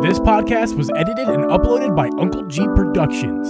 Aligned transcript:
This 0.00 0.20
podcast 0.20 0.76
was 0.76 0.90
edited 0.94 1.28
and 1.28 1.42
uploaded 1.46 1.96
by 1.96 2.08
Uncle 2.20 2.44
Geeb 2.44 2.72
Productions. 2.76 3.48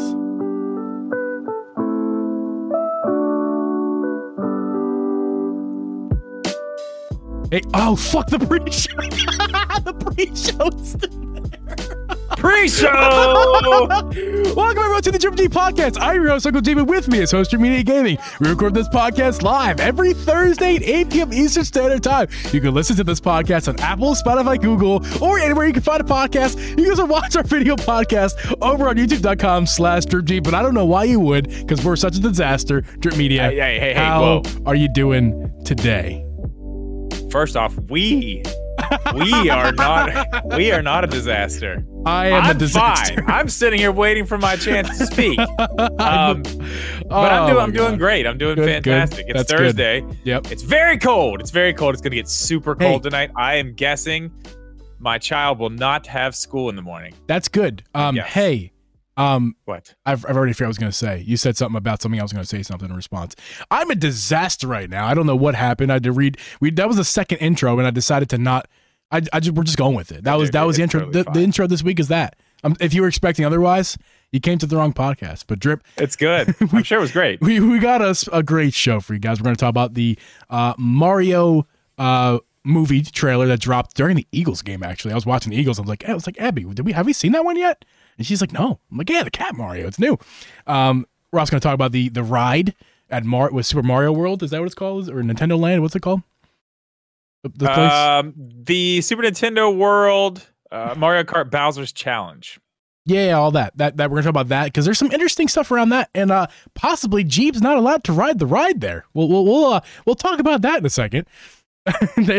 Hey, 7.51 7.61
oh 7.75 7.95
fuck 7.97 8.31
the 8.31 8.39
pre-show! 8.39 8.97
the 9.85 9.93
pre-show's 9.93 10.97
Pre-show. 12.39 12.87
Welcome 14.55 14.79
everyone 14.79 15.03
to 15.03 15.11
the 15.11 15.19
Drip 15.21 15.35
D 15.35 15.49
Podcast. 15.49 15.99
I'm 16.01 16.23
your 16.23 16.31
host, 16.31 16.47
Uncle 16.47 16.63
David. 16.63 16.89
With 16.89 17.09
me 17.09 17.19
is 17.19 17.33
host 17.33 17.53
of 17.53 17.61
Media 17.61 17.83
Gaming. 17.83 18.17
We 18.39 18.49
record 18.49 18.75
this 18.75 18.89
podcast 18.89 19.43
live 19.43 19.81
every 19.81 20.15
Thursday 20.15 20.77
at 20.77 20.83
8 20.85 21.11
p.m. 21.11 21.33
Eastern 21.33 21.65
Standard 21.65 22.05
Time. 22.05 22.29
You 22.53 22.61
can 22.61 22.75
listen 22.75 22.95
to 22.95 23.03
this 23.03 23.21
podcast 23.21 23.67
on 23.67 23.81
Apple, 23.81 24.15
Spotify, 24.15 24.61
Google, 24.61 25.05
or 25.21 25.41
anywhere 25.41 25.67
you 25.67 25.73
can 25.73 25.83
find 25.83 26.01
a 26.01 26.05
podcast. 26.05 26.57
You 26.71 26.77
can 26.77 26.91
also 26.91 27.07
watch 27.07 27.35
our 27.35 27.43
video 27.43 27.75
podcast 27.75 28.57
over 28.63 28.89
on 28.89 28.95
youtube.com 28.95 29.67
slash 29.67 30.05
DripGeeb. 30.05 30.45
But 30.45 30.55
I 30.55 30.63
don't 30.63 30.75
know 30.75 30.87
why 30.87 31.05
you 31.05 31.19
would, 31.19 31.49
because 31.49 31.85
we're 31.85 31.97
such 31.97 32.17
a 32.19 32.21
disaster. 32.21 32.83
Drip 32.83 33.17
Media. 33.17 33.43
Hey, 33.43 33.57
hey, 33.57 33.79
hey, 33.81 33.95
hey, 33.95 33.95
how 33.95 34.21
whoa. 34.21 34.43
are 34.65 34.77
you 34.77 34.89
doing 34.93 35.53
today? 35.65 36.25
First 37.33 37.57
off, 37.57 37.77
we 37.91 38.45
we 39.15 39.51
are 39.51 39.73
not 39.73 40.57
we 40.57 40.71
are 40.73 40.83
not 40.83 41.05
a 41.05 41.07
disaster. 41.07 41.85
I 42.07 42.29
am 42.29 42.45
I'm 42.45 42.57
a 42.57 42.59
disaster. 42.59 43.17
fine. 43.17 43.31
I'm 43.31 43.49
sitting 43.49 43.79
here 43.81 43.93
waiting 43.93 44.25
for 44.27 44.39
my 44.39 44.57
chance 44.57 44.97
to 44.99 45.07
speak. 45.07 45.39
Um, 45.99 46.43
but 46.43 47.33
I'm 47.33 47.45
Oh, 47.45 47.47
doing 47.49 47.59
I'm 47.61 47.73
doing 47.73 47.91
God. 47.93 47.99
great. 47.99 48.27
I'm 48.27 48.39
doing 48.39 48.57
Good, 48.57 48.83
good. 48.85 48.85
fantastic. 48.85 49.27
It's 49.29 49.37
That's 49.39 49.53
good. 49.53 49.59
Thursday. 49.77 50.05
Yep. 50.25 50.51
It's 50.51 50.63
very 50.63 50.99
cold. 50.99 51.41
It's 51.41 51.51
very 51.51 51.73
cold. 51.75 51.95
It's 51.95 52.03
gonna 52.03 52.15
get 52.17 52.29
super 52.29 52.75
Hey. 52.79 52.87
cold 52.87 53.03
tonight. 53.03 53.31
I 53.37 53.57
am 53.57 53.75
guessing 53.75 54.31
my 54.99 55.19
child 55.19 55.59
will 55.59 55.71
not 55.71 56.07
have 56.07 56.35
school 56.35 56.69
in 56.71 56.77
the 56.77 56.83
morning. 56.83 57.15
That's 57.27 57.49
good. 57.49 57.85
Um, 57.95 58.17
Yes. 58.17 58.27
Hey, 58.33 58.73
um, 59.17 59.55
What? 59.65 59.95
I've, 60.07 60.25
I've 60.29 60.37
already 60.37 60.53
forgot 60.53 60.67
what 60.67 60.67
I 60.67 60.69
was 60.69 60.79
going 60.79 60.93
to 60.93 60.97
say. 60.99 61.25
You 61.27 61.37
said 61.37 61.57
something 61.57 61.77
about 61.77 62.03
something 62.03 62.21
I 62.21 62.23
was 62.23 62.33
going 62.33 62.43
to 62.45 62.49
say 62.49 62.63
something 62.63 62.89
in 62.91 62.95
response. 62.97 63.35
I'm 63.71 63.91
a 63.91 63.95
disaster 63.97 64.67
right 64.69 64.89
now. 64.91 65.07
I 65.07 65.15
don't 65.15 65.27
know 65.27 65.37
what 65.37 65.55
happened. 65.55 65.91
I 65.91 65.97
had 65.97 66.03
to 66.05 66.13
read. 66.13 66.37
We 66.61 66.71
that 66.73 66.87
was 66.89 66.97
the 66.97 67.05
second 67.05 67.39
intro, 67.39 67.79
and 67.79 67.87
I 67.87 67.91
decided 67.91 68.29
to 68.31 68.39
not. 68.39 68.69
I, 69.11 69.23
I 69.33 69.41
just 69.41 69.55
we're 69.57 69.65
just 69.65 69.79
going 69.79 69.95
with 69.97 70.13
it. 70.13 70.25
That 70.25 70.35
was 70.37 70.51
that 70.51 70.63
was 70.65 70.77
the 70.77 70.83
intro. 70.83 71.01
totally 71.01 71.23
the, 71.25 71.31
the 71.31 71.41
intro 71.43 71.67
this 71.67 71.83
week 71.83 71.99
is 72.01 72.09
that. 72.09 72.37
Um, 72.65 72.77
if 72.81 72.93
you 72.93 73.03
were 73.03 73.09
expecting 73.09 73.45
otherwise, 73.45 73.97
you 74.33 74.41
came 74.41 74.59
to 74.59 74.67
the 74.67 74.77
wrong 74.77 74.93
podcast. 74.93 75.45
But 75.47 75.61
drip, 75.61 75.83
It's 75.97 76.17
good. 76.17 76.55
I'm 76.73 76.83
sure 76.83 76.99
it 76.99 77.01
was 77.01 77.13
great. 77.13 77.41
we 77.41 77.61
we 77.61 77.79
got 77.79 78.03
us 78.03 78.29
a 78.33 78.43
great 78.43 78.75
show 78.75 79.01
for 79.01 79.15
you 79.15 79.21
guys. 79.21 79.41
We're 79.41 79.45
going 79.45 79.57
to 79.57 79.61
talk 79.61 79.71
about 79.71 79.95
the 79.95 80.19
uh, 80.51 80.75
Mario 80.77 81.67
uh, 81.97 82.39
movie 82.65 83.03
trailer 83.03 83.47
that 83.47 83.61
dropped 83.61 83.97
during 83.97 84.17
the 84.17 84.27
Eagles 84.33 84.61
game. 84.63 84.83
Actually, 84.83 85.13
I 85.13 85.15
was 85.15 85.25
watching 85.25 85.51
the 85.53 85.57
Eagles. 85.57 85.79
I 85.79 85.83
was 85.83 85.89
like, 85.89 86.05
I 86.09 86.15
was 86.15 86.27
like, 86.27 86.39
Abby, 86.41 86.65
did 86.65 86.85
we 86.85 86.93
have 86.93 87.07
we 87.07 87.13
seen 87.13 87.33
that 87.33 87.45
one 87.45 87.57
yet? 87.57 87.85
And 88.19 88.27
she's 88.27 88.41
like, 88.41 88.53
No. 88.53 88.81
I'm 88.91 88.99
like, 88.99 89.09
Yeah, 89.09 89.23
the 89.23 89.31
Cat 89.31 89.55
Mario. 89.55 89.87
It's 89.87 89.99
new. 89.99 90.19
Um, 90.67 91.07
we're 91.33 91.39
also 91.41 91.53
going 91.53 91.61
to 91.61 91.65
talk 91.67 91.75
about 91.75 91.93
the 91.93 92.09
the 92.09 92.23
ride 92.25 92.75
at 93.09 93.25
Mar 93.25 93.51
with 93.53 93.65
Super 93.67 93.83
Mario 93.83 94.13
World. 94.13 94.43
Is 94.43 94.51
that 94.51 94.59
what 94.59 94.67
it's 94.67 94.75
called? 94.75 95.09
Or 95.09 95.23
Nintendo 95.23 95.59
Land? 95.59 95.81
What's 95.83 95.95
it 95.97 96.03
called? 96.03 96.23
The, 97.43 97.49
the 97.51 97.67
place. 97.67 97.93
Um, 97.93 98.35
the 98.37 99.01
Super 99.01 99.23
Nintendo 99.23 99.75
World 99.77 100.47
uh, 100.71 100.95
Mario 100.97 101.23
Kart 101.23 101.51
Bowser's 101.51 101.93
Challenge. 101.93 102.59
yeah, 103.07 103.33
all 103.33 103.51
that. 103.53 103.77
That 103.79 103.97
that 103.97 104.11
we're 104.11 104.17
going 104.17 104.25
to 104.25 104.27
talk 104.27 104.31
about 104.43 104.49
that 104.49 104.65
because 104.67 104.85
there's 104.85 104.99
some 104.99 105.13
interesting 105.13 105.49
stuff 105.49 105.71
around 105.71 105.91
that, 105.91 106.11
and 106.15 106.31
uh, 106.31 106.47
possibly 106.75 107.25
Geeb's 107.25 107.63
not 107.63 107.77
allowed 107.77 108.05
to 108.05 108.13
ride 108.13 108.39
the 108.39 108.47
ride 108.47 108.81
there. 108.81 109.05
We'll 109.15 109.29
we'll 109.29 109.45
we'll, 109.45 109.65
uh, 109.75 109.81
we'll 110.05 110.15
talk 110.17 110.41
about 110.41 110.63
that 110.63 110.79
in 110.79 110.87
a 110.87 110.91
second. 110.91 111.27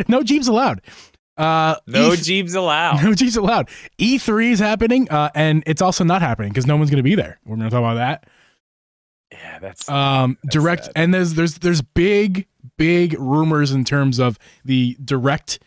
no 0.08 0.22
Geebs 0.22 0.48
allowed. 0.48 0.82
Uh, 1.38 1.76
No 1.88 2.12
E- 2.14 2.18
Geebs 2.18 2.54
allowed. 2.58 3.02
no 3.02 3.12
Geebs 3.12 3.38
allowed. 3.38 3.70
E3 3.98 4.52
is 4.52 4.60
happening, 4.60 5.10
uh, 5.10 5.30
and 5.34 5.64
it's 5.66 5.82
also 5.82 6.04
not 6.04 6.22
happening 6.22 6.50
because 6.52 6.68
no 6.68 6.76
one's 6.76 6.90
going 6.90 6.98
to 6.98 7.04
be 7.04 7.16
there. 7.16 7.40
We're 7.46 7.56
going 7.56 7.70
to 7.70 7.74
talk 7.74 7.80
about 7.80 7.96
that. 7.96 8.28
Yeah, 9.32 9.60
that's 9.60 9.88
Um, 9.88 10.38
That's 10.44 10.54
direct, 10.54 10.84
sad. 10.86 10.94
and 10.98 11.14
there's 11.14 11.34
there's 11.36 11.56
there's 11.60 11.82
big 11.82 12.46
big 12.80 13.16
rumors 13.20 13.72
in 13.72 13.84
terms 13.86 14.18
of 14.20 14.40
the 14.66 14.98
direct 15.06 15.60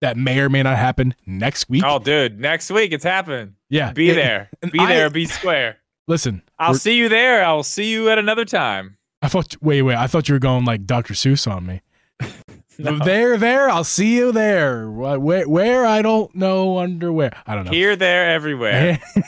that 0.00 0.16
may 0.16 0.38
or 0.40 0.48
may 0.48 0.62
not 0.62 0.78
happen 0.78 1.14
next 1.26 1.68
week. 1.68 1.82
Oh, 1.84 1.98
dude, 1.98 2.40
next 2.40 2.70
week 2.70 2.92
it's 2.92 3.04
happening. 3.04 3.56
yeah, 3.68 3.92
Be 3.92 4.10
It- 4.10 4.14
there. 4.14 4.48
Be 4.72 4.78
I- 4.80 4.86
there. 4.86 5.10
Be 5.10 5.26
square. 5.26 5.76
Listen, 6.06 6.42
I'll 6.58 6.74
see 6.74 6.96
you 6.96 7.08
there. 7.08 7.44
I'll 7.44 7.62
see 7.62 7.90
you 7.90 8.08
at 8.10 8.18
another 8.18 8.44
time. 8.44 8.96
I 9.22 9.28
thought. 9.28 9.56
Wait, 9.62 9.80
wait. 9.82 9.96
I 9.96 10.06
thought 10.06 10.28
you 10.28 10.34
were 10.34 10.38
going 10.38 10.64
like 10.66 10.84
Dr. 10.86 11.14
Seuss 11.14 11.50
on 11.50 11.66
me. 11.66 11.80
No. 12.76 12.98
There, 12.98 13.36
there. 13.36 13.70
I'll 13.70 13.84
see 13.84 14.16
you 14.16 14.32
there. 14.32 14.90
Where, 14.90 15.48
where? 15.48 15.86
I 15.86 16.02
don't 16.02 16.34
know. 16.34 16.78
Underwear. 16.80 17.30
I 17.46 17.54
don't 17.54 17.66
know. 17.66 17.70
Here, 17.70 17.94
there, 17.94 18.32
everywhere. 18.34 18.98
A 19.16 19.20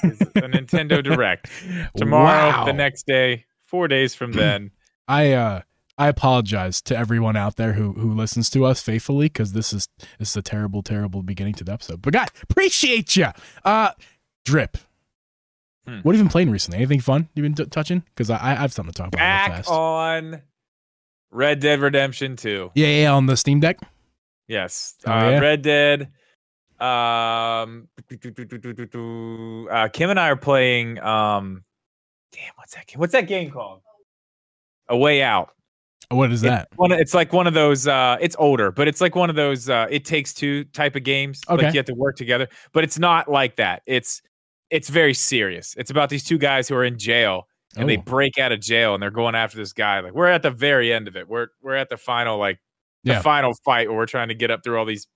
Nintendo 0.49 1.01
Direct. 1.01 1.49
Tomorrow, 1.97 2.49
Wow. 2.51 2.65
the 2.65 2.73
next 2.73 3.07
day, 3.07 3.45
four 3.63 3.87
days 3.87 4.17
from 4.17 4.33
then. 4.33 4.73
I 5.07 5.31
uh 5.35 5.61
I 5.99 6.09
apologize 6.09 6.83
to 6.83 6.97
everyone 6.97 7.37
out 7.37 7.57
there 7.57 7.73
who 7.73 7.93
who 7.95 8.13
listens 8.13 8.51
to 8.51 8.65
us 8.65 8.83
faithfully 8.83 9.27
because 9.27 9.53
this 9.53 9.73
is 9.73 9.89
this 10.19 10.31
is 10.31 10.37
a 10.37 10.43
terrible, 10.43 10.83
terrible 10.83 11.23
beginning 11.23 11.55
to 11.55 11.65
the 11.65 11.73
episode. 11.73 12.03
But 12.03 12.13
God, 12.13 12.31
appreciate 12.43 13.17
you. 13.17 13.29
Uh, 13.65 13.91
drip. 14.45 14.77
Hmm. 15.87 16.01
What 16.03 16.15
have 16.15 16.19
you 16.19 16.25
been 16.25 16.31
playing 16.33 16.51
recently? 16.51 16.79
Anything 16.79 17.01
fun 17.01 17.29
you've 17.35 17.45
been 17.45 17.55
t- 17.55 17.65
touching? 17.67 18.03
Because 18.15 18.29
I, 18.29 18.37
I 18.37 18.55
have 18.57 18.73
something 18.73 18.93
to 18.93 18.97
talk 19.03 19.09
about 19.09 19.19
real 19.19 19.27
Back 19.27 19.51
fast. 19.53 19.71
on 19.71 20.43
Red 21.31 21.61
Dead 21.61 21.81
Redemption 21.81 22.37
2. 22.37 22.73
yeah, 22.75 22.87
yeah, 22.89 23.13
on 23.13 23.27
the 23.27 23.37
Steam 23.37 23.61
Deck. 23.61 23.79
Yes. 24.49 24.97
Oh, 25.07 25.13
uh, 25.13 25.31
yeah? 25.31 25.39
Red 25.41 25.63
Dead. 25.63 26.09
Um, 26.79 27.89
uh, 28.11 29.89
Kim 29.93 30.11
and 30.11 30.21
I 30.21 30.29
are 30.29 30.37
playing. 30.37 30.99
Um, 31.01 31.65
damn, 32.33 32.53
what's 32.57 32.75
that 32.75 32.87
game? 32.87 33.01
What's 33.01 33.13
that 33.13 33.27
game 33.27 33.51
called? 33.51 33.81
A 34.89 34.97
Way 34.97 35.23
Out. 35.23 35.53
What 36.11 36.31
is 36.31 36.41
that? 36.43 36.69
One, 36.77 36.93
it's 36.93 37.15
like 37.15 37.33
one 37.33 37.47
of 37.47 37.55
those. 37.55 37.89
Uh, 37.89 38.17
it's 38.21 38.37
older, 38.39 38.71
but 38.71 38.87
it's 38.87 39.01
like 39.01 39.17
one 39.17 39.29
of 39.29 39.37
those. 39.37 39.69
Uh, 39.69 39.87
it 39.91 40.05
takes 40.05 40.33
two 40.33 40.65
type 40.67 40.95
of 40.95 41.03
games. 41.03 41.41
Okay. 41.49 41.65
Like 41.65 41.75
you 41.75 41.79
have 41.79 41.87
to 41.87 41.95
work 41.95 42.17
together, 42.17 42.49
but 42.73 42.85
it's 42.85 42.99
not 42.99 43.29
like 43.31 43.57
that. 43.57 43.83
It's 43.87 44.23
it's 44.71 44.89
very 44.89 45.15
serious. 45.15 45.75
It's 45.77 45.91
about 45.91 46.09
these 46.11 46.23
two 46.25 46.39
guys 46.39 46.69
who 46.69 46.75
are 46.77 46.85
in 46.85 46.99
jail 46.99 47.49
and 47.77 47.89
they 47.89 47.97
Oh. 47.99 48.03
break 48.03 48.39
out 48.39 48.53
of 48.53 48.61
jail 48.61 48.95
and 48.95 49.03
they're 49.03 49.11
going 49.11 49.35
after 49.35 49.57
this 49.59 49.73
guy. 49.73 50.01
Like 50.01 50.13
we're 50.13 50.27
at 50.29 50.43
the 50.43 50.51
very 50.51 50.93
end 50.93 51.09
of 51.09 51.17
it. 51.17 51.29
We're 51.29 51.49
we're 51.63 51.75
at 51.77 51.89
the 51.89 51.97
final 51.97 52.39
like 52.39 52.59
the 53.05 53.13
Yeah. 53.13 53.21
final 53.23 53.53
fight 53.65 53.89
where 53.89 53.97
we're 53.97 54.07
trying 54.07 54.29
to 54.29 54.35
get 54.35 54.51
up 54.51 54.63
through 54.65 54.79
all 54.79 54.85
these 54.85 55.07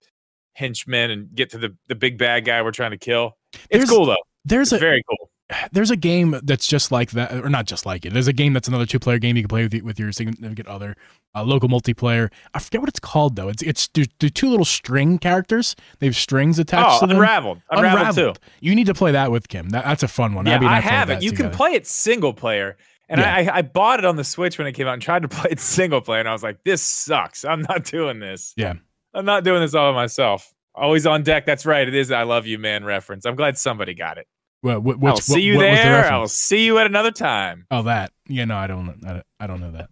henchmen 0.54 1.10
and 1.12 1.34
get 1.34 1.50
to 1.50 1.58
the 1.58 1.76
the 1.88 1.94
big 1.94 2.18
bad 2.18 2.44
guy 2.44 2.62
we're 2.62 2.72
trying 2.72 2.90
to 2.92 2.98
kill. 2.98 3.36
It's 3.52 3.66
There's 3.70 3.90
cool 3.90 4.06
though. 4.06 4.16
There's 4.44 4.72
It's 4.72 4.80
a 4.82 4.84
very 4.84 5.02
cool. 5.08 5.30
There's 5.72 5.90
a 5.90 5.96
game 5.96 6.38
that's 6.42 6.66
just 6.66 6.92
like 6.92 7.10
that, 7.12 7.32
or 7.32 7.48
not 7.48 7.66
just 7.66 7.84
like 7.86 8.04
it. 8.04 8.12
There's 8.12 8.28
a 8.28 8.32
game 8.32 8.52
that's 8.52 8.68
another 8.68 8.86
two 8.86 8.98
player 8.98 9.18
game 9.18 9.36
you 9.36 9.42
can 9.42 9.48
play 9.48 9.62
with, 9.64 9.82
with 9.82 9.98
your 9.98 10.12
significant 10.12 10.68
other, 10.68 10.96
uh, 11.34 11.42
local 11.44 11.68
multiplayer. 11.68 12.30
I 12.54 12.58
forget 12.58 12.80
what 12.80 12.88
it's 12.88 13.00
called 13.00 13.36
though. 13.36 13.48
It's 13.48 13.62
it's 13.62 13.88
the 13.88 14.06
the 14.20 14.30
two 14.30 14.48
little 14.48 14.64
string 14.64 15.18
characters. 15.18 15.74
They 15.98 16.06
have 16.06 16.16
strings 16.16 16.58
attached 16.58 16.98
Oh, 16.98 17.00
to 17.00 17.06
them. 17.06 17.16
Unraveled. 17.16 17.60
Unraveled, 17.70 18.36
too. 18.36 18.40
You 18.60 18.74
need 18.74 18.86
to 18.86 18.94
play 18.94 19.12
that 19.12 19.30
with 19.30 19.48
Kim. 19.48 19.70
That, 19.70 19.84
that's 19.84 20.02
a 20.02 20.08
fun 20.08 20.34
one. 20.34 20.46
Yeah, 20.46 20.60
I 20.62 20.80
have 20.80 21.10
it. 21.10 21.22
You 21.22 21.32
can 21.32 21.50
play 21.50 21.70
it 21.72 21.86
single 21.86 22.32
player. 22.32 22.76
And 23.08 23.20
Yeah. 23.20 23.34
I, 23.52 23.56
I 23.58 23.62
bought 23.62 23.98
it 23.98 24.04
on 24.04 24.14
the 24.14 24.22
Switch 24.22 24.56
when 24.56 24.68
it 24.68 24.72
came 24.72 24.86
out 24.86 24.92
and 24.94 25.02
tried 25.02 25.22
to 25.22 25.28
play 25.28 25.50
it 25.50 25.58
single 25.58 26.00
player. 26.00 26.20
And 26.20 26.28
I 26.28 26.32
was 26.32 26.44
like, 26.44 26.62
this 26.64 26.80
sucks. 26.80 27.44
I'm 27.44 27.62
not 27.62 27.84
doing 27.84 28.20
this. 28.20 28.54
Yeah. 28.56 28.74
I'm 29.12 29.24
not 29.24 29.42
doing 29.42 29.60
this 29.60 29.74
all 29.74 29.92
by 29.92 29.96
myself. 30.02 30.54
Always 30.76 31.06
on 31.06 31.24
deck. 31.24 31.44
That's 31.44 31.66
right. 31.66 31.88
It 31.88 31.94
is 31.96 32.12
I 32.12 32.22
love 32.22 32.46
you, 32.46 32.56
man 32.56 32.84
reference. 32.84 33.24
I'm 33.26 33.34
glad 33.34 33.58
somebody 33.58 33.94
got 33.94 34.18
it. 34.18 34.28
Well, 34.62 34.80
wh- 34.80 35.00
which, 35.00 35.10
I'll 35.10 35.16
see 35.16 35.32
what- 35.32 35.42
you 35.42 35.56
what 35.56 35.60
the 35.62 35.66
there. 35.76 35.92
reference? 35.92 36.12
I'll 36.12 36.28
see 36.28 36.64
you 36.66 36.78
at 36.78 36.86
another 36.86 37.10
time. 37.10 37.66
Oh, 37.70 37.82
that. 37.82 38.12
Yeah, 38.28 38.44
no, 38.44 38.56
I 38.56 38.66
don't. 38.66 38.88
I 39.06 39.12
don't, 39.14 39.26
I 39.40 39.46
don't 39.46 39.60
know 39.60 39.72
that. 39.72 39.90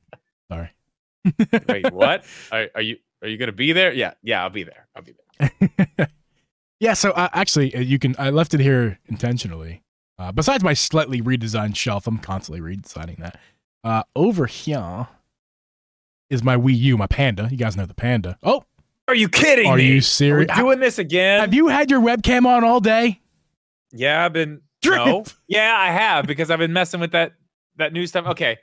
Sorry. 0.51 0.71
Wait, 1.69 1.93
what? 1.93 2.25
Are, 2.53 2.69
are 2.75 2.83
you 2.83 2.97
are 3.23 3.29
you 3.29 3.37
gonna 3.37 3.53
be 3.53 3.73
there? 3.73 3.93
Yeah, 3.93 4.15
yeah, 4.23 4.43
I'll 4.43 4.51
be 4.51 4.63
there. 4.65 4.87
I'll 4.95 5.03
be 5.03 5.15
there. 5.39 6.09
yeah. 6.81 6.93
So 6.95 7.11
uh, 7.11 7.29
actually, 7.33 7.75
uh, 7.75 7.81
you 7.81 7.99
can. 7.99 8.15
I 8.19 8.31
left 8.31 8.55
it 8.55 8.61
here 8.61 8.99
intentionally. 9.07 9.83
Uh, 10.19 10.33
besides 10.33 10.65
my 10.65 10.75
slightly 10.75 11.21
redesigned 11.23 11.77
shelf, 11.77 12.07
I'm 12.07 12.19
constantly 12.19 12.61
redesigning 12.61 13.19
that. 13.19 13.39
Uh, 13.85 14.03
over 14.17 14.47
here 14.47 15.07
is 16.31 16.43
my 16.43 16.57
Wii 16.57 16.77
U, 16.79 16.97
my 16.97 17.07
Panda. 17.07 17.49
You 17.51 17.57
guys 17.57 17.77
know 17.77 17.87
the 17.87 17.95
Panda. 17.95 18.37
Oh, 18.43 18.65
Are 19.07 19.15
you 19.15 19.29
kidding 19.29 19.67
are 19.71 19.77
me? 19.77 19.87
you 19.87 19.99
Are 19.99 20.03
serious? 20.03 20.51
doing 20.57 20.81
this 20.81 20.99
again? 20.99 21.41
Have 21.41 21.55
you 21.55 21.69
had 21.69 21.91
your 21.91 22.01
webcam 22.01 22.47
on 22.47 22.65
all 22.65 22.81
day? 22.81 23.21
Yeah, 23.93 24.25
I've 24.25 24.33
been 24.33 24.61
no. 24.85 25.25
Yeah, 25.49 25.75
I 25.77 25.91
have 25.91 26.27
because 26.27 26.51
I've 26.51 26.59
been 26.59 26.73
messing 26.73 27.01
with 27.01 27.13
that 27.13 27.33
that 27.77 27.93
new 27.93 28.07
stuff. 28.07 28.27
Okay. 28.27 28.59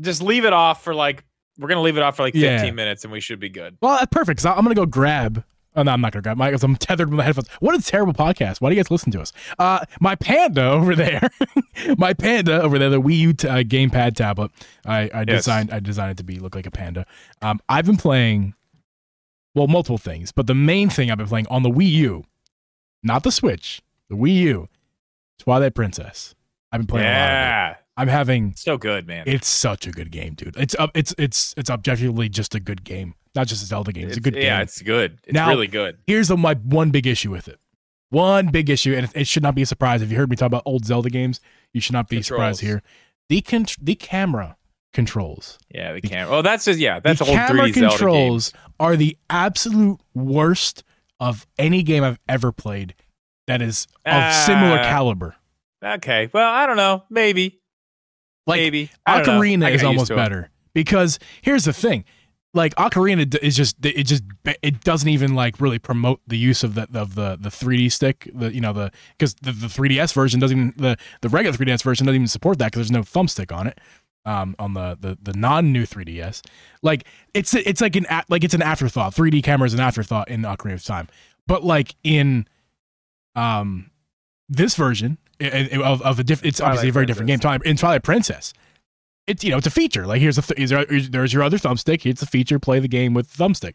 Just 0.00 0.22
leave 0.22 0.44
it 0.44 0.52
off 0.52 0.82
for 0.82 0.94
like 0.94 1.24
we're 1.58 1.68
gonna 1.68 1.82
leave 1.82 1.96
it 1.96 2.02
off 2.02 2.16
for 2.16 2.22
like 2.24 2.34
15 2.34 2.64
Yeah. 2.66 2.70
minutes 2.72 3.04
and 3.04 3.12
we 3.12 3.20
should 3.20 3.38
be 3.40 3.48
good. 3.48 3.76
Well, 3.80 3.94
that's 3.96 4.10
perfect. 4.10 4.40
Cause 4.42 4.46
I'm 4.46 4.62
gonna 4.64 4.74
go 4.74 4.86
grab. 4.86 5.44
Oh 5.76 5.82
no, 5.82 5.90
I'm 5.92 6.00
not 6.00 6.12
gonna 6.12 6.22
grab 6.22 6.36
my. 6.36 6.50
Cause 6.50 6.62
I'm 6.64 6.76
tethered 6.76 7.10
with 7.10 7.16
my 7.18 7.24
headphones. 7.24 7.48
What 7.60 7.76
a 7.78 7.82
terrible 7.82 8.12
podcast. 8.12 8.60
Why 8.60 8.70
do 8.70 8.76
you 8.76 8.82
guys 8.82 8.90
listen 8.90 9.10
to 9.12 9.20
us? 9.20 9.32
Uh, 9.58 9.84
my 10.00 10.14
Panda 10.16 10.64
over 10.70 10.94
there, 10.94 11.28
my 11.98 12.12
Panda 12.14 12.60
over 12.62 12.78
there, 12.78 12.90
the 12.90 13.00
Wii 13.00 13.16
U 13.18 13.32
t- 13.32 13.48
uh, 13.48 13.62
gamepad 13.64 14.14
tablet. 14.14 14.50
I, 14.86 15.10
I 15.14 15.18
Yes. 15.26 15.26
designed. 15.44 15.72
I 15.72 15.80
designed 15.80 16.12
it 16.12 16.16
to 16.18 16.24
be 16.24 16.38
look 16.38 16.54
like 16.54 16.66
a 16.66 16.70
panda. 16.70 17.06
Um, 17.42 17.60
I've 17.68 17.86
been 17.86 17.96
playing, 17.96 18.54
well, 19.54 19.66
multiple 19.66 19.98
things, 19.98 20.30
but 20.32 20.46
the 20.46 20.54
main 20.54 20.90
thing 20.90 21.10
I've 21.10 21.18
been 21.18 21.26
playing 21.28 21.46
on 21.48 21.62
the 21.64 21.70
Wii 21.70 21.90
U, 21.90 22.24
not 23.02 23.22
the 23.24 23.32
Switch, 23.32 23.82
the 24.08 24.16
Wii 24.16 24.34
U, 24.34 24.68
Twilight 25.38 25.74
Princess. 25.74 26.34
I've 26.72 26.80
been 26.80 26.86
playing 26.86 27.06
a 27.06 27.10
lot 27.10 27.16
of 27.16 27.20
it. 27.20 27.30
yeah, 27.30 27.74
I'm 27.96 28.08
having. 28.08 28.54
so 28.56 28.76
good, 28.76 29.06
man. 29.06 29.24
It's 29.26 29.46
such 29.46 29.86
a 29.86 29.90
good 29.90 30.10
game, 30.10 30.34
dude. 30.34 30.56
It's 30.56 30.74
up. 30.78 30.90
It's 30.94 31.14
it's 31.18 31.54
it's 31.56 31.70
objectively 31.70 32.28
just 32.28 32.54
a 32.54 32.60
good 32.60 32.84
game, 32.84 33.14
not 33.34 33.46
just 33.46 33.62
a 33.62 33.66
Zelda 33.66 33.92
game. 33.92 34.08
It's, 34.08 34.16
a 34.16 34.20
good 34.20 34.34
yeah, 34.34 34.40
game. 34.40 34.48
Yeah, 34.48 34.62
it's 34.62 34.82
good. 34.82 35.18
It's 35.24 35.34
Now- 35.34 35.48
really 35.48 35.68
good. 35.68 35.98
Here's 36.06 36.28
the, 36.28 36.36
my 36.36 36.54
one 36.54 36.90
big 36.90 37.06
issue 37.06 37.30
with 37.30 37.48
it. 37.48 37.60
One 38.10 38.48
big 38.48 38.70
issue, 38.70 38.94
and 38.94 39.06
it, 39.06 39.12
it 39.14 39.26
should 39.26 39.42
not 39.42 39.54
be 39.54 39.62
a 39.62 39.66
surprise 39.66 40.02
if 40.02 40.10
you 40.10 40.16
heard 40.16 40.30
me 40.30 40.36
talk 40.36 40.46
about 40.46 40.62
old 40.66 40.84
Zelda 40.84 41.10
games. 41.10 41.40
You 41.72 41.80
should 41.80 41.94
not 41.94 42.08
be 42.08 42.22
surprised 42.22 42.60
here. 42.60 42.82
The 43.28 43.40
con- 43.40 43.66
the 43.80 43.94
camera 43.94 44.56
controls. 44.92 45.58
Yeah, 45.68 45.92
the 45.92 46.00
camera. 46.00 46.36
Oh, 46.36 46.42
that's 46.42 46.64
just 46.64 46.78
yeah, 46.78 47.00
that's 47.00 47.18
the 47.18 47.26
old 47.26 47.34
camera 47.34 47.68
3D 47.68 47.74
Zelda 47.74 47.88
controls 47.90 48.52
are 48.78 48.96
the 48.96 49.16
absolute 49.28 50.00
worst 50.14 50.84
of 51.20 51.46
any 51.58 51.82
game 51.82 52.04
I've 52.04 52.18
ever 52.28 52.52
played 52.52 52.94
that 53.46 53.62
is 53.62 53.86
of 54.04 54.32
similar 54.32 54.78
Ah. 54.78 54.84
caliber. 54.84 55.36
Okay, 55.82 56.30
well, 56.32 56.50
I 56.50 56.66
don't 56.66 56.76
know, 56.78 57.04
maybe, 57.10 57.60
Like 58.46 58.60
maybe. 58.60 58.90
I 59.06 59.20
don't 59.20 59.26
know. 59.26 59.32
I 59.34 59.36
Ocarina 59.36 59.70
is 59.74 59.82
almost 59.84 60.08
better 60.08 60.50
because 60.74 61.18
here's 61.42 61.64
the 61.64 61.72
thing. 61.72 62.04
Like 62.54 62.74
Ocarina 62.76 63.34
is 63.42 63.56
just 63.56 63.84
it 63.84 64.04
just 64.04 64.22
it 64.62 64.80
doesn't 64.84 65.08
even 65.08 65.34
like 65.34 65.60
really 65.60 65.78
promote 65.80 66.20
the 66.26 66.38
use 66.38 66.62
of 66.62 66.74
the 66.74 66.88
of 66.94 67.16
the 67.16 67.36
the 67.38 67.48
3D 67.50 67.90
stick 67.90 68.30
the 68.32 68.54
you 68.54 68.60
know 68.60 68.72
the 68.72 68.92
because 69.18 69.34
the, 69.42 69.50
the 69.52 69.66
3DS 69.66 70.14
version 70.14 70.38
doesn't 70.40 70.56
even 70.56 70.72
the 70.76 70.96
the 71.20 71.28
regular 71.28 71.56
3DS 71.56 71.82
version 71.82 72.06
doesn't 72.06 72.14
even 72.14 72.28
support 72.28 72.58
that 72.60 72.66
because 72.66 72.78
there's 72.78 72.92
no 72.92 73.02
thumbstick 73.02 73.52
on 73.54 73.66
it 73.66 73.80
um 74.24 74.54
on 74.60 74.74
the 74.74 74.96
the 75.00 75.18
the 75.20 75.36
non 75.36 75.72
new 75.72 75.84
3DS 75.84 76.42
like 76.80 77.04
it's 77.34 77.54
it's 77.54 77.80
like 77.80 77.96
an 77.96 78.06
like 78.28 78.44
it's 78.44 78.54
an 78.54 78.62
afterthought 78.62 79.12
3D 79.14 79.42
camera 79.42 79.66
is 79.66 79.74
an 79.74 79.80
afterthought 79.80 80.28
in 80.28 80.42
Ocarina 80.42 80.74
of 80.74 80.84
Time 80.84 81.08
but 81.48 81.64
like 81.64 81.96
in 82.04 82.46
um 83.34 83.90
this 84.48 84.74
version 84.74 85.18
i- 85.40 85.68
i- 85.72 85.82
of 85.82 86.02
of 86.02 86.18
a 86.18 86.24
different 86.24 86.48
it's 86.48 86.60
obviously 86.60 86.88
a 86.88 86.92
very 86.92 87.04
Twilight 87.04 87.08
different 87.08 87.26
game 87.28 87.38
time 87.40 87.60
in 87.64 87.76
Twilight 87.76 88.02
Princess 88.02 88.52
it's 89.26 89.42
you 89.42 89.50
know 89.50 89.56
it's 89.58 89.66
a 89.66 89.70
feature 89.70 90.06
like 90.06 90.20
here's 90.20 90.38
a 90.38 90.42
th- 90.42 90.58
is 90.60 90.70
there, 90.70 90.82
is- 90.84 91.10
there's 91.10 91.32
your 91.32 91.42
other 91.42 91.58
thumbstick 91.58 92.02
here's 92.02 92.22
a 92.22 92.26
feature 92.26 92.58
play 92.58 92.78
the 92.80 92.88
game 92.88 93.14
with 93.14 93.32
the 93.32 93.42
thumbstick 93.44 93.74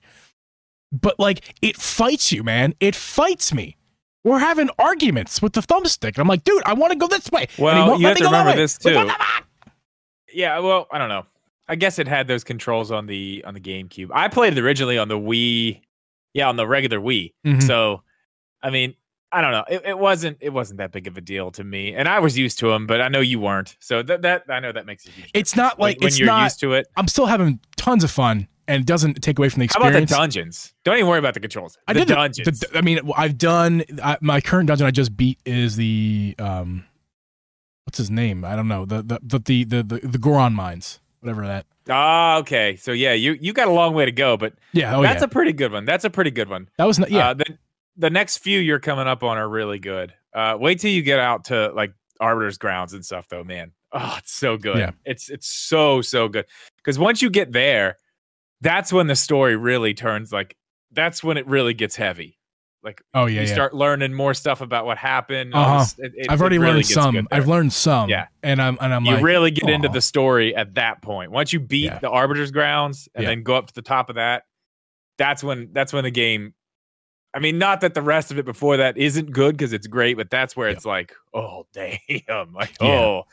but 0.91 1.19
like 1.19 1.53
it 1.61 1.75
fights 1.75 2.31
you 2.31 2.43
man 2.43 2.73
it 2.79 2.95
fights 2.95 3.53
me 3.53 3.75
we're 4.23 4.39
having 4.39 4.69
arguments 4.79 5.41
with 5.41 5.53
the 5.53 5.61
thumbstick 5.61 6.09
and 6.09 6.19
i'm 6.19 6.27
like 6.27 6.43
dude 6.43 6.61
i 6.65 6.73
want 6.73 6.91
to 6.93 6.97
go 6.97 7.07
this 7.07 7.31
way 7.31 7.41
And 7.41 7.49
he 7.57 7.63
Well, 7.63 7.87
won't 7.87 7.99
you 8.01 8.07
let 8.07 8.09
have 8.09 8.15
me 8.15 8.19
to 8.19 8.23
go 8.25 8.31
that 8.31 8.39
remember 8.39 8.51
way. 8.51 8.63
this 8.63 8.85
Like, 8.85 8.93
too. 8.93 9.05
what 9.05 9.21
Yeah, 10.33 10.59
well, 10.59 10.87
I 10.91 10.99
don't 10.99 11.09
know. 11.09 11.25
I 11.67 11.75
guess 11.75 11.97
it 11.97 12.07
had 12.07 12.27
those 12.27 12.43
controls 12.43 12.91
on 12.91 13.07
the 13.07 13.43
on 13.47 13.53
the 13.55 13.59
GameCube. 13.59 14.09
I 14.13 14.27
played 14.27 14.55
it 14.57 14.61
originally 14.61 14.97
on 14.99 15.07
the 15.07 15.17
Wii. 15.17 15.81
Yeah, 16.35 16.47
on 16.49 16.55
the 16.55 16.67
regular 16.67 16.99
Wii. 16.99 17.33
Mhm. 17.45 17.63
So, 17.63 18.03
I 18.61 18.69
mean, 18.69 18.93
I 19.31 19.41
don't 19.41 19.51
know. 19.51 19.63
It, 19.69 19.81
it 19.85 19.99
wasn't 19.99 20.37
it 20.41 20.49
wasn't 20.49 20.79
that 20.79 20.91
big 20.91 21.05
of 21.07 21.17
a 21.17 21.21
deal 21.21 21.51
to 21.51 21.63
me, 21.63 21.93
and 21.93 22.07
I 22.07 22.19
was 22.19 22.37
used 22.37 22.59
to 22.59 22.69
them, 22.69 22.87
but 22.87 22.99
I 23.01 23.09
know 23.09 23.19
you 23.19 23.39
weren't. 23.39 23.75
So 23.79 24.01
that 24.03 24.23
that 24.23 24.43
I 24.49 24.59
know 24.59 24.71
that 24.71 24.85
makes 24.85 25.03
huge. 25.03 25.29
it's 25.33 25.55
not 25.55 25.79
like 25.79 25.99
when, 25.99 26.07
it's 26.07 26.17
you're 26.19 26.25
not 26.27 26.43
used 26.45 26.59
to 26.61 26.73
it. 26.73 26.87
i'm 26.97 27.07
still 27.07 27.27
having 27.27 27.59
tons 27.77 28.03
of 28.03 28.09
fun 28.11 28.47
and 28.69 28.81
it 28.81 28.85
doesn't 28.85 29.21
take 29.23 29.39
away 29.39 29.49
from 29.49 29.61
the 29.61 29.69
How 29.73 29.79
about 29.79 29.93
the 29.93 30.05
dungeons? 30.05 30.73
Don't 30.83 30.95
even 30.97 31.07
worry 31.07 31.17
about 31.17 31.33
the 31.33 31.39
controls. 31.39 31.77
I 31.87 31.93
the 31.93 32.01
did 32.01 32.09
the- 32.09 32.15
dungeons. 32.15 32.59
The, 32.59 32.77
I 32.77 32.81
mean, 32.81 32.99
I've 33.17 33.37
done 33.37 33.83
I, 34.01 34.17
my 34.21 34.41
current 34.41 34.67
dungeon. 34.67 34.85
I 34.85 34.91
just 34.91 35.17
beat 35.17 35.39
is 35.43 35.75
the 35.75 36.35
um, 36.37 36.85
what's 37.85 37.97
his 37.97 38.11
name? 38.11 38.45
I 38.45 38.55
don't 38.55 38.67
know. 38.67 38.85
The 38.85 39.01
the 39.01 39.19
the 39.23 39.39
the 39.39 39.63
the, 39.63 39.83
the, 39.83 40.07
the 40.07 40.17
Goron 40.19 40.53
mines, 40.53 40.99
whatever 41.19 41.47
that. 41.47 41.65
Ah, 41.89 42.37
okay. 42.37 42.75
So 42.75 42.91
yeah, 42.91 43.13
you 43.13 43.33
you 43.41 43.53
got 43.53 43.67
a 43.67 43.71
long 43.71 43.95
way 43.95 44.05
to 44.05 44.11
go, 44.11 44.37
but 44.37 44.53
Yeah, 44.71 44.95
oh 44.97 45.01
that's 45.01 45.21
yeah. 45.21 45.25
a 45.25 45.29
pretty 45.29 45.53
good 45.53 45.71
one. 45.71 45.85
That's 45.85 46.05
a 46.05 46.09
pretty 46.11 46.31
good 46.31 46.47
one. 46.49 46.69
that 46.77 46.85
was 46.85 46.99
not, 46.99 47.09
yeah. 47.09 47.29
Uh, 47.29 47.33
the 47.33 47.57
the 47.99 48.09
next 48.09 48.37
few 48.39 48.59
you're 48.59 48.79
coming 48.79 49.05
up 49.07 49.21
on 49.23 49.37
are 49.37 49.47
really 49.47 49.77
good. 49.77 50.13
Uh, 50.33 50.57
wait 50.59 50.79
till 50.79 50.89
you 50.91 51.01
get 51.03 51.19
out 51.19 51.43
to 51.45 51.69
like 51.73 51.93
Arbiter's 52.19 52.57
Grounds 52.57 52.93
and 52.93 53.05
stuff, 53.05 53.27
though, 53.29 53.43
man. 53.43 53.71
Oh, 53.91 54.15
it's 54.17 54.33
so 54.33 54.57
good. 54.57 54.77
Yeah. 54.77 54.91
It's 55.05 55.29
it's 55.29 55.47
so 55.47 56.01
so 56.01 56.27
good. 56.27 56.45
Because 56.77 56.97
once 56.97 57.21
you 57.21 57.29
get 57.29 57.51
there, 57.51 57.97
that's 58.61 58.91
when 58.91 59.07
the 59.07 59.15
story 59.15 59.55
really 59.55 59.93
turns 59.93 60.31
like. 60.31 60.55
That's 60.91 61.23
when 61.23 61.37
it 61.37 61.45
really 61.45 61.75
gets 61.75 61.95
heavy. 61.95 62.39
Like 62.81 63.01
oh 63.13 63.25
yeah, 63.25 63.41
you 63.41 63.47
yeah. 63.47 63.53
start 63.53 63.73
learning 63.75 64.13
more 64.13 64.33
stuff 64.33 64.61
about 64.61 64.85
what 64.85 64.97
happened. 64.97 65.53
Uh-huh. 65.53 65.79
this- 65.79 65.95
it- 65.99 66.13
it- 66.15 66.31
I've 66.31 66.39
already 66.41 66.57
really 66.57 66.75
learned 66.75 66.85
some. 66.87 67.27
I've 67.31 67.47
learned 67.47 67.73
some. 67.73 68.09
Yeah. 68.09 68.27
and 68.41 68.61
I'm 68.61 68.77
and 68.81 68.93
I'm 68.93 69.03
like 69.03 69.09
you 69.09 69.15
like, 69.17 69.23
really 69.25 69.51
get 69.51 69.69
into 69.69 69.89
the 69.89 70.01
story 70.01 70.55
at 70.55 70.75
that 70.75 71.01
point. 71.01 71.31
Once 71.31 71.51
you 71.53 71.59
beat 71.59 71.85
Yeah. 71.85 71.99
the 71.99 72.09
Arbiter's 72.09 72.51
Grounds 72.51 73.07
and 73.13 73.27
then 73.27 73.43
go 73.43 73.55
up 73.55 73.67
to 73.67 73.73
the 73.73 73.81
top 73.81 74.09
of 74.09 74.15
that, 74.15 74.43
that's 75.17 75.43
when 75.43 75.69
that's 75.73 75.91
when 75.93 76.03
the 76.05 76.11
game. 76.11 76.53
I 77.39 77.41
mean, 77.41 77.57
not 77.57 77.79
that 77.81 77.93
the 77.93 78.01
rest 78.01 78.31
of 78.31 78.37
it 78.37 78.43
before 78.43 78.75
that 78.75 78.97
isn't 78.97 79.31
good 79.31 79.55
because 79.55 79.71
it's 79.71 79.87
great, 79.87 80.17
but 80.17 80.29
that's 80.29 80.57
where 80.57 80.67
Yeah. 80.67 80.75
it's 80.75 80.85
like, 80.85 81.13
oh 81.33 81.65
damn, 81.73 82.53
like 82.53 82.75
Yeah. 82.81 82.87
oh 82.89 83.23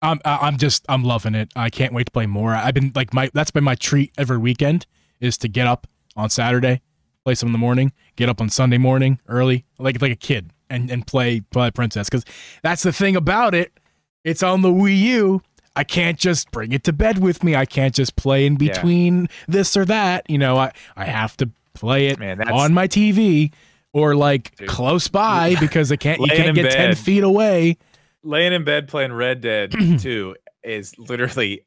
I'm 0.00 0.18
I'm 0.24 0.56
just 0.56 0.86
I'm 0.88 1.04
loving 1.04 1.34
it. 1.34 1.50
I 1.54 1.68
can't 1.68 1.92
wait 1.92 2.06
to 2.06 2.12
play 2.12 2.24
more. 2.24 2.54
I've 2.54 2.72
been 2.72 2.92
like 2.94 3.12
my 3.12 3.30
that's 3.34 3.50
been 3.50 3.64
my 3.64 3.74
treat 3.74 4.12
every 4.16 4.38
weekend 4.38 4.86
is 5.20 5.36
to 5.38 5.48
get 5.48 5.66
up 5.66 5.86
on 6.16 6.30
Saturday, 6.30 6.80
play 7.26 7.34
some 7.34 7.48
in 7.48 7.52
the 7.52 7.58
morning, 7.58 7.92
get 8.16 8.30
up 8.30 8.40
on 8.40 8.48
Sunday 8.48 8.78
morning 8.78 9.20
early, 9.28 9.66
like 9.78 10.00
like 10.00 10.12
a 10.12 10.16
kid, 10.16 10.52
and 10.70 10.90
and 10.90 11.06
play 11.06 11.40
play 11.40 11.70
Princess 11.70 12.08
because 12.08 12.24
that's 12.62 12.82
the 12.82 12.92
thing 12.94 13.14
about 13.16 13.54
it. 13.54 13.78
It's 14.24 14.42
on 14.42 14.62
the 14.62 14.70
Wii 14.70 14.96
U. 14.98 15.42
I 15.76 15.84
can't 15.84 16.18
just 16.18 16.50
bring 16.50 16.72
it 16.72 16.82
to 16.84 16.92
bed 16.94 17.18
with 17.18 17.44
me. 17.44 17.54
I 17.54 17.66
can't 17.66 17.94
just 17.94 18.16
play 18.16 18.46
in 18.46 18.54
Yeah. 18.54 18.72
between 18.72 19.28
this 19.46 19.76
or 19.76 19.84
that. 19.84 20.28
You 20.30 20.38
know, 20.38 20.56
I 20.56 20.72
I 20.96 21.04
have 21.04 21.36
to 21.36 21.50
play 21.80 22.08
it 22.08 22.18
man, 22.18 22.40
on 22.48 22.74
my 22.74 22.86
TV 22.86 23.52
or 23.92 24.14
like 24.14 24.54
Dude. 24.56 24.68
close 24.68 25.08
by 25.08 25.56
because 25.60 25.90
I 25.90 25.96
can't 25.96 26.20
you 26.20 26.26
can't 26.26 26.54
get 26.54 26.70
ten 26.70 26.94
feet 26.94 27.24
away. 27.24 27.78
laying 28.22 28.52
in 28.52 28.64
bed 28.64 28.88
playing 28.88 29.12
Red 29.12 29.40
Dead 29.40 29.72
Two 29.98 30.36
is 30.62 30.96
literally, 30.98 31.62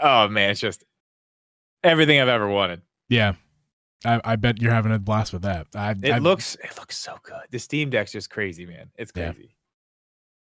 oh 0.00 0.28
man, 0.28 0.50
it's 0.50 0.60
just 0.60 0.84
everything 1.82 2.20
I've 2.20 2.28
ever 2.28 2.48
wanted. 2.48 2.82
Yeah. 3.08 3.34
I, 4.04 4.20
I 4.24 4.36
bet 4.36 4.60
you're 4.60 4.72
having 4.72 4.92
a 4.92 4.98
blast 4.98 5.32
with 5.32 5.42
that. 5.42 5.66
I, 5.74 5.92
It 6.02 6.12
I, 6.12 6.18
looks 6.18 6.56
it 6.56 6.76
looks 6.76 6.98
so 6.98 7.16
good. 7.22 7.40
The 7.50 7.58
Steam 7.58 7.88
Deck's 7.88 8.12
just 8.12 8.28
crazy, 8.28 8.66
man. 8.66 8.90
It's 8.98 9.12
crazy. 9.12 9.54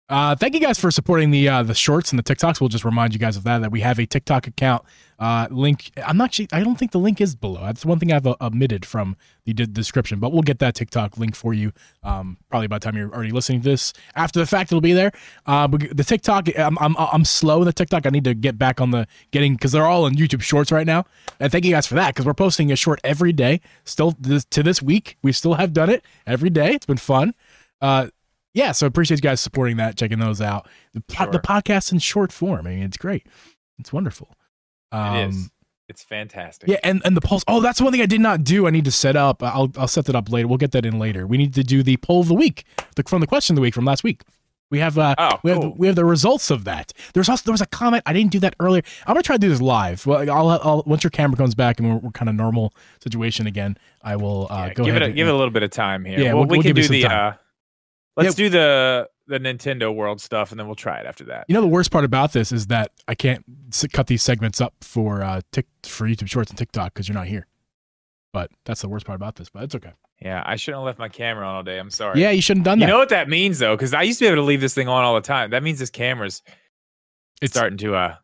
Uh, 0.09 0.35
thank 0.35 0.53
you 0.53 0.59
guys 0.59 0.77
for 0.77 0.91
supporting 0.91 1.31
the 1.31 1.47
uh, 1.47 1.63
the 1.63 1.73
shorts 1.73 2.11
and 2.11 2.19
the 2.19 2.23
TikToks. 2.23 2.59
We'll 2.59 2.67
just 2.67 2.83
remind 2.83 3.13
you 3.13 3.19
guys 3.19 3.37
of 3.37 3.45
that. 3.45 3.59
That 3.61 3.71
we 3.71 3.79
have 3.79 3.97
a 3.97 4.05
TikTok 4.05 4.45
account. 4.45 4.83
Uh, 5.17 5.47
link. 5.49 5.89
I'm 6.05 6.17
not. 6.17 6.25
actually- 6.25 6.49
I 6.51 6.61
don't 6.65 6.75
think 6.77 6.91
the 6.91 6.97
link 6.99 7.21
is 7.21 7.33
below. 7.33 7.61
That's 7.61 7.85
one 7.85 7.97
thing 7.97 8.11
I've 8.11 8.27
uh, 8.27 8.35
omitted 8.41 8.85
from 8.85 9.15
the 9.45 9.53
de- 9.53 9.67
description. 9.67 10.19
But 10.19 10.33
we'll 10.33 10.41
get 10.41 10.59
that 10.59 10.75
TikTok 10.75 11.17
link 11.17 11.33
for 11.33 11.53
you. 11.53 11.71
Um, 12.03 12.35
probably 12.49 12.67
by 12.67 12.77
the 12.79 12.83
time 12.83 12.97
you're 12.97 13.09
already 13.13 13.31
listening 13.31 13.61
to 13.61 13.69
this, 13.69 13.93
after 14.13 14.41
the 14.41 14.45
fact, 14.45 14.69
it'll 14.73 14.81
be 14.81 14.91
there. 14.91 15.13
Uh, 15.45 15.69
but 15.69 15.95
the 15.95 16.03
TikTok. 16.03 16.49
I'm 16.59 16.77
I'm 16.79 16.93
I'm 16.97 17.23
slow 17.23 17.59
in 17.61 17.65
the 17.65 17.71
TikTok. 17.73 18.05
I 18.05 18.09
need 18.09 18.25
to 18.25 18.33
get 18.33 18.57
back 18.57 18.81
on 18.81 18.91
the 18.91 19.07
getting 19.31 19.53
because 19.53 19.71
they're 19.71 19.87
all 19.87 20.03
on 20.03 20.15
YouTube 20.15 20.41
Shorts 20.41 20.73
right 20.73 20.85
now. 20.87 21.05
And 21.39 21.49
thank 21.53 21.63
you 21.63 21.71
guys 21.71 21.87
for 21.87 21.95
that 21.95 22.13
because 22.13 22.25
we're 22.25 22.33
posting 22.33 22.69
a 22.69 22.75
short 22.75 22.99
every 23.05 23.31
day. 23.31 23.61
Still 23.85 24.17
this, 24.19 24.43
to 24.43 24.61
this 24.61 24.81
week, 24.81 25.17
we 25.23 25.31
still 25.31 25.53
have 25.53 25.71
done 25.71 25.89
it 25.89 26.03
every 26.27 26.49
day. 26.49 26.73
It's 26.73 26.85
been 26.85 26.97
fun. 26.97 27.33
Uh, 27.79 28.07
yeah, 28.53 28.71
so 28.71 28.85
appreciate 28.87 29.17
you 29.17 29.21
guys 29.21 29.41
supporting 29.41 29.77
that, 29.77 29.97
checking 29.97 30.19
those 30.19 30.41
out. 30.41 30.67
The, 30.93 31.01
po- 31.01 31.31
the 31.31 31.39
podcast 31.39 31.91
in 31.91 31.99
short 31.99 32.31
form. 32.31 32.67
I 32.67 32.71
mean, 32.71 32.83
it's 32.83 32.97
great. 32.97 33.25
It's 33.79 33.91
wonderful. 33.93 34.35
Um, 34.91 35.15
it 35.15 35.29
is. 35.29 35.49
It's 35.89 36.03
fantastic. 36.03 36.69
Yeah, 36.69 36.77
and, 36.83 37.01
and 37.03 37.17
the 37.17 37.21
polls. 37.21 37.43
Oh, 37.47 37.59
that's 37.59 37.81
one 37.81 37.91
thing 37.91 38.01
I 38.01 38.05
did 38.05 38.21
not 38.21 38.43
do. 38.45 38.65
I 38.65 38.69
need 38.69 38.85
to 38.85 38.91
set 38.91 39.15
up. 39.17 39.43
I'll 39.43 39.69
I'll 39.77 39.87
set 39.89 40.05
that 40.05 40.15
up 40.15 40.29
later. 40.31 40.47
We'll 40.47 40.57
get 40.57 40.71
that 40.71 40.85
in 40.85 40.99
later. 40.99 41.27
We 41.27 41.37
need 41.37 41.53
to 41.55 41.63
do 41.63 41.83
the 41.83 41.97
poll 41.97 42.21
of 42.21 42.27
the 42.29 42.33
week, 42.33 42.63
the, 42.95 43.03
from 43.03 43.19
the 43.19 43.27
question 43.27 43.53
of 43.53 43.55
the 43.57 43.61
week 43.61 43.73
from 43.73 43.83
last 43.83 44.01
week. 44.03 44.21
We 44.69 44.79
have 44.79 44.97
uh 44.97 45.15
Oh, 45.17 45.39
we 45.43 45.51
have 45.51 45.59
cool. 45.59 45.75
we 45.77 45.87
have 45.87 45.97
the 45.97 46.05
results 46.05 46.49
of 46.49 46.63
that. 46.63 46.93
There's 47.13 47.27
also 47.27 47.43
there 47.43 47.51
was 47.51 47.59
a 47.59 47.65
comment 47.65 48.03
I 48.05 48.13
didn't 48.13 48.31
do 48.31 48.39
that 48.39 48.55
earlier. 48.61 48.83
I'm 49.05 49.15
gonna 49.15 49.21
try 49.23 49.35
to 49.35 49.39
do 49.39 49.49
this 49.49 49.59
live. 49.59 50.05
Well, 50.05 50.29
I'll, 50.31 50.49
I'll 50.49 50.83
once 50.85 51.03
your 51.03 51.11
camera 51.11 51.35
comes 51.35 51.55
back 51.55 51.77
and 51.81 51.89
we're, 51.89 51.97
we're 51.97 52.11
kind 52.11 52.29
of 52.29 52.35
normal 52.35 52.73
situation 53.01 53.45
again. 53.45 53.77
I 54.01 54.15
will 54.15 54.47
uh, 54.49 54.67
Yeah, 54.67 54.73
go 54.73 54.83
give 54.85 54.95
ahead. 54.95 55.01
it 55.01 55.05
a, 55.05 55.07
and- 55.07 55.15
give 55.17 55.27
it 55.27 55.31
a 55.33 55.35
little 55.35 55.51
bit 55.51 55.63
of 55.63 55.71
time 55.71 56.05
here. 56.05 56.19
Yeah, 56.19 56.27
well, 56.35 56.43
we'll- 56.43 56.47
we 56.47 56.57
we'll 56.59 56.63
can 56.63 56.69
give 56.75 56.77
you 56.77 56.83
do 57.01 57.01
the. 57.07 57.13
Uh, 57.13 57.33
let's 58.17 58.35
do 58.35 58.49
the 58.49 59.09
the 59.27 59.39
Nintendo 59.39 59.93
World 59.93 60.19
stuff, 60.21 60.51
and 60.51 60.59
then 60.59 60.67
we'll 60.67 60.75
try 60.75 60.99
it 60.99 61.05
after 61.05 61.23
that. 61.25 61.45
You 61.47 61.55
know 61.55 61.61
the 61.61 61.67
worst 61.67 61.91
part 61.91 62.05
about 62.05 62.33
this 62.33 62.51
is 62.51 62.67
that 62.67 62.91
I 63.07 63.15
can't 63.15 63.45
cut 63.93 64.07
these 64.07 64.23
segments 64.23 64.59
up 64.59 64.73
for 64.81 65.21
uh 65.21 65.41
tick 65.51 65.67
for 65.83 66.07
YouTube 66.07 66.29
Shorts 66.29 66.51
and 66.51 66.57
TikTok 66.57 66.93
because 66.93 67.07
you're 67.07 67.15
not 67.17 67.27
here. 67.27 67.47
But 68.33 68.49
that's 68.65 68.81
the 68.81 68.89
worst 68.89 69.05
part 69.05 69.15
about 69.17 69.35
this. 69.35 69.49
But 69.49 69.63
it's 69.63 69.75
okay. 69.75 69.91
Yeah, 70.21 70.43
I 70.45 70.55
shouldn't 70.55 70.79
have 70.79 70.85
left 70.85 70.99
my 70.99 71.09
camera 71.09 71.47
on 71.47 71.55
all 71.55 71.63
day. 71.63 71.79
I'm 71.79 71.89
sorry. 71.89 72.21
Yeah, 72.21 72.29
you 72.29 72.41
shouldn't 72.41 72.65
have 72.65 72.73
done 72.73 72.79
that. 72.79 72.85
You 72.85 72.91
know 72.91 72.99
what 72.99 73.09
that 73.09 73.27
means 73.27 73.59
though, 73.59 73.75
because 73.75 73.93
I 73.93 74.03
used 74.03 74.19
to 74.19 74.25
be 74.25 74.27
able 74.27 74.43
to 74.43 74.45
leave 74.45 74.61
this 74.61 74.73
thing 74.75 74.87
on 74.87 75.03
all 75.03 75.15
the 75.15 75.21
time. 75.21 75.49
That 75.49 75.63
means 75.63 75.79
this 75.79 75.89
camera's 75.89 76.43
it's 77.41 77.53
starting 77.53 77.77
to 77.79 77.95
uh, 77.95 78.15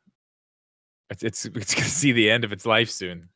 it's 1.10 1.24
it's 1.24 1.46
it's 1.56 1.74
gonna 1.74 1.88
see 1.88 2.12
the 2.12 2.30
end 2.30 2.44
of 2.44 2.54
its 2.54 2.66
life 2.66 2.90
soon. 2.90 3.30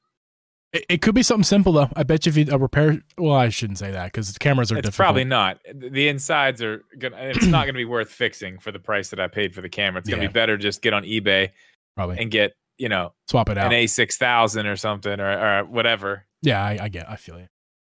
It, 0.73 0.85
it 0.89 1.01
could 1.01 1.15
be 1.15 1.23
something 1.23 1.43
simple 1.43 1.71
though. 1.73 1.89
I 1.95 2.03
bet 2.03 2.25
you 2.25 2.29
if 2.31 2.37
you 2.37 2.45
uh, 2.53 2.57
repair. 2.57 3.01
Well, 3.17 3.35
I 3.35 3.49
shouldn't 3.49 3.77
say 3.79 3.91
that 3.91 4.05
because 4.05 4.37
cameras 4.37 4.71
are 4.71 4.77
It's 4.77 4.87
difficult. 4.87 5.05
probably 5.05 5.23
not. 5.25 5.59
The 5.73 6.07
insides 6.07 6.61
are 6.61 6.83
gonna. 6.99 7.17
It's 7.17 7.45
not 7.45 7.65
gonna 7.65 7.77
be 7.77 7.85
worth 7.85 8.09
fixing 8.09 8.59
for 8.59 8.71
the 8.71 8.79
price 8.79 9.09
that 9.09 9.19
I 9.19 9.27
paid 9.27 9.53
for 9.53 9.61
the 9.61 9.69
camera. 9.69 9.99
It's 9.99 10.09
gonna 10.09 10.21
Yeah. 10.21 10.27
be 10.29 10.33
better 10.33 10.57
just 10.57 10.81
get 10.81 10.93
on 10.93 11.03
eBay 11.03 11.49
probably 11.95 12.17
and 12.19 12.31
get 12.31 12.53
you 12.77 12.89
know 12.89 13.13
swap 13.29 13.49
it 13.49 13.57
out. 13.57 13.67
an 13.67 13.73
A 13.73 13.87
six 13.87 14.17
thousand 14.17 14.65
or 14.67 14.75
something 14.75 15.19
or 15.19 15.59
or 15.61 15.65
whatever. 15.65 16.25
yeah, 16.41 16.63
I, 16.63 16.77
I 16.83 16.89
get. 16.89 17.09
I 17.09 17.15
feel 17.15 17.37
you. 17.39 17.47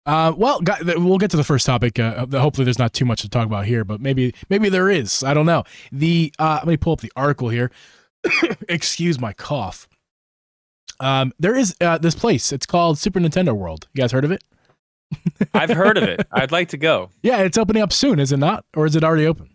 Uh, 0.05 0.33
well, 0.37 0.61
got, 0.61 0.85
we'll 0.85 1.19
get 1.19 1.33
to 1.33 1.37
the 1.37 1.43
first 1.43 1.67
topic. 1.67 1.99
Uh, 1.99 2.27
hopefully, 2.31 2.65
there's 2.65 2.79
not 2.79 2.93
too 2.93 3.05
much 3.05 3.23
to 3.23 3.29
talk 3.29 3.45
about 3.45 3.65
here, 3.65 3.85
but 3.85 4.01
maybe 4.01 4.33
maybe 4.49 4.69
there 4.69 4.89
is. 4.89 5.25
I 5.25 5.35
don't 5.35 5.47
know. 5.47 5.65
The 5.91 6.33
uh, 6.39 6.59
let 6.61 6.69
me 6.69 6.77
pull 6.77 6.93
up 6.93 7.01
the 7.01 7.11
article 7.17 7.49
here. 7.49 7.73
Excuse 8.69 9.19
my 9.21 9.33
cough. 9.33 9.89
Um, 11.01 11.33
there 11.39 11.57
is 11.57 11.75
uh, 11.81 11.99
this 11.99 12.15
place. 12.15 12.53
It's 12.53 12.67
called 12.67 12.99
Super 12.99 13.21
Nintendo 13.21 13.55
World. 13.55 13.89
You 13.95 14.03
guys 14.03 14.13
heard 14.13 14.25
of 14.25 14.31
it? 14.31 14.43
I've 15.55 15.71
heard 15.71 15.99
of 15.99 16.05
it. 16.05 16.27
I'd 16.33 16.53
like 16.53 16.69
to 16.71 16.77
go. 16.77 17.11
Yeah, 17.23 17.43
it's 17.43 17.59
opening 17.59 17.83
up 17.83 17.93
soon, 17.93 18.19
is 18.19 18.33
it 18.33 18.39
not? 18.39 18.65
Or 18.75 18.87
is 18.87 18.97
it 18.97 19.05
already 19.05 19.27
open? 19.27 19.51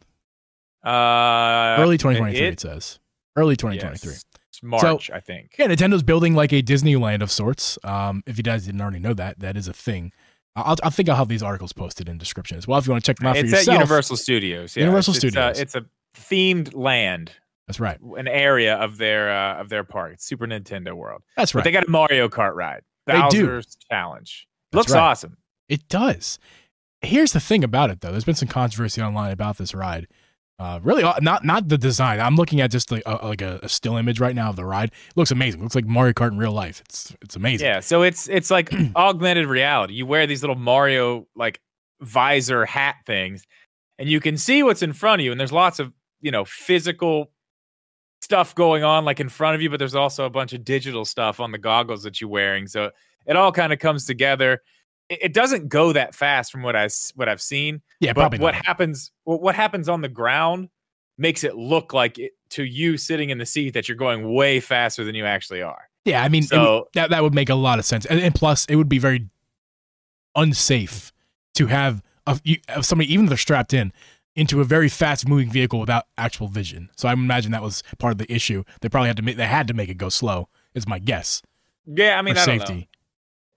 Uh, 0.84 1.78
Early 1.80 1.98
2023, 1.98 2.40
it, 2.40 2.54
it 2.54 2.60
says. 2.60 3.00
Early 3.36 3.56
2023. 3.56 4.12
Yes. 4.12 4.26
March, 4.64 5.08
so, 5.08 5.14
I 5.14 5.20
think. 5.20 5.56
Yeah, 5.58 5.68
Nintendo's 5.68 6.04
building 6.04 6.36
like 6.36 6.54
a 6.54 6.62
Disneyland 6.62 7.24
of 7.24 7.32
sorts. 7.32 7.80
Um, 7.84 8.22
if 8.28 8.38
you 8.38 8.44
guys 8.44 8.66
didn't 8.66 8.82
already 8.82 9.00
know 9.00 9.14
that, 9.16 9.40
that 9.40 9.58
is 9.58 9.68
a 9.68 9.74
thing. 9.74 10.12
I'll, 10.56 10.76
I 10.84 10.90
think 10.90 11.10
I'll 11.10 11.16
have 11.16 11.30
these 11.30 11.42
articles 11.42 11.74
posted 11.74 12.10
in 12.10 12.18
description 12.18 12.58
as 12.58 12.68
well 12.68 12.78
if 12.78 12.86
you 12.86 12.92
want 12.92 13.04
to 13.04 13.10
check 13.10 13.18
them 13.18 13.28
out 13.28 13.38
it's 13.38 13.42
for 13.42 13.46
yourself. 13.48 13.62
It's 13.62 13.70
at 13.70 13.74
Universal 13.74 14.18
Studios. 14.18 14.76
Yeah, 14.76 14.84
Universal 14.84 15.12
it's, 15.14 15.20
Studios. 15.20 15.60
It's 15.60 15.76
a, 15.76 15.80
it's 15.80 15.88
a, 15.88 16.22
themed 16.22 16.76
land. 16.76 17.32
That's 17.72 17.80
right. 17.80 18.00
An 18.18 18.28
area 18.28 18.76
of 18.76 18.98
their 18.98 19.32
uh, 19.32 19.62
of 19.62 19.70
their 19.70 19.86
park. 19.86 20.16
Super 20.20 20.46
Nintendo 20.46 20.94
World. 20.94 21.22
That's 21.38 21.56
right. 21.56 21.62
But 21.62 21.64
they 21.64 21.72
got 21.72 21.88
a 21.88 21.90
Mario 21.90 22.28
Kart 22.28 22.54
ride. 22.54 22.82
Bowser's 23.08 23.78
Challenge. 23.90 24.48
That's 24.72 24.78
Looks 24.78 24.92
right. 24.92 25.00
awesome. 25.00 25.38
It 25.70 25.88
does. 25.88 26.38
Here's 27.02 27.32
the 27.32 27.40
thing 27.40 27.64
about 27.64 27.90
it 27.90 28.02
though. 28.02 28.12
There's 28.12 28.26
been 28.26 28.36
some 28.36 28.50
controversy 28.50 29.02
online 29.02 29.32
about 29.32 29.58
this 29.58 29.74
ride. 29.74 30.08
Uh, 30.60 30.82
really, 30.84 31.02
uh, 31.02 31.14
not 31.22 31.46
not 31.46 31.70
the 31.70 31.78
design. 31.78 32.20
I'm 32.20 32.36
looking 32.36 32.60
at 32.60 32.72
just 32.72 32.92
like, 32.92 33.04
a, 33.06 33.26
like 33.26 33.42
a, 33.42 33.62
a, 33.64 33.70
still 33.70 33.96
image 33.96 34.20
right 34.20 34.36
now 34.36 34.50
of 34.50 34.58
the 34.58 34.66
ride. 34.66 34.90
It 34.90 35.16
looks 35.18 35.32
amazing. 35.32 35.62
It 35.62 35.64
looks 35.64 35.76
like 35.76 35.86
Mario 35.86 36.12
Kart 36.12 36.32
in 36.32 36.38
real 36.38 36.52
life. 36.52 36.82
It's 36.82 37.16
it's 37.22 37.38
amazing. 37.38 37.66
Yeah. 37.68 37.80
So 37.80 38.04
it's 38.04 38.28
it's 38.28 38.52
like 38.52 38.70
augmented 38.98 39.48
reality. 39.48 39.94
You 39.94 40.06
wear 40.06 40.28
these 40.28 40.44
little 40.44 40.58
Mario 40.58 41.26
like 41.38 41.62
visor 42.02 42.66
hat 42.66 42.98
things, 43.06 43.46
and 43.98 44.10
you 44.10 44.20
can 44.20 44.38
see 44.38 44.62
what's 44.62 44.84
in 44.84 44.92
front 44.92 45.22
of 45.22 45.26
you. 45.26 45.32
And 45.32 45.40
there's 45.40 45.54
lots 45.54 45.80
of 45.80 45.94
you 46.20 46.32
know 46.32 46.46
physical 46.46 47.31
stuff 48.22 48.56
going 48.56 48.84
on 48.84 49.06
like 49.06 49.20
in 49.20 49.30
front 49.30 49.56
of 49.56 49.62
you, 49.62 49.70
but 49.70 49.80
there's 49.80 49.96
also 49.96 50.26
a 50.26 50.30
bunch 50.30 50.54
of 50.54 50.64
digital 50.64 51.06
stuff 51.06 51.40
on 51.40 51.52
the 51.52 51.58
goggles 51.58 52.04
that 52.04 52.22
you're 52.22 52.30
wearing. 52.30 52.68
So 52.68 52.92
it 53.26 53.36
all 53.36 53.52
kind 53.52 53.74
of 53.74 53.80
comes 53.80 54.06
together 54.06 54.62
it 55.12 55.34
doesn't 55.34 55.68
go 55.68 55.92
that 55.92 56.16
fast 56.16 56.52
from 56.52 56.64
what 56.64 56.76
I 56.76 56.90
what 57.16 57.28
I've 57.28 57.42
seen. 57.42 57.82
Yeah, 58.00 58.14
but 58.14 58.40
what 58.40 58.56
not. 58.56 58.66
happens 58.66 59.12
what 59.26 59.56
happens 59.56 59.90
on 59.90 60.02
the 60.02 60.10
ground 60.10 60.70
makes 61.18 61.44
it 61.44 61.56
look 61.56 61.94
like 61.94 62.18
it, 62.18 62.32
to 62.52 62.64
you 62.64 62.98
sitting 62.98 63.30
in 63.30 63.38
the 63.38 63.46
seat 63.46 63.74
that 63.74 63.90
you're 63.90 63.98
going 63.98 64.34
way 64.34 64.60
faster 64.60 65.04
than 65.04 65.14
you 65.14 65.26
actually 65.26 65.62
are. 65.62 65.90
Yeah, 66.06 66.24
I 66.24 66.30
mean, 66.30 66.44
so, 66.44 66.76
would, 66.76 66.84
that 66.94 67.10
that 67.10 67.22
would 67.22 67.36
make 67.36 67.50
a 67.50 67.56
lot 67.56 67.78
of 67.78 67.86
sense, 67.86 68.06
and, 68.06 68.20
and, 68.20 68.34
plus, 68.34 68.66
it 68.66 68.76
would 68.76 68.90
be 68.90 68.98
very 68.98 69.30
unsafe 70.36 71.12
to 71.56 71.68
have 71.68 72.02
a, 72.26 72.40
you, 72.44 72.58
uh, 72.70 72.82
somebody, 72.82 73.12
even 73.14 73.26
if 73.26 73.30
they're 73.30 73.38
strapped 73.38 73.74
in, 73.74 73.94
into 74.36 74.62
a 74.62 74.64
very 74.64 74.90
fast 74.90 75.28
moving 75.28 75.50
vehicle 75.50 75.80
without 75.80 76.06
actual 76.18 76.48
vision. 76.48 76.90
So 76.96 77.10
I 77.10 77.14
imagine 77.14 77.52
that 77.52 77.62
was 77.62 77.84
part 78.00 78.12
of 78.12 78.18
the 78.18 78.32
issue. 78.34 78.64
They 78.82 78.90
probably 78.90 79.08
had 79.08 79.18
to 79.18 79.24
make 79.24 79.38
they 79.38 79.48
had 79.48 79.68
to 79.68 79.74
make 79.74 79.90
it 79.90 79.96
go 79.96 80.10
slow. 80.10 80.50
Is 80.74 80.88
my 80.88 81.00
guess. 81.00 81.42
Yeah, 81.86 82.18
I 82.18 82.22
mean, 82.22 82.38
I 82.38 82.46
safety. 82.46 82.90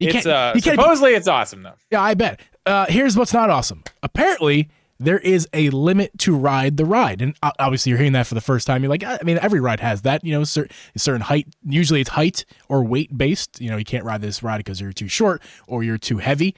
You 0.01 0.11
it's 0.11 0.27
uh, 0.27 0.59
supposedly 0.59 1.15
it's 1.15 1.29
awesome 1.29 1.63
though. 1.63 1.75
Yeah, 1.91 2.03
I 2.03 2.15
bet. 2.15 2.41
Uh, 2.67 2.87
here's 2.89 3.17
what's 3.17 3.33
not 3.33 3.51
awesome. 3.51 3.85
Apparently, 4.03 4.69
there 4.99 5.19
is 5.19 5.47
a 5.53 5.71
limit 5.71 6.17
to 6.19 6.35
ride 6.37 6.77
the 6.77 6.85
ride, 6.85 7.21
and 7.21 7.37
obviously 7.59 7.91
you're 7.91 7.99
hearing 7.99 8.13
that 8.15 8.27
for 8.27 8.35
the 8.35 8.41
first 8.41 8.67
time. 8.67 8.83
You're 8.83 8.91
like, 8.91 9.05
I 9.05 9.19
mean, 9.23 9.39
every 9.41 9.61
ride 9.61 9.81
has 9.81 10.03
that. 10.03 10.25
You 10.25 10.33
know, 10.33 10.45
certain 10.45 10.75
certain 10.97 11.21
height. 11.21 11.47
Usually 11.65 12.01
it's 12.01 12.11
height 12.11 12.45
or 12.69 12.85
weight 12.85 13.17
based. 13.17 13.61
You 13.61 13.71
know, 13.71 13.77
you 13.77 13.85
can't 13.85 14.05
ride 14.05 14.23
this 14.23 14.43
ride 14.43 14.59
because 14.59 14.81
you're 14.81 14.93
too 14.93 15.09
short 15.09 15.43
or 15.67 15.83
you're 15.83 15.99
too 15.99 16.19
heavy. 16.19 16.55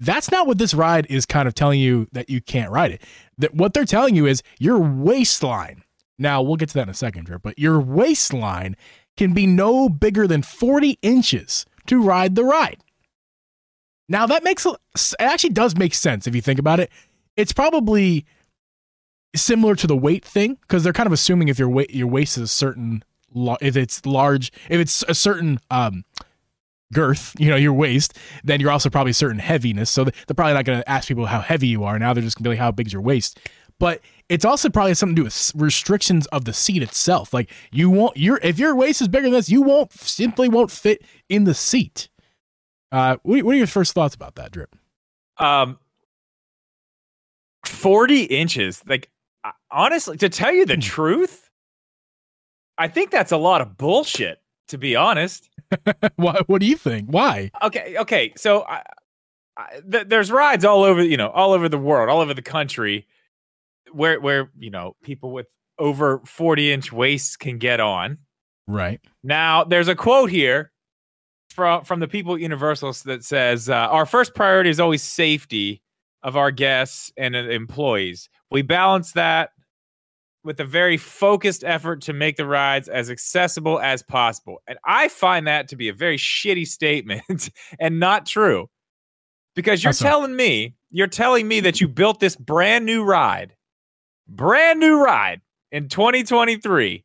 That's 0.00 0.30
not 0.30 0.46
what 0.46 0.58
this 0.58 0.74
ride 0.74 1.06
is 1.10 1.26
kind 1.26 1.48
of 1.48 1.54
telling 1.54 1.80
you 1.80 2.06
that 2.12 2.30
you 2.30 2.40
can't 2.40 2.70
ride 2.70 2.92
it. 2.92 3.02
That 3.36 3.54
what 3.54 3.74
they're 3.74 3.84
telling 3.84 4.14
you 4.14 4.26
is 4.26 4.42
your 4.58 4.78
waistline. 4.78 5.82
Now 6.18 6.42
we'll 6.42 6.56
get 6.56 6.68
to 6.70 6.74
that 6.74 6.84
in 6.84 6.88
a 6.88 6.94
second, 6.94 7.26
Drew, 7.26 7.38
but 7.38 7.58
your 7.58 7.80
waistline 7.80 8.76
can 9.16 9.34
be 9.34 9.46
no 9.46 9.88
bigger 9.88 10.26
than 10.26 10.42
40 10.42 10.98
inches 11.02 11.66
to 11.86 12.00
ride 12.00 12.36
the 12.36 12.44
ride. 12.44 12.78
Now 14.08 14.26
that 14.26 14.44
makes 14.44 14.64
it 14.66 14.76
actually 15.18 15.50
does 15.50 15.76
make 15.76 15.94
sense 15.94 16.26
if 16.26 16.34
you 16.34 16.40
think 16.40 16.58
about 16.58 16.80
it. 16.80 16.90
It's 17.36 17.52
probably 17.52 18.24
similar 19.36 19.74
to 19.76 19.86
the 19.86 19.96
weight 19.96 20.24
thing 20.24 20.58
because 20.62 20.82
they're 20.82 20.92
kind 20.92 21.06
of 21.06 21.12
assuming 21.12 21.48
if 21.48 21.58
your 21.58 21.68
weight 21.68 21.90
your 21.90 22.06
waist 22.06 22.36
is 22.36 22.44
a 22.44 22.48
certain 22.48 23.04
if 23.60 23.76
it's 23.76 24.04
large 24.06 24.50
if 24.70 24.80
it's 24.80 25.04
a 25.08 25.14
certain 25.14 25.60
um, 25.70 26.04
girth, 26.92 27.34
you 27.38 27.50
know, 27.50 27.56
your 27.56 27.72
waist, 27.72 28.16
then 28.44 28.60
you're 28.60 28.70
also 28.70 28.90
probably 28.90 29.12
certain 29.12 29.38
heaviness. 29.38 29.90
So 29.90 30.04
they're 30.04 30.34
probably 30.34 30.54
not 30.54 30.64
going 30.64 30.80
to 30.80 30.90
ask 30.90 31.08
people 31.08 31.26
how 31.26 31.40
heavy 31.40 31.68
you 31.68 31.84
are. 31.84 31.98
Now 31.98 32.14
they're 32.14 32.22
just 32.22 32.36
going 32.36 32.44
to 32.44 32.50
be 32.50 32.54
like, 32.54 32.60
how 32.60 32.70
big 32.70 32.86
is 32.86 32.92
your 32.92 33.02
waist? 33.02 33.38
But 33.78 34.00
it's 34.28 34.44
also 34.44 34.68
probably 34.68 34.94
something 34.94 35.14
to 35.16 35.20
do 35.20 35.24
with 35.24 35.52
restrictions 35.54 36.26
of 36.28 36.44
the 36.44 36.52
seat 36.52 36.82
itself. 36.82 37.32
Like 37.32 37.50
you 37.70 37.90
won't, 37.90 38.16
your 38.16 38.40
if 38.42 38.58
your 38.58 38.74
waist 38.74 39.00
is 39.00 39.08
bigger 39.08 39.24
than 39.24 39.32
this, 39.32 39.48
you 39.48 39.62
won't 39.62 39.92
simply 39.92 40.48
won't 40.48 40.70
fit 40.70 41.04
in 41.28 41.44
the 41.44 41.54
seat. 41.54 42.08
Uh, 42.90 43.18
what, 43.22 43.42
what 43.44 43.54
are 43.54 43.58
your 43.58 43.66
first 43.66 43.92
thoughts 43.92 44.14
about 44.14 44.34
that, 44.34 44.50
Drip? 44.50 44.74
Um, 45.36 45.78
forty 47.64 48.24
inches. 48.24 48.82
Like 48.86 49.10
honestly, 49.70 50.16
to 50.16 50.28
tell 50.28 50.52
you 50.52 50.66
the 50.66 50.74
hmm. 50.74 50.80
truth, 50.80 51.48
I 52.76 52.88
think 52.88 53.10
that's 53.10 53.32
a 53.32 53.36
lot 53.36 53.60
of 53.60 53.76
bullshit. 53.76 54.40
To 54.68 54.78
be 54.78 54.96
honest, 54.96 55.47
what 56.16 56.48
What 56.48 56.60
do 56.60 56.66
you 56.66 56.76
think? 56.76 57.08
Why? 57.08 57.50
Okay, 57.62 57.96
okay. 57.98 58.32
So 58.36 58.62
I, 58.62 58.82
I, 59.56 59.80
th- 59.90 60.08
there's 60.08 60.30
rides 60.30 60.64
all 60.64 60.84
over, 60.84 61.02
you 61.02 61.16
know, 61.16 61.28
all 61.30 61.52
over 61.52 61.68
the 61.68 61.78
world, 61.78 62.08
all 62.08 62.20
over 62.20 62.34
the 62.34 62.42
country, 62.42 63.06
where 63.92 64.20
where 64.20 64.50
you 64.58 64.70
know 64.70 64.94
people 65.02 65.32
with 65.32 65.48
over 65.78 66.20
40 66.24 66.72
inch 66.72 66.92
waists 66.92 67.36
can 67.36 67.58
get 67.58 67.80
on. 67.80 68.18
Right 68.66 69.00
now, 69.22 69.64
there's 69.64 69.88
a 69.88 69.94
quote 69.94 70.30
here 70.30 70.72
from 71.50 71.84
from 71.84 72.00
the 72.00 72.08
people 72.08 72.34
at 72.34 72.40
Universal 72.40 72.92
that 73.04 73.24
says 73.24 73.68
uh, 73.68 73.74
our 73.74 74.06
first 74.06 74.34
priority 74.34 74.70
is 74.70 74.80
always 74.80 75.02
safety 75.02 75.82
of 76.22 76.36
our 76.36 76.50
guests 76.50 77.12
and 77.16 77.34
uh, 77.34 77.40
employees. 77.40 78.28
We 78.50 78.62
balance 78.62 79.12
that 79.12 79.50
with 80.44 80.60
a 80.60 80.64
very 80.64 80.96
focused 80.96 81.64
effort 81.64 82.00
to 82.02 82.12
make 82.12 82.36
the 82.36 82.46
rides 82.46 82.88
as 82.88 83.10
accessible 83.10 83.80
as 83.80 84.02
possible. 84.02 84.62
And 84.66 84.78
I 84.84 85.08
find 85.08 85.46
that 85.46 85.68
to 85.68 85.76
be 85.76 85.88
a 85.88 85.92
very 85.92 86.16
shitty 86.16 86.66
statement 86.66 87.50
and 87.80 88.00
not 88.00 88.26
true. 88.26 88.68
Because 89.54 89.82
you're 89.82 89.92
telling 89.92 90.36
me, 90.36 90.76
you're 90.90 91.08
telling 91.08 91.48
me 91.48 91.60
that 91.60 91.80
you 91.80 91.88
built 91.88 92.20
this 92.20 92.36
brand 92.36 92.86
new 92.86 93.02
ride, 93.02 93.56
brand 94.28 94.78
new 94.78 95.02
ride 95.02 95.40
in 95.72 95.88
2023 95.88 97.04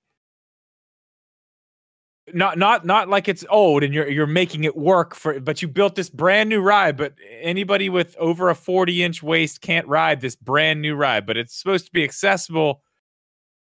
not 2.33 2.57
not 2.57 2.85
not 2.85 3.09
like 3.09 3.27
it's 3.27 3.43
old 3.49 3.83
and 3.83 3.93
you're 3.93 4.07
you're 4.07 4.25
making 4.25 4.63
it 4.63 4.77
work 4.77 5.13
for 5.13 5.39
but 5.39 5.61
you 5.61 5.67
built 5.67 5.95
this 5.95 6.09
brand 6.09 6.47
new 6.47 6.61
ride 6.61 6.95
but 6.95 7.13
anybody 7.41 7.89
with 7.89 8.15
over 8.17 8.49
a 8.49 8.55
40 8.55 9.03
inch 9.03 9.21
waist 9.21 9.61
can't 9.61 9.87
ride 9.87 10.21
this 10.21 10.35
brand 10.35 10.81
new 10.81 10.95
ride 10.95 11.25
but 11.25 11.35
it's 11.35 11.55
supposed 11.55 11.85
to 11.85 11.91
be 11.91 12.03
accessible 12.03 12.81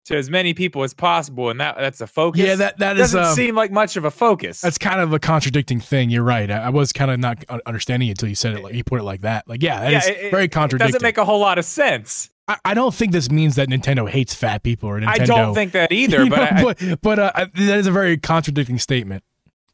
to 0.09 0.17
as 0.17 0.31
many 0.31 0.55
people 0.55 0.83
as 0.83 0.95
possible 0.95 1.51
and 1.51 1.61
that 1.61 1.77
that's 1.77 2.01
a 2.01 2.07
focus 2.07 2.41
yeah 2.41 2.55
that 2.57 2.79
that 2.79 2.95
doesn't 2.95 3.21
is, 3.21 3.29
um, 3.29 3.35
seem 3.35 3.55
like 3.55 3.71
much 3.71 3.97
of 3.97 4.05
a 4.05 4.11
focus 4.11 4.61
that's 4.61 4.79
kind 4.79 5.01
of 5.01 5.13
a 5.13 5.19
contradicting 5.19 5.81
thing 5.81 6.11
you're 6.11 6.23
right 6.23 6.51
i, 6.51 6.59
I 6.59 6.69
was 6.71 6.93
kind 6.93 7.11
of 7.11 7.21
not 7.21 7.45
understanding 7.67 8.09
it 8.09 8.13
until 8.13 8.29
you 8.29 8.35
said 8.35 8.55
it 8.55 8.63
like 8.63 8.75
you 8.75 8.85
put 8.85 9.01
it 9.01 9.05
like 9.05 9.21
that 9.21 9.47
like 9.47 9.63
yeah 9.63 9.81
that 9.81 9.93
yeah, 9.93 9.99
is 9.99 10.07
it, 10.07 10.31
very 10.31 10.49
contradicting 10.49 10.89
it 10.89 10.93
doesn't 10.93 11.07
make 11.07 11.19
a 11.19 11.25
whole 11.25 11.41
lot 11.41 11.59
of 11.59 11.65
sense 11.65 12.31
I, 12.49 12.57
I 12.65 12.75
don't 12.75 12.95
think 12.95 13.13
this 13.13 13.31
means 13.31 13.57
that 13.57 13.69
Nintendo 13.69 14.09
hates 14.09 14.33
fat 14.33 14.63
people 14.63 14.89
or 14.89 14.99
Nintendo. 14.99 15.09
I 15.09 15.19
don't 15.19 15.55
think 15.55 15.73
that 15.73 15.93
either. 15.93 16.25
But 16.31 16.55
know, 16.55 16.69
I, 16.71 16.75
but, 16.75 17.03
but 17.03 17.19
uh, 17.19 17.47
that 17.55 17.79
is 17.79 17.87
a 17.87 17.93
very 17.93 18.17
contradicting 18.17 18.79
statement. 18.79 19.23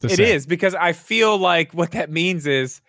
It 0.02 0.16
say. 0.16 0.34
is 0.34 0.44
because 0.44 0.74
I 0.74 0.92
feel 0.92 1.38
like 1.38 1.72
what 1.72 1.92
that 1.92 2.10
means 2.10 2.48
is 2.48 2.80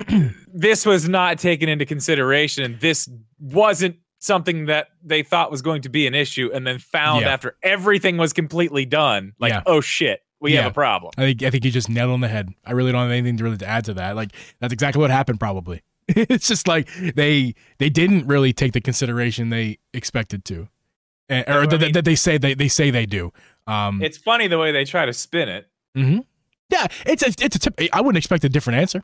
this 0.52 0.84
was 0.84 1.08
not 1.08 1.38
taken 1.38 1.68
into 1.68 1.86
consideration. 1.86 2.76
This 2.80 3.08
wasn't 3.38 3.96
something 4.24 4.66
that 4.66 4.88
they 5.02 5.22
thought 5.22 5.50
was 5.50 5.62
going 5.62 5.82
to 5.82 5.88
be 5.88 6.06
an 6.06 6.14
issue, 6.14 6.50
and 6.52 6.66
then 6.66 6.78
found 6.78 7.22
yeah. 7.22 7.32
after 7.32 7.56
everything 7.62 8.16
was 8.16 8.32
completely 8.32 8.84
done, 8.84 9.34
like, 9.38 9.52
yeah. 9.52 9.62
oh 9.66 9.80
shit, 9.80 10.22
we 10.40 10.54
yeah. 10.54 10.62
have 10.62 10.72
a 10.72 10.74
problem. 10.74 11.12
I 11.16 11.22
think 11.22 11.42
I 11.42 11.50
think 11.50 11.64
you 11.64 11.70
just 11.70 11.88
nailed 11.88 12.10
on 12.10 12.20
the 12.20 12.28
head. 12.28 12.50
I 12.64 12.72
really 12.72 12.92
don't 12.92 13.02
have 13.02 13.10
anything 13.10 13.36
to 13.38 13.44
really 13.44 13.56
to 13.58 13.66
add 13.66 13.84
to 13.86 13.94
that. 13.94 14.16
Like 14.16 14.30
that's 14.60 14.72
exactly 14.72 15.00
what 15.00 15.10
happened, 15.10 15.40
probably. 15.40 15.82
it's 16.08 16.48
just 16.48 16.68
like 16.68 16.88
they 17.14 17.54
they 17.78 17.88
didn't 17.88 18.26
really 18.26 18.52
take 18.52 18.72
the 18.72 18.80
consideration 18.80 19.50
they 19.50 19.78
expected 19.92 20.44
to, 20.46 20.68
and, 21.28 21.48
or 21.48 21.66
that, 21.66 21.80
mean, 21.80 21.92
they 21.92 22.14
say 22.14 22.38
they 22.38 22.54
they 22.54 22.68
say 22.68 22.90
they 22.90 23.06
do. 23.06 23.32
Um, 23.66 24.02
it's 24.02 24.18
funny 24.18 24.46
the 24.46 24.58
way 24.58 24.72
they 24.72 24.84
try 24.84 25.06
to 25.06 25.12
spin 25.12 25.48
it. 25.48 25.68
Mm-hmm. 25.96 26.20
Yeah, 26.70 26.86
it's 27.06 27.22
a, 27.22 27.44
it's 27.44 27.56
a 27.56 27.58
tip. 27.58 27.80
I 27.92 28.00
wouldn't 28.00 28.18
expect 28.18 28.44
a 28.44 28.48
different 28.48 28.80
answer. 28.80 29.02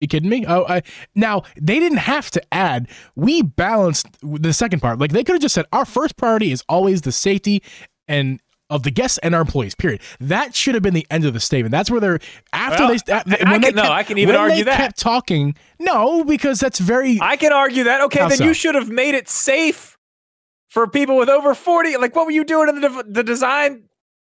You 0.00 0.08
kidding 0.08 0.30
me? 0.30 0.44
Oh, 0.46 0.64
I, 0.68 0.82
now 1.14 1.42
they 1.60 1.80
didn't 1.80 1.98
have 1.98 2.30
to 2.32 2.42
add. 2.54 2.88
We 3.16 3.42
balanced 3.42 4.06
the 4.22 4.52
second 4.52 4.80
part. 4.80 4.98
Like 4.98 5.10
they 5.12 5.24
could 5.24 5.32
have 5.34 5.42
just 5.42 5.54
said, 5.54 5.66
our 5.72 5.84
first 5.84 6.16
priority 6.16 6.52
is 6.52 6.62
always 6.68 7.02
the 7.02 7.12
safety 7.12 7.62
and 8.06 8.40
of 8.70 8.82
the 8.82 8.90
guests 8.90 9.18
and 9.22 9.34
our 9.34 9.40
employees. 9.40 9.74
Period. 9.74 10.00
That 10.20 10.54
should 10.54 10.74
have 10.74 10.82
been 10.82 10.94
the 10.94 11.06
end 11.10 11.24
of 11.24 11.32
the 11.32 11.40
statement. 11.40 11.72
That's 11.72 11.90
where 11.90 12.00
they're 12.00 12.20
after 12.52 12.84
Well, 12.84 12.96
they. 13.06 13.12
I- 13.12 13.18
I 13.46 13.50
when 13.52 13.60
they 13.62 13.68
can- 13.68 13.76
no, 13.76 13.82
kept- 13.82 13.92
I 13.94 14.02
can 14.04 14.18
even 14.18 14.34
when 14.34 14.40
argue 14.42 14.56
they 14.64 14.70
that. 14.70 14.76
Kept 14.76 14.98
talking. 14.98 15.54
No, 15.80 16.22
because 16.22 16.60
that's 16.60 16.78
very. 16.78 17.18
I 17.20 17.36
can 17.36 17.52
argue 17.52 17.84
that. 17.84 18.02
Okay, 18.02 18.20
then 18.28 18.38
so? 18.38 18.44
you 18.44 18.52
should 18.54 18.74
have 18.74 18.90
made 18.90 19.14
it 19.14 19.28
safe 19.28 19.96
for 20.68 20.86
people 20.86 21.16
with 21.16 21.30
over 21.30 21.54
40. 21.54 21.96
Like, 21.96 22.14
what 22.14 22.26
were 22.26 22.30
you 22.32 22.44
doing 22.44 22.68
in 22.68 22.80
the, 22.82 23.04
the 23.08 23.24
design 23.24 23.84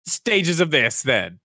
stages 0.08 0.62
of 0.62 0.72
this 0.72 1.04
then? 1.04 1.40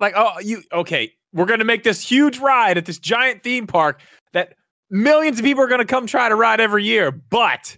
Like, 0.00 0.14
oh, 0.16 0.32
you, 0.42 0.64
okay, 0.72 1.12
we're 1.34 1.46
going 1.46 1.58
to 1.58 1.64
make 1.64 1.82
this 1.82 2.08
huge 2.08 2.38
ride 2.38 2.78
at 2.78 2.86
this 2.86 2.98
giant 2.98 3.42
theme 3.42 3.66
park 3.66 4.00
that 4.32 4.54
millions 4.90 5.38
of 5.38 5.44
people 5.44 5.62
are 5.62 5.68
going 5.68 5.80
to 5.80 5.84
come 5.84 6.06
try 6.06 6.28
to 6.28 6.34
ride 6.34 6.60
every 6.60 6.84
year, 6.84 7.10
but 7.10 7.76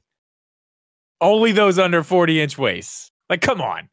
only 1.21 1.53
those 1.53 1.79
under 1.79 2.03
40 2.03 2.41
inch 2.41 2.59
waists. 2.59 3.11
Like, 3.29 3.41
come 3.41 3.61
on. 3.61 3.89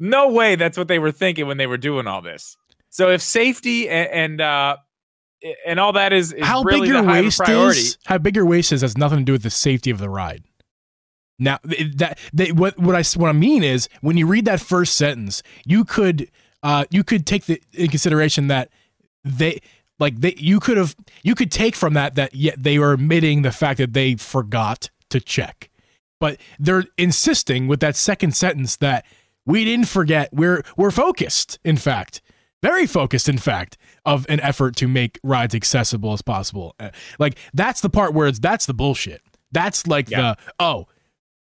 No 0.00 0.28
way 0.30 0.56
that's 0.56 0.76
what 0.76 0.88
they 0.88 0.98
were 0.98 1.12
thinking 1.12 1.46
when 1.46 1.56
they 1.56 1.66
were 1.68 1.76
doing 1.76 2.06
all 2.06 2.20
this. 2.20 2.56
So 2.90 3.10
if 3.10 3.22
safety 3.22 3.88
and, 3.88 4.10
and, 4.10 4.40
uh, 4.40 4.76
and 5.66 5.78
all 5.78 5.92
that 5.92 6.12
is, 6.12 6.32
is 6.32 6.44
how 6.44 6.62
really 6.62 6.80
big 6.80 6.88
your 6.88 7.02
the 7.02 7.08
high 7.08 7.18
of 7.18 7.24
a 7.24 7.26
waist 7.26 7.48
is, 7.48 7.98
how 8.06 8.18
big 8.18 8.34
your 8.34 8.46
waist 8.46 8.72
is 8.72 8.80
has 8.80 8.98
nothing 8.98 9.20
to 9.20 9.24
do 9.24 9.32
with 9.32 9.42
the 9.42 9.50
safety 9.50 9.90
of 9.90 9.98
the 9.98 10.08
ride. 10.08 10.42
Now, 11.38 11.58
that 11.96 12.18
they, 12.32 12.52
what 12.52 12.78
what 12.78 12.94
I 12.94 13.02
what 13.18 13.28
I 13.28 13.32
mean 13.32 13.64
is 13.64 13.88
when 14.00 14.16
you 14.16 14.26
read 14.26 14.44
that 14.44 14.60
first 14.60 14.96
sentence, 14.96 15.42
you 15.66 15.84
could 15.84 16.30
uh 16.62 16.84
you 16.90 17.02
could 17.02 17.26
take 17.26 17.46
the 17.46 17.60
in 17.72 17.88
consideration 17.88 18.46
that 18.48 18.70
they 19.24 19.60
like 19.98 20.20
they 20.20 20.34
you 20.36 20.60
could 20.60 20.76
have 20.76 20.94
you 21.22 21.34
could 21.34 21.50
take 21.50 21.74
from 21.74 21.94
that 21.94 22.14
that 22.14 22.34
yet 22.34 22.62
they 22.62 22.78
were 22.78 22.92
admitting 22.92 23.42
the 23.42 23.52
fact 23.52 23.78
that 23.78 23.92
they 23.92 24.14
forgot 24.16 24.90
to 25.10 25.20
check, 25.20 25.70
but 26.20 26.38
they're 26.58 26.84
insisting 26.98 27.68
with 27.68 27.80
that 27.80 27.96
second 27.96 28.34
sentence 28.36 28.76
that 28.76 29.04
we 29.46 29.64
didn't 29.64 29.88
forget 29.88 30.30
we're 30.32 30.62
we're 30.76 30.90
focused. 30.90 31.58
In 31.64 31.76
fact, 31.76 32.20
very 32.62 32.86
focused 32.86 33.28
in 33.28 33.38
fact 33.38 33.76
of 34.04 34.26
an 34.28 34.40
effort 34.40 34.74
to 34.76 34.88
make 34.88 35.18
rides 35.22 35.54
accessible 35.54 36.12
as 36.12 36.22
possible 36.22 36.74
Uh, 36.80 36.90
like 37.18 37.38
that's 37.54 37.80
the 37.80 37.90
part 37.90 38.12
where 38.14 38.26
it's 38.26 38.38
that's 38.38 38.66
the 38.66 38.74
bullshit 38.74 39.22
that's 39.52 39.86
like 39.86 40.10
Yeah. 40.10 40.20
the 40.34 40.36
oh 40.58 40.86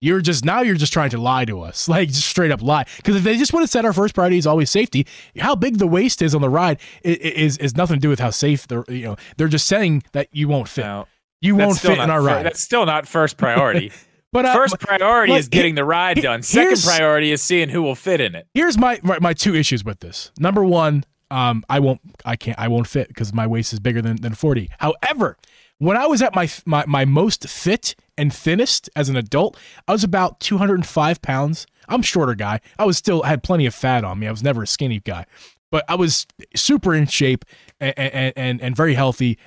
you're 0.01 0.21
just 0.21 0.45
now 0.45 0.61
you're 0.61 0.75
just 0.77 0.93
trying 0.93 1.11
to 1.11 1.19
lie 1.19 1.45
to 1.45 1.61
us 1.61 1.89
like 1.95 2.09
just 2.09 2.27
straight 2.27 2.51
up 2.51 2.61
lie 2.63 2.85
because 2.97 3.17
if 3.17 3.23
they 3.23 3.37
just 3.37 3.53
would 3.53 3.61
have 3.61 3.71
said 3.71 3.85
our 3.85 3.93
first 3.93 4.15
priority 4.15 4.37
is 4.39 4.47
always 4.47 4.71
safety 4.71 5.07
how 5.39 5.55
big 5.55 5.79
the 5.79 5.87
waist 5.87 6.21
is 6.23 6.35
on 6.35 6.41
the 6.43 6.49
ride 6.51 6.79
is 7.03 7.57
is 7.59 7.77
nothing 7.77 7.97
to 7.97 8.01
do 8.01 8.09
with 8.09 8.21
how 8.21 8.31
safe 8.31 8.67
they're. 8.69 8.85
you 8.89 9.05
know 9.05 9.17
they're 9.37 9.49
just 9.49 9.67
saying 9.67 10.03
that 10.13 10.29
you 10.33 10.49
won't 10.49 10.69
fit 10.69 10.85
No, 10.85 11.07
you 11.41 11.57
won't 11.57 11.79
fit 11.79 11.99
in 11.99 12.11
our 12.11 12.21
fir- 12.21 12.27
ride 12.27 12.43
That's 12.47 12.61
still 12.63 12.85
not 12.87 13.09
first 13.09 13.37
priority. 13.45 13.91
but 14.33 14.45
uh, 14.45 14.53
first 14.55 14.79
priority 14.81 15.33
is 15.35 15.49
getting 15.49 15.73
he- 15.75 15.77
the 15.77 15.85
ride 15.85 16.21
done. 16.21 16.43
Second 16.43 16.83
priority 16.83 17.33
is 17.33 17.41
seeing 17.43 17.69
who 17.71 17.83
will 17.83 17.95
fit 17.95 18.21
in 18.21 18.35
it. 18.35 18.47
here's 18.55 18.77
my, 18.77 19.01
my 19.03 19.19
my 19.21 19.33
two 19.33 19.55
issues 19.55 19.83
with 19.85 20.01
this. 20.01 20.31
Number 20.39 20.63
one, 20.63 21.05
um, 21.31 21.65
I 21.71 21.81
won't, 21.81 22.01
I 22.25 22.37
can't, 22.37 22.59
I 22.59 22.69
won't 22.69 22.87
fit 22.87 23.09
because 23.09 23.33
my 23.33 23.47
waist 23.47 23.73
is 23.73 23.81
bigger 23.81 24.03
than, 24.03 24.17
than 24.21 24.35
forty. 24.35 24.69
However, 24.79 25.37
when 25.79 25.97
I 25.97 26.07
was 26.07 26.23
at 26.23 26.35
my 26.35 26.49
my 26.65 26.85
my 26.87 27.05
most 27.05 27.49
fit 27.49 27.95
and 28.17 28.33
thinnest 28.33 28.89
as 28.97 29.09
an 29.09 29.17
adult, 29.17 29.57
I 29.87 29.93
was 29.93 30.05
about 30.05 30.41
two 30.41 30.59
hundred 30.59 30.77
and 30.77 30.87
five 30.87 31.21
pounds. 31.23 31.67
I'm 31.89 32.03
shorter 32.03 32.35
guy. 32.35 32.61
I 32.79 32.85
was 32.85 32.97
still 32.97 33.23
had 33.23 33.43
plenty 33.43 33.67
of 33.67 33.75
fat 33.75 34.05
on 34.05 34.19
me. 34.19 34.27
I 34.27 34.31
was 34.31 34.43
never 34.43 34.63
a 34.63 34.67
skinny 34.67 35.01
guy, 35.01 35.27
but 35.71 35.85
I 35.89 35.95
was 35.95 36.27
super 36.55 36.95
in 36.95 37.07
shape 37.07 37.45
and 37.81 37.95
and 37.99 38.33
and, 38.37 38.61
and 38.61 38.77
very 38.77 38.95
healthy. 38.95 39.39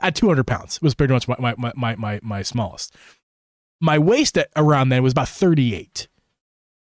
At 0.00 0.14
200 0.14 0.46
pounds 0.46 0.76
It 0.76 0.82
was 0.82 0.94
pretty 0.94 1.12
much 1.12 1.28
my 1.28 1.36
my 1.38 1.54
my 1.58 1.72
my, 1.76 1.96
my, 1.96 2.20
my 2.22 2.42
smallest. 2.42 2.94
My 3.80 3.98
waist 3.98 4.38
at 4.38 4.48
around 4.56 4.88
then 4.88 5.02
was 5.02 5.12
about 5.12 5.28
38. 5.28 6.08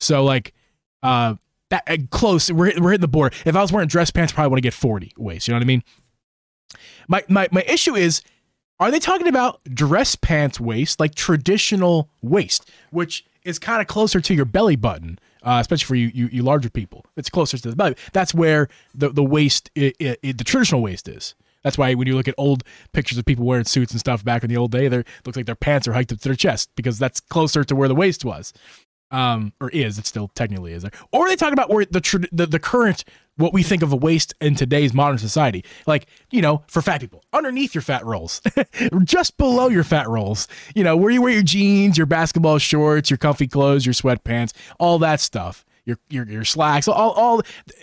So 0.00 0.24
like 0.24 0.54
uh 1.02 1.34
that 1.70 1.82
uh, 1.86 1.96
close 2.10 2.50
we're, 2.52 2.72
we're 2.80 2.90
hitting 2.90 3.00
the 3.00 3.08
border 3.08 3.34
if 3.44 3.56
i 3.56 3.60
was 3.60 3.72
wearing 3.72 3.88
dress 3.88 4.10
pants 4.10 4.32
I 4.32 4.36
probably 4.36 4.50
want 4.50 4.58
to 4.58 4.62
get 4.62 4.74
40 4.74 5.12
waist 5.16 5.48
you 5.48 5.52
know 5.52 5.56
what 5.56 5.62
i 5.62 5.66
mean 5.66 5.82
my, 7.08 7.24
my 7.28 7.48
my 7.50 7.62
issue 7.62 7.94
is 7.94 8.22
are 8.80 8.90
they 8.90 8.98
talking 8.98 9.28
about 9.28 9.62
dress 9.64 10.16
pants 10.16 10.58
waist 10.60 10.98
like 11.00 11.14
traditional 11.14 12.08
waist 12.22 12.68
which 12.90 13.24
is 13.44 13.58
kind 13.58 13.80
of 13.80 13.86
closer 13.86 14.20
to 14.20 14.34
your 14.34 14.44
belly 14.44 14.76
button 14.76 15.18
uh, 15.42 15.58
especially 15.60 15.84
for 15.84 15.94
you, 15.94 16.10
you 16.14 16.26
you 16.32 16.42
larger 16.42 16.70
people. 16.70 17.04
It's 17.18 17.28
closer 17.28 17.58
to 17.58 17.68
the 17.68 17.76
belly. 17.76 17.96
That's 18.14 18.32
where 18.32 18.66
the 18.94 19.10
the 19.10 19.22
waist 19.22 19.70
i 19.76 19.92
i 20.00 20.16
i- 20.24 20.32
the 20.32 20.42
traditional 20.42 20.80
waist 20.80 21.06
is. 21.06 21.34
That's 21.62 21.76
why 21.76 21.92
when 21.92 22.06
you 22.06 22.14
look 22.16 22.28
at 22.28 22.34
old 22.38 22.62
pictures 22.94 23.18
of 23.18 23.26
people 23.26 23.44
wearing 23.44 23.66
suits 23.66 23.92
and 23.92 24.00
stuff 24.00 24.24
back 24.24 24.42
in 24.42 24.48
the 24.48 24.56
old 24.56 24.70
day, 24.70 24.88
they 24.88 25.04
looks 25.26 25.36
like 25.36 25.44
their 25.44 25.54
pants 25.54 25.86
are 25.86 25.92
hiked 25.92 26.12
up 26.12 26.18
to 26.20 26.28
their 26.30 26.34
chest 26.34 26.70
because 26.76 26.98
that's 26.98 27.20
closer 27.20 27.62
to 27.62 27.76
where 27.76 27.88
the 27.88 27.94
waist 27.94 28.24
was. 28.24 28.54
Um, 29.10 29.52
or 29.60 29.68
is 29.68 29.98
it 29.98 30.06
still 30.06 30.28
technically 30.28 30.72
is 30.72 30.80
there? 30.82 30.92
Or 31.12 31.26
are 31.26 31.28
they 31.28 31.36
talking 31.36 31.52
about 31.52 31.68
where 31.68 31.84
the, 31.84 32.26
the 32.32 32.46
the 32.46 32.58
current 32.58 33.04
what 33.36 33.52
we 33.52 33.62
think 33.62 33.82
of 33.82 33.92
a 33.92 33.96
waist 33.96 34.34
in 34.40 34.54
today's 34.54 34.94
modern 34.94 35.18
society, 35.18 35.64
like 35.86 36.06
you 36.30 36.40
know, 36.40 36.62
for 36.68 36.80
fat 36.82 37.00
people, 37.00 37.24
underneath 37.32 37.74
your 37.74 37.82
fat 37.82 38.04
rolls, 38.04 38.40
just 39.04 39.36
below 39.36 39.68
your 39.68 39.84
fat 39.84 40.08
rolls, 40.08 40.46
you 40.74 40.84
know, 40.84 40.96
where 40.96 41.10
you 41.10 41.20
wear 41.22 41.32
your 41.32 41.42
jeans, 41.42 41.96
your 41.98 42.06
basketball 42.06 42.58
shorts, 42.58 43.10
your 43.10 43.18
comfy 43.18 43.46
clothes, 43.48 43.84
your 43.86 43.92
sweatpants, 43.92 44.52
all 44.78 44.98
that 45.00 45.20
stuff, 45.20 45.64
your 45.84 45.98
your 46.08 46.26
your 46.28 46.44
slacks, 46.44 46.86
all 46.88 47.10
all 47.12 47.42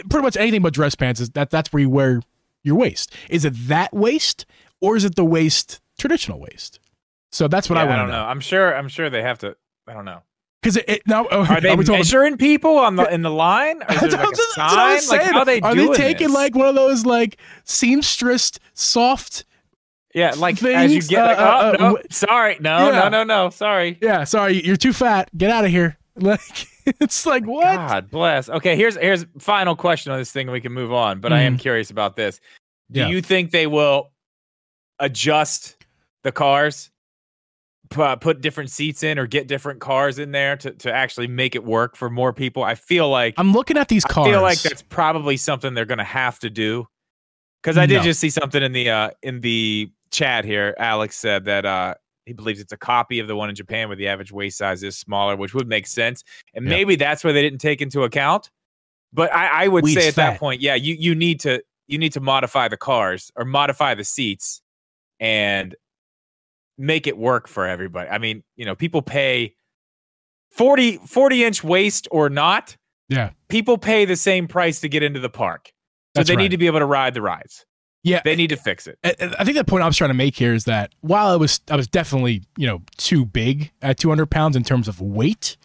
pretty 0.09 0.23
much 0.23 0.37
anything 0.37 0.61
but 0.61 0.73
dress 0.73 0.95
pants 0.95 1.19
is 1.19 1.29
that 1.31 1.49
that's 1.49 1.71
where 1.73 1.81
you 1.81 1.89
wear 1.89 2.21
your 2.63 2.75
waist. 2.75 3.13
Is 3.29 3.43
it 3.45 3.53
that 3.67 3.93
waist 3.93 4.45
or 4.79 4.95
is 4.95 5.03
it 5.03 5.15
the 5.15 5.25
waist 5.25 5.79
traditional 5.97 6.39
waist? 6.39 6.79
So 7.31 7.47
that's 7.47 7.69
what 7.69 7.75
Yeah, 7.77 7.81
I 7.81 7.85
I, 7.85 7.87
want 7.89 7.99
don't 7.99 8.07
to 8.07 8.11
know. 8.13 8.23
know. 8.23 8.29
I'm 8.29 8.39
sure. 8.39 8.75
I'm 8.75 8.87
sure 8.89 9.09
they 9.09 9.21
have 9.21 9.39
to. 9.39 9.55
I 9.87 9.93
don't 9.93 10.05
know. 10.05 10.21
Because 10.61 10.77
it, 10.77 10.85
it 10.87 11.01
now 11.07 11.25
Are 11.27 11.59
they 11.59 11.75
we 11.75 11.83
talking- 11.83 11.99
measuring 11.99 12.37
people 12.37 12.77
on 12.77 12.95
the 12.95 13.11
in 13.11 13.21
the 13.23 13.31
line? 13.31 13.81
Or 13.83 13.93
is 13.93 13.99
there 14.01 14.09
That's 14.11 14.13
like 14.13 14.25
what 14.25 14.35
that's 14.35 14.57
what 14.57 14.79
I 14.79 14.93
was 14.93 15.07
sign? 15.07 15.17
Like 15.17 15.21
saying. 15.25 15.45
they 15.45 15.61
Are 15.61 15.75
they 15.75 15.87
taking 15.93 16.27
this? 16.27 16.35
like 16.35 16.55
one 16.55 16.67
of 16.67 16.75
those 16.75 17.05
like 17.05 17.37
seamstress 17.63 18.51
soft? 18.73 19.45
yeah, 20.13 20.33
like 20.37 20.61
as 20.61 20.91
you 20.91 21.01
things? 21.01 21.07
get 21.07 21.23
like, 21.25 21.37
Uh, 21.39 21.41
uh, 21.41 21.75
oh, 21.79 21.83
no, 21.83 21.97
uh, 21.97 22.01
sorry, 22.09 22.57
no, 22.59 22.89
Yeah. 22.91 22.99
no, 22.99 23.09
no, 23.09 23.23
no, 23.23 23.49
sorry. 23.49 23.97
Yeah, 24.01 24.23
sorry, 24.25 24.63
you're 24.65 24.75
too 24.75 24.91
fat. 24.93 25.29
Get 25.37 25.49
out 25.49 25.65
of 25.65 25.71
here. 25.71 25.97
Like 26.17 26.67
it's 26.99 27.25
like 27.25 27.45
what? 27.45 27.63
God 27.75 28.11
bless. 28.11 28.49
Okay, 28.49 28.75
here's 28.75 28.97
here's 28.97 29.25
final 29.39 29.75
question 29.77 30.11
on 30.11 30.19
this 30.19 30.31
thing. 30.31 30.51
We 30.51 30.59
can 30.59 30.73
move 30.73 30.91
on, 30.91 31.21
but 31.21 31.31
I 31.31 31.41
am 31.43 31.57
curious 31.57 31.89
about 31.89 32.15
this. 32.17 32.39
Do 32.91 32.99
Mm-hmm. 32.99 33.09
Yeah. 33.09 33.15
you 33.15 33.21
think 33.21 33.51
they 33.51 33.65
will 33.65 34.11
adjust 34.99 35.77
the 36.23 36.31
cars, 36.33 36.90
pu- 37.91 38.15
put 38.17 38.41
different 38.41 38.71
seats 38.71 39.03
in, 39.03 39.19
or 39.19 39.27
get 39.27 39.47
different 39.47 39.79
cars 39.79 40.17
in 40.17 40.31
there 40.31 40.57
to 40.57 40.71
to 40.71 40.91
actually 40.91 41.27
make 41.27 41.53
it 41.55 41.63
work 41.63 41.95
for 41.95 42.09
more 42.09 42.33
people? 42.33 42.63
I 42.63 42.73
feel 42.75 43.09
like 43.09 43.35
I'm 43.37 43.53
looking 43.53 43.77
at 43.77 43.87
these 43.87 44.03
cars. 44.03 44.27
I 44.27 44.31
feel 44.31 44.41
like 44.41 44.61
that's 44.61 44.81
probably 44.81 45.37
something 45.37 45.73
they're 45.75 45.85
going 45.85 45.97
to 45.99 46.03
have 46.03 46.39
to 46.39 46.49
do. 46.49 46.87
Because 47.61 47.77
I 47.77 47.85
did 47.85 47.97
No. 47.97 48.03
just 48.03 48.19
see 48.19 48.31
something 48.31 48.63
in 48.63 48.71
the 48.71 48.89
uh, 48.89 49.09
in 49.21 49.41
the 49.41 49.91
chat 50.11 50.43
here. 50.45 50.73
Alex 50.79 51.15
said 51.15 51.45
that 51.45 51.63
uh, 51.65 51.93
he 52.25 52.33
believes 52.33 52.59
it's 52.59 52.71
a 52.73 52.77
copy 52.77 53.19
of 53.19 53.27
the 53.27 53.35
one 53.35 53.49
in 53.49 53.55
Japan 53.55 53.87
where 53.87 53.95
the 53.95 54.07
average 54.07 54.31
waist 54.31 54.57
size 54.57 54.81
is 54.81 54.97
smaller, 54.97 55.35
which 55.35 55.53
would 55.53 55.67
make 55.67 55.85
sense. 55.85 56.23
And 56.55 56.65
maybe 56.65 56.95
that's 56.95 57.23
where 57.23 57.33
they 57.33 57.41
didn't 57.43 57.59
take 57.59 57.79
into 57.81 58.01
account. 58.03 58.49
But 59.13 59.31
I, 59.31 59.65
I 59.65 59.67
would 59.67 59.83
Weed's 59.83 60.01
say 60.01 60.07
at 60.07 60.15
fat. 60.15 60.31
that 60.31 60.39
point, 60.39 60.59
yeah, 60.61 60.73
you 60.73 60.95
you 60.95 61.13
need 61.13 61.39
to 61.41 61.61
you 61.87 61.97
need 61.99 62.13
to 62.13 62.19
modify 62.19 62.67
the 62.67 62.77
cars 62.77 63.31
or 63.35 63.45
modify 63.45 63.93
the 63.93 64.05
seats 64.05 64.61
and 65.19 65.75
make 66.81 67.07
it 67.07 67.17
work 67.17 67.47
for 67.47 67.65
everybody. 67.65 68.09
I 68.09 68.17
mean, 68.17 68.43
you 68.55 68.65
know, 68.65 68.75
people 68.75 69.01
pay 69.01 69.55
40 70.51 70.97
40 70.97 71.43
inch 71.43 71.63
waist 71.63 72.07
or 72.11 72.29
not. 72.29 72.75
Yeah. 73.09 73.31
People 73.49 73.77
pay 73.77 74.05
the 74.05 74.15
same 74.15 74.47
price 74.47 74.79
to 74.81 74.89
get 74.89 75.03
into 75.03 75.19
the 75.19 75.29
park. 75.29 75.67
So 75.67 75.71
That's 76.19 76.29
they 76.29 76.35
right. 76.35 76.43
need 76.43 76.51
to 76.51 76.57
be 76.57 76.67
able 76.67 76.79
to 76.79 76.85
ride 76.85 77.13
the 77.13 77.21
rides. 77.21 77.65
Yeah, 78.03 78.21
They 78.25 78.35
need 78.35 78.49
to 78.49 78.55
fix 78.55 78.87
it. 78.87 78.97
I 79.03 79.13
I 79.37 79.43
think 79.43 79.57
the 79.57 79.63
point 79.63 79.83
I 79.83 79.87
was 79.87 79.95
trying 79.95 80.09
to 80.09 80.15
make 80.15 80.35
here 80.35 80.55
is 80.55 80.65
that 80.65 80.93
while 81.01 81.27
I 81.27 81.35
was 81.35 81.61
I 81.69 81.75
was 81.75 81.87
definitely 81.87 82.43
you 82.57 82.65
know 82.65 82.81
too 82.97 83.25
big 83.25 83.71
at 83.81 83.99
200 83.99 84.25
pounds 84.25 84.55
in 84.55 84.63
terms 84.63 84.87
of 84.87 84.99
weight, 84.99 85.55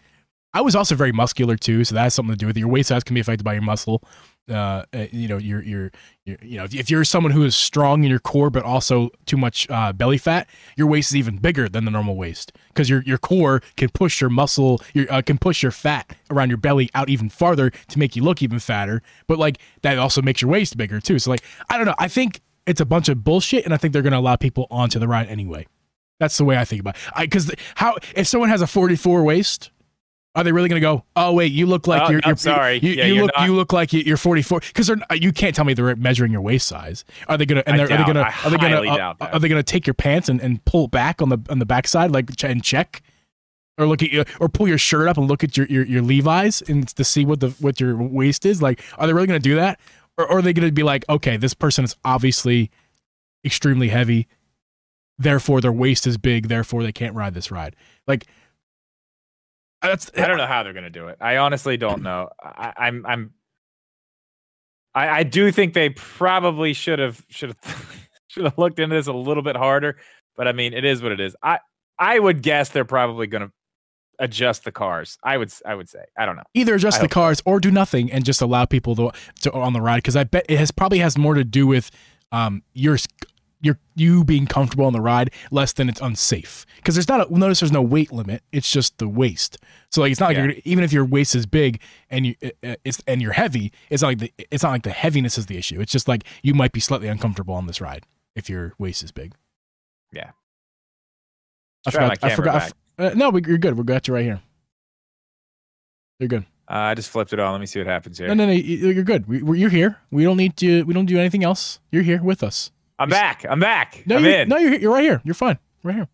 I 0.57 0.62
was 0.62 0.75
also 0.75 0.95
very 0.95 1.12
muscular 1.12 1.55
too. 1.57 1.85
So 1.85 1.95
that 1.95 2.03
has 2.05 2.14
something 2.14 2.33
to 2.33 2.37
do 2.38 2.47
with 2.47 2.57
it. 2.57 2.61
Your 2.61 2.69
weight 2.71 2.87
size 2.87 3.05
can 3.05 3.12
be 3.12 3.21
affected 3.21 3.45
by 3.45 3.53
your 3.53 3.62
muscle. 3.62 4.03
Uh, 4.49 4.85
uh, 4.95 5.07
you 5.12 5.29
know, 5.29 5.37
you're, 5.37 5.62
you're, 5.62 5.90
you're, 6.25 6.38
know, 6.42 6.64
if- 6.64 6.88
you're 6.88 7.05
someone 7.05 7.33
who 7.33 7.42
is 7.42 7.55
strong 7.55 8.05
in 8.05 8.11
your 8.11 8.19
core 8.21 8.49
but 8.49 8.62
also 8.62 9.11
too 9.27 9.37
much 9.37 9.69
uh, 9.69 9.92
belly 9.92 10.16
fat, 10.16 10.49
your 10.75 10.87
waist 10.87 11.11
is 11.11 11.16
even 11.16 11.37
bigger 11.37 11.69
than 11.69 11.85
the 11.85 11.90
normal 11.90 12.16
waist 12.16 12.53
because 12.69 12.88
your 12.88 13.03
your 13.03 13.19
core 13.19 13.61
can 13.77 13.90
push 13.90 14.19
your 14.19 14.31
muscle, 14.31 14.81
your 14.95 15.12
uh, 15.12 15.21
can 15.21 15.37
push 15.37 15.62
your 15.62 15.73
fat 15.73 16.16
around 16.31 16.49
your 16.49 16.57
belly 16.59 16.88
out 16.95 17.11
even 17.11 17.29
farther 17.29 17.69
to 17.88 17.99
make 17.99 18.16
you 18.16 18.23
look 18.23 18.40
even 18.40 18.59
fatter. 18.59 19.03
But 19.27 19.38
like 19.38 19.59
that 19.83 19.99
also 19.99 20.23
makes 20.23 20.40
your 20.40 20.51
waist 20.51 20.77
bigger 20.79 21.01
too. 21.01 21.19
So 21.19 21.31
like 21.31 21.42
I 21.69 21.77
don't 21.77 21.87
know. 21.87 21.95
I 21.99 22.09
think 22.09 22.40
it's 22.66 22.81
a 22.81 22.87
bunch 22.87 23.11
of 23.11 23.23
bullshit, 23.25 23.66
and 23.66 23.75
I 23.75 23.77
think 23.77 23.92
they're 23.92 24.01
to 24.12 24.19
allow 24.19 24.37
people 24.37 24.69
onto 24.71 24.99
the 24.99 25.07
ride 25.07 25.27
anyway. 25.29 25.66
That's 26.19 26.38
the 26.38 26.45
way 26.45 26.57
I 26.57 26.64
think 26.64 26.81
about 26.81 26.97
it. 26.97 27.03
I 27.14 27.27
because 27.27 27.53
how 27.75 27.97
if 28.14 28.27
someone 28.27 28.49
has 28.49 28.62
a 28.62 28.66
44 28.66 29.23
waist, 29.23 29.71
are 30.37 30.44
they 30.44 30.53
really 30.53 30.68
going 30.68 30.81
to 30.81 30.87
go? 30.87 31.05
Oh 31.16 31.33
wait, 31.33 31.51
you 31.51 31.66
look 31.66 31.88
like 31.88 32.03
Oh, 32.03 32.11
you're, 32.12 32.20
I'm 32.22 32.31
you're 32.31 32.37
sorry. 32.37 32.79
You, 32.79 32.90
Yeah, 32.92 33.07
you 33.07 33.14
you're 33.14 33.22
look 33.25 33.33
not- 33.37 33.46
you 33.49 33.55
look 33.57 33.72
like 33.72 33.92
you- 33.92 34.03
you're 34.03 34.16
44 34.16 34.61
because 34.61 34.88
you 35.20 35.33
can't 35.33 35.57
tell 35.57 35.64
me 35.64 35.75
they're 35.75 35.96
measuring 35.96 36.31
your 36.31 36.42
waist 36.42 36.68
size. 36.68 37.05
Are 37.27 37.37
they 37.37 37.46
going 37.46 37.61
to 37.62 37.68
and 37.68 37.81
are 37.81 37.88
they 37.88 37.96
doubt- 37.96 38.07
going 38.07 38.16
to 38.16 38.22
are 38.44 38.51
they 38.51 38.57
going 38.59 38.72
to 38.85 38.90
uh, 38.90 38.96
doubt 38.96 39.16
are 39.20 39.40
they 39.40 39.49
going 39.49 39.59
to 39.59 39.64
take 39.64 39.87
your 39.87 39.94
pants 39.94 40.29
and, 40.29 40.40
and 40.40 40.64
pull 40.64 40.87
back 40.87 41.20
on 41.20 41.31
the 41.31 41.38
on 41.51 41.59
the 41.59 41.66
backside 41.66 42.12
like 42.12 42.31
and 42.44 42.62
check? 42.62 43.03
or 43.79 43.85
look 43.87 44.03
at 44.03 44.11
you, 44.11 44.25
or 44.40 44.49
pull 44.49 44.66
your 44.66 44.79
shirt 44.79 45.07
up 45.07 45.18
and 45.18 45.29
look 45.29 45.44
at 45.44 45.55
your, 45.59 45.66
your, 45.66 45.85
your 45.85 46.01
Levi's 46.01 46.62
and 46.62 46.88
to 46.96 47.05
see 47.05 47.27
what 47.27 47.40
the 47.40 47.51
what 47.61 47.79
your 47.79 47.94
waist 47.94 48.46
is. 48.46 48.62
Like, 48.62 48.83
are 48.96 49.07
they 49.07 49.12
really 49.12 49.27
going 49.27 49.38
to 49.38 49.46
do 49.46 49.55
that, 49.57 49.79
or, 50.16 50.25
or 50.25 50.38
are 50.38 50.42
they 50.42 50.55
going 50.55 50.66
to 50.66 50.72
be 50.72 50.83
like, 50.83 51.05
okay, 51.11 51.37
this 51.37 51.53
person 51.53 51.85
is 51.85 51.94
obviously 52.03 52.70
extremely 53.44 53.88
heavy, 53.88 54.29
therefore 55.18 55.61
their 55.61 55.72
waist 55.72 56.07
is 56.07 56.16
big, 56.16 56.49
therefore 56.49 56.83
they 56.83 56.92
can't 56.92 57.14
ride 57.14 57.35
this 57.35 57.51
ride. 57.51 57.77
Like, 58.07 58.27
that's 59.87 60.11
I 60.16 60.27
don't 60.27 60.38
know 60.38 60.46
how 60.46 60.62
they're 60.62 60.72
gonna 60.72 60.90
do 60.90 61.09
it. 61.09 61.18
I 61.20 61.38
honestly 61.38 61.77
don't 61.77 62.03
know. 62.03 62.29
I, 62.42 62.72
I'm 62.77 63.07
I'm 63.07 63.35
I, 64.94 65.09
I 65.09 65.22
do 65.25 65.53
think 65.53 65.75
they 65.75 65.90
probably 65.90 66.72
should 66.72 66.99
have 66.99 67.25
should 67.29 67.55
have 67.62 68.09
should 68.29 68.44
have 68.44 68.59
looked 68.59 68.79
into 68.79 68.96
this 68.96 69.07
a 69.07 69.12
little 69.12 69.42
bit 69.42 69.57
harder. 69.57 69.99
But 70.37 70.49
I 70.49 70.53
mean, 70.53 70.72
it 70.72 70.85
is 70.85 71.03
what 71.03 71.12
it 71.12 71.20
is. 71.20 71.37
I 71.42 71.59
I 71.99 72.18
would 72.18 72.42
guess 72.42 72.70
they're 72.70 72.85
probably 72.85 73.27
gonna 73.27 73.53
adjust 74.18 74.64
the 74.64 74.72
cars. 74.72 75.18
I 75.22 75.37
would 75.37 75.53
I 75.64 75.75
would 75.75 75.88
say. 75.88 76.05
I 76.18 76.27
don't 76.27 76.37
know. 76.37 76.44
either 76.55 76.75
adjust 76.75 76.96
I 76.96 77.01
the 77.01 77.05
hope 77.05 77.11
cars 77.11 77.42
or 77.44 77.61
do 77.61 77.70
nothing 77.70 78.11
and 78.11 78.25
just 78.25 78.40
allow 78.40 78.64
people 78.64 78.96
to, 78.96 79.12
to 79.42 79.53
on 79.53 79.72
the 79.72 79.81
ride 79.81 79.99
because 79.99 80.16
I 80.16 80.25
bet 80.25 80.46
it 80.49 80.59
has 80.59 80.70
probably 80.70 80.99
has 80.99 81.18
more 81.18 81.35
to 81.35 81.44
do 81.44 81.66
with 81.66 81.90
um 82.33 82.62
your 82.72 82.96
your 83.62 83.79
you 83.95 84.23
being 84.23 84.47
comfortable 84.47 84.85
on 84.85 84.92
the 84.92 85.01
ride 85.01 85.31
less 85.51 85.73
than 85.73 85.88
it's 85.88 86.01
unsafe 86.01 86.66
because 86.77 86.95
there's 86.95 87.09
not 87.09 87.31
a, 87.31 87.38
notice 87.38 87.61
there's 87.61 87.73
no 87.73 87.81
weight 87.83 88.12
limit 88.12 88.42
it's 88.53 88.71
just 88.71 88.99
the 88.99 89.09
waist 89.09 89.57
so 89.90 90.03
like 90.03 90.11
it's 90.12 90.21
not 90.21 90.27
like 90.29 90.37
Yeah. 90.37 90.45
you're, 90.45 90.55
even 90.64 90.85
if 90.85 90.92
your 90.92 91.05
waist 91.07 91.35
is 91.35 91.47
big 91.47 91.81
and 92.11 92.27
you 92.27 92.35
uh, 92.62 92.77
it's 92.85 93.03
and 93.07 93.23
you're 93.23 93.33
heavy 93.33 93.73
it's 93.88 94.03
not 94.03 94.09
like 94.09 94.19
the 94.19 94.33
it's 94.51 94.62
not 94.62 94.71
like 94.73 94.83
the 94.83 94.90
heaviness 94.90 95.38
is 95.38 95.47
the 95.47 95.57
issue 95.57 95.81
it's 95.81 95.90
just 95.90 96.07
like 96.07 96.25
you 96.42 96.53
might 96.53 96.73
be 96.73 96.81
slightly 96.81 97.09
uncomfortable 97.09 97.55
on 97.55 97.66
this 97.66 97.81
ride 97.81 98.05
if 98.35 98.51
your 98.51 98.75
waist 98.79 99.03
is 99.03 99.11
big 99.11 99.33
Yeah. 100.12 100.33
I 101.87 101.90
forgot 101.90 102.19
I 102.23 102.35
forgot 102.35 102.73
uh, 102.99 103.11
no 103.14 103.31
we, 103.31 103.42
you're 103.47 103.57
good 103.59 103.77
we're 103.79 103.85
got 103.85 104.07
you 104.07 104.14
right 104.14 104.25
here 104.25 104.42
you're 106.21 106.29
good 106.29 106.45
Uh, 106.69 106.90
I 106.90 106.95
just 106.95 107.11
flipped 107.11 107.33
it 107.33 107.38
on. 107.40 107.53
Let 107.53 107.61
me 107.61 107.66
see 107.66 107.79
what 107.79 107.87
happens 107.87 108.19
here. 108.19 108.27
No, 108.29 108.35
no, 108.35 108.47
no. 108.47 108.53
you- 108.53 108.88
You're 108.90 109.05
good. 109.05 109.29
We, 109.29 109.40
we're, 109.42 109.55
you're 109.55 109.71
here. 109.71 109.99
We 110.11 110.25
don't 110.25 110.37
need 110.37 110.57
to. 110.57 110.83
We 110.85 110.95
don't 110.95 111.07
do 111.07 111.16
anything 111.19 111.45
else. 111.45 111.79
You're 111.92 112.03
here 112.03 112.21
with 112.23 112.42
us. 112.42 112.73
I'm 112.99 113.09
back. 113.09 113.45
I'm 113.49 113.61
back. 113.61 114.03
No, 114.07 114.17
I'm 114.17 114.25
you're, 114.25 114.33
in. 114.33 114.49
no, 114.49 114.57
you're 114.57 114.75
you're 114.75 114.93
right 114.93 115.03
here. 115.05 115.21
You're 115.25 115.35
fine. 115.35 115.59
Right 115.83 115.97
here. 115.97 116.09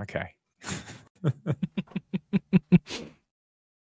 Okay. 0.00 0.34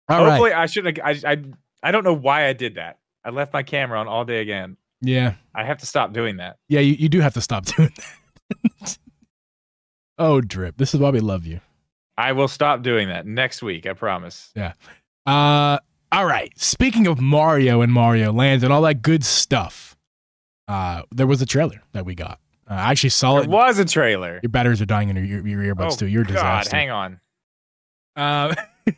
All 0.08 0.24
right. 0.24 0.30
Hopefully, 0.30 0.52
I 0.52 0.66
shouldn't. 0.66 1.00
I, 1.02 1.18
I 1.24 1.42
I 1.82 1.90
don't 1.90 2.04
know 2.04 2.14
why 2.14 2.46
I 2.46 2.52
did 2.52 2.76
that. 2.76 2.98
I 3.24 3.30
left 3.30 3.52
my 3.52 3.62
camera 3.62 3.98
on 3.98 4.06
all 4.06 4.24
day 4.24 4.40
again. 4.40 4.76
Yeah. 5.00 5.34
I 5.54 5.64
have 5.64 5.78
to 5.78 5.86
stop 5.86 6.12
doing 6.12 6.36
that. 6.36 6.58
Yeah. 6.68 6.80
You, 6.80 6.94
you 6.94 7.08
do 7.08 7.20
have 7.20 7.34
to 7.34 7.40
stop 7.40 7.64
doing 7.76 7.92
that. 8.82 8.98
oh, 10.18 10.40
drip. 10.40 10.76
This 10.76 10.94
is 10.94 11.00
why 11.00 11.10
we 11.10 11.20
love 11.20 11.44
you. 11.44 11.60
I 12.16 12.32
will 12.32 12.48
stop 12.48 12.82
doing 12.82 13.08
that 13.08 13.26
next 13.26 13.62
week. 13.62 13.86
I 13.86 13.92
promise. 13.92 14.52
Yeah. 14.54 14.72
Uh. 15.26 15.78
All 16.12 16.24
right. 16.24 16.52
Speaking 16.56 17.08
of 17.08 17.20
Mario 17.20 17.80
and 17.80 17.92
Mario 17.92 18.32
Land 18.32 18.62
and 18.62 18.72
all 18.72 18.82
that 18.82 19.02
good 19.02 19.24
stuff, 19.24 19.95
uh, 20.68 21.02
there 21.14 21.26
was 21.26 21.40
a 21.42 21.46
trailer 21.46 21.82
that 21.92 22.04
we 22.04 22.14
got. 22.14 22.40
Uh, 22.68 22.74
I 22.74 22.90
actually 22.90 23.10
saw 23.10 23.34
There 23.34 23.44
it. 23.44 23.48
was 23.50 23.78
a 23.78 23.84
trailer. 23.84 24.40
Your 24.42 24.50
batteries 24.50 24.82
are 24.82 24.86
dying 24.86 25.08
in 25.08 25.16
your, 25.16 25.24
your, 25.24 25.46
your 25.62 25.74
earbuds 25.74 25.92
oh, 25.92 25.96
too. 25.96 26.06
You're 26.06 26.22
a 26.24 26.26
God, 26.32 26.66
hang 26.66 26.90
on. 26.90 27.20
Uh, 28.16 28.54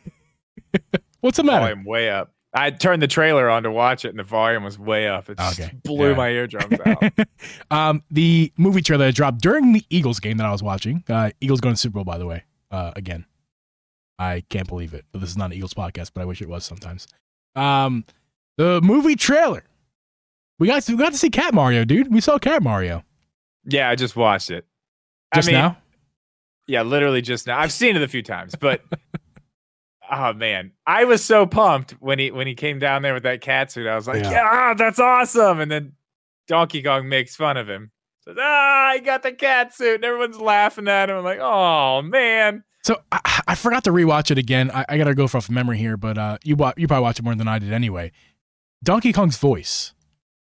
what's 1.21 1.37
the 1.37 1.43
matter? 1.43 1.65
Volume 1.65 1.83
way 1.85 2.09
up. 2.09 2.31
I 2.51 2.71
turned 2.71 3.01
the 3.03 3.07
trailer 3.07 3.47
on 3.47 3.61
to 3.63 3.71
watch 3.71 4.05
it, 4.05 4.09
and 4.09 4.17
the 4.17 4.23
volume 4.23 4.63
was 4.63 4.79
way 4.79 5.07
up. 5.07 5.29
It 5.29 5.37
just 5.37 5.59
Okay. 5.59 5.71
blew 5.83 6.09
Yeah. 6.11 6.15
my 6.15 6.29
eardrums 6.29 6.79
out. 6.83 7.03
um, 7.71 8.03
the 8.09 8.51
movie 8.57 8.81
trailer 8.81 9.05
that 9.05 9.13
dropped 9.15 9.39
during 9.41 9.71
the 9.73 9.85
Eagles 9.91 10.19
game 10.19 10.37
that 10.37 10.47
I 10.47 10.51
was 10.51 10.63
watching. 10.63 11.03
Uh, 11.07 11.29
Eagles 11.41 11.61
going 11.61 11.75
to 11.75 11.79
Super 11.79 11.95
Bowl, 11.95 12.05
by 12.05 12.17
the 12.17 12.25
way. 12.25 12.45
Uh, 12.71 12.91
again, 12.95 13.25
I 14.17 14.43
can't 14.49 14.67
believe 14.67 14.95
it. 14.95 15.05
But 15.11 15.21
this 15.21 15.29
is 15.29 15.37
not 15.37 15.51
an 15.51 15.53
Eagles 15.57 15.75
podcast, 15.75 16.11
but 16.15 16.21
I 16.21 16.25
wish 16.25 16.41
it 16.41 16.49
was 16.49 16.65
sometimes. 16.65 17.07
Um, 17.55 18.03
the 18.57 18.81
movie 18.81 19.15
trailer. 19.15 19.63
We 20.59 20.67
got 20.67 20.83
to, 20.83 20.91
we 20.91 20.97
got 20.99 21.13
to 21.13 21.17
see 21.17 21.29
Cat 21.29 21.53
Mario, 21.53 21.85
dude. 21.85 22.13
We 22.13 22.21
saw 22.21 22.37
Cat 22.37 22.61
Mario 22.61 23.03
yeah, 23.65 23.89
I 23.89 23.95
just 23.95 24.15
watched 24.15 24.51
it. 24.51 24.65
just 25.33 25.47
I 25.47 25.51
mean, 25.51 25.61
now. 25.61 25.77
Yeah, 26.67 26.83
literally 26.83 27.21
just 27.21 27.47
now. 27.47 27.59
I've 27.59 27.71
seen 27.71 27.95
it 27.95 28.01
a 28.01 28.07
few 28.07 28.21
times, 28.21 28.55
but 28.55 28.81
oh 30.11 30.33
man, 30.33 30.71
I 30.85 31.05
was 31.05 31.23
so 31.23 31.45
pumped 31.45 31.91
when 31.99 32.19
he 32.19 32.31
when 32.31 32.47
he 32.47 32.55
came 32.55 32.79
down 32.79 33.01
there 33.01 33.13
with 33.13 33.23
that 33.23 33.41
cat 33.41 33.71
suit. 33.71 33.87
I 33.87 33.95
was 33.95 34.07
like, 34.07 34.23
Yeah. 34.23 34.31
yeah, 34.31 34.73
that's 34.75 34.99
awesome. 34.99 35.59
And 35.59 35.71
then 35.71 35.93
Donkey 36.47 36.83
Kong 36.83 37.09
makes 37.09 37.35
fun 37.35 37.57
of 37.57 37.67
him. 37.67 37.91
Says, 38.25 38.35
ah, 38.39 38.91
he 38.95 39.01
got 39.01 39.23
the 39.23 39.31
cat 39.31 39.73
suit, 39.73 39.95
and 39.95 40.05
everyone's 40.05 40.39
laughing 40.39 40.87
at 40.87 41.09
him. 41.09 41.17
I'm 41.17 41.23
like, 41.23 41.39
oh 41.39 42.01
man. 42.01 42.63
So 42.83 43.01
I, 43.11 43.41
I 43.47 43.55
forgot 43.55 43.83
to 43.85 43.91
rewatch 43.91 44.31
it 44.31 44.37
again. 44.37 44.71
I, 44.71 44.85
I 44.87 44.97
gotta 44.97 45.15
go 45.15 45.25
off 45.25 45.49
memory 45.49 45.77
here, 45.77 45.97
but 45.97 46.17
uh, 46.17 46.37
you 46.43 46.55
you 46.77 46.87
probably 46.87 47.01
watch 47.01 47.19
it 47.19 47.23
more 47.23 47.35
than 47.35 47.47
I 47.47 47.59
did 47.59 47.73
anyway. 47.73 48.11
Donkey 48.83 49.11
Kong's 49.11 49.37
voice. 49.37 49.93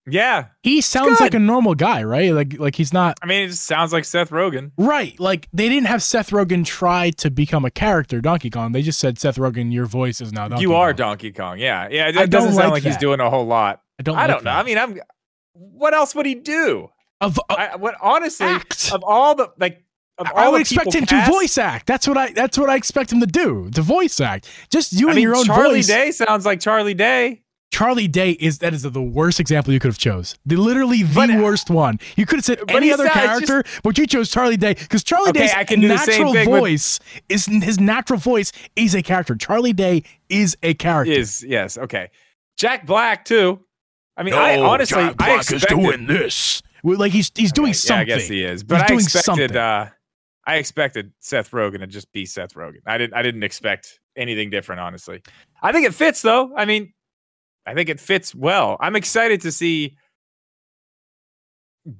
Yeah, 0.06 0.46
He 0.62 0.82
sounds 0.82 1.18
like 1.20 1.32
a 1.32 1.38
normal 1.38 1.74
guy, 1.74 2.02
right? 2.02 2.32
Like 2.32 2.58
like 2.58 2.76
he's 2.76 2.92
not 2.92 3.16
I 3.22 3.26
mean, 3.26 3.44
it 3.44 3.48
just 3.48 3.64
sounds 3.64 3.92
like 3.92 4.04
Seth 4.04 4.30
Rogen. 4.30 4.72
Right. 4.76 5.18
Like 5.18 5.48
they 5.52 5.68
didn't 5.70 5.86
have 5.86 6.02
Seth 6.02 6.30
Rogen 6.30 6.64
try 6.64 7.10
to 7.10 7.30
become 7.30 7.64
a 7.64 7.70
character 7.70 8.20
Donkey 8.20 8.50
Kong. 8.50 8.72
They 8.72 8.82
just 8.82 8.98
said 8.98 9.18
Seth 9.18 9.36
Rogen, 9.36 9.72
your 9.72 9.86
voice 9.86 10.20
is 10.20 10.32
now 10.32 10.48
Donkey 10.48 10.62
you 10.62 10.74
are 10.74 10.92
Donkey 10.92 11.32
Kong. 11.32 11.58
Yeah, 11.58 11.88
yeah. 11.90 12.08
It 12.08 12.16
I 12.18 12.26
doesn't 12.26 12.52
sound 12.52 12.64
like 12.72 12.72
like 12.72 12.82
he's 12.82 12.98
doing 12.98 13.20
a 13.20 13.30
whole 13.30 13.46
lot. 13.46 13.80
I 13.98 14.02
don't. 14.02 14.16
I 14.16 14.22
like 14.22 14.30
don't 14.30 14.44
know. 14.44 14.50
that. 14.50 14.58
I 14.58 14.62
mean, 14.64 14.78
I'm. 14.78 14.98
What 15.54 15.94
else 15.94 16.14
would 16.14 16.26
he 16.26 16.34
do? 16.34 16.90
of, 17.20 17.38
of 17.48 17.56
I, 17.56 17.76
what 17.76 17.94
honestly, 18.02 18.46
act. 18.46 18.90
of 18.92 19.02
all 19.04 19.34
the 19.34 19.52
like, 19.58 19.84
I 20.18 20.48
would 20.48 20.60
expect 20.60 20.94
him 20.94 21.06
cast- 21.06 21.26
to 21.26 21.32
voice 21.32 21.58
act. 21.58 21.86
That's 21.86 22.06
what 22.06 22.18
I. 22.18 22.32
That's 22.32 22.58
what 22.58 22.68
I 22.68 22.76
expect 22.76 23.12
him 23.12 23.20
to 23.20 23.26
do. 23.26 23.70
To 23.70 23.82
voice 23.82 24.20
act. 24.20 24.48
Just 24.70 24.92
you 24.92 25.08
I 25.08 25.14
mean, 25.14 25.22
your 25.22 25.36
own 25.36 25.44
Charlie 25.44 25.76
voice. 25.76 25.86
Day 25.86 26.10
sounds 26.10 26.44
like 26.44 26.60
Charlie 26.60 26.94
Day. 26.94 27.43
Charlie 27.72 28.06
Day 28.06 28.32
is 28.32 28.58
that 28.58 28.72
is 28.72 28.82
the 28.82 29.02
worst 29.02 29.40
example 29.40 29.72
you 29.72 29.80
could 29.80 29.88
have 29.88 29.98
chose. 29.98 30.36
The 30.46 30.56
literally 30.56 31.02
the 31.02 31.12
But, 31.14 31.30
uh, 31.30 31.42
worst 31.42 31.70
one. 31.70 31.98
You 32.16 32.24
could 32.24 32.36
have 32.36 32.44
said 32.44 32.60
any 32.68 32.86
he 32.86 32.92
other 32.92 33.06
sounds 33.08 33.40
just- 33.40 33.46
character, 33.50 33.80
but 33.82 33.98
you 33.98 34.06
chose 34.06 34.30
Charlie 34.30 34.56
Day 34.56 34.74
because 34.74 35.02
Charlie 35.02 35.30
Okay, 35.30 35.40
Day's 35.40 35.54
I 35.54 35.64
can 35.64 35.80
do 35.80 35.88
the 35.88 35.98
same 35.98 36.12
natural 36.26 36.32
thing 36.34 36.50
with- 36.50 36.60
voice 36.60 37.00
is 37.28 37.46
his 37.46 37.80
natural 37.80 38.18
voice 38.20 38.52
is 38.76 38.94
a 38.94 39.02
character. 39.02 39.34
Charlie 39.34 39.72
Day 39.72 40.04
is 40.28 40.56
a 40.62 40.74
character. 40.74 41.12
Is 41.12 41.44
yes, 41.46 41.76
okay. 41.76 42.10
Jack 42.56 42.86
Black 42.86 43.24
too. 43.24 43.60
I 44.16 44.22
mean, 44.22 44.34
I 44.34 44.58
honestly, 44.60 45.02
I 45.18 45.36
expected, 45.36 46.06
this. 46.06 46.62
Like 46.84 47.10
he's 47.10 47.32
he's 47.34 47.50
doing 47.50 47.70
Okay, 47.70 47.88
yeah. 47.88 47.96
I 47.96 48.04
guess 48.04 48.28
he 48.28 48.44
is, 48.44 48.62
but 48.62 48.82
I 48.82 48.86
doing 48.86 49.00
expected, 49.00 49.24
something. 49.24 49.56
uh, 49.56 49.88
I 50.46 50.56
expected 50.56 51.12
Seth 51.18 51.50
Rogen 51.50 51.80
to 51.80 51.88
just 51.88 52.12
be 52.12 52.24
Seth 52.24 52.54
Rogen. 52.54 52.80
I 52.86 52.98
didn't, 52.98 53.14
I 53.14 53.22
didn't 53.22 53.42
expect 53.42 53.98
anything 54.16 54.50
different. 54.50 54.80
Honestly, 54.80 55.22
I 55.60 55.72
think 55.72 55.86
it 55.88 55.94
fits 55.94 56.22
though. 56.22 56.52
I 56.56 56.64
mean, 56.66 56.92
I 57.66 57.74
think 57.74 57.88
it 57.88 57.98
fits 58.00 58.34
well. 58.34 58.76
I'm 58.80 58.96
excited 58.96 59.40
to 59.42 59.52
see 59.52 59.96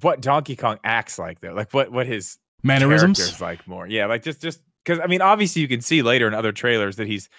what 0.01 0.21
Donkey 0.21 0.55
Kong 0.55 0.79
acts 0.83 1.19
like 1.19 1.39
though, 1.41 1.53
like 1.53 1.73
what 1.73 1.91
what 1.91 2.07
his 2.07 2.37
Mannerisms. 2.63 3.39
like 3.41 3.67
more. 3.67 3.87
Yeah, 3.87 4.07
like 4.07 4.23
just 4.23 4.41
just 4.41 4.59
because 4.83 4.99
I 4.99 5.07
mean, 5.07 5.21
obviously 5.21 5.61
you 5.61 5.67
can 5.67 5.81
see 5.81 6.01
later 6.01 6.27
in 6.27 6.33
other 6.33 6.51
trailers 6.51 6.95
that 6.95 7.07
he's, 7.07 7.29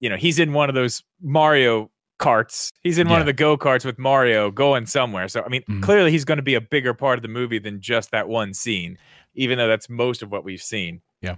you 0.00 0.08
know, 0.08 0.16
he's 0.16 0.38
in 0.38 0.52
one 0.52 0.68
of 0.68 0.74
those 0.74 1.02
Mario 1.20 1.90
carts. 2.18 2.70
He's 2.82 2.98
in 2.98 3.08
one 3.08 3.18
of 3.20 3.26
the 3.26 3.32
go 3.32 3.56
karts 3.58 3.84
with 3.84 3.98
Mario 3.98 4.50
going 4.52 4.86
somewhere. 4.86 5.26
So 5.26 5.42
I 5.42 5.48
mean, 5.48 5.62
Mhm. 5.68 5.82
clearly 5.82 6.12
he's 6.12 6.24
going 6.24 6.36
to 6.36 6.42
be 6.42 6.54
a 6.54 6.60
bigger 6.60 6.94
part 6.94 7.18
of 7.18 7.22
the 7.22 7.28
movie 7.28 7.58
than 7.58 7.80
just 7.80 8.12
that 8.12 8.28
one 8.28 8.54
scene, 8.54 8.96
even 9.34 9.58
though 9.58 9.66
that's 9.68 9.88
most 9.88 10.22
of 10.22 10.30
what 10.30 10.44
we've 10.44 10.62
seen. 10.62 11.00
Yeah, 11.20 11.36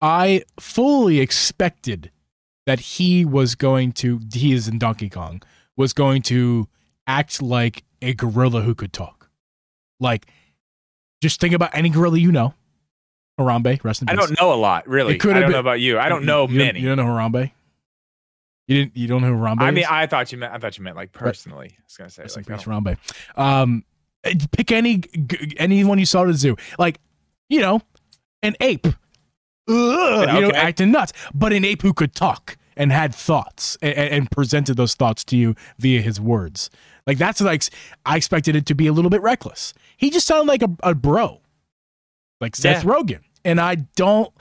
I 0.00 0.44
fully 0.60 1.18
expected 1.18 2.12
that 2.66 2.78
he 2.78 3.24
was 3.24 3.56
going 3.56 3.90
to, 3.90 4.20
he 4.32 4.52
is 4.52 4.68
in 4.68 4.78
Donkey 4.78 5.08
Kong, 5.10 5.42
was 5.76 5.92
going 5.92 6.22
to 6.22 6.68
act 7.06 7.40
like 7.42 7.84
a 8.00 8.14
gorilla 8.14 8.62
who 8.62 8.74
could 8.74 8.92
talk. 8.92 9.30
Like, 10.00 10.26
just 11.22 11.40
think 11.40 11.54
about 11.54 11.70
any 11.74 11.88
gorilla 11.88 12.18
you 12.18 12.32
know. 12.32 12.54
Harambe, 13.40 13.82
rest 13.82 14.02
in 14.02 14.08
I 14.08 14.14
don't 14.14 14.38
know 14.38 14.52
a 14.52 14.56
lot, 14.56 14.86
really. 14.86 15.14
I 15.14 15.16
don't 15.16 15.34
been- 15.34 15.50
know 15.52 15.58
about 15.58 15.80
you. 15.80 15.98
I 15.98 16.08
don't 16.08 16.24
know 16.24 16.46
You- 16.48 16.58
many. 16.58 16.80
You 16.80 16.88
don't 16.94 16.98
know 16.98 17.04
Harambe? 17.06 17.50
You 18.68 18.76
didn't. 18.76 18.96
You 18.96 19.08
don't 19.08 19.22
know 19.22 19.28
who 19.34 19.40
Harambe 19.40 19.60
I 19.62 19.68
is? 19.70 19.74
mean, 19.74 19.84
I 19.88 20.06
thought 20.06 20.30
you 20.30 20.38
meant. 20.38 20.52
I 20.52 20.58
thought 20.58 20.78
you 20.78 20.84
meant 20.84 20.96
like 20.96 21.12
personally. 21.12 21.70
I 21.78 21.82
was 21.84 21.96
gonna 21.96 22.10
say 22.10 22.22
Rest 22.22 22.36
like, 22.36 22.50
I 22.50 22.56
peace, 22.56 22.64
don't- 22.64 22.84
Harambe. 22.84 22.96
Um, 23.36 23.84
eh, 24.24 24.34
pick 24.52 24.70
any 24.70 25.02
anyone 25.56 25.98
you 25.98 26.06
saw 26.06 26.22
at 26.22 26.26
the 26.28 26.34
zoo, 26.34 26.56
like 26.78 27.00
you 27.48 27.60
know, 27.60 27.80
an 28.42 28.54
ape. 28.60 28.86
Ugh, 28.86 28.94
Yeah, 29.68 30.34
you 30.34 30.40
know, 30.42 30.48
okay. 30.48 30.56
acting 30.58 30.90
nuts, 30.92 31.12
but 31.34 31.52
an 31.52 31.64
ape 31.64 31.82
who 31.82 31.92
could 31.92 32.14
talk 32.14 32.56
and 32.82 32.90
had 32.90 33.14
thoughts 33.14 33.78
and, 33.80 33.94
and 33.94 34.30
presented 34.32 34.76
those 34.76 34.96
thoughts 34.96 35.22
to 35.22 35.36
you 35.36 35.54
via 35.78 36.02
his 36.02 36.20
words. 36.20 36.68
Like 37.06 37.16
that's 37.16 37.40
like 37.40 37.62
I 38.04 38.16
expected 38.16 38.56
it 38.56 38.66
to 38.66 38.74
be 38.74 38.88
a 38.88 38.92
little 38.92 39.08
bit 39.08 39.22
reckless. 39.22 39.72
He 39.96 40.10
just 40.10 40.26
sounded 40.26 40.48
like 40.48 40.62
a, 40.62 40.70
a 40.82 40.92
bro, 40.92 41.40
like 42.40 42.56
Seth 42.56 42.84
Yeah. 42.84 42.90
Rogen, 42.90 43.20
and 43.44 43.60
I 43.60 43.76
don't. 43.96 44.32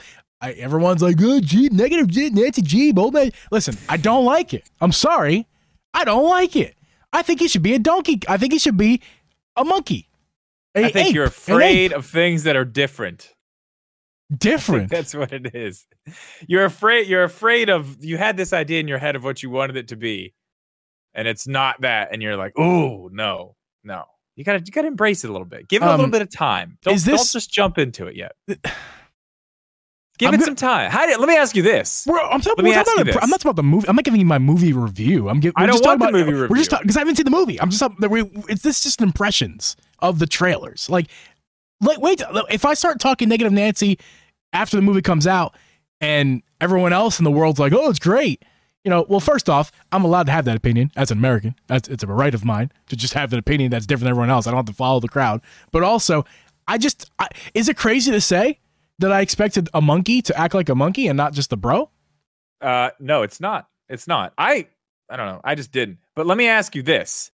I, 0.41 0.53
everyone's 0.53 1.03
like, 1.03 1.17
oh, 1.21 1.39
G, 1.39 1.69
negative 1.71 2.07
G, 2.07 2.31
Nancy 2.31 2.63
G, 2.63 2.91
oh, 2.97 3.11
man. 3.11 3.29
Listen, 3.51 3.77
I 3.87 3.97
don't 3.97 4.25
like 4.25 4.55
it. 4.55 4.67
I'm 4.81 4.91
sorry. 4.91 5.45
I 5.93 6.03
don't 6.03 6.27
like 6.27 6.55
it. 6.55 6.75
I 7.13 7.21
think 7.21 7.41
he 7.41 7.47
should 7.47 7.61
be 7.61 7.75
a 7.75 7.79
donkey. 7.79 8.21
I 8.27 8.37
think 8.37 8.51
he 8.51 8.57
should 8.57 8.75
be 8.75 9.03
a 9.55 9.63
monkey. 9.63 10.09
A 10.73 10.85
I 10.85 10.91
think 10.91 11.09
ape, 11.09 11.13
you're 11.15 11.25
afraid 11.25 11.93
of 11.93 12.07
things 12.07 12.41
that 12.45 12.55
are 12.55 12.65
different. 12.65 13.35
Different. 14.37 14.89
That's 14.91 15.13
what 15.13 15.31
it 15.33 15.53
is. 15.55 15.85
You're 16.47 16.65
afraid. 16.65 17.07
You're 17.07 17.23
afraid 17.23 17.69
of. 17.69 18.03
You 18.03 18.17
had 18.17 18.37
this 18.37 18.53
idea 18.53 18.79
in 18.79 18.87
your 18.87 18.97
head 18.97 19.15
of 19.15 19.23
what 19.23 19.41
you 19.43 19.49
wanted 19.49 19.77
it 19.77 19.87
to 19.89 19.95
be, 19.95 20.33
and 21.13 21.27
it's 21.27 21.47
not 21.47 21.81
that. 21.81 22.09
And 22.13 22.21
you're 22.21 22.37
like, 22.37 22.53
oh 22.57 23.09
no, 23.11 23.55
no. 23.83 24.03
You 24.35 24.43
gotta 24.45 24.59
you 24.59 24.71
gotta 24.71 24.87
embrace 24.87 25.23
it 25.23 25.29
a 25.29 25.31
little 25.33 25.45
bit. 25.45 25.67
Give 25.67 25.81
it 25.81 25.85
a 25.85 25.91
little 25.91 26.05
Um, 26.05 26.11
bit 26.11 26.21
of 26.21 26.31
time. 26.31 26.77
Don't, 26.83 26.93
is 26.95 27.03
don't 27.03 27.17
just 27.29 27.51
jump 27.51 27.77
into 27.77 28.07
it 28.07 28.15
yet. 28.15 28.31
Give 30.17 30.27
I'm 30.27 30.35
it 30.35 30.37
gonna- 30.37 30.45
some 30.45 30.55
time. 30.55 30.91
How 30.91 31.05
did, 31.07 31.19
let 31.19 31.27
me 31.27 31.35
ask 31.35 31.55
you 31.55 31.63
this. 31.63 32.03
Bro, 32.05 32.29
I'm, 32.29 32.41
talking, 32.41 32.63
we're 32.63 32.73
talking 32.75 32.93
about 32.93 33.05
the, 33.05 33.11
this. 33.13 33.17
I'm 33.23 33.29
not 33.29 33.39
talking 33.39 33.49
about 33.49 33.55
the 33.55 33.63
movie. 33.63 33.87
I'm 33.87 33.95
not 33.95 34.05
giving 34.05 34.19
you 34.19 34.25
my 34.25 34.37
movie 34.37 34.71
review. 34.71 35.29
I'm 35.29 35.39
giving. 35.39 35.53
I 35.57 35.65
don't 35.65 35.73
just 35.73 35.83
talking 35.83 35.99
want 35.99 36.13
the 36.13 36.19
about, 36.19 36.27
movie 36.27 36.31
review. 36.41 36.47
We're 36.49 36.57
just 36.57 36.71
review. 36.71 36.83
because 36.83 36.97
I 36.97 36.99
haven't 36.99 37.15
seen 37.15 37.25
the 37.25 37.31
movie. 37.31 37.59
I'm 37.59 37.69
just 37.71 37.79
talking- 37.79 38.09
we, 38.09 38.21
it's 38.47 38.61
this 38.61 38.81
just 38.83 39.01
impressions 39.01 39.75
of 39.99 40.19
the 40.19 40.27
trailers. 40.27 40.89
Like, 40.89 41.07
like 41.81 41.99
wait, 41.99 42.21
if 42.51 42.65
I 42.65 42.75
start 42.75 42.99
talking 42.99 43.29
negative 43.29 43.51
Nancy 43.51 43.97
after 44.53 44.77
the 44.77 44.81
movie 44.81 45.01
comes 45.01 45.27
out 45.27 45.55
and 45.99 46.41
everyone 46.59 46.93
else 46.93 47.19
in 47.19 47.23
the 47.23 47.31
world's 47.31 47.59
like, 47.59 47.73
oh, 47.73 47.89
it's 47.89 47.99
great. 47.99 48.43
You 48.83 48.89
know, 48.89 49.05
well, 49.07 49.19
first 49.19 49.47
off, 49.47 49.71
I'm 49.91 50.03
allowed 50.03 50.25
to 50.25 50.31
have 50.31 50.45
that 50.45 50.57
opinion 50.57 50.91
as 50.95 51.11
an 51.11 51.19
American. 51.19 51.55
That's 51.67 51.87
it's 51.87 52.03
a 52.03 52.07
right 52.07 52.33
of 52.33 52.43
mine 52.43 52.71
to 52.89 52.95
just 52.95 53.13
have 53.13 53.31
an 53.31 53.39
opinion 53.39 53.69
that's 53.69 53.85
different 53.85 54.05
than 54.05 54.11
everyone 54.11 54.31
else. 54.31 54.47
I 54.47 54.51
don't 54.51 54.57
have 54.57 54.65
to 54.65 54.73
follow 54.73 54.99
the 54.99 55.07
crowd. 55.07 55.41
But 55.71 55.83
also, 55.83 56.25
I 56.67 56.79
just 56.79 57.11
I, 57.19 57.27
is 57.53 57.69
it 57.69 57.77
crazy 57.77 58.11
to 58.11 58.21
say 58.21 58.59
that 58.97 59.11
I 59.11 59.21
expected 59.21 59.69
a 59.73 59.81
monkey 59.81 60.21
to 60.23 60.37
act 60.37 60.55
like 60.55 60.69
a 60.69 60.75
monkey 60.75 61.07
and 61.07 61.15
not 61.15 61.33
just 61.33 61.53
a 61.53 61.57
bro? 61.57 61.91
Uh, 62.59 62.89
no, 62.99 63.21
it's 63.21 63.39
not. 63.39 63.67
It's 63.87 64.07
not. 64.07 64.33
I 64.37 64.67
I 65.09 65.17
don't 65.17 65.27
know. 65.27 65.41
I 65.43 65.53
just 65.53 65.71
didn't. 65.71 65.99
But 66.15 66.25
let 66.25 66.37
me 66.37 66.47
ask 66.47 66.75
you 66.75 66.81
this. 66.81 67.31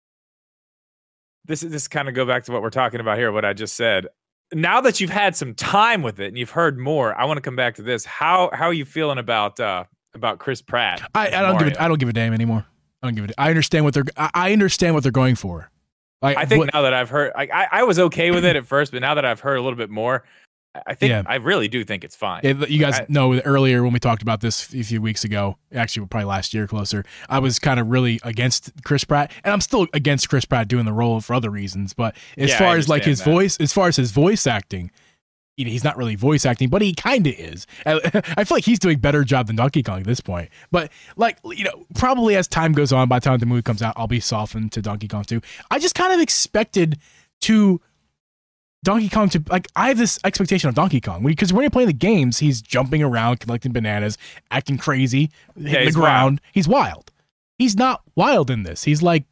This 1.44 1.62
is 1.62 1.70
this 1.70 1.86
kind 1.86 2.08
of 2.08 2.14
go 2.14 2.26
back 2.26 2.42
to 2.44 2.52
what 2.52 2.62
we're 2.62 2.70
talking 2.70 2.98
about 2.98 3.18
here. 3.18 3.30
What 3.30 3.44
I 3.44 3.52
just 3.52 3.76
said. 3.76 4.08
Now 4.52 4.80
that 4.80 5.00
you've 5.00 5.10
had 5.10 5.34
some 5.34 5.54
time 5.54 6.02
with 6.02 6.20
it 6.20 6.28
and 6.28 6.38
you've 6.38 6.50
heard 6.50 6.78
more, 6.78 7.14
I 7.18 7.24
want 7.24 7.38
to 7.38 7.40
come 7.40 7.56
back 7.56 7.74
to 7.76 7.82
this. 7.82 8.04
How 8.04 8.50
how 8.52 8.66
are 8.66 8.72
you 8.72 8.84
feeling 8.84 9.18
about 9.18 9.58
uh 9.58 9.84
about 10.14 10.38
Chris 10.38 10.62
Pratt? 10.62 11.02
I, 11.14 11.26
I 11.28 11.30
don't 11.42 11.58
give 11.58 11.68
it. 11.68 11.80
I 11.80 11.88
don't 11.88 11.98
give 11.98 12.08
a 12.08 12.12
damn 12.12 12.32
anymore. 12.32 12.64
I 13.02 13.06
don't 13.06 13.14
give 13.14 13.24
it. 13.24 13.32
I 13.36 13.50
understand 13.50 13.84
what 13.84 13.94
they're. 13.94 14.04
I, 14.16 14.52
understand 14.52 14.94
what 14.94 15.02
they're 15.02 15.12
going 15.12 15.34
for. 15.34 15.70
Like, 16.22 16.36
I 16.38 16.44
think 16.46 16.64
what- 16.64 16.74
now 16.74 16.82
that 16.82 16.94
I've 16.94 17.10
heard, 17.10 17.32
I, 17.36 17.48
I 17.52 17.68
I 17.72 17.82
was 17.82 17.98
okay 17.98 18.30
with 18.30 18.44
it 18.44 18.56
at 18.56 18.66
first, 18.66 18.92
but 18.92 19.00
now 19.02 19.14
that 19.14 19.24
I've 19.24 19.40
heard 19.40 19.56
a 19.56 19.62
little 19.62 19.76
bit 19.76 19.90
more, 19.90 20.24
I- 20.86 20.94
think 20.94 21.10
Yeah. 21.10 21.22
I 21.26 21.36
really 21.36 21.68
do 21.68 21.84
think 21.84 22.04
it's 22.04 22.16
fine. 22.16 22.40
Yeah, 22.44 22.64
you 22.68 22.78
guys 22.78 23.00
I- 23.00 23.06
know 23.08 23.34
earlier 23.40 23.82
when 23.82 23.92
we 23.92 23.98
talked 23.98 24.22
about 24.22 24.40
this 24.40 24.72
a 24.74 24.82
few 24.84 25.00
weeks 25.00 25.24
ago, 25.24 25.56
actually 25.74 26.06
probably 26.06 26.26
last 26.26 26.52
year 26.54 26.66
closer, 26.66 27.04
I 27.28 27.38
was 27.38 27.58
kind 27.58 27.78
of 27.80 27.88
really 27.88 28.20
against 28.22 28.72
Chris 28.84 29.04
Pratt, 29.04 29.30
and 29.44 29.52
I'm 29.52 29.60
still 29.60 29.86
against 29.92 30.28
Chris 30.28 30.44
Pratt 30.44 30.68
doing 30.68 30.84
the 30.84 30.92
role 30.92 31.20
for 31.20 31.34
other 31.34 31.50
reasons. 31.50 31.94
But 31.94 32.16
as 32.36 32.50
Yeah, 32.50 32.58
far 32.58 32.76
as 32.76 32.88
like 32.88 33.04
his 33.04 33.18
that. 33.18 33.24
voice, 33.24 33.56
as 33.58 33.72
far 33.72 33.88
as 33.88 33.96
his 33.96 34.10
voice 34.12 34.46
acting, 34.46 34.90
you 35.56 35.64
know, 35.64 35.70
he's 35.70 35.84
not 35.84 35.96
really 35.96 36.16
voice 36.16 36.44
acting, 36.44 36.68
but 36.68 36.82
he 36.82 36.92
kind 36.92 37.26
of 37.26 37.32
is. 37.32 37.66
I 37.86 37.94
I 38.36 38.44
feel 38.44 38.56
like 38.58 38.64
he's 38.66 38.78
doing 38.78 38.96
a 38.96 38.98
better 38.98 39.24
job 39.24 39.46
than 39.46 39.56
Donkey 39.56 39.82
Kong 39.82 40.00
at 40.00 40.04
this 40.06 40.20
point. 40.20 40.50
But 40.70 40.92
like 41.16 41.38
you 41.44 41.64
know, 41.64 41.86
probably 41.94 42.36
as 42.36 42.46
time 42.46 42.72
goes 42.72 42.92
on, 42.92 43.08
by 43.08 43.18
the 43.20 43.24
time 43.24 43.38
the 43.38 43.46
movie 43.46 43.62
comes 43.62 43.80
out, 43.80 43.94
I'll 43.96 44.06
be 44.06 44.20
softened 44.20 44.72
to 44.72 44.82
Donkey 44.82 45.08
Kong 45.08 45.24
2. 45.24 45.40
I 45.70 45.78
just 45.78 45.94
kind 45.94 46.12
of 46.12 46.20
expected 46.20 46.98
to 47.42 47.80
Donkey 48.86 49.08
Kong 49.08 49.28
to 49.30 49.42
like 49.50 49.66
I 49.74 49.88
have 49.88 49.98
this 49.98 50.18
expectation 50.24 50.68
of 50.68 50.74
Donkey 50.76 51.00
Kong 51.00 51.22
because 51.24 51.52
when 51.52 51.62
you're 51.62 51.70
playing 51.70 51.88
the 51.88 51.92
games, 51.92 52.38
he's 52.38 52.62
jumping 52.62 53.02
around, 53.02 53.40
collecting 53.40 53.72
bananas, 53.72 54.16
acting 54.50 54.78
crazy, 54.78 55.30
hitting 55.56 55.72
the 55.72 55.80
he's 55.86 55.96
ground. 55.96 56.40
He's 56.52 56.68
wild. 56.68 57.10
He's 57.58 57.74
not 57.76 58.02
wild 58.14 58.48
in 58.50 58.62
this. 58.62 58.84
He's 58.84 59.02
like 59.02 59.24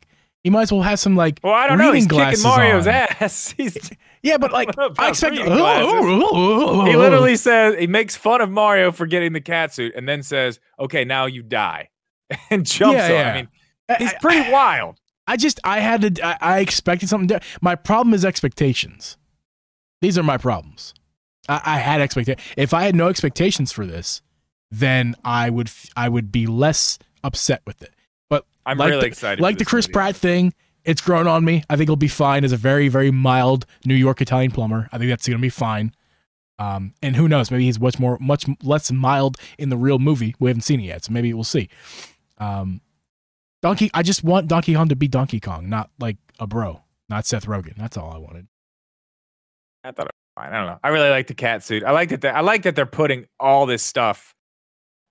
he 0.43 0.51
might 0.51 0.63
as 0.63 0.73
well 0.73 0.83
have 0.83 0.99
some 0.99 1.15
like 1.15 1.39
well, 1.45 1.55
I 1.55 1.69
don't 1.69 1.79
know. 1.79 1.93
He's 1.93 2.07
kicking 2.07 2.43
Mario's 2.43 2.87
on. 2.87 2.95
ass. 2.95 3.51
He's, 3.57 3.91
Yeah, 4.23 4.39
but 4.39 4.51
like 4.53 4.71
I 4.99 5.09
expect 5.11 5.31
reading 5.37 5.47
glasses. 5.47 5.93
he 5.93 6.91
he 6.91 6.97
literally 6.97 7.37
says 7.37 7.77
he 7.79 7.87
makes 7.87 8.17
fun 8.17 8.41
of 8.41 8.51
Mario 8.51 8.91
for 8.93 9.07
getting 9.07 9.33
the 9.35 9.41
cat 9.41 9.73
suit, 9.73 9.95
and 9.95 10.09
then 10.09 10.23
says, 10.23 10.59
"Okay, 10.81 11.05
now 11.05 11.27
you 11.27 11.43
die," 11.43 11.91
and 12.51 12.67
jumps 12.67 12.97
Yeah, 12.97 13.05
on. 13.05 13.11
yeah. 13.11 13.31
I 13.31 13.35
mean, 13.37 13.49
he's 13.99 14.15
pretty 14.21 14.51
wild. 14.51 14.99
I 15.27 15.37
just 15.37 15.61
I 15.65 15.79
had 15.81 16.15
to 16.17 16.27
I, 16.27 16.37
I 16.41 16.59
expected 16.61 17.09
something. 17.09 17.29
Different. 17.29 17.63
My 17.63 17.75
problem 17.77 18.13
is 18.15 18.25
expectations. 18.25 19.17
These 20.05 20.19
are 20.19 20.23
my 20.23 20.37
problems. 20.37 20.93
I, 21.49 21.63
I 21.65 21.79
had 21.79 22.03
expectations. 22.03 22.47
If 22.59 22.75
I 22.75 22.83
had 22.83 22.95
no 22.95 23.09
expectations 23.09 23.73
for 23.73 23.87
this, 23.87 24.21
then 24.71 25.15
I 25.25 25.49
would 25.49 25.69
f- 25.69 25.89
I 25.97 26.11
would 26.11 26.31
be 26.31 26.47
less 26.47 26.99
upset 27.23 27.63
with 27.67 27.81
it. 27.81 27.95
But 28.29 28.45
I'm 28.67 28.77
like 28.77 28.91
really 28.91 29.01
the, 29.01 29.07
excited. 29.07 29.41
like 29.41 29.57
the 29.57 29.65
Chris 29.65 29.87
movie. 29.87 29.95
Pratt 29.95 30.15
thing. 30.15 30.53
It's 30.85 31.01
grown 31.01 31.27
on 31.27 31.43
me. 31.43 31.65
I 31.71 31.77
think 31.77 31.85
it'll 31.85 31.97
be 31.97 32.09
fine 32.09 32.45
as 32.45 32.53
a 32.53 32.59
very 32.59 32.89
very 32.89 33.11
mild 33.11 33.65
New 33.87 33.95
York 33.95 34.21
Italian 34.21 34.51
plumber. 34.51 34.91
I 34.93 34.99
think 34.99 35.09
that's 35.09 35.27
gonna 35.27 35.39
be 35.39 35.49
fine. 35.49 35.95
Um, 36.59 36.93
and 37.01 37.17
who 37.17 37.27
knows? 37.27 37.51
Maybe 37.51 37.65
he's 37.65 37.81
much 37.81 37.99
more 37.99 38.19
much 38.21 38.45
less 38.63 38.93
mild 38.93 39.39
in 39.59 39.71
the 39.71 39.79
real 39.79 39.99
movie. 39.99 40.35
We 40.39 40.51
haven't 40.51 40.65
seen 40.65 40.81
it 40.81 40.85
yet, 40.85 41.07
so 41.07 41.13
maybe 41.13 41.33
we'll 41.33 41.45
see. 41.45 41.71
Um, 42.37 42.83
Donkey. 43.63 43.91
I 43.95 44.03
just 44.03 44.23
want 44.23 44.49
Donkey 44.49 44.75
Kong 44.75 44.91
to 44.91 44.97
be 44.97 45.09
Donkey 45.09 45.41
Kong, 45.41 45.71
not 45.71 45.89
like 45.99 46.19
a 46.39 46.47
bro, 46.47 46.83
not 47.09 47.25
Seth 47.25 47.47
Rogen. 47.47 47.77
That's 47.79 47.97
all 47.97 48.13
I 48.13 48.19
wanted. 48.19 48.49
I 49.85 49.93
thought 49.93 50.07
it 50.07 50.13
was 50.37 50.45
fine. 50.45 50.53
I 50.53 50.57
don't 50.59 50.67
know. 50.67 50.79
I 50.83 50.89
really 50.89 51.11
like 51.11 51.27
the 51.27 51.35
cat 51.35 51.63
suit. 51.63 51.85
I 51.85 51.91
like 51.93 52.09
that. 52.09 52.21
They're, 52.23 52.35
I 52.37 52.41
like 52.41 52.63
that 52.63 52.75
they're 52.75 52.87
putting 52.87 53.27
all 53.39 53.67
this 53.67 53.83
stuff. 53.83 54.35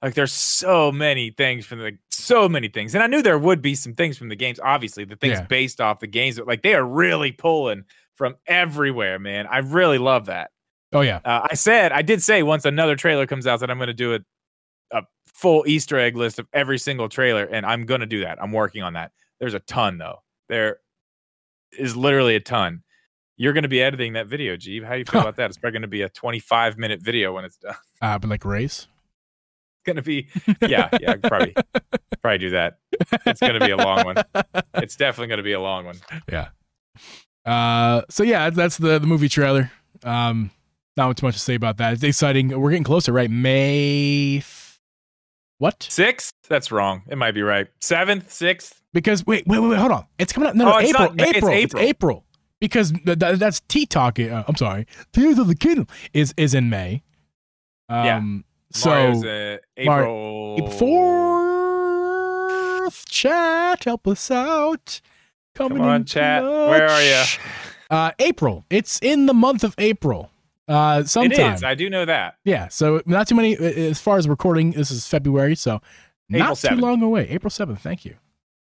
Like 0.02 0.16
there's 0.16 0.34
so 0.34 0.92
many 0.92 1.30
things 1.30 1.66
from 1.66 1.80
the 1.80 1.98
so 2.12 2.50
many 2.50 2.68
things, 2.68 2.94
and 2.94 3.04
I 3.04 3.08
knew 3.08 3.22
there 3.22 3.40
would 3.40 3.62
be 3.62 3.74
some 3.76 3.94
things 3.94 4.18
from 4.18 4.28
the 4.30 4.36
games. 4.36 4.60
Obviously, 4.62 5.06
the 5.06 5.16
things 5.16 5.40
Yeah. 5.40 5.46
based 5.46 5.80
off 5.80 6.00
the 6.02 6.08
games, 6.08 6.38
but 6.38 6.48
like 6.48 6.62
they 6.62 6.74
are 6.76 6.84
really 6.86 7.32
pulling 7.32 7.86
from 8.16 8.36
everywhere, 8.48 9.18
man. 9.20 9.48
I 9.48 9.60
really 9.60 9.98
love 9.98 10.26
that. 10.26 10.52
Oh 10.92 11.02
yeah, 11.02 11.22
Uh, 11.26 11.48
I 11.50 11.56
said, 11.56 11.92
I 11.92 12.02
did 12.04 12.22
say 12.22 12.44
once 12.44 12.66
another 12.66 12.96
trailer 12.96 13.26
comes 13.26 13.48
out 13.48 13.62
that 13.62 13.72
I'm 13.72 13.78
going 13.78 13.88
to 13.88 13.94
do 13.94 14.14
a, 14.14 14.20
a 14.92 15.04
full 15.34 15.64
Easter 15.68 15.98
egg 15.98 16.16
list 16.18 16.38
of 16.38 16.48
every 16.54 16.78
single 16.78 17.08
trailer, 17.10 17.46
and 17.46 17.66
I'm 17.66 17.86
going 17.86 18.02
to 18.02 18.06
do 18.06 18.22
that. 18.22 18.42
I'm 18.44 18.52
working 18.52 18.84
on 18.84 18.94
that. 18.94 19.12
There's 19.40 19.54
a 19.56 19.60
ton 19.62 19.98
though. 19.98 20.20
There 20.50 20.78
is 21.78 21.96
literally 21.96 22.36
a 22.36 22.40
ton. 22.42 22.84
You're 23.38 23.54
going 23.54 23.64
to 23.64 23.70
be 23.70 23.82
editing 23.82 24.14
that 24.14 24.28
video, 24.28 24.56
Geeb. 24.56 24.84
How 24.86 24.94
do 24.94 25.00
you 25.00 25.06
feel 25.06 25.22
about 25.22 25.36
that? 25.38 25.50
It's 25.50 25.58
probably 25.58 25.74
going 25.74 25.82
to 25.84 25.88
be 25.88 26.02
a 26.04 26.10
25 26.10 26.78
minute 26.78 27.02
video 27.02 27.34
when 27.34 27.46
it's 27.46 27.58
done. 27.58 27.76
uh, 28.02 28.18
but 28.20 28.30
like 28.30 28.46
race. 28.46 28.88
It's 29.76 29.86
going 29.86 29.96
to 29.98 30.02
be, 30.02 30.28
yeah, 30.68 30.90
yeah, 31.02 31.16
probably, 31.24 31.54
probably 32.22 32.38
do 32.38 32.50
that. 32.52 32.78
It's 33.26 33.40
going 33.42 33.60
to 33.60 33.66
be 33.66 33.72
a 33.72 33.78
long 33.78 34.06
one. 34.06 34.16
It's 34.76 34.96
definitely 34.96 35.28
going 35.28 35.38
to 35.38 35.44
be 35.44 35.52
a 35.54 35.60
long 35.62 35.86
one. 35.86 35.98
Yeah. 36.32 36.50
Uh, 37.46 38.02
so 38.10 38.24
yeah, 38.24 38.50
that's 38.50 38.78
the 38.78 39.00
the 39.00 39.08
movie 39.08 39.30
trailer. 39.30 39.72
Um, 40.04 40.52
not 40.98 41.16
too 41.18 41.26
much 41.26 41.36
to 41.36 41.40
say 41.40 41.56
about 41.56 41.78
that. 41.78 41.94
It's 41.94 42.04
exciting. 42.04 42.58
We're 42.60 42.70
getting 42.72 42.84
closer, 42.84 43.12
right? 43.14 43.30
May. 43.30 44.38
F- 44.40 44.80
what? 45.60 45.84
Sixth? 45.90 46.32
That's 46.50 46.72
wrong. 46.72 47.04
It 47.08 47.18
might 47.18 47.32
be 47.34 47.42
right. 47.42 47.68
Seventh, 47.82 48.32
sixth. 48.32 48.82
Because 48.94 49.26
wait, 49.26 49.46
wait, 49.48 49.60
wait, 49.60 49.70
wait 49.70 49.80
hold 49.80 49.92
on. 49.92 50.06
It's 50.18 50.34
coming 50.34 50.50
out. 50.50 50.56
No, 50.56 50.66
no, 50.66 50.74
Oh, 50.74 50.78
it's 50.78 50.90
April, 50.90 51.04
not 51.06 51.16
May, 51.16 51.24
it's 51.30 51.38
April, 51.38 51.52
it's 51.54 51.76
April. 51.76 52.26
April. 52.64 52.84
Because 52.84 52.92
th- 53.06 53.20
th- 53.20 53.40
that's 53.40 53.60
Tea 53.68 53.86
Talk. 53.86 54.20
Uh, 54.20 54.44
I'm 54.48 54.56
sorry, 54.56 54.88
Tears 55.12 55.38
of 55.40 55.48
the 55.48 55.56
Kingdom 55.56 55.88
is 56.14 56.34
is 56.38 56.54
in 56.54 56.70
May. 56.70 57.04
Yeah. 57.90 58.18
Um, 58.18 58.46
so 58.72 58.90
Mario's, 58.90 59.24
uh, 59.24 59.58
Mar- 59.86 60.04
April. 60.04 60.70
fourth 62.84 63.06
chat, 63.08 63.84
help 63.84 64.08
us 64.08 64.30
out. 64.32 65.02
Coming 65.56 65.78
Come 65.78 65.88
on, 65.88 65.96
in 65.98 66.06
chat. 66.06 66.42
Where 66.44 66.88
are 66.90 67.02
you? 67.04 67.24
Uh, 67.90 68.12
April. 68.20 68.66
It's 68.72 69.00
in 69.02 69.26
the 69.28 69.34
month 69.34 69.64
of 69.64 69.76
April. 69.78 70.32
Uh, 70.68 71.04
sometime. 71.04 71.54
is. 71.56 71.64
I 71.64 71.76
do 71.76 71.90
know 71.90 72.06
that. 72.06 72.38
yeah. 72.46 72.70
So 72.70 73.02
not 73.06 73.28
too 73.28 73.36
many. 73.36 73.58
uh, 73.58 73.62
As 73.64 74.00
far 74.00 74.18
as 74.18 74.28
recording, 74.28 74.72
this 74.72 74.90
is 74.92 75.06
February, 75.06 75.56
so 75.56 75.82
April 76.32 76.48
not 76.50 76.58
too 76.58 76.76
long 76.76 77.02
away. 77.04 77.28
April 77.30 77.52
seventh. 77.52 77.82
Thank 77.82 78.06
you. 78.06 78.16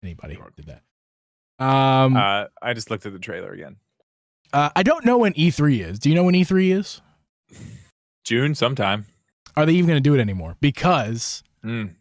Anybody 0.04 0.38
did 0.56 0.65
that. 0.65 0.82
Um, 1.60 2.15
uh, 2.15 2.20
Uh, 2.20 2.48
I 2.62 2.74
just 2.74 2.89
looked 2.91 3.06
at 3.06 3.13
the 3.13 3.20
trailer 3.20 3.52
again. 3.54 3.78
I 4.54 4.84
don't 4.84 5.04
know 5.06 5.18
when 5.18 5.34
E3 5.34 5.82
is. 5.86 6.00
Do 6.00 6.08
you 6.10 6.15
know 6.15 6.24
when 6.24 6.34
E3 6.36 6.72
is? 6.78 7.02
June 8.24 8.56
sometime. 8.56 9.06
Are 9.58 9.65
they 9.65 9.74
even 9.74 9.88
going 9.88 9.98
to 9.98 10.10
do 10.10 10.15
it 10.15 10.20
anymore? 10.22 10.56
Because 10.62 11.44
Mm. 11.63 11.96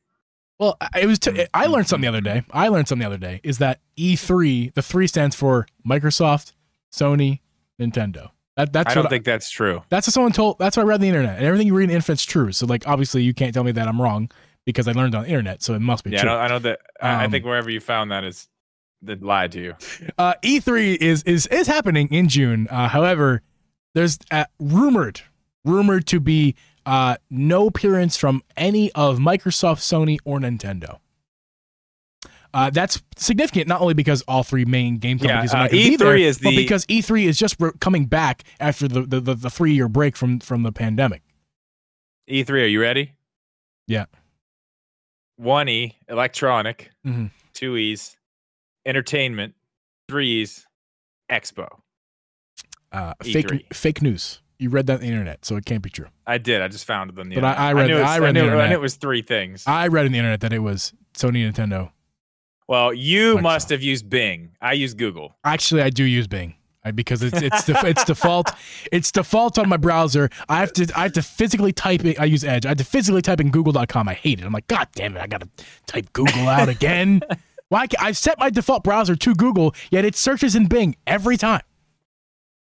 Well, 0.60 0.76
it 0.94 1.06
was. 1.06 1.18
T- 1.18 1.46
I 1.52 1.66
learned 1.66 1.88
something 1.88 2.02
the 2.02 2.08
other 2.08 2.20
day. 2.20 2.44
I 2.52 2.68
learned 2.68 2.86
something 2.86 3.00
the 3.00 3.06
other 3.12 3.18
day. 3.18 3.40
Is 3.42 3.58
that 3.58 3.80
E3? 3.98 4.72
The 4.74 4.82
three 4.82 5.06
stands 5.08 5.34
for 5.34 5.66
Microsoft, 5.86 6.52
Sony, 6.92 7.40
Nintendo. 7.80 8.30
That 8.56 8.72
that's 8.72 8.90
I 8.90 8.94
don't 8.94 9.08
think 9.08 9.24
that's 9.24 9.50
true. 9.50 9.82
that's 9.88 10.06
what 10.06 10.14
someone 10.14 10.32
told. 10.32 10.58
That's 10.60 10.76
what 10.76 10.84
I 10.84 10.86
read 10.86 10.94
on 10.96 11.00
the 11.00 11.08
internet, 11.08 11.38
and 11.38 11.44
everything 11.46 11.66
you 11.66 11.74
read 11.74 11.84
on 11.84 11.88
the 11.88 11.94
internet's 11.94 12.24
true. 12.24 12.52
So 12.52 12.66
like, 12.66 12.86
obviously, 12.86 13.22
you 13.22 13.34
can't 13.34 13.52
tell 13.52 13.64
me 13.64 13.72
that 13.72 13.88
I'm 13.88 14.00
wrong 14.00 14.30
because 14.64 14.86
I 14.86 14.92
learned 14.92 15.14
on 15.16 15.22
the 15.24 15.28
internet, 15.28 15.60
so 15.62 15.74
it 15.74 15.80
must 15.80 16.04
be 16.04 16.10
Yeah, 16.10 16.18
I 16.18 16.22
true. 16.22 16.30
know, 16.30 16.36
I 16.38 16.48
know 16.48 16.58
that. 16.60 16.80
I 17.00 17.08
I 17.08 17.24
Um, 17.24 17.30
think 17.32 17.44
wherever 17.44 17.68
you 17.70 17.80
found 17.80 18.12
that 18.12 18.22
is 18.22 18.46
that 19.06 19.22
lied 19.22 19.52
to 19.52 19.60
you. 19.60 19.74
Uh, 20.18 20.34
E3 20.42 20.96
is 20.96 21.22
is 21.24 21.46
is 21.48 21.66
happening 21.66 22.08
in 22.08 22.28
June. 22.28 22.66
Uh, 22.70 22.88
however, 22.88 23.42
there's 23.94 24.18
uh, 24.30 24.44
rumored 24.58 25.20
rumored 25.64 26.06
to 26.08 26.20
be 26.20 26.54
uh, 26.86 27.16
no 27.30 27.66
appearance 27.68 28.16
from 28.16 28.42
any 28.56 28.92
of 28.92 29.18
Microsoft, 29.18 29.78
Sony, 29.80 30.18
or 30.24 30.38
Nintendo. 30.38 30.98
Uh, 32.52 32.70
that's 32.70 33.02
significant 33.16 33.66
not 33.66 33.80
only 33.80 33.94
because 33.94 34.22
all 34.28 34.44
three 34.44 34.64
main 34.64 34.98
game 34.98 35.18
Yeah, 35.20 35.28
companies 35.28 35.52
are 35.52 35.56
uh, 35.56 35.60
not 35.62 35.70
going 35.72 35.82
to 35.82 35.88
be 35.90 35.96
E3 35.96 35.98
there, 35.98 36.16
is 36.16 36.38
but 36.38 36.54
because 36.54 36.86
E3 36.86 37.24
is 37.24 37.36
just 37.36 37.56
re- 37.58 37.72
coming 37.80 38.04
back 38.06 38.44
after 38.60 38.86
the 38.86 39.02
the, 39.02 39.20
the, 39.20 39.34
the 39.34 39.50
three 39.50 39.72
year 39.74 39.88
break 39.88 40.16
from 40.16 40.38
from 40.40 40.62
the 40.62 40.70
pandemic. 40.70 41.22
E3, 42.30 42.50
are 42.50 42.66
you 42.66 42.80
ready? 42.80 43.12
Yeah. 43.86 44.04
One 45.36 45.68
E, 45.68 45.96
electronic. 46.08 46.90
Mhm. 47.04 47.30
Two 47.54 47.76
E's, 47.76 48.16
entertainment. 48.86 49.54
Three 50.08 50.42
E's, 50.42 50.66
expo. 51.30 51.68
Uh, 52.92 53.14
fake 53.22 53.66
fake 53.74 54.02
news. 54.02 54.40
You 54.58 54.70
read 54.70 54.86
that 54.86 54.94
on 54.94 55.00
the 55.00 55.06
internet, 55.06 55.44
so 55.44 55.56
it 55.56 55.64
can't 55.64 55.82
be 55.82 55.90
true. 55.90 56.06
I 56.26 56.38
did. 56.38 56.62
I 56.62 56.68
just 56.68 56.84
found 56.84 57.10
it 57.10 57.18
on 57.18 57.28
the 57.28 57.34
internet. 57.34 57.56
But 57.56 57.60
I-. 57.62 57.68
I 57.70 57.72
read- 57.72 57.88
knew 57.88 57.94
it's- 57.96 58.08
I 58.10 58.18
read 58.20 58.34
knew, 58.34 58.40
I 58.40 58.44
internet. 58.44 58.68
knew 58.70 58.76
it 58.76 58.80
was 58.80 58.94
three 58.96 59.22
things. 59.22 59.64
I 59.66 59.88
read 59.88 60.06
on 60.06 60.12
the 60.12 60.18
internet 60.18 60.40
that 60.42 60.52
it 60.52 60.60
was 60.60 60.92
Sony 61.14 61.50
Nintendo. 61.50 61.90
well, 62.68 62.94
you 62.94 63.36
Microsoft. 63.36 63.42
must 63.42 63.68
have 63.70 63.82
used 63.82 64.08
Bing. 64.08 64.50
I 64.60 64.74
use 64.74 64.94
Google. 64.94 65.34
Actually, 65.44 65.82
I 65.82 65.90
do 65.90 66.04
use 66.04 66.26
Bing 66.28 66.54
because 66.94 67.22
it's 67.22 67.40
it's 67.42 67.64
def- 67.64 67.82
it's 67.84 68.04
default. 68.04 68.50
It's 68.92 69.10
default 69.10 69.58
on 69.58 69.68
my 69.68 69.76
browser. 69.76 70.30
I 70.48 70.60
have 70.60 70.72
to 70.74 70.86
I 70.96 71.02
have 71.04 71.12
to 71.14 71.22
physically 71.22 71.72
type 71.72 72.04
it. 72.04 72.20
I 72.20 72.26
use 72.26 72.44
Edge. 72.44 72.64
I 72.64 72.68
have 72.70 72.78
to 72.78 72.84
physically 72.84 73.22
type 73.22 73.40
in 73.40 73.50
Google.com. 73.50 74.08
I 74.08 74.14
hate 74.14 74.38
it. 74.38 74.44
I'm 74.46 74.52
like, 74.52 74.68
God 74.68 74.86
damn 74.94 75.16
it! 75.16 75.20
I 75.20 75.26
gotta 75.26 75.48
type 75.86 76.12
Google 76.12 76.46
out 76.48 76.68
again. 76.68 77.22
Why? 77.68 77.86
ca- 77.86 77.96
I've 78.00 78.16
set 78.16 78.38
my 78.38 78.50
default 78.50 78.84
browser 78.84 79.16
to 79.16 79.34
Google, 79.34 79.74
yet 79.90 80.04
it 80.04 80.14
searches 80.16 80.54
in 80.54 80.66
Bing 80.66 80.96
every 81.06 81.36
time. 81.36 81.62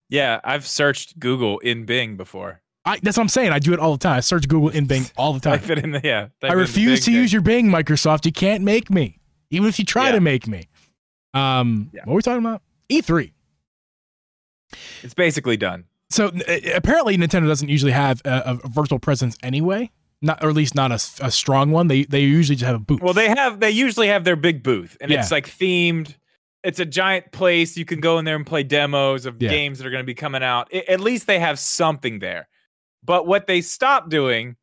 Yeah, 0.10 0.40
I've 0.44 0.68
searched 0.68 1.20
Google 1.20 1.60
in 1.60 1.86
Bing 1.86 2.18
before. 2.18 2.62
I, 2.86 3.00
that's 3.02 3.18
what 3.18 3.24
I'm 3.24 3.30
saying. 3.30 3.52
I 3.52 3.60
do 3.60 3.74
it 3.74 3.80
all 3.80 3.94
the 3.94 3.98
time. 3.98 4.18
I 4.18 4.20
search 4.20 4.48
Google 4.48 4.70
in 4.70 4.86
Bing 4.86 5.06
all 5.18 5.34
the 5.34 5.40
time. 5.42 5.60
Type 5.60 5.70
it 5.70 5.80
in 5.84 5.92
the 5.92 6.02
yeah. 6.04 6.28
I 6.42 6.48
it 6.48 6.50
in 6.50 6.50
the 6.50 6.56
refuse 6.58 7.00
to 7.06 7.12
Bing 7.12 7.20
use 7.20 7.34
your 7.34 7.42
Bing, 7.42 7.68
Microsoft. 7.68 8.26
You 8.26 8.32
can't 8.32 8.64
make 8.64 8.90
me, 8.90 9.20
even 9.52 9.68
if 9.70 9.80
you 9.80 9.86
try 9.86 10.08
Yeah. 10.08 10.12
to 10.14 10.20
make 10.22 10.48
me. 10.48 10.68
Um, 11.34 11.90
Yeah. 11.94 12.02
what 12.02 12.10
were 12.14 12.16
we 12.18 12.22
talking 12.22 12.46
about? 12.46 12.62
E3. 12.90 13.32
It's 15.02 15.14
basically 15.14 15.58
done. 15.58 15.86
So 16.10 16.28
uh, 16.28 16.54
apparently, 16.76 17.18
Nintendo 17.18 17.48
doesn't 17.48 17.70
usually 17.70 17.92
have 17.92 18.22
a, 18.26 18.60
a 18.64 18.68
virtual 18.70 19.00
presence 19.00 19.38
anyway. 19.42 19.92
Not, 20.26 20.42
or 20.44 20.50
at 20.50 20.56
least 20.56 20.74
not 20.74 20.92
a 20.92 21.30
strong 21.30 21.70
one. 21.72 21.88
They 21.90 22.06
they 22.06 22.22
usually 22.22 22.56
just 22.56 22.66
have 22.66 22.78
a 22.78 22.80
booth. 22.80 23.02
Well, 23.02 23.14
they 23.14 23.28
have 23.28 23.60
they 23.60 23.72
usually 23.72 24.08
have 24.08 24.24
their 24.24 24.38
big 24.38 24.64
booth, 24.64 24.96
and 25.02 25.12
it's 25.12 25.30
like 25.32 25.48
themed. 25.48 26.16
It's 26.64 26.80
a 26.80 26.86
giant 26.86 27.34
place. 27.34 27.76
You 27.76 27.84
can 27.84 28.00
go 28.00 28.18
in 28.20 28.26
there 28.26 28.38
and 28.38 28.46
play 28.46 28.64
demos 28.64 29.26
of 29.26 29.42
Yeah. 29.42 29.50
games 29.50 29.78
that 29.80 29.86
are 29.86 29.90
going 29.92 30.02
to 30.02 30.08
be 30.08 30.14
coming 30.14 30.42
out. 30.42 30.70
I- 30.74 30.86
at 30.88 31.02
least 31.02 31.28
they 31.28 31.40
have 31.40 31.60
something 31.60 32.20
there. 32.20 32.48
But 33.04 33.28
what 33.28 33.48
they 33.48 33.60
stopped 33.60 34.08
doing 34.10 34.56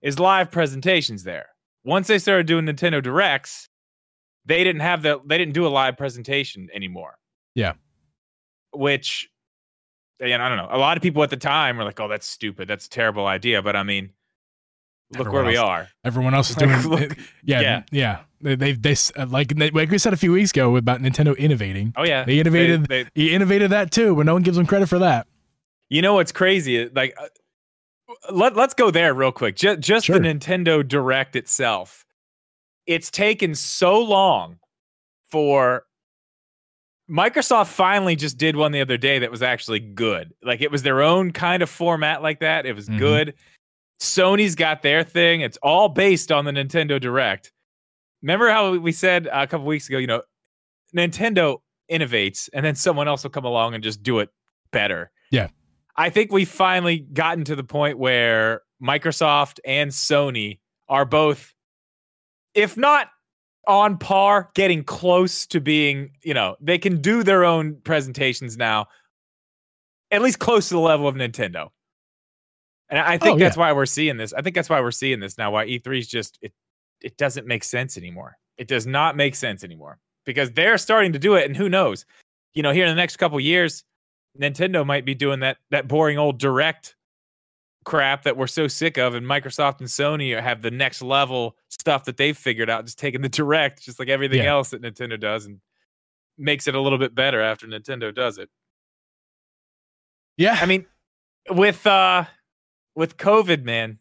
is 0.00 0.20
live 0.20 0.52
presentations 0.52 1.24
there. 1.24 1.48
Once 1.82 2.06
they 2.06 2.20
started 2.20 2.46
doing 2.46 2.66
Nintendo 2.66 3.02
Directs, 3.02 3.68
they 4.46 4.62
didn't 4.62 4.82
have 4.82 5.02
the 5.02 5.20
they 5.26 5.38
didn't 5.38 5.54
do 5.54 5.66
a 5.66 5.68
live 5.80 5.96
presentation 5.96 6.68
anymore. 6.72 7.18
Yeah. 7.56 7.72
Which 8.72 9.28
and 10.20 10.40
I 10.40 10.48
don't 10.48 10.58
know. 10.58 10.68
A 10.70 10.78
lot 10.78 10.96
of 10.96 11.02
people 11.02 11.22
at 11.24 11.30
the 11.30 11.36
time 11.36 11.78
were 11.78 11.84
like, 11.84 11.98
"Oh, 11.98 12.06
that's 12.06 12.26
stupid. 12.28 12.68
That's 12.68 12.86
a 12.86 12.90
terrible 12.90 13.26
idea." 13.26 13.60
But 13.60 13.74
I 13.74 13.82
mean, 13.82 14.10
look 15.12 15.20
Everyone 15.26 15.32
where 15.44 15.52
we 15.52 15.56
are. 15.56 15.88
Everyone 16.04 16.34
else 16.34 16.50
is 16.50 16.56
doing. 16.64 16.80
look- 16.82 17.16
yeah, 17.44 17.60
yeah. 17.60 17.82
yeah, 17.90 18.18
They 18.40 18.54
they, 18.54 18.72
they 18.72 18.94
uh, 19.16 19.26
like 19.26 19.52
like 19.72 19.90
we 19.90 19.98
said 19.98 20.12
a 20.12 20.16
few 20.16 20.32
weeks 20.32 20.50
ago 20.50 20.76
about 20.76 21.00
Nintendo 21.00 21.36
innovating. 21.36 21.92
Oh 21.96 22.04
yeah, 22.04 22.24
They 22.24 22.38
innovated. 22.38 22.86
they- 22.86 23.06
He 23.14 23.32
innovated 23.34 23.70
that 23.72 23.90
too, 23.90 24.14
but 24.16 24.26
no 24.26 24.32
one 24.34 24.42
gives 24.42 24.56
them 24.56 24.66
credit 24.66 24.88
for 24.88 24.98
that. 25.00 25.26
You 25.88 26.02
know 26.02 26.14
what's 26.14 26.30
crazy? 26.32 26.88
Like, 26.88 27.14
uh, 27.20 27.26
let 28.32 28.54
let's 28.56 28.74
go 28.74 28.90
there 28.90 29.12
real 29.14 29.32
quick. 29.32 29.56
Just 29.56 29.80
just 29.80 30.06
Sure. 30.06 30.18
the 30.18 30.26
Nintendo 30.28 30.86
Direct 30.86 31.34
itself. 31.36 32.04
It's 32.86 33.10
taken 33.10 33.54
so 33.54 34.00
long 34.00 34.58
for 35.30 35.84
Microsoft 37.10 37.66
finally 37.68 38.14
just 38.14 38.38
did 38.38 38.54
one 38.56 38.70
the 38.72 38.80
other 38.80 38.96
day 38.96 39.18
that 39.20 39.30
was 39.30 39.42
actually 39.42 39.80
good. 39.80 40.32
Like 40.42 40.60
it 40.60 40.70
was 40.70 40.82
their 40.84 41.02
own 41.02 41.32
kind 41.32 41.62
of 41.62 41.68
format 41.68 42.22
like 42.22 42.40
that. 42.40 42.66
It 42.66 42.74
was 42.74 42.88
Mhm. 42.88 42.98
good. 42.98 43.34
Sony's 44.00 44.54
got 44.54 44.82
their 44.82 45.04
thing. 45.04 45.42
It's 45.42 45.58
all 45.62 45.88
based 45.88 46.32
on 46.32 46.44
the 46.44 46.52
Nintendo 46.52 47.00
Direct. 47.00 47.52
Remember 48.22 48.50
how 48.50 48.76
we 48.76 48.92
said 48.92 49.28
a 49.30 49.46
couple 49.46 49.66
weeks 49.66 49.88
ago, 49.88 49.98
you 49.98 50.06
know, 50.06 50.22
Nintendo 50.96 51.58
innovates 51.90 52.48
and 52.52 52.64
then 52.64 52.74
someone 52.74 53.08
else 53.08 53.22
will 53.22 53.30
come 53.30 53.44
along 53.44 53.74
and 53.74 53.82
just 53.82 54.02
do 54.02 54.18
it 54.18 54.30
better. 54.72 55.10
Yeah. 55.30 55.48
I 55.96 56.10
think 56.10 56.32
we've 56.32 56.48
finally 56.48 56.98
gotten 56.98 57.44
to 57.44 57.56
the 57.56 57.64
point 57.64 57.98
where 57.98 58.62
Microsoft 58.82 59.58
and 59.64 59.90
Sony 59.90 60.60
are 60.88 61.04
both, 61.04 61.54
if 62.54 62.76
not 62.76 63.08
on 63.66 63.98
par, 63.98 64.50
getting 64.54 64.82
close 64.82 65.46
to 65.48 65.60
being, 65.60 66.12
you 66.22 66.32
know, 66.32 66.56
they 66.60 66.78
can 66.78 67.00
do 67.00 67.22
their 67.22 67.44
own 67.44 67.76
presentations 67.84 68.56
now, 68.56 68.86
at 70.10 70.22
least 70.22 70.38
close 70.38 70.68
to 70.68 70.74
the 70.74 70.80
level 70.80 71.06
of 71.06 71.14
Nintendo. 71.14 71.68
And 72.90 72.98
I 72.98 73.12
I 73.14 73.18
think 73.18 73.36
Oh, 73.36 73.38
that's 73.38 73.56
yeah. 73.56 73.60
why 73.60 73.72
we're 73.72 73.86
seeing 73.86 74.16
this. 74.16 74.32
I 74.34 74.42
think 74.42 74.54
that's 74.54 74.68
why 74.68 74.80
we're 74.80 74.90
seeing 74.90 75.20
this 75.20 75.38
now. 75.38 75.52
Why 75.52 75.66
E3 75.66 75.98
is 75.98 76.08
just 76.08 76.38
it 76.42 76.52
it 77.00 77.16
doesn't 77.16 77.46
make 77.46 77.64
sense 77.64 77.96
anymore. 77.96 78.36
It 78.58 78.68
does 78.68 78.86
not 78.86 79.16
make 79.16 79.34
sense 79.34 79.64
anymore 79.64 79.98
because 80.26 80.50
they're 80.52 80.76
starting 80.76 81.12
to 81.14 81.18
do 81.18 81.34
it, 81.36 81.46
and 81.46 81.56
who 81.56 81.68
knows? 81.68 82.04
You 82.52 82.62
know, 82.62 82.72
here 82.72 82.84
in 82.84 82.90
the 82.90 82.96
next 82.96 83.16
couple 83.16 83.38
years, 83.40 83.84
Nintendo 84.38 84.84
might 84.84 85.04
be 85.06 85.14
doing 85.14 85.40
that 85.40 85.56
that 85.70 85.88
boring 85.88 86.18
old 86.18 86.38
direct 86.38 86.96
crap 87.86 88.24
that 88.24 88.36
we're 88.36 88.46
so 88.46 88.68
sick 88.68 88.98
of, 88.98 89.14
and 89.14 89.24
Microsoft 89.24 89.78
and 89.80 89.88
Sony 89.88 90.38
have 90.38 90.60
the 90.60 90.70
next 90.70 91.00
level 91.00 91.56
stuff 91.70 92.04
that 92.04 92.16
they've 92.18 92.36
figured 92.36 92.68
out, 92.68 92.84
just 92.84 92.98
taking 92.98 93.22
the 93.22 93.28
direct, 93.28 93.82
just 93.82 93.98
like 93.98 94.08
everything 94.10 94.42
Yeah. 94.42 94.50
else 94.50 94.70
that 94.70 94.82
Nintendo 94.82 95.18
does, 95.18 95.46
and 95.46 95.60
makes 96.36 96.68
it 96.68 96.74
a 96.74 96.80
little 96.80 96.98
bit 96.98 97.14
better 97.14 97.40
after 97.40 97.66
Nintendo 97.66 98.14
does 98.14 98.36
it. 98.36 98.50
Yeah, 100.36 100.58
I 100.60 100.66
mean, 100.66 100.86
with 101.50 101.86
uh 101.86 102.24
with 102.94 103.16
COVID, 103.16 103.64
man, 103.64 103.98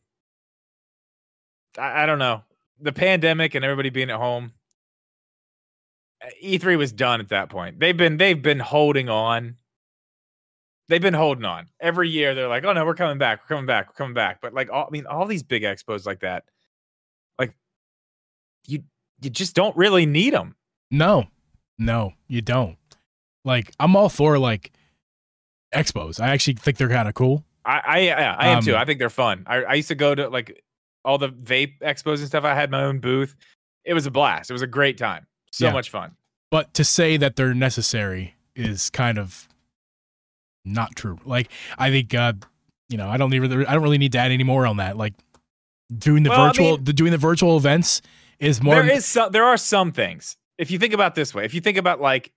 I, 1.78 2.04
I 2.04 2.06
don't 2.06 2.20
know. 2.20 2.44
The 2.82 2.94
pandemic 2.94 3.56
and 3.56 3.64
everybody 3.66 3.90
being 3.90 4.10
at 4.10 4.18
home. 4.18 4.54
uh, 6.24 6.30
E3 6.44 6.78
was 6.78 6.92
done 6.92 7.20
at 7.20 7.30
that 7.30 7.50
point. 7.50 7.80
They've 7.80 7.96
been 7.98 8.18
they've 8.18 8.42
been 8.42 8.60
holding 8.60 9.10
on. 9.10 9.56
They've 10.88 11.02
been 11.02 11.14
holding 11.14 11.46
on. 11.46 11.68
Every 11.80 12.10
year 12.10 12.34
they're 12.34 12.48
like, 12.48 12.64
"Oh 12.66 12.74
no, 12.74 12.86
we're 12.86 12.96
coming 12.96 13.18
back. 13.20 13.42
We're 13.44 13.56
coming 13.56 13.68
back. 13.68 13.90
We're 13.90 13.94
coming 13.94 14.14
back." 14.16 14.40
But 14.42 14.54
like 14.54 14.72
all, 14.72 14.86
I 14.88 14.90
mean, 14.92 15.06
all 15.06 15.26
these 15.28 15.44
big 15.44 15.64
expos 15.64 16.06
like 16.06 16.22
that, 16.22 16.46
like 17.38 17.54
you 18.66 18.84
you 19.22 19.30
just 19.30 19.56
don't 19.56 19.76
really 19.78 20.06
need 20.06 20.34
them. 20.34 20.56
no, 20.92 21.28
no, 21.78 22.14
you 22.28 22.42
don't. 22.42 22.78
Like, 23.46 23.72
I'm 23.80 23.96
all 23.96 24.10
for 24.10 24.40
like 24.40 24.72
expos. 25.74 26.20
I 26.20 26.30
actually 26.30 26.56
think 26.56 26.78
they're 26.78 26.90
kind 26.90 27.08
of 27.08 27.14
cool. 27.14 27.46
I 27.66 27.82
I, 27.86 27.98
yeah, 28.00 28.36
I 28.38 28.48
am 28.50 28.64
too. 28.64 28.76
Um, 28.76 28.82
I 28.82 28.86
think 28.86 29.00
they're 29.00 29.10
fun. 29.10 29.44
I, 29.48 29.64
I 29.64 29.74
used 29.76 29.90
to 29.90 29.96
go 29.96 30.16
to 30.16 30.30
like 30.30 30.64
all 31.06 31.18
the 31.18 31.30
vape 31.30 31.80
expos 31.82 32.18
and 32.20 32.28
stuff. 32.28 32.44
I 32.44 32.56
had 32.56 32.72
my 32.72 32.84
own 32.84 33.00
booth. 33.00 33.36
It 33.86 33.94
was 33.94 34.06
a 34.06 34.12
blast. 34.12 34.50
It 34.50 34.54
was 34.54 34.62
a 34.62 34.68
great 34.68 34.98
time. 34.98 35.26
So 35.52 35.66
Yeah. 35.66 35.72
much 35.74 35.90
fun. 35.90 36.16
but 36.52 36.74
to 36.76 36.84
say 36.84 37.18
that 37.18 37.36
they're 37.36 37.54
necessary 37.54 38.36
is 38.56 38.90
kind 38.90 39.18
of 39.18 39.48
not 40.66 40.96
true. 40.96 41.18
Like 41.26 41.50
I 41.78 41.90
think 41.90 42.14
uh, 42.14 42.34
you 42.90 42.98
know 42.98 43.08
I 43.10 43.18
don't 43.18 43.30
need 43.30 43.44
I 43.44 43.74
don't 43.74 43.84
really 43.84 43.98
need 43.98 44.12
to 44.14 44.18
add 44.20 44.32
any 44.32 44.44
more 44.44 44.66
on 44.66 44.78
that. 44.78 44.98
Like 44.98 45.14
doing 45.96 46.24
the 46.24 46.30
Well, 46.30 46.42
I 46.42 46.48
virtual 46.48 46.72
mean- 46.78 46.84
the, 46.84 46.94
doing 46.94 47.12
the 47.12 47.18
virtual 47.18 47.58
events 47.58 48.02
is 48.40 48.62
more. 48.62 48.76
there 48.76 48.90
is 48.92 49.06
some, 49.06 49.32
there 49.32 49.44
are 49.46 49.58
some 49.58 49.92
things. 49.92 50.38
If 50.58 50.72
you 50.72 50.78
think 50.80 50.94
about 50.94 51.16
this 51.16 51.34
way, 51.34 51.46
if 51.46 51.54
you 51.54 51.62
think 51.62 51.78
about 51.78 52.00
like 52.02 52.32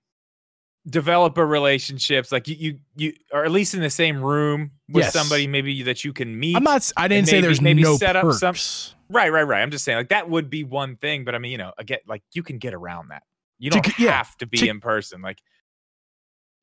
developer 0.89 1.47
relationships, 1.47 2.33
like 2.33 2.49
you 2.49 2.57
you 2.59 2.79
you 2.97 3.13
or 3.33 3.45
at 3.45 3.51
least 3.51 3.75
in 3.75 3.81
the 3.81 3.91
same 3.91 4.21
room 4.23 4.73
with 4.89 5.05
Yes. 5.05 5.13
somebody 5.13 5.47
maybe 5.47 5.83
that 5.85 6.05
you 6.05 6.13
can 6.13 6.39
meet. 6.39 6.57
I'm 6.57 6.65
not. 6.65 6.91
i 6.97 7.07
didn't 7.09 7.29
say 7.29 7.37
maybe- 7.37 7.47
there's 7.47 7.61
maybe 7.61 7.83
no 7.83 7.97
set 7.97 8.17
up 8.17 8.25
perks. 8.25 8.41
some- 8.41 8.97
Right, 9.09 9.31
right, 9.31 9.43
right. 9.43 9.61
I'm 9.63 9.71
just 9.71 9.85
saying 9.85 9.99
like 9.99 10.09
that 10.09 10.29
would 10.31 10.49
be 10.51 10.65
one 10.65 10.97
thing, 10.97 11.25
but 11.25 11.35
I 11.35 11.39
mean, 11.39 11.53
you 11.53 11.59
know, 11.59 11.73
again, 11.79 11.99
like 12.07 12.23
you 12.33 12.43
can 12.43 12.59
get 12.59 12.73
around 12.75 13.09
that. 13.11 13.23
You 13.59 13.71
don't 13.71 13.99
yeah, 13.99 14.13
have 14.13 14.37
to 14.39 14.47
be 14.47 14.59
to- 14.59 14.69
in 14.69 14.81
person. 14.81 15.21
Like 15.23 15.39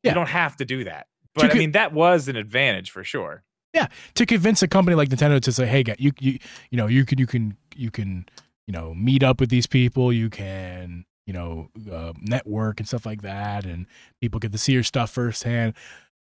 Yeah. 0.04 0.12
you 0.12 0.16
don't 0.16 0.30
have 0.30 0.56
to 0.58 0.66
do 0.66 0.84
that. 0.86 1.08
To 1.36 1.42
But 1.42 1.46
I 1.52 1.54
c- 1.54 1.60
mean, 1.60 1.72
that 1.74 1.94
was 1.94 2.28
an 2.28 2.36
advantage 2.36 2.90
for 2.92 3.04
sure. 3.04 3.44
Yeah. 3.74 3.88
To 4.16 4.26
convince 4.26 4.64
a 4.64 4.68
company 4.68 4.96
like 4.96 5.10
Nintendo 5.10 5.40
to 5.42 5.52
say, 5.52 5.66
"Hey, 5.68 5.84
you 6.00 6.12
you 6.20 6.40
you 6.72 6.78
know 6.78 6.88
you 6.88 7.06
can 7.06 7.20
you 7.20 7.28
can 7.28 7.56
you 7.76 7.92
can 7.92 8.26
you 8.68 8.74
know 8.74 8.94
meet 8.96 9.22
up 9.24 9.40
with 9.40 9.50
these 9.50 9.68
people. 9.68 10.12
You 10.12 10.30
can 10.32 11.06
you 11.30 11.34
know 11.34 11.70
uh, 11.92 12.12
network 12.20 12.80
and 12.80 12.88
stuff 12.88 13.06
like 13.06 13.22
that, 13.22 13.64
and 13.64 13.86
people 14.20 14.40
get 14.40 14.52
to 14.52 14.58
see 14.58 14.74
your 14.74 14.82
stuff 14.82 15.12
firsthand, 15.12 15.76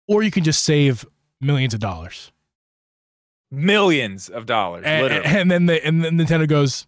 or 0.08 0.22
you 0.22 0.30
can 0.30 0.42
just 0.42 0.64
save 0.64 1.04
millions 1.42 1.74
of 1.74 1.80
dollars." 1.80 2.32
Millions 3.50 4.30
of 4.30 4.46
dollars, 4.46 4.84
and, 4.86 5.02
literally. 5.02 5.26
and 5.26 5.50
then 5.50 5.66
the 5.66 5.86
and 5.86 6.02
then 6.02 6.16
Nintendo 6.16 6.48
goes, 6.48 6.86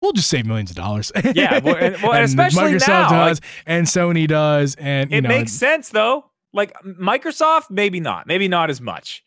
"We'll 0.00 0.12
just 0.12 0.30
save 0.30 0.46
millions 0.46 0.70
of 0.70 0.76
dollars." 0.76 1.12
Yeah, 1.34 1.58
well, 1.58 1.76
and- 1.76 1.96
well, 2.02 2.14
and 2.14 2.24
especially 2.24 2.72
Microsoft 2.72 3.10
now, 3.10 3.26
like- 3.26 3.38
and 3.66 3.86
Sony 3.86 4.26
does, 4.26 4.76
and 4.76 5.10
you 5.10 5.18
it 5.18 5.20
know, 5.20 5.28
makes 5.28 5.52
sense 5.52 5.90
though. 5.90 6.30
Like 6.54 6.72
Microsoft, 6.82 7.64
maybe 7.68 8.00
not, 8.00 8.26
maybe 8.26 8.48
not 8.48 8.70
as 8.70 8.80
much. 8.80 9.22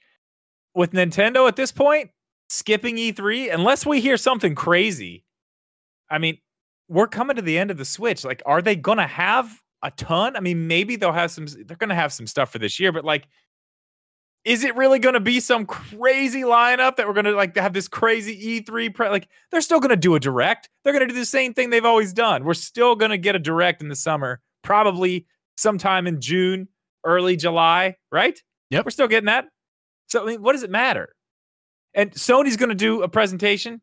With 0.73 0.93
Nintendo 0.93 1.47
at 1.47 1.55
this 1.55 1.71
point, 1.71 2.09
skipping 2.49 2.95
E3, 2.97 3.53
unless 3.53 3.85
we 3.85 4.01
hear 4.01 4.17
something 4.17 4.55
crazy. 4.55 5.23
I 6.09 6.17
mean, 6.17 6.37
we're 6.87 7.07
coming 7.07 7.35
to 7.35 7.41
the 7.41 7.57
end 7.57 7.71
of 7.71 7.77
the 7.77 7.85
Switch. 7.85 8.23
Like, 8.23 8.41
are 8.45 8.61
they 8.61 8.75
gonna 8.75 9.07
have 9.07 9.61
a 9.83 9.91
ton? 9.91 10.35
I 10.35 10.39
mean, 10.39 10.67
maybe 10.67 10.95
they'll 10.95 11.11
have 11.11 11.31
some. 11.31 11.47
They're 11.47 11.77
gonna 11.77 11.95
have 11.95 12.13
some 12.13 12.27
stuff 12.27 12.51
for 12.51 12.59
this 12.59 12.79
year, 12.79 12.91
but 12.91 13.05
like, 13.05 13.27
is 14.45 14.63
it 14.63 14.75
really 14.75 14.99
going 14.99 15.13
to 15.13 15.19
be 15.19 15.39
some 15.39 15.65
crazy 15.65 16.41
lineup 16.41 16.95
that 16.95 17.07
we're 17.07 17.13
going 17.13 17.25
to 17.25 17.35
like 17.35 17.55
have 17.57 17.73
this 17.73 17.87
crazy 17.87 18.61
E3 18.61 18.93
pre- 18.93 19.09
like 19.09 19.27
they're 19.51 19.61
still 19.61 19.79
going 19.79 19.89
to 19.89 19.97
do 19.97 20.15
a 20.15 20.19
direct. 20.19 20.69
They're 20.83 20.93
going 20.93 21.07
to 21.07 21.13
do 21.13 21.19
the 21.19 21.25
same 21.25 21.53
thing 21.53 21.69
they've 21.69 21.85
always 21.85 22.13
done. 22.13 22.45
We're 22.45 22.53
still 22.53 22.95
going 22.95 23.11
to 23.11 23.17
get 23.17 23.35
a 23.35 23.39
direct 23.39 23.81
in 23.81 23.89
the 23.89 23.95
summer, 23.95 24.39
probably 24.63 25.25
sometime 25.57 26.07
in 26.07 26.21
June, 26.21 26.69
early 27.03 27.35
July, 27.35 27.95
right? 28.11 28.41
Yep. 28.69 28.85
We're 28.85 28.91
still 28.91 29.07
getting 29.07 29.27
that. 29.27 29.45
So 30.07 30.23
I 30.23 30.25
mean, 30.25 30.41
what 30.41 30.53
does 30.53 30.63
it 30.63 30.71
matter? 30.71 31.15
And 31.93 32.11
Sony's 32.11 32.55
going 32.55 32.69
to 32.69 32.75
do 32.75 33.01
a 33.03 33.09
presentation. 33.09 33.81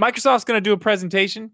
Microsoft's 0.00 0.44
going 0.44 0.56
to 0.56 0.62
do 0.62 0.72
a 0.72 0.78
presentation. 0.78 1.52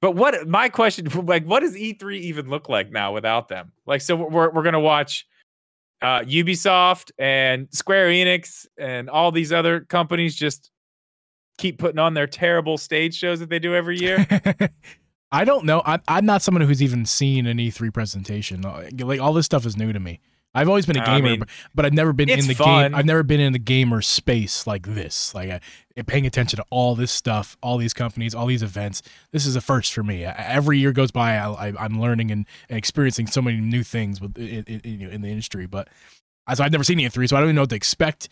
But 0.00 0.12
what 0.12 0.46
my 0.46 0.68
question 0.68 1.06
like 1.26 1.44
what 1.44 1.60
does 1.60 1.74
E3 1.74 2.20
even 2.20 2.48
look 2.48 2.68
like 2.68 2.90
now 2.90 3.12
without 3.12 3.48
them? 3.48 3.72
Like 3.86 4.00
so 4.00 4.16
we're 4.16 4.50
we're 4.50 4.62
going 4.62 4.74
to 4.74 4.80
watch 4.80 5.26
uh, 6.00 6.20
Ubisoft 6.20 7.10
and 7.18 7.68
Square 7.72 8.08
Enix 8.10 8.66
and 8.78 9.10
all 9.10 9.32
these 9.32 9.52
other 9.52 9.80
companies 9.80 10.36
just 10.36 10.70
keep 11.58 11.78
putting 11.78 11.98
on 11.98 12.14
their 12.14 12.28
terrible 12.28 12.78
stage 12.78 13.16
shows 13.16 13.40
that 13.40 13.50
they 13.50 13.58
do 13.58 13.74
every 13.74 13.98
year. 13.98 14.24
I 15.32 15.44
don't 15.44 15.64
know. 15.64 15.82
I'm, 15.84 16.00
I'm 16.06 16.24
not 16.24 16.40
someone 16.40 16.62
who's 16.62 16.82
even 16.82 17.04
seen 17.04 17.46
an 17.46 17.58
E3 17.58 17.92
presentation. 17.92 18.62
Like 18.62 19.20
all 19.20 19.32
this 19.32 19.46
stuff 19.46 19.66
is 19.66 19.76
new 19.76 19.92
to 19.92 20.00
me. 20.00 20.20
I've 20.58 20.68
always 20.68 20.86
been 20.86 20.98
a 20.98 21.04
gamer, 21.04 21.28
mean, 21.30 21.44
but, 21.74 21.84
I've 21.84 21.92
never 21.92 22.12
been 22.12 22.28
in 22.28 22.46
the 22.46 22.54
fun. 22.54 22.90
game. 22.90 22.94
I've 22.94 23.06
never 23.06 23.22
been 23.22 23.40
in 23.40 23.52
the 23.52 23.58
gamer 23.58 24.02
space 24.02 24.66
like 24.66 24.86
this. 24.86 25.34
Like 25.34 25.50
uh, 25.50 26.02
paying 26.06 26.26
attention 26.26 26.56
to 26.56 26.64
all 26.70 26.94
this 26.94 27.12
stuff, 27.12 27.56
all 27.62 27.78
these 27.78 27.94
companies, 27.94 28.34
all 28.34 28.46
these 28.46 28.62
events. 28.62 29.02
This 29.30 29.46
is 29.46 29.56
a 29.56 29.60
first 29.60 29.92
for 29.92 30.02
me. 30.02 30.24
Uh, 30.24 30.34
Every 30.36 30.78
year 30.78 30.92
goes 30.92 31.10
by, 31.10 31.36
I, 31.36 31.68
I, 31.68 31.72
I'm 31.78 32.00
learning 32.00 32.30
and, 32.30 32.46
and 32.68 32.76
experiencing 32.76 33.26
so 33.28 33.40
many 33.40 33.58
new 33.58 33.82
things 33.82 34.20
with 34.20 34.36
in, 34.36 34.64
in, 34.64 35.02
in, 35.02 35.20
the 35.22 35.28
industry. 35.28 35.66
But 35.66 35.88
as 36.48 36.60
I've 36.60 36.72
never 36.72 36.84
seen 36.84 36.98
E3, 36.98 37.28
so 37.28 37.36
I 37.36 37.40
don't 37.40 37.48
even 37.48 37.56
know 37.56 37.62
what 37.62 37.70
to 37.70 37.76
expect 37.76 38.28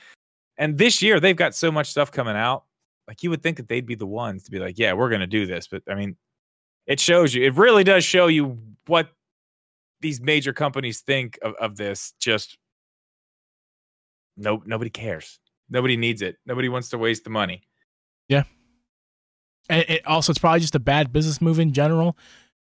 And 0.58 0.78
this 0.78 1.02
year 1.02 1.20
they've 1.20 1.36
got 1.36 1.56
so 1.56 1.72
much 1.72 1.88
stuff 1.88 2.12
coming 2.12 2.36
out. 2.36 2.66
Like 3.08 3.24
you 3.24 3.30
would 3.30 3.44
think 3.44 3.58
that 3.58 3.68
they'd 3.68 3.86
be 3.86 3.96
the 3.96 4.06
ones 4.06 4.44
to 4.44 4.52
be 4.52 4.60
like, 4.60 4.78
yeah, 4.78 4.94
we're 4.94 5.10
gonna 5.10 5.28
do 5.28 5.46
this. 5.46 5.68
But 5.68 5.84
I 5.90 5.96
mean, 5.96 6.16
it 6.88 7.00
shows 7.00 7.34
you. 7.34 7.44
It 7.44 7.56
really 7.56 7.84
does 7.84 8.04
show 8.04 8.28
you 8.28 8.58
what 8.88 9.10
these 10.02 10.22
major 10.22 10.54
companies 10.54 11.02
think 11.02 11.40
of, 11.42 11.54
of 11.56 11.78
this. 11.78 12.14
Just 12.20 12.58
no, 14.38 14.62
nobody 14.66 14.90
cares. 14.90 15.40
Nobody 15.70 15.98
needs 15.98 16.22
it. 16.22 16.38
Nobody 16.46 16.70
wants 16.70 16.90
to 16.90 16.98
waste 16.98 17.24
the 17.24 17.30
money. 17.30 17.64
Yeah. 18.28 18.44
And 19.70 19.84
it 19.88 20.06
also, 20.06 20.32
it's 20.32 20.40
probably 20.40 20.60
just 20.60 20.76
a 20.76 20.80
bad 20.80 21.12
business 21.12 21.42
move 21.42 21.60
in 21.60 21.74
general, 21.74 22.18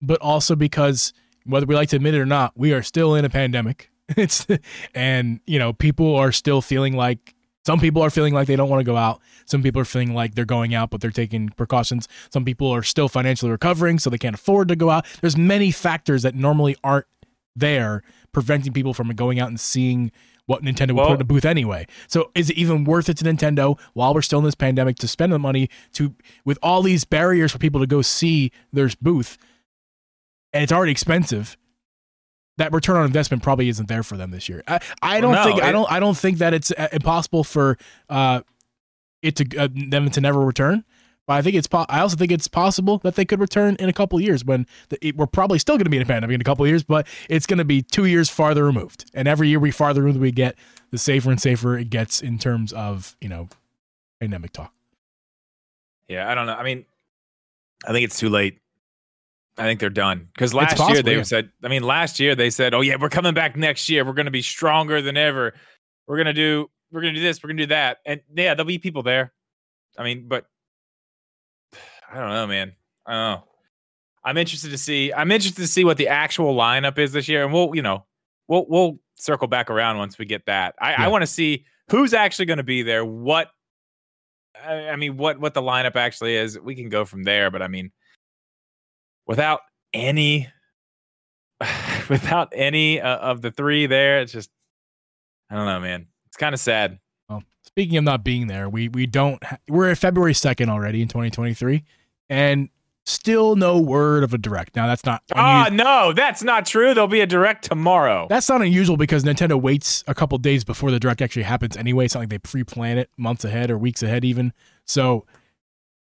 but 0.01 0.21
also 0.21 0.57
because 0.57 1.13
whether 1.45 1.67
we 1.67 1.75
like 1.75 1.91
to 1.91 1.97
admit 1.97 2.15
it 2.15 2.21
or 2.21 2.27
not, 2.27 2.53
we 2.57 2.73
are 2.73 2.83
still 2.83 3.15
in 3.15 3.25
a 3.25 3.31
pandemic. 3.31 3.91
It's 4.17 4.47
and 4.95 5.41
you 5.47 5.59
know 5.59 5.75
people 5.75 6.17
are 6.17 6.33
still 6.33 6.63
feeling 6.63 6.97
like 6.97 7.35
some 7.69 7.81
people 7.81 8.01
are 8.01 8.09
feeling 8.09 8.33
like 8.33 8.47
they 8.47 8.57
don't 8.57 8.71
want 8.71 8.81
to 8.81 8.85
go 8.85 8.97
out. 8.97 9.21
Some 9.45 9.63
people 9.63 9.79
are 9.83 9.85
feeling 9.85 10.15
like 10.15 10.35
they're 10.35 10.47
going 10.47 10.75
out, 10.75 10.89
but 10.89 11.03
they're 11.03 11.11
taking 11.11 11.51
precautions. 11.51 12.09
Some 12.33 12.43
people 12.43 12.71
are 12.71 12.83
still 12.83 13.11
financially 13.11 13.51
recovering, 13.51 13.99
so 13.99 14.09
they 14.09 14.17
can't 14.17 14.35
afford 14.35 14.69
to 14.69 14.75
go 14.77 14.89
out. 14.89 15.05
There's 15.21 15.37
many 15.37 15.71
factors 15.71 16.23
that 16.23 16.35
normally 16.35 16.77
aren't 16.83 17.05
there 17.55 18.03
preventing 18.33 18.73
people 18.73 18.95
from 18.95 19.11
going 19.11 19.39
out 19.39 19.49
and 19.49 19.61
seeing 19.61 20.11
what 20.47 20.63
Nintendo 20.63 20.93
would 20.93 20.97
Well- 20.97 21.09
put 21.09 21.15
in 21.17 21.21
a 21.21 21.25
booth 21.25 21.45
anyway. 21.45 21.87
So 22.07 22.31
is 22.35 22.49
it 22.49 22.57
even 22.57 22.85
worth 22.85 23.11
it 23.11 23.19
to 23.19 23.25
Nintendo 23.25 23.79
while 23.93 24.15
we're 24.15 24.23
still 24.23 24.39
in 24.39 24.47
this 24.47 24.55
pandemic 24.55 24.97
to 25.01 25.07
spend 25.07 25.31
the 25.31 25.39
money 25.39 25.69
to 25.93 26.15
with 26.47 26.59
all 26.63 26.81
these 26.83 27.05
barriers 27.05 27.53
for 27.53 27.59
people 27.59 27.83
to 27.83 27.87
go 27.87 28.01
see 28.01 28.51
their 28.73 28.89
booth 29.03 29.37
and 30.55 30.63
it's 30.63 30.73
already 30.73 30.93
expensive? 30.93 31.59
That 32.59 32.73
return 32.73 32.97
on 32.97 33.07
investment 33.07 33.43
probably 33.43 33.69
isn't 33.69 33.89
there 33.89 34.03
for 34.03 34.17
them 34.17 34.31
this 34.31 34.49
year. 34.49 34.63
I, 34.69 34.81
I 35.03 35.21
don't 35.21 35.35
no, 35.35 35.45
think 35.45 35.63
I 35.63 35.73
don't 35.73 35.91
I 35.91 35.99
don't 35.99 36.17
think 36.17 36.39
that 36.39 36.55
it's 36.55 36.71
uh, 36.71 36.89
impossible 36.93 37.43
for 37.45 37.79
uh, 38.09 38.43
it 39.23 39.37
to 39.37 39.59
uh, 39.59 39.69
them 39.73 40.11
to 40.11 40.21
never 40.21 40.41
return. 40.41 40.85
But 41.29 41.35
I 41.35 41.43
think 41.43 41.57
it's 41.57 41.67
po- 41.67 41.85
I 41.91 42.01
also 42.01 42.17
think 42.17 42.33
it's 42.33 42.49
possible 42.49 42.99
that 43.05 43.15
they 43.15 43.27
could 43.27 43.39
return 43.39 43.77
in 43.79 43.91
a 43.91 43.93
couple 43.93 44.19
years 44.19 44.47
when 44.47 44.67
the, 44.89 45.07
it, 45.07 45.17
we're 45.17 45.27
probably 45.27 45.59
still 45.59 45.77
going 45.77 45.85
to 45.85 45.91
be 45.91 45.99
in 45.99 46.03
a 46.03 46.07
pandemic 46.07 46.35
in 46.35 46.41
a 46.41 46.45
couple 46.45 46.65
of 46.65 46.71
years, 46.71 46.83
but 46.83 47.07
it's 47.29 47.45
going 47.45 47.59
to 47.59 47.67
be 47.67 47.83
two 47.83 48.07
years 48.07 48.31
farther 48.31 48.65
removed. 48.65 49.11
And 49.13 49.29
every 49.29 49.49
year 49.49 49.59
we 49.59 49.71
farther 49.71 50.01
removed 50.01 50.21
we 50.21 50.33
get, 50.33 50.57
the 50.91 50.97
safer 50.97 51.31
and 51.31 51.39
safer 51.39 51.77
it 51.77 51.91
gets 51.91 52.23
in 52.23 52.39
terms 52.39 52.73
of 52.73 53.15
you 53.21 53.29
know 53.29 53.49
pandemic 54.21 54.53
talk. 54.53 54.73
Yeah, 56.09 56.31
I 56.31 56.35
don't 56.35 56.47
know. 56.47 56.55
I 56.55 56.65
mean, 56.65 56.87
I 57.87 57.93
think 57.93 58.05
it's 58.05 58.19
too 58.19 58.31
late. 58.31 58.59
I 59.59 59.65
think 59.65 59.81
they're 59.81 59.91
done 59.91 60.29
because 60.33 60.55
last 60.55 60.79
year 60.89 61.03
they 61.03 61.17
yeah. 61.17 61.23
said. 61.25 61.51
I 61.65 61.69
mean, 61.69 61.83
last 61.83 62.21
year 62.21 62.35
they 62.35 62.49
said, 62.49 62.75
"Oh 62.75 62.81
yeah, 62.81 62.97
we're 62.99 63.09
coming 63.09 63.35
back 63.35 63.57
next 63.57 63.89
year. 63.89 64.05
We're 64.05 64.13
going 64.13 64.27
to 64.27 64.33
be 64.33 64.43
stronger 64.43 65.03
than 65.03 65.17
ever. 65.17 65.55
We're 66.07 66.17
going 66.17 66.27
to 66.27 66.33
do. 66.33 66.71
We're 66.93 67.01
going 67.01 67.15
to 67.15 67.21
do 67.21 67.25
this. 67.27 67.43
We're 67.43 67.49
going 67.49 67.59
to 67.59 67.63
do 67.65 67.69
that." 67.69 67.99
And 68.07 68.21
yeah, 68.35 68.55
there'll 68.55 68.67
be 68.67 68.79
people 68.79 69.03
there. 69.03 69.33
I 69.99 70.05
mean, 70.05 70.29
but 70.29 70.47
I 72.13 72.21
don't 72.21 72.31
know, 72.31 72.47
man. 72.47 72.73
I 73.05 73.13
don't 73.13 73.21
know. 73.21 73.45
I'm 74.25 74.37
interested 74.37 74.71
to 74.71 74.79
see. 74.79 75.13
I'm 75.13 75.33
interested 75.33 75.63
to 75.63 75.69
see 75.69 75.85
what 75.85 75.97
the 75.97 76.09
actual 76.09 76.55
lineup 76.55 76.99
is 76.99 77.13
this 77.13 77.29
year, 77.29 77.45
and 77.45 77.53
we'll, 77.53 77.75
you 77.75 77.83
know, 77.83 78.05
we'll 78.47 78.67
we'll 78.69 79.01
circle 79.17 79.49
back 79.49 79.71
around 79.71 79.99
once 79.99 80.19
we 80.19 80.25
get 80.25 80.47
that. 80.47 80.77
I, 80.81 80.95
I 80.95 81.09
want 81.09 81.23
to 81.23 81.27
see 81.27 81.65
who's 81.91 82.15
actually 82.15 82.47
going 82.47 82.59
to 82.59 82.63
be 82.63 82.83
there. 82.83 83.05
What 83.05 83.51
I 84.65 84.91
I 84.91 84.97
mean, 84.97 85.17
what 85.17 85.41
what 85.41 85.55
the 85.55 85.63
lineup 85.63 85.97
actually 85.97 86.37
is. 86.37 86.59
We 86.59 86.77
can 86.77 86.89
go 86.89 87.05
from 87.05 87.25
there, 87.25 87.51
but 87.51 87.63
I 87.63 87.69
mean, 87.69 87.91
without 89.29 89.61
any, 89.93 90.49
without 92.09 92.53
any 92.55 93.01
uh, 93.01 93.17
of 93.19 93.41
the 93.43 93.51
three 93.53 93.87
there, 93.87 94.21
it's 94.21 94.33
just 94.33 94.51
I 95.51 95.55
don't 95.57 95.67
know, 95.67 95.81
man. 95.81 96.07
It's 96.27 96.37
kind 96.37 96.55
of 96.55 96.61
sad. 96.61 96.99
Well, 97.29 97.43
speaking 97.65 97.97
of 97.97 98.05
not 98.05 98.25
being 98.25 98.49
there, 98.49 98.69
we 98.69 98.89
we 98.89 99.07
don't 99.07 99.43
ha- 99.45 99.59
we're 99.69 99.91
at 99.91 99.99
February 99.99 100.35
second 100.35 100.69
already 100.69 101.01
in 101.03 101.09
2023, 101.09 101.85
and 102.29 102.69
still 103.07 103.57
no 103.57 103.79
word 103.79 104.23
of 104.23 104.35
a 104.35 104.39
direct. 104.39 104.77
Now 104.77 104.87
that's 104.87 105.07
not 105.07 105.23
Ah, 105.35 105.71
no, 105.73 106.13
that's 106.13 106.43
not 106.43 106.67
true. 106.67 106.93
There'll 106.93 107.09
be 107.09 107.23
a 107.23 107.27
direct 107.27 107.65
tomorrow. 107.65 108.27
that's 108.29 108.49
not 108.51 108.61
unusual 108.61 108.99
because 108.99 109.25
Nintendo 109.25 109.59
waits 109.61 110.05
a 110.07 110.15
couple 110.15 110.37
days 110.37 110.63
before 110.65 110.91
the 110.91 111.01
direct 111.01 111.23
actually 111.23 111.45
happens 111.45 111.77
anyway. 111.77 112.05
It's 112.05 112.15
not 112.15 112.21
like 112.21 112.29
they 112.29 112.39
pre-plan 112.39 112.99
it 112.99 113.09
months 113.17 113.47
ahead 113.47 113.71
or 113.71 113.79
weeks 113.79 114.03
ahead 114.03 114.27
even. 114.27 114.53
So, 114.85 115.25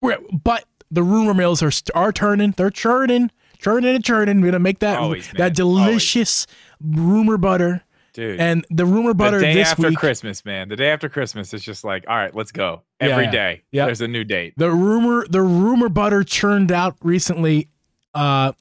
we're, 0.04 0.20
but 0.32 0.66
the 0.94 1.04
rumor 1.04 1.34
mills 1.34 1.62
are 1.62 1.72
are 1.96 2.12
turning. 2.12 2.52
They're 2.52 2.70
churning, 2.70 3.32
churning 3.60 3.96
and 3.96 4.04
churning. 4.04 4.42
We're 4.42 4.48
gonna 4.52 4.60
make 4.60 4.80
that 4.80 5.00
Always, 5.00 5.30
that 5.38 5.56
delicious 5.56 6.48
rumor 6.82 7.38
butter. 7.38 7.84
Dude. 8.14 8.40
And 8.40 8.64
the 8.70 8.86
rumor 8.86 9.16
butter 9.16 9.40
the 9.40 9.46
day 9.46 9.54
this 9.56 9.72
after 9.72 9.90
week. 9.90 9.98
Christmas, 9.98 10.46
man. 10.46 10.70
The 10.70 10.76
day 10.76 10.92
after 10.92 11.10
Christmas, 11.10 11.52
it's 11.52 11.64
just 11.64 11.84
like, 11.84 12.06
all 12.08 12.16
right, 12.16 12.34
let's 12.36 12.52
go. 12.52 12.84
Every 13.00 13.24
yeah. 13.26 13.32
day, 13.32 13.64
Yeah. 13.72 13.86
there's 13.88 14.02
a 14.02 14.08
new 14.08 14.24
date. 14.24 14.54
The 14.56 14.70
rumor, 14.70 15.26
the 15.28 15.42
rumor 15.42 15.90
butter 15.90 16.24
churned 16.24 16.72
out 16.72 16.96
recently. 17.02 17.70
Uh, 18.14 18.52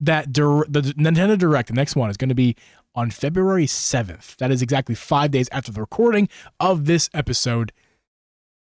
that 0.00 0.32
dir- 0.32 0.66
the 0.68 0.82
Nintendo 0.82 1.38
Direct, 1.38 1.68
the 1.68 1.74
next 1.74 1.96
one, 1.96 2.10
is 2.10 2.18
going 2.18 2.28
to 2.28 2.34
be 2.34 2.56
on 2.94 3.10
February 3.10 3.66
seventh. 3.66 4.36
That 4.36 4.50
is 4.50 4.60
exactly 4.60 4.94
five 4.94 5.30
days 5.30 5.48
after 5.50 5.72
the 5.72 5.80
recording 5.80 6.28
of 6.60 6.84
this 6.84 7.08
episode. 7.14 7.72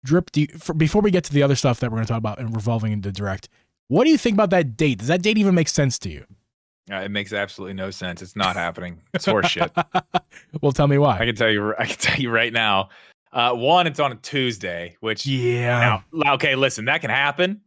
Drip, 0.07 0.31
do 0.33 0.43
you, 0.43 0.47
for, 0.59 0.73
before 0.75 1.03
we 1.03 1.11
get 1.11 1.25
to 1.25 1.33
the 1.33 1.43
other 1.43 1.57
stuff 1.57 1.81
that 1.81 1.91
we're 1.91 1.97
going 1.97 2.07
to 2.07 2.13
talk 2.13 2.19
about 2.19 2.39
and 2.39 2.55
revolving 2.55 2.93
into 2.93 3.13
Direct, 3.13 3.49
what 3.89 4.05
do 4.05 4.11
you 4.11 4.19
think 4.19 4.35
about 4.35 4.51
that 4.51 4.77
date? 4.77 4.99
Does 4.99 5.09
that 5.09 5.23
date 5.23 5.37
even 5.39 5.55
make 5.55 5.69
sense 5.69 5.99
to 6.01 6.11
you? 6.11 6.25
Uh, 6.91 6.97
it 6.97 7.11
makes 7.11 7.33
absolutely 7.33 7.75
no 7.75 7.91
sense. 7.91 8.23
It's 8.23 8.37
not 8.37 8.55
happening. 8.55 9.03
It's 9.13 9.27
horseshit. 9.27 9.71
well, 10.63 10.71
tell 10.73 10.87
me 10.87 10.99
why. 10.99 11.19
I 11.19 11.27
can 11.27 11.35
tell 11.35 11.51
you. 11.51 11.75
I 11.77 11.87
can 11.87 11.97
tell 11.97 12.21
you 12.21 12.31
right 12.31 12.53
now. 12.53 12.91
Uh, 13.33 13.53
one, 13.53 13.87
it's 13.89 13.99
on 14.01 14.13
a 14.13 14.15
Tuesday, 14.15 14.97
which 15.01 15.27
Yeah. 15.27 16.01
now, 16.13 16.35
okay, 16.35 16.55
listen, 16.55 16.85
that 16.85 17.01
can 17.01 17.11
happen. 17.11 17.61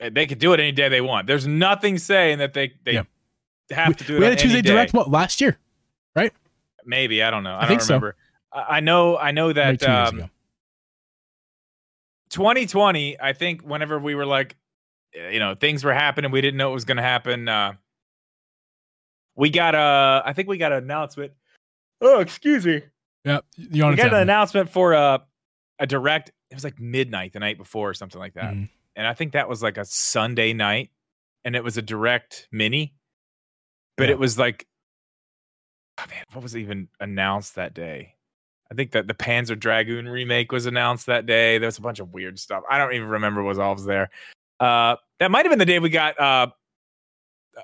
Uh, 0.00 0.10
They 0.12 0.26
could 0.26 0.38
do 0.38 0.52
it 0.52 0.60
any 0.60 0.72
day 0.72 0.88
they 0.90 1.00
want. 1.00 1.26
There's 1.26 1.46
nothing 1.46 1.96
saying 1.98 2.38
that 2.38 2.52
they 2.52 2.74
they 2.84 2.92
Yeah. 2.92 3.02
have 3.70 3.96
to 3.96 4.04
do 4.04 4.16
it. 4.16 4.18
we 4.20 4.26
on 4.26 4.32
had 4.32 4.38
a 4.38 4.42
Tuesday 4.42 4.60
direct 4.62 4.92
what 4.92 5.10
last 5.10 5.40
year? 5.40 5.58
Right? 6.14 6.32
Maybe 6.84 7.22
I 7.22 7.30
don't 7.30 7.42
know. 7.44 7.54
I, 7.54 7.56
I 7.56 7.60
don't 7.60 7.68
think 7.68 7.80
so. 7.80 7.94
remember. 7.94 8.16
I 8.52 8.76
I 8.76 8.80
know. 8.80 9.16
I 9.16 9.30
know 9.30 9.52
that 9.52 9.82
um, 9.82 10.18
ago. 10.18 10.30
2020. 12.30 13.20
I 13.20 13.32
think 13.32 13.62
whenever 13.62 13.98
we 13.98 14.14
were 14.14 14.26
like, 14.26 14.56
uh, 15.18 15.28
you 15.28 15.38
know, 15.38 15.54
things 15.54 15.84
were 15.84 15.94
happening, 15.94 16.30
we 16.30 16.40
didn't 16.40 16.58
know 16.58 16.70
it 16.70 16.74
was 16.74 16.84
going 16.84 16.96
to 16.98 17.02
happen. 17.02 17.48
Uh, 17.48 17.72
we 19.36 19.50
got 19.50 19.74
a. 19.74 20.22
I 20.24 20.32
think 20.32 20.48
we 20.48 20.58
got 20.58 20.72
an 20.72 20.82
announcement. 20.84 21.32
Oh, 22.00 22.20
excuse 22.20 22.64
me. 22.66 22.82
Yeah, 23.24 23.40
you're 23.56 23.90
we 23.90 23.96
got 23.96 24.12
an 24.14 24.20
announcement 24.20 24.70
for 24.70 24.92
a 24.94 25.22
a 25.78 25.86
direct. 25.86 26.30
It 26.50 26.54
was 26.54 26.64
like 26.64 26.78
midnight 26.80 27.32
the 27.32 27.40
night 27.40 27.58
before 27.58 27.90
or 27.90 27.94
something 27.94 28.18
like 28.18 28.34
that, 28.34 28.54
Mhm. 28.54 28.68
and 28.96 29.06
I 29.06 29.14
think 29.14 29.32
that 29.32 29.48
was 29.48 29.62
like 29.62 29.76
a 29.78 29.84
Sunday 29.84 30.52
night, 30.52 30.90
and 31.44 31.54
it 31.54 31.62
was 31.62 31.76
a 31.76 31.82
direct 31.82 32.48
mini, 32.50 32.94
but 33.96 34.04
Yeah. 34.08 34.12
it 34.14 34.18
was 34.18 34.38
like, 34.38 34.66
oh 35.98 36.04
man, 36.08 36.24
what 36.32 36.42
was 36.42 36.56
even 36.56 36.88
announced 37.00 37.56
that 37.56 37.74
day? 37.74 38.14
I 38.70 38.74
think 38.74 38.90
that 38.92 39.08
the 39.08 39.14
Panzer 39.14 39.58
Dragoon 39.58 40.08
remake 40.08 40.52
was 40.52 40.66
announced 40.66 41.06
that 41.06 41.26
day. 41.26 41.58
There 41.58 41.68
was 41.68 41.78
a 41.78 41.82
bunch 41.82 42.00
of 42.00 42.12
weird 42.12 42.38
stuff. 42.38 42.64
I 42.70 42.78
don't 42.78 42.92
even 42.92 43.08
remember 43.08 43.42
what 43.42 43.58
all 43.58 43.74
was 43.74 43.84
there. 43.84 44.10
Uh, 44.60 44.96
that 45.20 45.30
might 45.30 45.44
have 45.44 45.50
been 45.50 45.58
the 45.58 45.66
day 45.66 45.78
we 45.78 45.88
got 45.88 46.18
uh, 46.20 46.48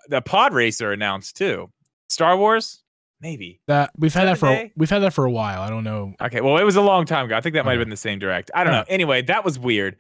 the 0.09 0.23
Pod 0.23 0.55
Racer 0.55 0.93
announced 0.93 1.37
too. 1.37 1.71
Star 2.09 2.37
Wars, 2.37 2.83
maybe. 3.21 3.61
That 3.67 3.91
we've 3.99 4.15
had 4.15 4.29
that 4.29 4.39
for 4.39 4.49
a, 4.49 4.73
we've 4.77 4.91
had 4.91 5.01
that 5.01 5.13
for 5.13 5.25
a 5.25 5.31
while. 5.31 5.61
I 5.61 5.69
don't 5.69 5.85
know. 5.85 6.15
Okay, 6.21 6.41
well, 6.41 6.57
it 6.59 6.65
was 6.65 6.77
a 6.77 6.83
long 6.83 7.05
time 7.05 7.27
ago. 7.27 7.37
I 7.37 7.41
think 7.41 7.55
that 7.55 7.65
might 7.65 7.73
have 7.73 7.81
been 7.81 7.91
the 7.91 7.97
same 7.97 8.19
direct. 8.19 8.51
I 8.55 8.65
don't 8.65 8.73
know. 8.73 8.85
Anyway, 8.89 9.23
that 9.23 9.45
was 9.45 9.59
weird. 9.59 9.97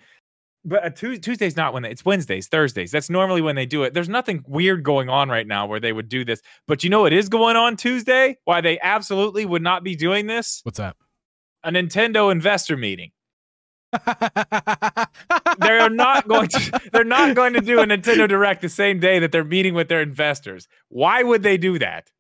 But 0.64 0.84
uh, 0.84 0.86
a 0.86 1.18
Tuesday's 1.18 1.56
not 1.56 1.74
when 1.74 1.82
they, 1.82 1.90
it's 1.90 2.04
Wednesdays, 2.04 2.48
Thursdays. 2.48 2.90
That's 2.90 3.10
normally 3.10 3.42
when 3.42 3.56
they 3.56 3.66
do 3.66 3.82
it. 3.82 3.94
There's 3.94 4.08
nothing 4.08 4.42
weird 4.46 4.82
going 4.82 5.08
on 5.08 5.28
right 5.28 5.46
now 5.46 5.66
where 5.66 5.80
they 5.80 5.92
would 5.92 6.08
do 6.08 6.24
this. 6.24 6.40
But 6.66 6.84
you 6.84 6.90
know 6.90 7.02
what 7.02 7.12
is 7.12 7.28
going 7.28 7.56
on 7.56 7.76
Tuesday? 7.76 8.38
Why 8.44 8.60
they 8.60 8.78
absolutely 8.80 9.44
would 9.44 9.62
not 9.62 9.84
be 9.84 9.94
doing 9.94 10.26
this? 10.26 10.60
What's 10.64 10.78
that? 10.78 10.96
A 11.62 11.70
Nintendo 11.70 12.32
investor 12.32 12.76
meeting. 12.76 13.12
They're 15.58 15.90
not 15.90 16.26
going 16.26 16.48
to 16.48 16.80
they're 16.92 17.04
not 17.04 17.34
going 17.34 17.52
to 17.52 17.60
do 17.60 17.80
a 17.80 17.86
Nintendo 17.86 18.28
Direct 18.28 18.60
the 18.60 18.68
same 18.68 18.98
day 18.98 19.18
that 19.20 19.32
they're 19.32 19.44
meeting 19.44 19.74
with 19.74 19.88
their 19.88 20.02
investors. 20.02 20.66
Why 20.88 21.22
would 21.22 21.42
they 21.42 21.56
do 21.56 21.78
that? 21.78 22.10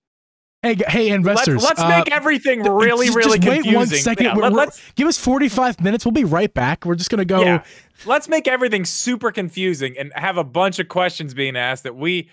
Hey, 0.64 0.76
hey, 0.88 1.08
investors. 1.10 1.62
Let's, 1.62 1.78
let's 1.78 1.80
uh, 1.80 1.88
make 1.88 2.10
everything 2.10 2.62
really, 2.62 3.06
just- 3.06 3.16
really 3.16 3.38
just 3.38 3.48
wait 3.48 3.62
confusing. 3.62 3.74
one 3.74 3.86
second. 3.88 4.26
Yeah, 4.26 4.34
let, 4.34 4.68
us 4.68 4.82
Give 4.96 5.06
us 5.06 5.18
45 5.18 5.80
minutes. 5.80 6.04
We'll 6.04 6.12
be 6.12 6.24
right 6.24 6.52
back. 6.52 6.84
We're 6.84 6.94
just 6.94 7.10
gonna 7.10 7.24
go. 7.24 7.42
Yeah. 7.42 7.62
let's 8.06 8.28
make 8.28 8.48
everything 8.48 8.84
super 8.84 9.30
confusing 9.30 9.96
and 9.98 10.12
have 10.14 10.36
a 10.36 10.44
bunch 10.44 10.78
of 10.78 10.88
questions 10.88 11.34
being 11.34 11.56
asked 11.56 11.84
that 11.84 11.94
we 11.96 12.28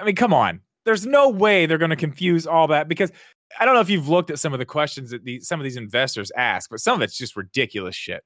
I 0.00 0.04
mean, 0.04 0.14
come 0.16 0.32
on. 0.32 0.60
There's 0.84 1.06
no 1.06 1.28
way 1.28 1.66
they're 1.66 1.78
going 1.78 1.90
to 1.90 1.96
confuse 1.96 2.46
all 2.46 2.68
that 2.68 2.88
because 2.88 3.12
I 3.60 3.64
don't 3.64 3.74
know 3.74 3.80
if 3.80 3.90
you've 3.90 4.08
looked 4.08 4.30
at 4.30 4.38
some 4.38 4.52
of 4.52 4.58
the 4.58 4.64
questions 4.64 5.10
that 5.10 5.24
these 5.24 5.46
some 5.46 5.60
of 5.60 5.64
these 5.64 5.76
investors 5.76 6.32
ask, 6.36 6.70
but 6.70 6.80
some 6.80 6.96
of 6.96 7.02
it's 7.02 7.16
just 7.16 7.36
ridiculous 7.36 7.94
shit. 7.94 8.22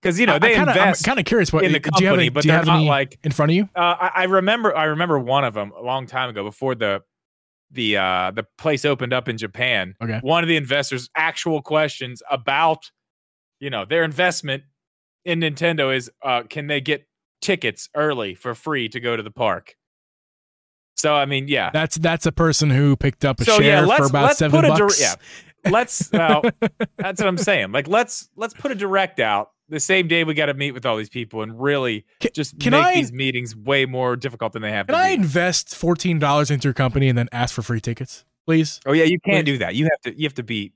Because 0.00 0.18
you 0.18 0.26
know 0.26 0.34
I- 0.34 0.36
I 0.36 0.38
they 0.38 0.54
kinda, 0.54 0.72
invest 0.72 1.06
I'm 1.06 1.10
kind 1.10 1.18
of 1.18 1.26
curious. 1.26 1.52
What 1.52 1.64
in 1.64 1.72
the 1.72 1.80
do 1.80 1.90
you 1.98 2.06
have 2.06 2.12
company, 2.12 2.22
any, 2.24 2.28
but 2.28 2.42
do 2.42 2.48
you 2.48 2.52
they're 2.52 2.58
have 2.58 2.66
not 2.66 2.82
like 2.82 3.18
in 3.24 3.32
front 3.32 3.50
of 3.50 3.56
you? 3.56 3.68
uh, 3.74 3.96
I, 4.00 4.10
I 4.14 4.24
remember. 4.24 4.76
I 4.76 4.84
remember 4.84 5.18
one 5.18 5.44
of 5.44 5.54
them 5.54 5.72
a 5.76 5.82
long 5.82 6.06
time 6.06 6.30
ago 6.30 6.44
before 6.44 6.74
the 6.74 7.02
the 7.70 7.96
uh, 7.96 8.30
the 8.32 8.44
place 8.58 8.84
opened 8.84 9.12
up 9.12 9.28
in 9.28 9.38
Japan. 9.38 9.94
Okay. 10.02 10.18
One 10.22 10.42
of 10.44 10.48
the 10.48 10.56
investors' 10.56 11.08
actual 11.14 11.62
questions 11.62 12.22
about 12.30 12.90
you 13.60 13.70
know 13.70 13.84
their 13.84 14.04
investment 14.04 14.64
in 15.24 15.40
Nintendo 15.40 15.94
is 15.94 16.10
uh, 16.24 16.42
can 16.48 16.66
they 16.66 16.80
get 16.80 17.06
tickets 17.40 17.88
early 17.94 18.34
for 18.34 18.54
free 18.54 18.88
to 18.88 19.00
go 19.00 19.16
to 19.16 19.22
the 19.22 19.30
park? 19.30 19.74
So 20.96 21.14
I 21.14 21.24
mean, 21.26 21.48
yeah. 21.48 21.70
That's 21.72 21.96
that's 21.96 22.26
a 22.26 22.32
person 22.32 22.70
who 22.70 22.96
picked 22.96 23.24
up 23.24 23.40
a 23.40 23.44
So 23.44 23.58
share 23.58 23.66
yeah, 23.66 23.80
let's 23.86 24.00
for 24.00 24.06
about 24.06 24.22
let's 24.24 24.38
seven 24.38 24.60
put 24.60 24.70
a 24.70 24.74
dir- 24.76 24.86
bucks. 24.86 25.00
yeah. 25.00 25.14
Let's 25.70 26.08
that's 26.08 27.20
what 27.20 27.26
I'm 27.26 27.38
saying. 27.38 27.72
Like 27.72 27.88
let's 27.88 28.28
let's 28.36 28.54
put 28.54 28.70
a 28.70 28.74
direct 28.74 29.20
out 29.20 29.50
the 29.70 29.80
same 29.80 30.06
day 30.08 30.24
we 30.24 30.34
got 30.34 30.46
to 30.46 30.54
meet 30.54 30.72
with 30.72 30.84
all 30.84 30.96
these 30.96 31.08
people 31.08 31.42
and 31.42 31.58
really 31.60 32.04
Can- 32.20 32.30
just 32.34 32.58
can 32.60 32.72
make 32.72 32.84
I- 32.84 32.94
these 32.96 33.12
meetings 33.12 33.56
way 33.56 33.86
more 33.86 34.16
difficult 34.16 34.52
than 34.52 34.62
they 34.62 34.70
have 34.72 34.86
Can 34.88 34.94
to 34.94 35.00
I 35.00 35.08
be. 35.16 35.22
invest 35.22 35.74
fourteen 35.74 36.18
dollars 36.18 36.50
into 36.50 36.66
your 36.68 36.74
company 36.74 37.08
and 37.08 37.16
then 37.16 37.28
ask 37.32 37.54
for 37.54 37.62
free 37.62 37.80
tickets, 37.80 38.24
please? 38.46 38.80
Oh 38.86 38.92
yeah, 38.92 39.04
you 39.04 39.18
can't 39.20 39.46
Please. 39.46 39.52
do 39.54 39.58
that. 39.58 39.74
You 39.74 39.84
have 39.84 40.00
to 40.02 40.18
you 40.18 40.24
have 40.26 40.34
to 40.34 40.42
be 40.42 40.72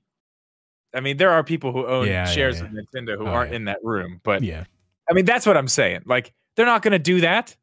I 0.93 1.01
mean, 1.01 1.17
there 1.17 1.29
are 1.31 1.43
people 1.43 1.73
who 1.73 1.85
own 1.85 2.07
Yeah, 2.07 2.13
yeah, 2.13 2.25
shares 2.25 2.59
yeah. 2.59 2.65
of 2.67 2.71
Nintendo 2.71 3.17
who 3.17 3.25
Oh, 3.27 3.31
aren't 3.31 3.51
yeah. 3.51 3.57
in 3.57 3.65
that 3.65 3.79
room. 3.83 4.21
But 4.23 4.41
Yeah. 4.43 4.63
I 5.09 5.13
mean, 5.13 5.25
that's 5.25 5.45
what 5.45 5.57
I'm 5.57 5.67
saying. 5.67 6.03
Like, 6.05 6.33
they're 6.55 6.65
not 6.65 6.81
gonna 6.81 6.97
do 6.99 7.19
that. 7.21 7.55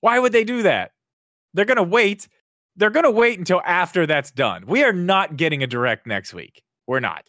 Why 0.00 0.18
would 0.18 0.32
they 0.32 0.44
do 0.44 0.62
that? 0.62 0.92
They're 1.52 1.66
gonna 1.66 1.82
wait. 1.82 2.26
They're 2.76 2.90
gonna 2.90 3.10
wait 3.10 3.38
until 3.38 3.60
after 3.66 4.06
that's 4.06 4.30
done. 4.30 4.64
We 4.66 4.82
are 4.82 4.92
not 4.94 5.36
getting 5.36 5.62
a 5.62 5.66
direct 5.66 6.06
next 6.06 6.32
week. 6.34 6.62
We're 6.86 7.00
not. 7.00 7.28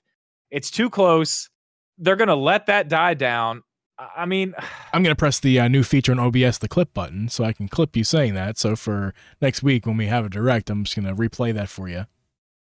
It's 0.51 0.71
too 0.71 0.89
close. 0.89 1.49
They're 1.97 2.15
gonna 2.15 2.35
let 2.35 2.65
that 2.67 2.87
die 2.87 3.13
down. 3.13 3.63
I 3.97 4.25
mean, 4.25 4.53
I'm 4.93 5.03
gonna 5.03 5.15
press 5.15 5.39
the 5.39 5.59
uh, 5.59 5.67
new 5.67 5.83
feature 5.83 6.11
on 6.11 6.19
OBS, 6.19 6.57
the 6.59 6.67
clip 6.67 6.93
button, 6.93 7.29
so 7.29 7.43
I 7.43 7.53
can 7.53 7.67
clip 7.67 7.95
you 7.95 8.03
saying 8.03 8.33
that. 8.35 8.57
So 8.57 8.75
for 8.75 9.13
next 9.41 9.63
week 9.63 9.85
when 9.85 9.97
we 9.97 10.07
have 10.07 10.25
a 10.25 10.29
direct, 10.29 10.69
I'm 10.69 10.83
just 10.83 10.95
gonna 10.95 11.15
replay 11.15 11.53
that 11.53 11.69
for 11.69 11.87
you 11.87 12.05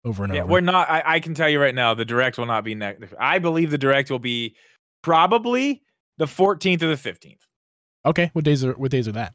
over 0.03 0.23
and 0.23 0.31
over. 0.31 0.37
yeah, 0.37 0.43
over. 0.43 0.51
we're 0.51 0.61
not. 0.61 0.89
I, 0.89 1.03
I 1.05 1.19
can 1.19 1.33
tell 1.33 1.49
you 1.49 1.59
right 1.59 1.75
now, 1.75 1.93
the 1.93 2.05
direct 2.05 2.37
will 2.37 2.45
not 2.45 2.63
be 2.63 2.75
next. 2.75 3.13
I 3.19 3.39
believe 3.39 3.71
the 3.71 3.77
direct 3.77 4.11
will 4.11 4.19
be 4.19 4.55
probably 5.01 5.83
the 6.17 6.25
14th 6.25 6.81
or 6.81 6.87
the 6.87 6.95
15th. 6.95 7.39
okay, 8.05 8.29
what 8.33 8.45
days 8.45 8.63
are 8.63 8.73
what 8.73 8.91
days 8.91 9.07
are 9.07 9.13
that? 9.13 9.33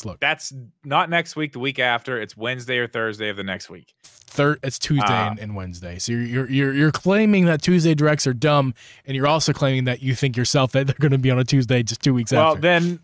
Let's 0.00 0.04
look. 0.06 0.20
That's 0.20 0.54
not 0.82 1.10
next 1.10 1.36
week. 1.36 1.52
The 1.52 1.58
week 1.58 1.78
after, 1.78 2.18
it's 2.18 2.34
Wednesday 2.36 2.78
or 2.78 2.86
Thursday 2.86 3.28
of 3.28 3.36
the 3.36 3.42
next 3.44 3.68
week. 3.68 3.92
Third, 4.02 4.58
it's 4.62 4.78
Tuesday 4.78 5.04
Ah. 5.08 5.28
and, 5.30 5.38
and 5.38 5.54
Wednesday. 5.54 5.98
So 5.98 6.12
you're, 6.12 6.22
you're 6.22 6.50
you're 6.50 6.72
you're 6.74 6.92
claiming 6.92 7.44
that 7.46 7.60
Tuesday 7.60 7.94
directs 7.94 8.26
are 8.26 8.32
dumb, 8.32 8.72
and 9.06 9.14
you're 9.14 9.26
also 9.26 9.52
claiming 9.52 9.84
that 9.84 10.02
you 10.02 10.14
think 10.14 10.36
yourself 10.38 10.72
that 10.72 10.86
they're 10.86 10.96
going 10.98 11.12
to 11.12 11.18
be 11.18 11.30
on 11.30 11.38
a 11.38 11.44
Tuesday 11.44 11.82
just 11.82 12.00
two 12.02 12.14
weeks 12.14 12.32
Well, 12.32 12.50
after. 12.52 12.60
then, 12.62 13.00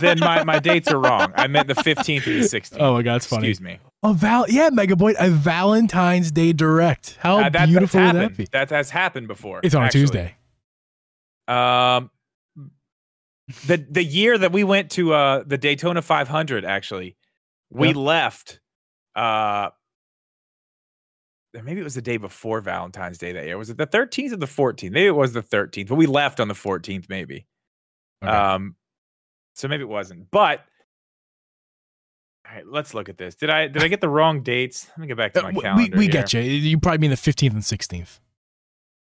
then 0.00 0.20
my, 0.20 0.44
my 0.44 0.58
dates 0.60 0.88
are 0.92 1.00
wrong. 1.00 1.32
I 1.34 1.48
meant 1.48 1.66
the 1.68 1.74
15th 1.74 2.26
and 2.26 2.42
the 2.44 2.46
16th. 2.46 2.76
oh 2.78 2.92
my 2.94 3.02
god, 3.02 3.16
it's 3.16 3.26
funny. 3.26 3.48
Excuse 3.48 3.60
me. 3.60 3.78
A 4.04 4.12
val, 4.12 4.44
yeah, 4.48 4.70
Megaboy, 4.70 5.14
a 5.18 5.30
Valentine's 5.30 6.30
Day 6.30 6.52
direct. 6.52 7.16
How 7.20 7.38
Uh, 7.40 7.48
that, 7.48 7.68
beautiful 7.68 8.00
would 8.00 8.14
that 8.14 8.36
be? 8.36 8.46
That 8.52 8.70
has 8.70 8.90
happened 8.90 9.26
before. 9.28 9.60
It's 9.64 9.74
on 9.74 9.84
a. 9.86 9.90
Tuesday. 9.90 10.34
Um, 11.48 12.10
the 13.66 13.76
the 13.90 14.04
year 14.04 14.38
that 14.38 14.52
we 14.52 14.64
went 14.64 14.90
to 14.92 15.12
uh 15.14 15.42
the 15.46 15.58
Daytona 15.58 16.02
500, 16.02 16.64
actually, 16.64 17.16
we 17.70 17.88
Yeah. 17.88 17.94
left. 17.94 18.60
Uh, 19.14 19.70
maybe 21.54 21.80
it 21.80 21.84
was 21.84 21.94
the 21.94 22.02
day 22.02 22.16
before 22.16 22.60
Valentine's 22.60 23.18
Day 23.18 23.32
that 23.32 23.44
year. 23.44 23.58
Was 23.58 23.68
it 23.70 23.76
the 23.76 23.86
13th 23.86 24.32
or 24.32 24.36
the 24.36 24.46
14th? 24.46 24.90
Maybe 24.92 25.06
it 25.06 25.10
was 25.14 25.32
the 25.32 25.42
13th, 25.42 25.88
but 25.88 25.96
we 25.96 26.06
left 26.06 26.40
on 26.40 26.48
the 26.48 26.54
14th. 26.54 27.08
Maybe. 27.08 27.46
Okay. 28.24 28.32
Um, 28.32 28.76
so 29.54 29.68
maybe 29.68 29.82
it 29.82 29.88
wasn't. 29.88 30.30
But 30.30 30.64
all 32.48 32.54
right, 32.56 32.66
let's 32.66 32.94
look 32.94 33.08
at 33.08 33.18
this. 33.18 33.34
Did 33.34 33.50
I 33.50 33.68
did 33.68 33.82
I 33.82 33.88
get 33.88 34.00
the 34.00 34.08
wrong 34.08 34.42
dates? 34.42 34.88
Let 34.90 34.98
me 34.98 35.06
get 35.08 35.16
back 35.16 35.32
to 35.34 35.40
Uh, 35.40 35.52
my 35.52 35.60
calendar. 35.60 35.96
we 35.96 36.06
we 36.06 36.08
get 36.08 36.32
you. 36.32 36.40
You 36.40 36.78
probably 36.78 36.98
mean 36.98 37.10
the 37.10 37.16
15th 37.16 37.52
and 37.52 37.62
16th, 37.62 38.18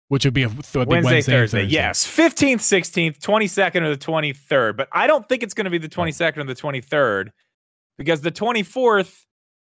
which 0.07 0.25
would 0.25 0.33
be 0.33 0.43
a, 0.43 0.49
th- 0.49 0.87
Wednesday, 0.87 0.87
Wednesday, 0.87 1.15
and 1.17 1.25
Thursday. 1.25 1.63
Yes. 1.63 2.05
15th, 2.05 2.57
16th, 2.57 3.19
22nd, 3.19 3.81
or 3.81 3.95
the 3.95 3.97
23rd. 3.97 4.77
But 4.77 4.87
I 4.91 5.07
don't 5.07 5.27
think 5.27 5.43
it's 5.43 5.53
going 5.53 5.65
to 5.65 5.71
be 5.71 5.77
the 5.77 5.89
22nd 5.89 6.37
or 6.37 6.43
the 6.43 6.55
23rd 6.55 7.31
because 7.97 8.21
the 8.21 8.31
24th, 8.31 9.23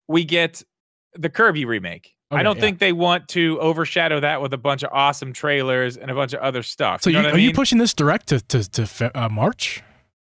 we 0.09 0.24
get 0.24 0.62
the 1.14 1.28
Kirby 1.28 1.64
remake. 1.64 2.14
I 2.33 2.45
don't 2.45 2.57
yeah. 2.57 2.61
think 2.61 2.78
they 2.78 2.93
want 2.93 3.26
to 3.31 3.59
overshadow 3.61 4.20
that 4.20 4.41
with 4.41 4.53
a 4.53 4.59
bunch 4.59 4.85
of 4.85 4.91
awesome 4.93 5.33
trailers 5.33 5.97
and 5.97 6.12
a 6.12 6.14
bunch 6.14 6.33
of 6.33 6.41
other 6.41 6.62
stuff. 6.62 7.03
So 7.03 7.11
you 7.11 7.16
you, 7.16 7.22
know 7.22 7.28
are 7.28 7.33
what 7.33 7.39
I 7.39 7.43
you 7.43 7.49
mean? 7.49 7.57
pushing 7.57 7.78
this 7.78 7.93
direct 7.93 8.28
to 8.28 8.41
to, 8.41 8.87
to 8.87 9.11
uh, 9.20 9.28
March? 9.28 9.83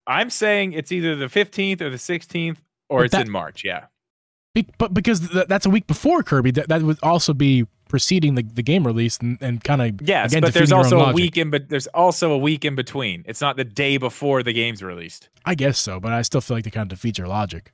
I'm 0.07 0.29
saying 0.29 0.73
it's 0.73 0.93
either 0.93 1.17
the 1.17 1.25
15th 1.25 1.81
or 1.81 1.89
the 1.89 1.97
16th 1.97 2.57
or 2.89 2.99
But 2.99 3.05
it's 3.05 3.11
that- 3.11 3.25
in 3.25 3.31
March. 3.31 3.65
Yeah. 3.65 3.85
Be- 4.55 4.67
but 4.77 4.93
because 4.93 5.29
th- 5.29 5.47
that's 5.47 5.65
a 5.65 5.69
week 5.69 5.85
before 5.87 6.23
Kirby, 6.23 6.51
that, 6.51 6.69
that 6.69 6.81
would 6.81 6.97
also 7.03 7.33
be 7.33 7.67
preceding 7.89 8.35
the, 8.35 8.43
the 8.43 8.63
game 8.63 8.87
release 8.87 9.17
and, 9.17 9.37
and 9.41 9.61
kind 9.63 9.81
of 9.81 10.07
Yes, 10.07 10.31
again, 10.31 10.41
but 10.41 10.53
there's 10.53 10.69
defeating 10.69 10.93
your 10.93 10.99
own 10.99 11.03
also 11.03 11.11
a 11.11 11.13
week 11.13 11.37
in 11.37 11.49
but 11.49 11.67
there's 11.67 11.87
also 11.87 12.31
a 12.31 12.37
week 12.37 12.63
in 12.63 12.75
between. 12.75 13.25
It's 13.27 13.41
not 13.41 13.57
the 13.57 13.65
day 13.65 13.97
before 13.97 14.41
the 14.43 14.53
game's 14.53 14.81
released. 14.81 15.27
I 15.43 15.55
guess 15.55 15.77
so, 15.77 15.99
but 15.99 16.13
I 16.13 16.21
still 16.21 16.39
feel 16.39 16.55
like 16.55 16.63
they 16.63 16.69
kind 16.71 16.89
of 16.89 16.97
defeat 16.97 17.17
your 17.17 17.27
logic. 17.27 17.73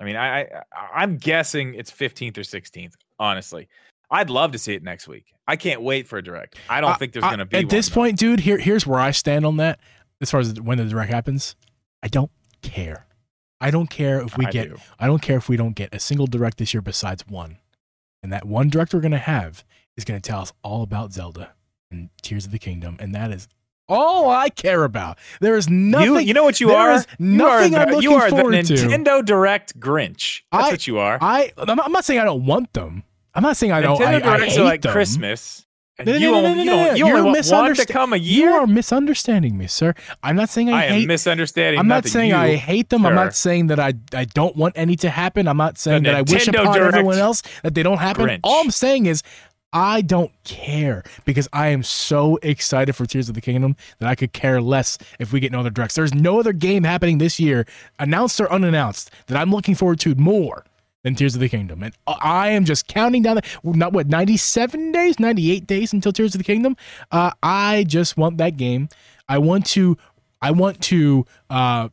I 0.00 0.04
mean, 0.04 0.16
I, 0.16 0.40
I 0.42 0.46
I'm 0.94 1.16
guessing 1.16 1.74
it's 1.74 1.90
15th 1.90 2.38
or 2.38 2.42
16th. 2.42 2.94
Honestly, 3.18 3.68
I'd 4.10 4.30
love 4.30 4.52
to 4.52 4.58
see 4.58 4.74
it 4.74 4.82
next 4.82 5.08
week. 5.08 5.32
I 5.46 5.56
can't 5.56 5.82
wait 5.82 6.06
for 6.06 6.18
a 6.18 6.22
direct. 6.22 6.56
I 6.68 6.80
don't 6.80 6.90
I- 6.90 6.96
think 6.96 7.12
there's 7.12 7.24
going 7.24 7.38
to 7.38 7.44
be 7.44 7.58
at 7.58 7.68
this 7.68 7.88
though. 7.88 7.94
point, 7.94 8.18
dude. 8.18 8.40
Here 8.40 8.58
here's 8.58 8.86
where 8.86 9.00
I 9.00 9.10
stand 9.10 9.44
on 9.44 9.56
that. 9.58 9.78
As 10.20 10.30
far 10.30 10.40
as 10.40 10.60
when 10.60 10.78
the 10.78 10.84
direct 10.84 11.12
happens, 11.12 11.54
I 12.02 12.08
don't 12.08 12.30
care. 12.62 13.06
I 13.60 13.70
don't 13.70 13.90
care 13.90 14.20
if 14.20 14.36
we 14.38 14.46
I 14.46 14.50
get 14.50 14.68
do. 14.68 14.76
I 14.98 15.06
don't 15.06 15.20
care 15.22 15.36
if 15.36 15.48
we 15.48 15.56
don't 15.56 15.74
get 15.74 15.92
a 15.92 15.98
single 15.98 16.26
direct 16.26 16.58
this 16.58 16.72
year 16.72 16.80
besides 16.80 17.26
one. 17.26 17.58
And 18.22 18.32
that 18.32 18.44
one 18.46 18.68
direct 18.68 18.92
we're 18.94 19.00
going 19.00 19.12
to 19.12 19.18
have 19.18 19.64
is 19.96 20.04
going 20.04 20.20
to 20.20 20.26
tell 20.26 20.40
us 20.40 20.52
all 20.62 20.82
about 20.82 21.12
Zelda 21.12 21.52
and 21.90 22.10
Tears 22.22 22.46
of 22.46 22.52
the 22.52 22.58
Kingdom. 22.58 22.96
And 23.00 23.14
that 23.14 23.30
is 23.30 23.48
all 23.88 24.28
I 24.28 24.50
care 24.50 24.84
about. 24.84 25.18
There 25.40 25.56
is 25.56 25.68
nothing. 25.68 26.06
you, 26.06 26.18
you 26.18 26.34
know 26.34 26.44
what 26.44 26.60
you 26.60 26.68
there 26.68 26.76
are? 26.76 26.92
is 26.92 27.06
nothing 27.18 27.72
you 27.72 27.78
are 27.78 27.82
I'm 27.82 27.88
the, 27.88 27.94
looking 27.96 28.10
you 28.10 28.16
are 28.16 28.30
the 28.30 28.36
forward 28.36 28.64
to. 28.66 28.74
Nintendo 28.74 29.24
Direct 29.24 29.78
Grinch. 29.80 30.42
That's 30.52 30.64
I- 30.64 30.70
what 30.70 30.86
you 30.86 30.98
are. 30.98 31.18
I, 31.20 31.52
I'm 31.56 31.76
not, 31.76 31.86
I'm 31.86 31.92
not 31.92 32.04
saying 32.04 32.20
I 32.20 32.24
don't 32.24 32.44
want 32.44 32.72
them. 32.74 33.04
I'm 33.34 33.42
not 33.42 33.56
saying 33.56 33.72
I 33.72 33.80
don't. 33.80 33.98
Nintendo 33.98 34.24
I, 34.24 34.34
I 34.34 34.46
hate 34.48 34.58
are 34.58 34.64
like 34.64 34.82
them. 34.82 34.92
Christmas. 34.92 35.64
No, 36.04 36.12
no, 36.12 36.18
you 36.18 36.30
no, 36.30 36.40
no, 36.40 36.48
only, 36.48 36.56
no, 36.58 36.62
you 36.62 36.70
no, 36.70 36.90
you 36.94 37.06
You're 37.06 37.16
only 37.18 37.30
want 37.40 37.50
one 37.50 37.74
to 37.74 37.86
come 37.86 38.12
a 38.12 38.16
year. 38.16 38.50
You 38.50 38.54
are 38.56 38.66
misunderstanding 38.68 39.58
me, 39.58 39.66
sir. 39.66 39.94
I'm 40.22 40.36
not 40.36 40.48
saying 40.48 40.70
I, 40.70 40.82
I 40.82 40.84
am 40.84 40.92
hate. 40.92 41.08
misunderstanding. 41.08 41.80
I'm 41.80 41.88
not 41.88 42.06
saying 42.06 42.30
You- 42.30 42.36
I 42.36 42.54
hate 42.54 42.90
them. 42.90 43.04
I'm 43.04 43.16
not 43.16 43.34
saying 43.34 43.66
that 43.68 43.80
I 43.80 43.94
I 44.14 44.24
don't 44.26 44.54
want 44.56 44.74
any 44.76 44.94
to 44.96 45.10
happen. 45.10 45.48
I'm 45.48 45.56
not 45.56 45.76
saying 45.76 46.04
The 46.04 46.10
that 46.10 46.16
I 46.18 46.22
wish 46.22 46.46
Nintendo 46.46 46.62
upon 46.62 46.74
Direct 46.76 46.94
everyone 46.94 47.18
else 47.18 47.42
that 47.62 47.74
they 47.74 47.82
don't 47.82 47.98
happen. 47.98 48.26
Grinch. 48.26 48.40
All 48.44 48.60
I'm 48.60 48.70
saying 48.70 49.06
is 49.06 49.22
I 49.72 50.00
don't 50.00 50.30
care 50.44 51.02
because 51.24 51.48
I 51.52 51.68
am 51.68 51.82
so 51.82 52.38
excited 52.42 52.94
for 52.94 53.04
Tears 53.04 53.28
of 53.28 53.34
the 53.34 53.40
Kingdom 53.40 53.76
that 53.98 54.08
I 54.08 54.14
could 54.14 54.32
care 54.32 54.62
less 54.62 54.96
if 55.18 55.32
we 55.32 55.40
get 55.40 55.52
no 55.52 55.60
other 55.60 55.68
directs. 55.70 55.96
There's 55.96 56.14
no 56.14 56.38
other 56.40 56.52
game 56.52 56.84
happening 56.84 57.18
this 57.18 57.38
year, 57.38 57.66
announced 57.98 58.40
or 58.40 58.50
unannounced, 58.50 59.10
that 59.26 59.36
I'm 59.36 59.50
looking 59.50 59.74
forward 59.74 60.00
to 60.00 60.14
more 60.14 60.64
than 61.08 61.14
Tears 61.14 61.34
of 61.34 61.40
the 61.40 61.48
Kingdom. 61.48 61.82
And 61.82 61.94
I 62.06 62.50
am 62.50 62.64
just 62.64 62.86
counting 62.86 63.22
down 63.22 63.36
the 63.36 63.42
not 63.64 63.92
what 63.92 64.06
97 64.08 64.92
days, 64.92 65.18
98 65.18 65.66
days 65.66 65.92
until 65.92 66.12
Tears 66.12 66.34
of 66.34 66.38
the 66.38 66.44
Kingdom. 66.44 66.76
Uh, 67.10 67.32
I 67.42 67.84
just 67.88 68.16
want 68.16 68.38
that 68.38 68.56
game. 68.56 68.88
I 69.28 69.38
want 69.38 69.66
to 69.66 69.96
I 70.40 70.50
want 70.50 70.80
to 70.84 71.26
uh 71.50 71.88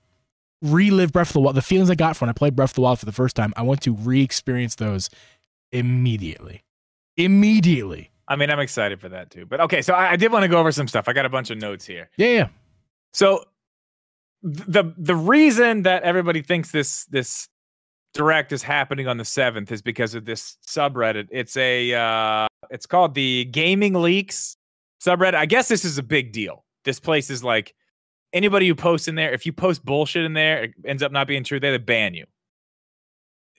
relive 0.61 1.11
Breath 1.11 1.30
of 1.30 1.34
the 1.34 1.39
Wild. 1.41 1.55
The 1.55 1.61
feelings 1.61 1.89
I 1.89 1.95
got 1.95 2.20
when 2.20 2.30
I 2.30 2.34
played 2.34 2.55
Breath 2.55 2.72
of 2.72 2.76
the 2.76 2.82
Wild 2.82 2.99
for 2.99 3.05
the 3.05 3.11
first 3.11 3.36
time, 3.36 3.53
I 3.55 3.61
want 3.61 3.82
to 3.82 3.93
re-experience 3.93 4.76
those 4.76 5.09
immediately. 5.72 6.63
Immediately. 7.18 8.11
I 8.28 8.36
mean, 8.36 8.49
I'm 8.49 8.59
excited 8.59 8.99
for 8.99 9.09
that 9.09 9.30
too. 9.30 9.45
But 9.45 9.61
okay, 9.61 9.82
so 9.82 9.93
I, 9.93 10.11
I 10.11 10.16
did 10.16 10.32
want 10.32 10.43
to 10.43 10.49
go 10.49 10.57
over 10.57 10.72
some 10.72 10.88
stuff. 10.88 11.07
I 11.07 11.13
got 11.13 11.26
a 11.26 11.30
bunch 11.30 11.49
of 11.51 11.57
notes 11.57 11.86
here. 11.86 12.09
Yeah, 12.18 12.28
yeah. 12.28 12.47
So 13.13 13.45
the 14.43 14.93
the 14.97 15.16
reason 15.16 15.84
that 15.84 16.03
everybody 16.03 16.41
thinks 16.41 16.72
this 16.72 17.05
this 17.05 17.47
direct 18.16 18.51
is 18.51 18.63
happening 18.63 19.07
on 19.07 19.18
the 19.18 19.26
seventh 19.26 19.72
is 19.72 19.84
because 19.84 20.16
of 20.16 20.26
this 20.26 20.57
subreddit. 20.66 21.28
It's 21.30 21.55
a 21.57 21.93
uh, 21.93 22.47
it's 22.72 22.88
called 22.88 23.13
the 23.13 23.45
Gaming 23.45 23.93
Leaks 23.93 24.57
subreddit. 25.05 25.36
I 25.36 25.45
guess 25.45 25.68
this 25.68 25.86
is 25.86 25.99
a 25.99 26.03
big 26.03 26.32
deal. 26.32 26.66
This 26.86 26.99
place 26.99 27.30
is 27.30 27.43
like 27.43 27.76
anybody 28.34 28.68
who 28.68 28.74
posts 28.74 29.07
in 29.07 29.16
there. 29.16 29.32
If 29.32 29.45
you 29.45 29.53
post 29.53 29.86
bullshit 29.86 30.26
in 30.26 30.34
there, 30.34 30.63
it 30.63 30.74
ends 30.86 31.03
up 31.03 31.11
not 31.11 31.28
being 31.28 31.43
true. 31.43 31.59
They 31.59 31.78
ban 31.78 32.16
you. 32.16 32.26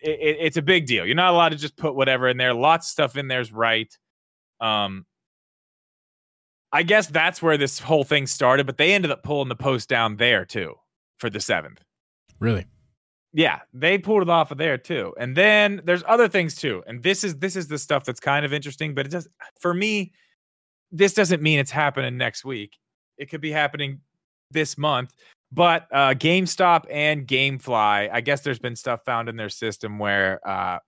It, 0.02 0.18
it, 0.20 0.36
it's 0.40 0.56
a 0.56 0.62
big 0.62 0.86
deal. 0.86 1.06
You're 1.06 1.14
not 1.14 1.32
allowed 1.32 1.50
to 1.50 1.56
just 1.56 1.76
put 1.76 1.94
whatever 1.94 2.28
in 2.28 2.36
there. 2.36 2.54
Lots 2.54 2.88
of 2.88 2.90
stuff 2.90 3.16
in 3.16 3.28
there's 3.28 3.52
right. 3.52 3.96
Um, 4.60 5.06
I 6.72 6.82
guess 6.82 7.06
that's 7.06 7.40
where 7.40 7.56
this 7.56 7.78
whole 7.78 8.04
thing 8.04 8.26
started, 8.26 8.66
but 8.66 8.76
they 8.76 8.92
ended 8.92 9.10
up 9.10 9.22
pulling 9.22 9.48
the 9.48 9.56
post 9.56 9.88
down 9.88 10.16
there 10.16 10.44
too 10.44 10.74
for 11.18 11.30
the 11.30 11.40
seventh. 11.40 11.82
Really. 12.38 12.66
Yeah, 13.36 13.60
they 13.74 13.98
pulled 13.98 14.22
it 14.22 14.30
off 14.30 14.50
of 14.50 14.56
there 14.56 14.78
too. 14.78 15.12
And 15.20 15.36
then 15.36 15.82
there's 15.84 16.02
other 16.08 16.26
things 16.26 16.54
too. 16.54 16.82
And 16.86 17.02
this 17.02 17.22
is 17.22 17.36
this 17.36 17.54
is 17.54 17.68
the 17.68 17.76
stuff 17.76 18.02
that's 18.02 18.18
kind 18.18 18.46
of 18.46 18.54
interesting, 18.54 18.94
but 18.94 19.04
it 19.04 19.10
does 19.10 19.28
for 19.60 19.74
me, 19.74 20.14
this 20.90 21.12
doesn't 21.12 21.42
mean 21.42 21.58
it's 21.58 21.70
happening 21.70 22.16
next 22.16 22.46
week. 22.46 22.78
It 23.18 23.26
could 23.26 23.42
be 23.42 23.52
happening 23.52 24.00
this 24.52 24.78
month. 24.78 25.12
But 25.52 25.86
uh 25.92 26.14
GameStop 26.14 26.86
and 26.90 27.26
GameFly, 27.26 28.08
I 28.10 28.22
guess 28.22 28.40
there's 28.40 28.58
been 28.58 28.74
stuff 28.74 29.04
found 29.04 29.28
in 29.28 29.36
their 29.36 29.50
system 29.50 29.98
where 29.98 30.40
uh 30.48 30.78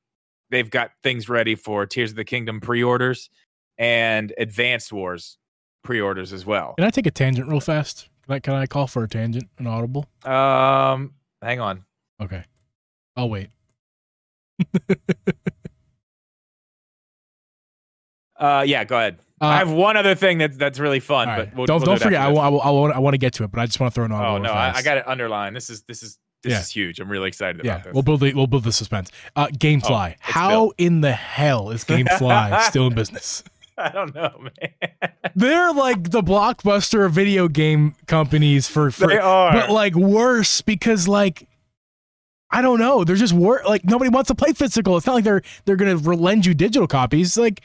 they've 0.49 0.71
got 0.71 0.93
things 1.03 1.29
ready 1.29 1.55
for 1.55 1.85
Tears 1.85 2.13
of 2.13 2.17
the 2.17 2.25
Kingdom 2.25 2.63
pre-orders 2.63 3.29
and 3.77 4.33
Advanced 4.39 4.91
Wars 4.91 5.37
pre-orders 5.85 6.33
as 6.33 6.47
well. 6.47 6.77
Can 6.79 6.87
I 6.87 6.91
take 6.91 7.07
a 7.07 7.11
tangent 7.11 7.47
real 7.47 7.61
fast? 7.61 8.09
Can 8.25 8.37
I, 8.37 8.39
can 8.39 8.55
I 8.55 8.65
call 8.65 8.87
for 8.87 9.05
a 9.05 9.09
tangent, 9.09 9.51
an 9.59 9.67
audible? 9.67 10.07
Um 10.25 11.13
hang 11.43 11.61
on. 11.61 11.85
Okay. 12.21 12.45
I'll 13.17 13.29
wait. 13.31 13.49
Uh 18.41 18.63
yeah, 18.67 18.85
go 18.85 18.97
ahead. 18.97 19.19
Uh, 19.41 19.47
I 19.47 19.57
have 19.57 19.71
one 19.71 19.97
other 19.97 20.15
thing 20.15 20.39
that's 20.39 20.57
that's 20.57 20.79
really 20.79 21.01
fun, 21.01 21.29
all 21.29 21.37
but 21.39 21.57
we'll, 21.57 21.67
don't 21.67 21.79
we'll 21.81 21.87
don't 21.87 21.99
do 21.99 22.05
forget. 22.05 22.21
I. 22.21 22.27
I, 22.27 22.49
I, 22.51 22.71
want, 22.71 22.95
I 22.95 22.99
want 23.01 23.15
to 23.15 23.19
get 23.19 23.33
to 23.35 23.45
it, 23.45 23.51
but 23.51 23.59
I 23.61 23.67
just 23.67 23.81
want 23.81 23.93
to 23.93 23.95
throw 23.97 24.05
an 24.05 24.13
audible. 24.13 24.35
Oh 24.37 24.39
no, 24.39 24.53
I, 24.53 24.75
I 24.77 24.83
got 24.83 24.97
it 24.97 25.09
underlined. 25.09 25.57
This 25.57 25.69
is 25.71 25.83
this 25.83 26.05
is 26.05 26.19
this 26.45 26.53
Yeah. 26.53 26.61
is 26.61 26.71
huge. 26.71 27.01
I'm 27.01 27.09
really 27.11 27.27
excited 27.27 27.65
Yeah, 27.65 27.73
about 27.73 27.85
this. 27.87 27.95
we'll 27.95 28.05
build 28.05 28.21
the 28.21 28.33
we'll 28.35 28.47
build 28.47 28.63
the 28.63 28.71
suspense. 28.71 29.11
Uh, 29.35 29.49
GameFly. 29.49 30.13
it's 30.13 30.21
How 30.21 30.51
built. 30.51 30.75
in 30.79 31.01
the 31.01 31.11
hell 31.13 31.71
is 31.71 31.85
GameFly 31.85 32.63
still 32.69 32.87
in 32.87 32.95
business? 32.95 33.43
I 33.77 33.89
don't 33.91 34.15
know, 34.15 34.31
man. 34.41 34.93
They're 35.35 35.73
like 35.73 36.11
the 36.13 36.23
blockbuster 36.23 37.05
of 37.07 37.13
video 37.13 37.49
game 37.49 37.97
companies 38.07 38.69
for, 38.69 38.93
for 38.93 39.09
they 39.09 39.19
are. 39.19 39.53
but 39.53 39.71
like 39.71 39.97
worse 39.97 40.61
because 40.63 41.09
like 41.09 41.48
I 42.51 42.63
don't 42.63 42.79
know. 42.79 43.05
They're 43.05 43.17
just 43.17 43.35
wor- 43.35 43.63
like 43.67 43.85
nobody 43.85 44.09
wants 44.09 44.29
to 44.29 44.35
play 44.35 44.53
physical. 44.53 44.97
It's 44.97 45.07
not 45.07 45.15
like 45.15 45.25
they're 45.25 45.43
they're 45.65 45.77
gonna 45.77 45.97
lend 45.97 46.47
you 46.47 46.55
digital 46.55 46.87
copies. 46.87 47.37
Like 47.37 47.61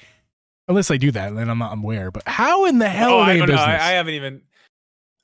unless 0.68 0.88
they 0.90 0.98
do 0.98 1.12
that, 1.12 1.34
then 1.36 1.50
I'm 1.50 1.58
not 1.60 1.78
aware. 1.78 2.12
But 2.12 2.24
how 2.28 2.66
in 2.66 2.80
the 2.80 2.90
hell 2.90 3.14
oh, 3.14 3.20
are 3.22 3.26
they 3.28 3.32
I 3.32 3.34
in 3.36 3.40
don't 3.40 3.50
know. 3.50 3.56
business? 3.56 3.82
I, 3.82 3.92
haven't 3.92 4.14
even. 4.16 4.42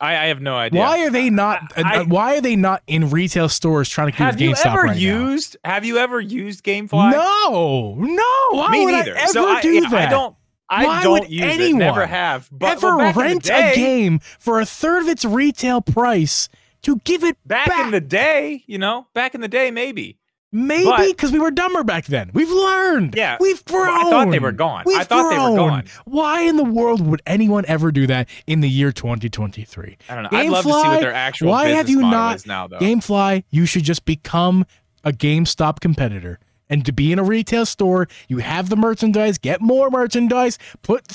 I, 0.02 0.12
I 0.12 0.26
have 0.28 0.40
no 0.42 0.56
idea. 0.56 0.80
why 0.80 1.04
are 1.04 1.10
they 1.10 1.30
not? 1.30 1.74
I- 1.76 1.98
uh, 1.98 2.06
why 2.06 2.38
are 2.38 2.42
they 2.42 2.56
not 2.56 2.84
in 2.88 3.10
retail 3.10 3.50
stores 3.50 3.90
trying 3.90 4.12
to 4.12 4.18
keep 4.18 4.28
GameStop 4.28 4.30
have 4.30 4.40
you 4.40 4.56
ever 4.66 4.82
right 4.84 4.98
used? 4.98 5.58
Have 5.66 5.84
you 5.84 5.98
ever 5.98 6.22
used? 6.22 6.64
GameFly? 6.64 7.12
No, 7.12 7.96
no. 7.98 8.58
Why 8.58 8.72
me 8.72 8.86
would 8.86 8.92
neither. 8.94 9.18
I 9.18 9.22
ever 9.24 9.28
so 9.34 9.46
I, 9.50 9.62
do 9.62 9.74
yeah, 9.74 9.90
that? 9.90 10.08
I 10.08 10.10
don't. 10.10 10.36
I 10.72 10.86
Why 10.86 11.04
don't 11.04 11.20
would 11.22 11.30
use 11.32 11.58
it. 11.58 11.74
never 11.74 12.06
have 12.06 12.48
But 12.52 12.74
ever 12.78 12.96
well, 12.96 12.98
back 13.00 13.16
in 13.16 13.22
the 13.22 13.28
rent 13.28 13.44
day- 13.44 13.72
a 13.72 13.76
game 13.76 14.20
for 14.20 14.60
a 14.62 14.66
third 14.66 15.02
of 15.02 15.10
its 15.10 15.26
retail 15.26 15.82
price 15.82 16.48
to 16.84 16.98
give 17.06 17.24
it 17.24 17.38
Back, 17.46 17.68
back. 17.68 17.86
in 17.86 17.92
the 17.92 18.02
day, 18.02 18.64
you 18.68 18.78
know, 18.78 19.08
back 19.14 19.36
in 19.36 19.42
the 19.42 19.48
day, 19.48 19.72
maybe. 19.72 20.18
Maybe 20.52 21.12
because 21.12 21.32
we 21.32 21.38
were 21.38 21.52
dumber 21.52 21.84
back 21.84 22.06
then. 22.08 22.32
We've 22.34 22.50
learned. 22.50 23.14
Yeah. 23.16 23.38
We've 23.40 23.64
grown. 23.66 23.88
I 23.88 24.10
thought 24.10 24.32
they 24.32 24.40
were 24.40 24.52
gone. 24.52 24.82
We've 24.84 24.98
I 24.98 25.04
thought 25.04 25.30
they 25.30 25.38
were 25.38 25.54
grown. 25.56 25.70
gone. 25.70 25.84
Why 26.06 26.42
in 26.42 26.58
the 26.58 26.64
world 26.64 27.06
would 27.06 27.22
anyone 27.28 27.66
ever 27.68 27.92
do 27.92 28.08
that 28.08 28.28
in 28.48 28.62
the 28.62 28.70
year 28.70 28.92
2023? 28.92 29.98
I 30.10 30.16
don't 30.16 30.24
know. 30.24 30.30
I'd 30.32 30.50
love 30.50 30.64
to 30.64 30.72
see 30.72 30.76
Gamefly, 30.76 30.88
what 30.88 31.02
their 31.02 31.14
actual 31.14 31.50
why 31.50 31.66
business 31.66 31.78
have 31.78 31.90
you 31.90 32.00
model 32.02 32.10
not- 32.20 32.36
is 32.38 32.46
now, 32.48 32.66
though. 32.68 32.80
Gamefly, 32.80 33.44
you 33.52 33.68
should 33.68 33.84
just 33.84 34.06
become 34.06 34.66
a 35.04 35.12
GameStop 35.12 35.82
competitor. 35.82 36.40
And 36.70 36.86
to 36.86 36.92
be 36.92 37.12
in 37.12 37.20
a 37.20 37.24
retail 37.24 37.66
store, 37.66 38.08
you 38.28 38.38
have 38.38 38.70
the 38.70 38.76
merchandise, 38.76 39.38
get 39.38 39.60
more 39.62 39.90
merchandise, 39.90 40.58
put 40.84 41.08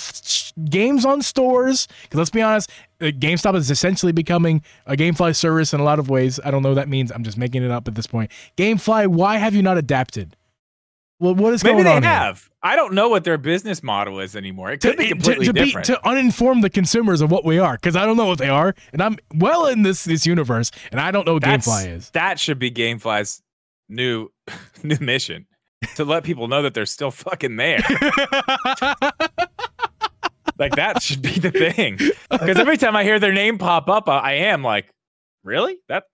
games 0.69 1.05
on 1.05 1.23
stores. 1.23 1.87
Because 2.03 2.19
let's 2.19 2.31
be 2.31 2.43
honest, 2.43 2.71
uh, 3.01 3.07
GameStop 3.07 3.55
is 3.55 3.71
essentially 3.71 4.13
becoming 4.13 4.63
a 4.87 4.97
GameFly 4.97 5.37
service 5.37 5.73
in 5.73 5.81
a 5.81 5.85
lot 5.85 5.99
of 5.99 6.11
ways. 6.11 6.41
I 6.45 6.51
don't 6.51 6.63
know 6.63 6.71
what 6.71 6.77
that 6.77 6.89
means. 6.89 7.13
I'm 7.13 7.23
just 7.25 7.39
making 7.39 7.63
it 7.63 7.71
up 7.71 7.87
at 7.87 7.95
this 7.95 8.07
point. 8.07 8.31
GameFly, 8.57 9.07
why 9.09 9.37
have 9.37 9.55
you 9.55 9.63
not 9.63 9.79
adapted? 9.79 10.37
Well, 11.21 11.37
what 11.37 11.55
is 11.55 11.63
Maybe 11.63 11.75
going 11.75 11.85
they 11.85 11.97
on 11.97 12.03
here? 12.03 12.11
have. 12.11 12.51
I 12.61 12.75
don't 12.75 12.93
know 12.93 13.09
what 13.09 13.23
their 13.25 13.39
business 13.39 13.83
model 13.83 14.19
is 14.21 14.35
anymore. 14.35 14.73
It 14.73 14.81
could 14.81 14.97
be 14.97 15.09
completely 15.09 15.47
to, 15.47 15.53
be, 15.53 15.67
different. 15.67 15.87
to 15.87 16.07
uninform 16.07 16.61
the 16.61 16.71
consumers 16.71 17.21
of 17.21 17.31
what 17.31 17.45
we 17.45 17.59
are 17.59 17.75
because 17.75 17.95
I 17.95 18.05
don't 18.05 18.17
know 18.17 18.27
what 18.27 18.39
they 18.39 18.49
are 18.49 18.75
and 18.93 19.01
I'm 19.01 19.19
well 19.35 19.67
in 19.67 19.83
this 19.85 20.05
this 20.05 20.27
universe 20.27 20.71
and 20.91 21.01
I 21.01 21.13
don't 21.13 21.25
know 21.25 21.35
what 21.35 21.43
That's- 21.43 21.69
GameFly 21.69 21.97
is. 21.97 22.11
That 22.11 22.41
should 22.41 22.59
be 22.59 22.71
GameFly's 22.71 23.43
new 23.89 24.29
new 24.83 24.99
mission 25.01 25.47
to 25.97 26.05
let 26.05 26.25
people 26.25 26.49
know 26.49 26.63
that 26.63 26.75
they're 26.75 26.87
still 26.87 27.11
fucking 27.11 27.57
there. 27.57 27.79
like 30.59 30.77
that 30.77 31.03
should 31.03 31.23
be 31.23 31.39
the 31.39 31.51
thing. 31.51 31.99
Because 32.31 32.59
every 32.59 32.77
time 32.77 32.97
I 32.97 33.05
hear 33.05 33.19
their 33.19 33.33
name 33.33 33.59
pop 33.59 33.89
up, 33.89 34.09
I, 34.09 34.19
I 34.19 34.33
am 34.33 34.63
like, 34.63 34.89
really? 35.43 35.77
That 35.89 36.05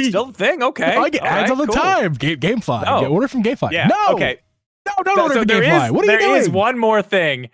still 0.00 0.26
the 0.26 0.32
thing? 0.32 0.62
Okay. 0.62 0.96
I 0.96 1.08
get 1.10 1.22
All 1.22 1.28
ads 1.28 1.42
right, 1.42 1.50
all 1.50 1.56
the 1.66 1.72
cool. 1.72 1.82
time. 1.82 2.12
Game, 2.14 2.38
GameFly. 2.38 2.84
No. 2.84 3.00
Get 3.00 3.10
order 3.10 3.28
from 3.28 3.42
GameFly. 3.42 3.72
Yeah. 3.72 3.86
No. 3.88 4.14
Okay. 4.14 4.38
No, 4.86 4.92
don't 5.04 5.16
So- 5.16 5.22
order 5.22 5.34
so 5.34 5.40
from 5.40 5.46
there 5.48 5.62
GameFly. 5.62 5.86
is- 5.86 5.92
what 5.92 6.04
are 6.04 6.06
there 6.08 6.20
you 6.20 6.26
doing? 6.28 6.40
is 6.40 6.48
one 6.50 6.78
more 6.78 7.02
thing. 7.02 7.50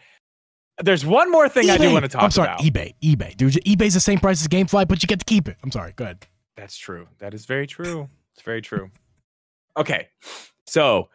There's 0.80 1.04
one 1.04 1.30
more 1.32 1.48
thing 1.48 1.68
I 1.70 1.76
do 1.76 1.92
want 1.92 2.04
to 2.04 2.08
talk 2.08 2.20
about. 2.20 2.24
I'm 2.26 2.30
sorry. 2.30 2.48
about. 2.48 2.60
eBay. 2.60 2.94
eBay. 3.02 3.36
Dude, 3.36 3.54
eBay's 3.64 3.94
the 3.94 4.00
same 4.00 4.20
price 4.20 4.40
as 4.40 4.46
GameFly, 4.48 4.86
but 4.86 5.02
you 5.02 5.08
get 5.08 5.18
to 5.18 5.24
keep 5.24 5.48
it. 5.48 5.56
I'm 5.64 5.72
sorry. 5.72 5.92
Go 5.96 6.04
ahead. 6.04 6.24
That's 6.56 6.76
true. 6.76 7.08
That 7.18 7.34
is 7.34 7.46
very 7.46 7.66
true. 7.66 8.08
It's 8.34 8.42
very 8.42 8.62
true. 8.62 8.90
Okay. 9.76 10.08
So 10.66 11.08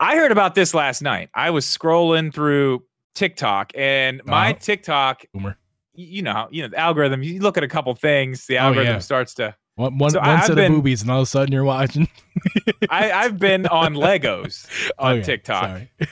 I 0.00 0.16
heard 0.16 0.32
about 0.32 0.54
this 0.54 0.74
last 0.74 1.02
night. 1.02 1.30
I 1.34 1.50
was 1.50 1.64
scrolling 1.64 2.32
through 2.32 2.84
TikTok 3.14 3.72
and 3.74 4.20
my 4.24 4.50
Uh-huh. 4.50 4.58
TikTok, 4.60 5.24
Boomer. 5.32 5.58
you 5.94 6.22
know, 6.22 6.48
you 6.50 6.62
know, 6.62 6.68
the 6.68 6.78
algorithm, 6.78 7.22
you 7.22 7.40
look 7.40 7.56
at 7.56 7.64
a 7.64 7.68
couple 7.68 7.94
things, 7.94 8.46
the 8.46 8.58
Oh, 8.58 8.62
algorithm 8.68 8.94
yeah. 8.94 8.98
starts 9.00 9.34
to 9.34 9.54
One, 9.76 9.96
one, 9.98 10.10
So 10.10 10.20
one 10.20 10.42
set 10.42 10.56
been- 10.56 10.72
of 10.72 10.76
boobies, 10.78 11.02
and 11.02 11.10
all 11.10 11.18
of 11.20 11.22
a 11.24 11.26
sudden 11.26 11.52
you're 11.52 11.62
watching. 11.64 12.08
I, 12.90 13.12
I've 13.12 13.38
been 13.38 13.66
on 13.68 13.94
Legos 13.94 14.66
on 14.98 15.18
Okay, 15.18 15.22
TikTok. 15.22 15.64
Sorry. 15.64 15.90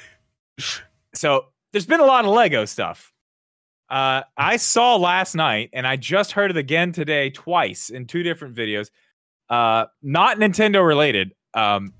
So 1.14 1.46
there's 1.72 1.86
been 1.86 2.00
a 2.00 2.04
lot 2.04 2.24
of 2.24 2.30
Lego 2.30 2.64
stuff. 2.64 3.12
Uh, 3.88 4.22
I 4.36 4.56
saw 4.56 4.96
last 4.96 5.34
night, 5.34 5.70
and 5.72 5.86
I 5.86 5.96
just 5.96 6.32
heard 6.32 6.50
it 6.50 6.56
again 6.56 6.92
today, 6.92 7.30
twice 7.30 7.88
in 7.90 8.06
two 8.06 8.22
different 8.22 8.54
videos. 8.54 8.90
uh, 9.48 9.86
not 10.02 10.38
Nintendo 10.38 10.84
related, 10.86 11.32
um, 11.56 11.92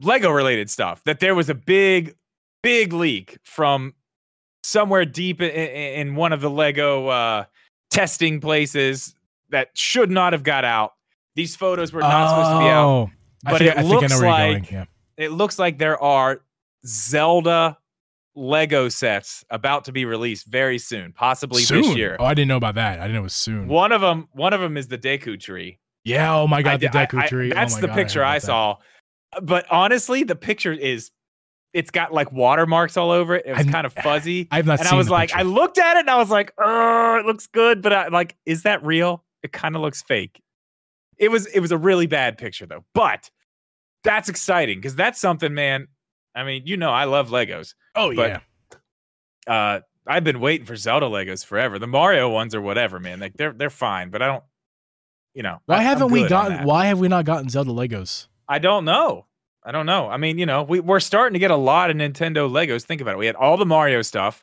Lego 0.00 0.30
related 0.30 0.70
stuff. 0.70 1.02
That 1.04 1.20
there 1.20 1.34
was 1.34 1.48
a 1.50 1.54
big, 1.54 2.14
big 2.62 2.92
leak 2.92 3.38
from 3.42 3.94
somewhere 4.62 5.04
deep 5.04 5.40
in, 5.40 5.50
in 5.50 6.14
one 6.14 6.32
of 6.32 6.40
the 6.40 6.50
Lego 6.50 7.08
uh, 7.08 7.44
testing 7.90 8.40
places 8.40 9.14
that 9.50 9.70
should 9.74 10.10
not 10.10 10.32
have 10.32 10.42
got 10.42 10.64
out. 10.64 10.92
These 11.34 11.56
photos 11.56 11.92
were 11.92 12.00
not 12.00 12.28
supposed 12.30 12.50
to 12.52 12.58
be 12.60 12.70
out, 12.70 12.86
Oh, 12.88 13.10
but 13.44 13.58
think- 13.58 13.70
it 13.72 13.78
I 13.78 13.82
think 13.82 13.86
I 13.86 13.88
know 13.88 14.00
looks 14.00 14.20
like 14.20 14.70
yeah. 14.70 14.84
it 15.16 15.32
looks 15.32 15.58
like 15.58 15.78
there 15.78 16.00
are 16.00 16.40
Zelda 16.86 17.78
Lego 18.36 18.88
sets 18.88 19.44
about 19.50 19.84
to 19.86 19.92
be 19.92 20.04
released 20.04 20.46
very 20.46 20.78
soon, 20.78 21.12
possibly 21.12 21.62
soon. 21.62 21.82
this 21.82 21.96
year. 21.96 22.16
Oh, 22.20 22.24
I 22.24 22.34
didn't 22.34 22.48
know 22.48 22.56
about 22.56 22.76
that. 22.76 22.98
I 23.00 23.02
didn't 23.02 23.14
know 23.14 23.20
it 23.20 23.24
was 23.24 23.34
soon. 23.34 23.66
One 23.66 23.90
of 23.92 24.00
them, 24.00 24.28
one 24.32 24.52
of 24.52 24.60
them 24.60 24.76
is 24.76 24.86
the 24.88 24.98
Deku 24.98 25.38
tree. 25.38 25.78
Yeah. 26.04 26.34
Oh 26.34 26.46
my 26.46 26.62
god, 26.62 26.72
I 26.74 26.76
the 26.88 26.98
I- 26.98 27.06
Deku 27.06 27.18
I- 27.22 27.26
tree. 27.28 27.50
Oh 27.52 27.54
that's 27.54 27.74
my 27.74 27.80
the 27.82 27.86
God, 27.88 27.94
picture 27.96 28.22
I, 28.24 28.36
about 28.36 28.42
that. 28.42 28.46
saw. 28.46 28.76
But 29.42 29.66
honestly, 29.70 30.24
the 30.24 30.36
picture 30.36 30.72
is 30.72 31.10
it's 31.72 31.90
got 31.90 32.12
like 32.12 32.32
watermarks 32.32 32.96
all 32.96 33.10
over 33.12 33.36
it. 33.36 33.44
It 33.46 33.50
was 33.52 33.60
I'm- 33.60 33.72
kind 33.72 33.86
of 33.86 33.92
fuzzy. 33.92 34.48
I 34.50 34.56
have 34.56 34.66
not 34.66 34.80
and 34.80 34.88
I 34.88 34.94
was 34.96 35.08
like, 35.10 35.28
picture. 35.28 35.38
I 35.40 35.42
looked 35.42 35.78
at 35.78 35.96
it 35.96 36.00
and 36.00 36.10
I 36.10 36.16
was 36.16 36.30
like, 36.30 36.52
oh, 36.58 37.16
it 37.20 37.26
looks 37.26 37.46
good. 37.46 37.80
But 37.82 37.92
I 37.92 38.08
like, 38.08 38.36
is 38.46 38.62
that 38.64 38.84
real? 38.84 39.24
It 39.42 39.52
kind 39.52 39.76
of 39.76 39.82
looks 39.82 40.02
fake. 40.02 40.42
It 41.16 41.30
was 41.30 41.46
it 41.46 41.60
was 41.60 41.70
a 41.72 41.78
really 41.78 42.06
bad 42.06 42.38
picture 42.38 42.66
though. 42.66 42.84
But 42.94 43.30
that's 44.02 44.28
exciting 44.28 44.78
because 44.78 44.96
that's 44.96 45.20
something, 45.20 45.52
man. 45.54 45.88
I 46.34 46.44
mean, 46.44 46.62
you 46.64 46.76
know, 46.76 46.90
I 46.90 47.04
love 47.04 47.28
Legos. 47.30 47.74
oh 47.94 48.14
but- 48.14 48.28
yeah. 48.28 48.40
Uh 49.46 49.80
I've 50.06 50.24
been 50.24 50.40
waiting 50.40 50.66
for 50.66 50.74
Zelda 50.76 51.06
Legos 51.06 51.44
forever. 51.44 51.78
The 51.78 51.86
Mario 51.86 52.28
ones 52.30 52.54
or 52.54 52.60
whatever, 52.60 52.98
man. 52.98 53.20
Like 53.20 53.34
they're 53.34 53.52
they're 53.52 53.70
fine, 53.70 54.10
but 54.10 54.22
I 54.22 54.26
don't 54.26 54.44
you 55.34 55.42
know. 55.42 55.60
Why 55.66 55.76
I- 55.76 55.82
haven't 55.82 56.10
we 56.10 56.26
gotten? 56.28 56.64
Why 56.64 56.86
have 56.86 56.98
we 56.98 57.08
not 57.08 57.24
gotten 57.24 57.48
Zelda 57.48 57.70
Legos? 57.70 58.26
I 58.48 58.58
don't 58.58 58.84
know. 58.84 59.26
I 59.62 59.72
don't 59.72 59.86
know. 59.86 60.08
I 60.08 60.16
mean, 60.16 60.38
you 60.38 60.46
know, 60.46 60.62
we, 60.62 60.80
we're 60.80 61.00
starting 61.00 61.34
to 61.34 61.38
get 61.38 61.50
a 61.50 61.56
lot 61.56 61.90
of 61.90 61.96
Nintendo 61.96 62.50
Legos. 62.50 62.84
Think 62.84 63.00
about 63.02 63.14
it. 63.14 63.18
We 63.18 63.26
had 63.26 63.36
all 63.36 63.56
the 63.58 63.66
Mario 63.66 64.00
stuff. 64.02 64.42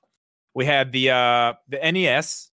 We 0.54 0.66
had 0.66 0.92
the 0.92 1.10
uh 1.12 1.54
the 1.68 1.78
NES, 1.92 2.52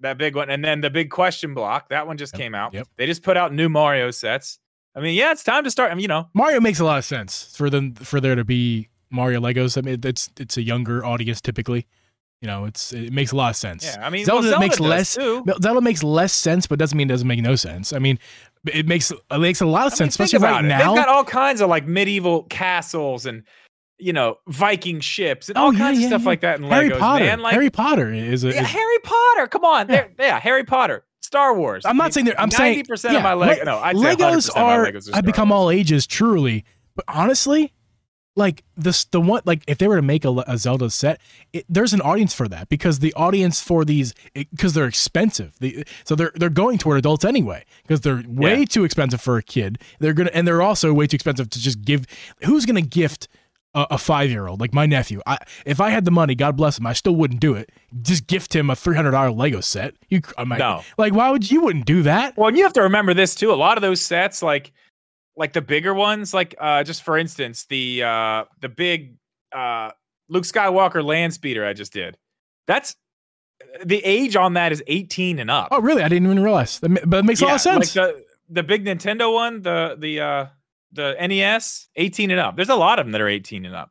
that 0.00 0.18
big 0.18 0.34
one, 0.36 0.48
and 0.50 0.64
then 0.64 0.80
the 0.80 0.90
big 0.90 1.10
question 1.10 1.54
block. 1.54 1.88
That 1.90 2.06
one 2.06 2.16
just 2.16 2.34
Yep, 2.34 2.40
came 2.40 2.54
out. 2.54 2.74
yep. 2.74 2.86
They 2.96 3.06
just 3.06 3.22
put 3.22 3.36
out 3.36 3.52
new 3.52 3.68
Mario 3.68 4.10
sets. 4.10 4.58
I 4.94 5.00
mean, 5.00 5.14
yeah, 5.14 5.32
it's 5.32 5.42
time 5.44 5.64
to 5.64 5.70
start. 5.70 5.90
I 5.90 5.94
mean, 5.94 6.02
you 6.02 6.08
know, 6.08 6.28
Mario 6.34 6.60
makes 6.60 6.78
a 6.80 6.84
lot 6.84 6.98
of 6.98 7.04
sense 7.04 7.54
for 7.56 7.70
them 7.70 7.94
for 7.94 8.20
there 8.20 8.34
to 8.34 8.44
be 8.44 8.88
Mario 9.10 9.40
Legos. 9.40 9.76
I 9.76 9.80
mean, 9.80 10.00
it's 10.04 10.30
it's 10.38 10.56
a 10.56 10.62
younger 10.62 11.04
audience 11.04 11.40
typically. 11.40 11.86
You 12.42 12.48
know, 12.48 12.64
it's 12.66 12.92
it 12.92 13.12
makes 13.12 13.30
a 13.32 13.36
lot 13.36 13.50
of 13.50 13.56
sense. 13.56 13.84
yeah. 13.84 14.04
I 14.04 14.10
mean, 14.10 14.24
Zelda 14.26 14.50
well, 14.50 14.58
makes 14.60 14.76
does 14.76 14.86
less- 14.86 15.14
Too. 15.14 15.44
Zelda 15.62 15.80
makes 15.80 16.02
less 16.02 16.32
sense, 16.32 16.66
but 16.66 16.78
doesn't 16.78 16.98
mean 16.98 17.08
it 17.08 17.12
doesn't 17.14 17.28
make 17.28 17.40
no 17.40 17.54
sense. 17.54 17.92
I 17.92 17.98
mean, 18.00 18.18
it 18.66 18.86
makes 18.86 19.10
it 19.12 19.38
makes 19.38 19.60
a 19.60 19.66
lot 19.66 19.86
of 19.86 19.92
I 19.92 19.96
sense, 19.96 20.16
think 20.16 20.26
especially 20.26 20.44
right 20.46 20.64
it. 20.64 20.68
now. 20.68 20.92
They've 20.92 21.04
got 21.04 21.08
all 21.08 21.22
kinds 21.24 21.60
of 21.60 21.68
like 21.70 21.86
medieval 21.86 22.42
castles 22.44 23.24
and 23.26 23.44
you 23.98 24.12
know 24.12 24.38
Viking 24.48 24.98
ships 24.98 25.48
and 25.48 25.56
Oh, 25.56 25.62
all 25.66 25.72
yeah, 25.72 25.78
kinds 25.78 26.00
yeah, 26.00 26.06
of 26.06 26.10
stuff 26.10 26.22
yeah. 26.22 26.26
like 26.28 26.40
that 26.40 26.58
in 26.58 26.64
Harry 26.64 26.90
Legos, 26.90 26.98
Potter. 26.98 27.24
man. 27.24 27.40
Like 27.40 27.54
Harry 27.54 27.70
Potter 27.70 28.12
is 28.12 28.42
a. 28.42 28.48
yeah, 28.52 28.62
is- 28.62 28.66
Harry 28.68 28.98
Potter. 29.04 29.46
Come 29.46 29.64
on, 29.64 29.88
Yeah. 30.18 30.40
Harry 30.40 30.64
Potter, 30.64 31.04
Star 31.20 31.56
Wars. 31.56 31.84
I'm 31.86 31.92
I 31.92 31.92
not 31.98 32.04
mean, 32.06 32.12
saying 32.12 32.26
that. 32.26 32.40
I'm 32.40 32.50
saying 32.50 32.72
ninety 32.78 32.88
percent 32.88 33.16
of 33.16 33.22
my 33.22 33.34
Le- 33.34 33.44
Lego. 33.44 33.64
No, 33.64 33.78
I'd 33.78 33.96
say 33.96 34.16
Legos 34.16 34.48
100% 34.48 34.48
of 34.50 34.56
my 34.56 34.62
are. 34.62 34.86
Legos 34.86 35.12
are 35.12 35.14
have 35.16 35.24
become 35.24 35.50
Wars. 35.50 35.58
all 35.60 35.70
ages, 35.70 36.08
truly. 36.08 36.64
But 36.96 37.04
honestly, 37.06 37.72
like 38.34 38.64
this, 38.76 39.04
the 39.04 39.20
one 39.20 39.42
like 39.44 39.62
if 39.66 39.78
they 39.78 39.86
were 39.86 39.96
to 39.96 40.02
make 40.02 40.24
a, 40.24 40.30
a 40.46 40.56
Zelda 40.56 40.88
set, 40.90 41.20
it, 41.52 41.66
there's 41.68 41.92
an 41.92 42.00
audience 42.00 42.32
for 42.32 42.48
that 42.48 42.68
because 42.68 43.00
the 43.00 43.12
audience 43.14 43.60
for 43.60 43.84
these 43.84 44.14
because 44.34 44.72
they're 44.72 44.86
expensive. 44.86 45.54
The, 45.60 45.84
so 46.04 46.14
they're 46.14 46.32
they're 46.34 46.48
going 46.48 46.78
toward 46.78 46.98
adults 46.98 47.24
anyway 47.24 47.64
because 47.82 48.00
they're 48.00 48.22
way 48.26 48.60
Yeah. 48.60 48.64
too 48.64 48.84
expensive 48.84 49.20
for 49.20 49.36
a 49.36 49.42
kid. 49.42 49.78
They're 49.98 50.14
gonna 50.14 50.30
and 50.32 50.46
they're 50.48 50.62
also 50.62 50.92
way 50.94 51.06
too 51.06 51.16
expensive 51.16 51.50
to 51.50 51.60
just 51.60 51.82
give. 51.82 52.06
Who's 52.44 52.64
gonna 52.66 52.80
gift? 52.82 53.28
A, 53.74 53.86
a 53.92 53.96
five-year-old 53.98 54.60
like 54.60 54.74
my 54.74 54.84
nephew. 54.84 55.22
I, 55.26 55.38
if 55.64 55.80
I 55.80 55.88
had 55.88 56.04
the 56.04 56.10
money, 56.10 56.34
God 56.34 56.58
bless 56.58 56.78
him, 56.78 56.86
I 56.86 56.92
still 56.92 57.16
wouldn't 57.16 57.40
do 57.40 57.54
it. 57.54 57.72
Just 58.02 58.26
gift 58.26 58.54
him 58.54 58.68
a 58.68 58.76
three 58.76 58.94
hundred 58.96 59.12
dollar 59.12 59.30
Lego 59.30 59.62
set. 59.62 59.94
You, 60.10 60.20
I 60.36 60.44
might, 60.44 60.58
No. 60.58 60.82
like 60.98 61.14
why 61.14 61.30
would 61.30 61.50
you, 61.50 61.62
wouldn't 61.62 61.86
do 61.86 62.02
that? 62.02 62.36
Well, 62.36 62.54
you 62.54 62.64
have 62.64 62.74
to 62.74 62.82
remember 62.82 63.14
this 63.14 63.34
too. 63.34 63.50
A 63.50 63.54
lot 63.56 63.78
of 63.78 63.82
those 63.82 64.02
sets, 64.02 64.42
like 64.42 64.72
like 65.36 65.52
the 65.52 65.62
bigger 65.62 65.94
ones, 65.94 66.32
like 66.34 66.54
uh 66.60 66.82
just 66.84 67.02
for 67.02 67.16
instance, 67.18 67.66
the 67.66 68.02
uh 68.02 68.44
the 68.60 68.68
big 68.68 69.16
uh 69.52 69.90
Luke 70.28 70.44
Skywalker 70.44 71.04
land 71.04 71.34
speeder 71.34 71.64
I 71.66 71.72
just 71.72 71.92
did. 71.92 72.16
That's 72.66 72.96
the 73.84 73.98
age 74.04 74.36
on 74.36 74.54
that 74.54 74.72
is 74.72 74.82
18 74.86 75.38
and 75.38 75.50
up. 75.50 75.68
Oh, 75.70 75.80
really? 75.80 76.02
I 76.02 76.08
didn't 76.08 76.26
even 76.26 76.42
realize. 76.42 76.78
That 76.80 77.08
But 77.08 77.18
it 77.18 77.24
makes 77.24 77.40
a 77.40 77.46
lot 77.46 77.54
of 77.56 77.60
sense. 77.60 77.94
Like 77.96 78.14
the 78.14 78.24
the 78.48 78.62
big 78.62 78.84
Nintendo 78.84 79.32
one, 79.32 79.62
the 79.62 79.96
the 79.98 80.20
uh 80.20 80.46
the 80.92 81.16
NES, 81.26 81.88
18 81.96 82.30
and 82.30 82.38
up. 82.40 82.56
There's 82.56 82.68
a 82.68 82.74
lot 82.74 82.98
of 82.98 83.06
them 83.06 83.12
that 83.12 83.20
are 83.22 83.28
18 83.28 83.64
and 83.64 83.74
up. 83.74 83.90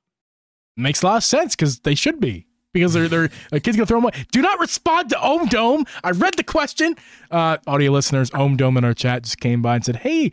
makes 0.78 1.02
a 1.02 1.08
lot 1.08 1.18
of 1.18 1.24
sense 1.24 1.56
because 1.56 1.80
they 1.80 1.96
should 1.96 2.20
be. 2.20 2.48
Because 2.74 2.94
they're 2.94 3.10
they're 3.10 3.30
a 3.52 3.60
kid's 3.60 3.76
gonna 3.76 3.86
throw 3.86 3.98
them 3.98 4.06
away. 4.06 4.26
Do 4.32 4.42
not 4.42 4.58
respond 4.60 5.10
to 5.10 5.22
Ohm 5.22 5.48
Dome. 5.48 5.84
I 6.06 6.12
read 6.12 6.36
the 6.38 6.44
question. 6.44 6.96
Uh, 7.30 7.58
audio 7.68 7.92
listeners, 7.92 8.32
Ohm 8.34 8.56
Dome 8.56 8.78
in 8.78 8.86
our 8.86 8.94
chat 8.94 9.24
just 9.24 9.40
came 9.42 9.62
by 9.62 9.76
and 9.76 9.84
said, 9.84 9.98
"Hey, 9.98 10.32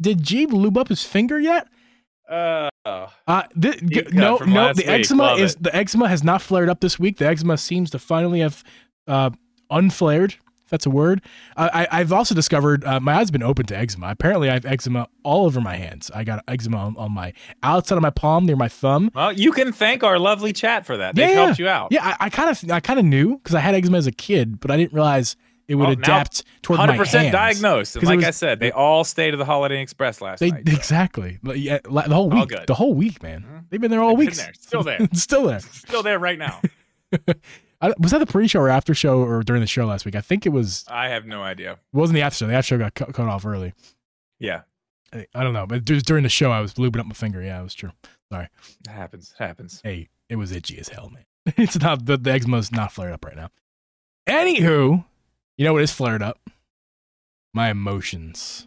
did 0.00 0.22
Geeb 0.22 0.52
lube 0.52 0.78
up 0.78 0.88
his 0.88 1.04
finger 1.04 1.38
yet?" 1.38 1.68
Uh 2.28 2.68
Uh, 3.26 3.42
th- 3.60 3.84
g- 3.86 4.02
no, 4.12 4.38
no. 4.38 4.72
The 4.72 4.86
eczema 4.88 5.22
Love 5.24 5.40
is 5.40 5.54
it. 5.54 5.62
the 5.64 5.74
eczema 5.76 6.08
has 6.08 6.24
not 6.24 6.40
flared 6.40 6.68
up 6.68 6.80
this 6.80 6.98
week. 6.98 7.18
The 7.18 7.26
eczema 7.26 7.56
seems 7.58 7.90
to 7.90 7.98
finally 7.98 8.40
have 8.40 8.64
uh, 9.06 9.30
unflared. 9.70 10.34
If 10.64 10.70
that's 10.70 10.86
a 10.86 10.90
word. 10.90 11.20
I, 11.56 11.68
I, 11.90 11.98
I've 12.00 12.12
also 12.12 12.32
discovered 12.34 12.84
uh, 12.84 13.00
my 13.00 13.14
eyes 13.14 13.26
have 13.26 13.32
been 13.32 13.42
open 13.42 13.66
to 13.66 13.76
eczema. 13.76 14.08
Apparently, 14.10 14.48
I 14.48 14.54
have 14.54 14.64
eczema 14.64 15.08
all 15.24 15.44
over 15.46 15.60
my 15.60 15.74
hands. 15.76 16.10
I 16.14 16.22
got 16.22 16.44
eczema 16.46 16.76
on, 16.78 16.96
on 16.96 17.10
my 17.12 17.32
outside 17.64 17.96
of 17.96 18.02
my 18.02 18.10
palm 18.10 18.46
near 18.46 18.54
my 18.56 18.68
thumb. 18.68 19.10
well, 19.14 19.32
you 19.32 19.50
can 19.50 19.72
thank 19.72 20.04
our 20.04 20.18
lovely 20.18 20.52
chat 20.52 20.86
for 20.86 20.96
that. 20.96 21.16
They've 21.16 21.28
Yeah, 21.28 21.34
helped 21.46 21.58
you 21.58 21.66
out. 21.68 21.88
Yeah, 21.90 22.16
I 22.20 22.30
kind 22.30 22.48
of 22.50 22.70
I 22.70 22.78
kind 22.80 22.98
of 23.00 23.04
knew 23.04 23.36
because 23.38 23.54
I 23.56 23.60
had 23.60 23.74
eczema 23.74 23.98
as 23.98 24.06
a 24.06 24.12
kid, 24.12 24.60
but 24.60 24.70
I 24.70 24.76
didn't 24.76 24.92
realize 24.92 25.34
it 25.70 25.76
would 25.76 25.84
Well, 25.84 25.92
adapt 25.92 26.44
toward 26.62 26.78
my 26.78 26.88
100% 26.88 27.06
hands. 27.20 27.32
diagnosed. 27.32 27.96
And 27.96 28.04
like 28.04 28.16
was- 28.16 28.26
I 28.26 28.30
said, 28.32 28.58
they 28.60 28.72
all 28.72 29.04
stayed 29.04 29.32
at 29.34 29.38
the 29.38 29.44
Holiday 29.44 29.80
Express 29.80 30.20
last 30.20 30.40
They 30.40 30.50
night. 30.50 30.68
so. 30.68 30.74
exactly 30.76 31.38
yeah, 31.54 31.78
the 31.84 32.02
whole 32.14 32.28
week. 32.28 32.50
The 32.66 32.74
whole 32.74 32.92
week, 32.94 33.22
man. 33.22 33.42
Mhm. 33.42 33.64
They've 33.70 33.80
been 33.80 33.90
there 33.90 34.02
all 34.02 34.16
week. 34.16 34.34
still 34.34 34.82
there. 34.82 34.98
still 35.14 35.44
there. 35.44 35.60
Still 35.72 36.02
there 36.02 36.18
right 36.18 36.38
now. 36.38 36.60
I, 37.82 37.94
was 37.98 38.10
that 38.10 38.18
the 38.18 38.26
pre-show 38.26 38.60
or 38.60 38.68
after 38.68 38.92
show 38.94 39.20
or 39.22 39.42
during 39.42 39.60
the 39.60 39.66
show 39.66 39.86
last 39.86 40.04
week? 40.04 40.14
I 40.14 40.20
think 40.20 40.44
it 40.44 40.50
was. 40.50 40.84
I 40.88 41.08
have 41.08 41.24
no 41.24 41.42
idea. 41.42 41.72
It 41.72 41.78
wasn't 41.96 42.16
the 42.16 42.22
after 42.22 42.36
show. 42.38 42.46
The 42.46 42.52
after 42.54 42.66
show 42.74 42.78
got 42.78 42.94
cut, 42.94 43.14
cut 43.14 43.26
off 43.26 43.46
early. 43.46 43.72
Yeah, 44.38 44.62
I, 45.14 45.26
I 45.34 45.42
don't 45.42 45.54
know, 45.54 45.66
but 45.66 45.84
during 45.84 46.22
the 46.24 46.28
show, 46.28 46.50
I 46.50 46.60
was 46.60 46.74
lubing 46.74 46.98
up 47.00 47.06
my 47.06 47.14
finger. 47.14 47.40
Yeah, 47.40 47.58
it 47.60 47.62
was 47.62 47.74
true. 47.74 47.92
Sorry. 48.30 48.48
It 48.86 48.90
happens. 48.90 49.34
it 49.38 49.42
Happens. 49.42 49.80
Hey, 49.82 50.08
it 50.28 50.36
was 50.36 50.52
itchy 50.52 50.78
as 50.78 50.88
hell, 50.90 51.10
man. 51.10 51.24
it's 51.56 51.80
not 51.80 52.04
the, 52.04 52.16
the 52.18 52.30
eczema's 52.32 52.70
not 52.70 52.92
flared 52.92 53.12
up 53.14 53.24
right 53.24 53.34
now. 53.36 53.48
Anywho, 54.28 55.04
you 55.60 55.66
know 55.66 55.74
what 55.74 55.82
is 55.82 55.92
flared 55.92 56.22
up? 56.22 56.38
My 57.52 57.68
emotions. 57.68 58.66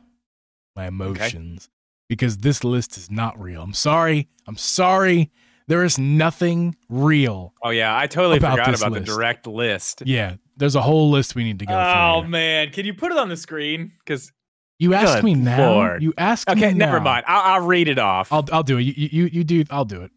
My 0.75 0.85
emotions. 0.87 1.69
Because 2.07 2.37
this 2.37 2.63
list 2.63 2.97
is 2.97 3.09
not 3.09 3.39
real. 3.41 3.63
I'm 3.63 3.73
sorry. 3.73 4.27
I'm 4.47 4.57
sorry. 4.57 5.31
There 5.67 5.83
is 5.83 5.97
nothing 5.97 6.75
real. 6.89 7.53
Oh 7.63 7.71
yeah, 7.71 7.97
I 7.97 8.05
totally 8.05 8.37
About 8.37 8.51
forgot 8.59 8.77
about 8.77 8.91
list. 8.91 9.05
the 9.07 9.11
direct 9.11 9.47
list. 9.47 10.03
Yeah, 10.05 10.35
there's 10.55 10.75
a 10.75 10.81
whole 10.81 11.09
list 11.09 11.33
we 11.33 11.43
need 11.43 11.57
to 11.59 11.65
go 11.65 11.73
Oh 11.73 11.77
through. 12.19 12.21
here. 12.23 12.29
man, 12.29 12.69
can 12.71 12.85
you 12.85 12.93
put 12.93 13.11
it 13.11 13.17
on 13.17 13.29
the 13.29 13.37
screen? 13.37 13.93
Because 14.05 14.31
You 14.77 14.93
asked 14.93 15.23
me 15.23 15.33
now. 15.33 15.71
Lord. 15.71 16.03
You 16.03 16.13
asked 16.17 16.47
me 16.47 16.53
okay, 16.53 16.73
never 16.73 16.97
now. 16.99 17.03
mind. 17.05 17.25
I'll, 17.27 17.53
I'll 17.61 17.65
read 17.65 17.87
it 17.87 17.97
off. 17.97 18.31
I'll 18.31 18.45
I'll 18.51 18.61
do 18.63 18.77
it. 18.77 18.81
You 18.83 18.93
you 19.11 19.25
you 19.31 19.43
do. 19.43 19.63
I'll 19.71 19.85
do 19.85 20.01
it. 20.03 20.11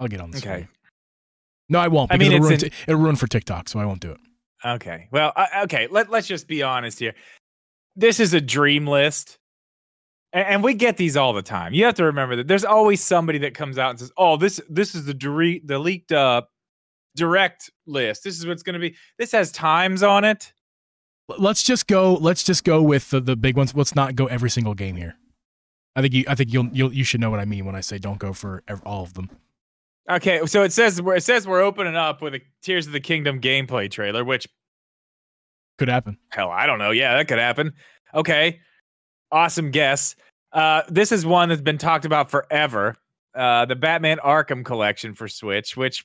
I'll 0.00 0.08
get 0.08 0.20
on 0.22 0.30
this. 0.30 0.40
okay. 0.42 0.68
No, 1.68 1.78
I 1.80 1.88
won't. 1.88 2.12
I 2.12 2.16
Because 2.16 2.28
mean, 2.28 2.36
it'll, 2.36 2.46
ruin 2.48 2.58
t- 2.60 2.70
it'll 2.86 3.00
ruin 3.00 3.16
for 3.16 3.26
TikTok, 3.26 3.68
so 3.68 3.80
I 3.80 3.84
won't 3.84 4.00
do 4.00 4.12
it. 4.12 4.20
Okay. 4.64 5.08
Well, 5.10 5.32
okay. 5.62 5.88
Let 5.90 6.10
Let's 6.10 6.26
just 6.26 6.46
be 6.46 6.62
honest 6.62 6.98
here. 6.98 7.14
This 7.96 8.20
is 8.20 8.32
a 8.32 8.40
dream 8.40 8.86
list, 8.86 9.38
and, 10.32 10.46
and 10.46 10.64
we 10.64 10.74
get 10.74 10.96
these 10.96 11.16
all 11.16 11.32
the 11.32 11.42
time. 11.42 11.74
You 11.74 11.84
have 11.84 11.94
to 11.96 12.04
remember 12.04 12.36
that 12.36 12.48
there's 12.48 12.64
always 12.64 13.02
somebody 13.02 13.38
that 13.40 13.54
comes 13.54 13.78
out 13.78 13.90
and 13.90 13.98
says, 13.98 14.12
"Oh, 14.16 14.36
this 14.36 14.60
this 14.68 14.94
is 14.94 15.04
the 15.04 15.14
dre- 15.14 15.60
the 15.64 15.78
leaked 15.78 16.12
uh, 16.12 16.42
direct 17.16 17.70
list. 17.86 18.24
This 18.24 18.38
is 18.38 18.46
what's 18.46 18.62
going 18.62 18.74
to 18.74 18.80
be. 18.80 18.96
This 19.18 19.32
has 19.32 19.52
times 19.52 20.02
on 20.02 20.24
it." 20.24 20.52
Let's 21.38 21.62
just 21.62 21.86
go. 21.86 22.14
Let's 22.14 22.42
just 22.42 22.64
go 22.64 22.82
with 22.82 23.10
the, 23.10 23.20
the 23.20 23.36
big 23.36 23.56
ones. 23.56 23.74
Let's 23.74 23.94
not 23.94 24.16
go 24.16 24.26
every 24.26 24.50
single 24.50 24.74
game 24.74 24.96
here. 24.96 25.16
I 25.94 26.02
think 26.02 26.14
you. 26.14 26.24
I 26.28 26.34
think 26.34 26.52
you'll. 26.52 26.68
You'll. 26.72 26.92
You 26.92 27.04
should 27.04 27.20
know 27.20 27.30
what 27.30 27.40
I 27.40 27.44
mean 27.44 27.64
when 27.64 27.74
I 27.74 27.80
say 27.80 27.98
don't 27.98 28.18
go 28.18 28.32
for 28.32 28.62
all 28.84 29.02
of 29.02 29.14
them. 29.14 29.30
Okay, 30.10 30.44
so 30.46 30.62
it 30.62 30.72
says 30.72 30.98
it 31.04 31.22
says 31.22 31.46
we're 31.46 31.60
opening 31.62 31.94
up 31.96 32.20
with 32.22 32.34
a 32.34 32.40
Tears 32.62 32.86
of 32.86 32.92
the 32.92 33.00
Kingdom 33.00 33.40
gameplay 33.40 33.90
trailer, 33.90 34.24
which 34.24 34.46
Could 35.78 35.88
happen. 35.88 36.18
hell, 36.30 36.50
I 36.50 36.66
don't 36.66 36.78
know. 36.78 36.90
Yeah, 36.90 37.16
that 37.16 37.28
could 37.28 37.38
happen. 37.38 37.72
Okay, 38.14 38.60
awesome 39.30 39.70
guess. 39.70 40.16
Uh, 40.52 40.82
this 40.88 41.12
is 41.12 41.24
one 41.24 41.48
that's 41.48 41.62
been 41.62 41.78
talked 41.78 42.04
about 42.04 42.30
forever. 42.30 42.96
Uh, 43.34 43.64
the 43.64 43.76
Batman 43.76 44.18
Arkham 44.18 44.64
collection 44.64 45.14
for 45.14 45.28
Switch, 45.28 45.76
which 45.76 46.04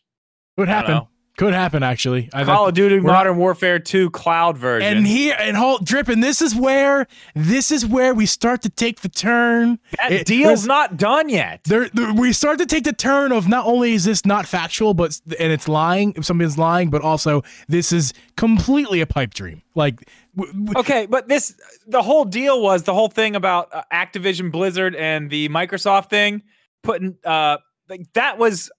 don't 0.57 0.67
happen. 0.67 0.91
know. 0.91 1.09
Could 1.37 1.53
happen 1.53 1.83
actually. 1.83 2.29
I 2.33 2.43
Call 2.43 2.67
of 2.67 2.73
Duty 2.73 2.99
Modern 2.99 3.37
Warfare 3.37 3.77
2 3.77 4.09
cloud 4.09 4.57
version. 4.57 4.97
and 4.97 5.05
here 5.05 5.35
and 5.39 5.55
hold 5.55 5.85
drip, 5.85 6.07
and 6.09 6.23
this 6.23 6.41
is 6.41 6.55
where 6.55 7.05
this 7.35 7.71
is 7.71 7.85
where 7.85 8.15
we 8.15 8.25
start 8.25 8.63
to 8.63 8.69
take 8.69 9.01
the 9.01 9.09
turn. 9.09 9.77
that 9.99 10.11
It- 10.11 10.25
deal's 10.25 10.65
not 10.65 10.97
done 10.97 11.29
yet. 11.29 11.61
there, 11.65 11.89
there- 11.93 12.11
we 12.11 12.33
start 12.33 12.57
to 12.57 12.65
take 12.65 12.85
the 12.85 12.91
turn 12.93 13.31
of 13.31 13.47
not 13.47 13.67
only 13.67 13.93
is 13.93 14.05
this 14.05 14.25
not 14.25 14.47
factual, 14.47 14.95
but 14.95 15.19
and 15.39 15.51
it's 15.53 15.67
lying 15.67 16.13
if 16.17 16.25
somebody's 16.25 16.57
lying, 16.57 16.89
but 16.89 17.03
also 17.03 17.43
this 17.67 17.91
is 17.91 18.13
completely 18.35 18.99
a 19.01 19.05
pipe 19.05 19.33
dream. 19.35 19.61
Like, 19.75 20.09
w- 20.35 20.51
w- 20.53 20.79
Okay, 20.79 21.05
but 21.05 21.27
this 21.27 21.53
the 21.85 22.01
whole 22.01 22.25
deal 22.25 22.63
was 22.63 22.81
the 22.83 22.95
whole 22.95 23.09
thing 23.09 23.35
about 23.35 23.69
uh, 23.71 23.83
Activision 23.93 24.51
Blizzard 24.51 24.95
and 24.95 25.29
the 25.29 25.49
Microsoft 25.49 26.09
thing 26.09 26.41
putting 26.83 27.15
uh 27.23 27.57
like 27.89 28.01
that 28.13 28.39
was 28.39 28.71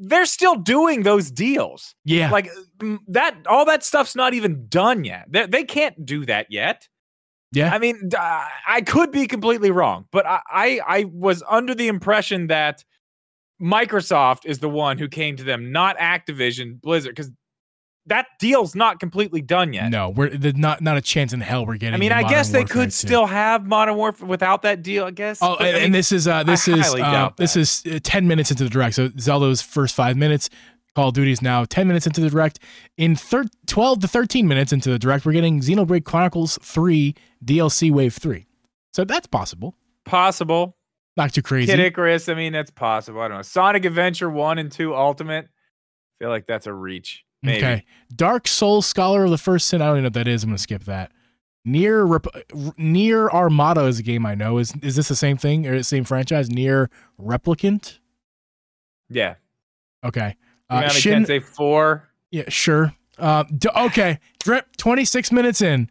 they're 0.00 0.26
still 0.26 0.56
doing 0.56 1.02
those 1.02 1.30
deals. 1.30 1.94
yeah, 2.04 2.30
Like 2.30 2.50
mm, 2.78 2.98
that 3.08 3.36
all 3.46 3.64
that 3.66 3.84
stuff's 3.84 4.16
not 4.16 4.34
even 4.34 4.66
done 4.68 5.04
yet. 5.04 5.26
They, 5.28 5.46
they 5.46 5.64
can't 5.64 6.04
do 6.04 6.24
that 6.26 6.46
yet. 6.50 6.88
yeah, 7.52 7.72
I 7.72 7.78
mean, 7.78 8.10
I 8.16 8.82
could 8.86 9.12
be 9.12 9.26
completely 9.26 9.70
wrong, 9.70 10.06
but 10.10 10.26
I, 10.26 10.40
I 10.50 10.80
I 10.86 11.04
was 11.04 11.42
under 11.48 11.74
the 11.74 11.88
impression 11.88 12.46
that 12.46 12.84
Microsoft 13.60 14.46
is 14.46 14.60
the 14.60 14.70
one 14.70 14.96
who 14.96 15.08
came 15.08 15.36
to 15.36 15.44
them, 15.44 15.70
not 15.70 15.98
Activision 15.98 16.80
Blizzard, 16.80 17.14
because 17.14 17.30
that 18.06 18.26
deal's 18.38 18.74
not 18.74 18.98
completely 18.98 19.42
done 19.42 19.72
yet. 19.72 19.90
no, 19.90 20.10
we're 20.10 20.30
not 20.56 20.80
not 20.80 20.96
a 20.96 21.00
chance 21.00 21.32
in 21.32 21.40
hell 21.40 21.66
we're 21.66 21.76
getting. 21.76 21.94
I 21.94 21.98
mean, 21.98 22.12
I 22.12 22.22
guess 22.28 22.50
they 22.50 22.64
could 22.64 22.86
2. 22.86 22.90
still 22.90 23.26
have 23.26 23.66
Modern 23.66 23.96
Warfare 23.96 24.26
without 24.26 24.62
that 24.62 24.82
deal. 24.82 25.04
I 25.04 25.10
guess. 25.10 25.38
Oh, 25.42 25.56
But, 25.58 25.66
and, 25.66 25.68
I 25.68 25.78
mean, 25.78 25.84
and 25.86 25.94
this 25.94 26.12
is 26.12 26.26
uh, 26.26 26.42
this 26.42 26.66
is 26.66 26.94
uh, 26.94 27.30
this 27.36 27.56
is 27.56 27.82
uh, 27.86 27.98
ten 28.02 28.26
minutes 28.26 28.50
into 28.50 28.64
the 28.64 28.70
direct. 28.70 28.96
So 28.96 29.10
Zelda's 29.18 29.62
first 29.62 29.94
five 29.94 30.16
minutes. 30.16 30.50
Call 30.96 31.08
of 31.08 31.14
Duty 31.14 31.30
is 31.30 31.40
now 31.40 31.64
ten 31.64 31.86
minutes 31.86 32.06
into 32.06 32.20
the 32.20 32.30
direct. 32.30 32.58
In 32.96 33.14
thir- 33.14 33.44
twelve 33.66 34.00
to 34.00 34.08
thirteen 34.08 34.48
minutes 34.48 34.72
into 34.72 34.90
the 34.90 34.98
direct, 34.98 35.24
we're 35.24 35.32
getting 35.32 35.60
Xenoblade 35.60 36.04
Chronicles 36.04 36.58
Three 36.62 37.14
DLC 37.44 37.92
Wave 37.92 38.14
Three. 38.14 38.46
So 38.92 39.04
that's 39.04 39.28
possible. 39.28 39.76
possible. 40.04 40.76
Not 41.16 41.32
too 41.32 41.42
crazy. 41.42 41.70
Kid 41.70 41.78
Icarus. 41.80 42.28
I 42.28 42.34
mean, 42.34 42.52
that's 42.52 42.70
possible. 42.70 43.20
I 43.20 43.28
don't 43.28 43.38
know. 43.38 43.42
Sonic 43.42 43.84
Adventure 43.84 44.30
One 44.30 44.58
and 44.58 44.72
Two 44.72 44.94
Ultimate. 44.94 45.44
I 45.44 46.24
feel 46.24 46.28
like 46.30 46.46
that's 46.46 46.66
a 46.66 46.72
reach. 46.72 47.24
Maybe. 47.42 47.58
Okay. 47.58 47.84
Dark 48.14 48.46
Souls 48.46 48.86
Scholar 48.86 49.24
of 49.24 49.30
the 49.30 49.38
First 49.38 49.68
Sin. 49.68 49.80
I 49.80 49.86
don't 49.86 49.94
even 49.96 50.02
know 50.04 50.06
what 50.06 50.12
that 50.14 50.28
is. 50.28 50.44
I'm 50.44 50.50
gonna 50.50 50.58
skip 50.58 50.84
that. 50.84 51.10
Near 51.64 52.04
Rep- 52.04 52.26
Near 52.78 53.28
Armada 53.28 53.84
is 53.84 53.98
a 53.98 54.02
game 54.02 54.24
I 54.26 54.34
know. 54.34 54.58
Is 54.58 54.74
is 54.82 54.96
this 54.96 55.08
the 55.08 55.16
same 55.16 55.36
thing 55.36 55.66
or 55.66 55.76
the 55.78 55.84
same 55.84 56.04
franchise? 56.04 56.48
NieR 56.48 56.88
Replicant. 57.20 57.98
Yeah. 59.08 59.34
Okay. 60.04 60.36
Uh, 60.68 60.88
Shin, 60.88 61.26
say 61.26 61.40
four. 61.40 62.08
Yeah, 62.30 62.44
sure. 62.48 62.94
Uh, 63.18 63.44
d- 63.44 63.68
okay, 63.76 64.18
drip. 64.38 64.76
Twenty 64.76 65.04
six 65.04 65.32
minutes 65.32 65.60
in, 65.60 65.90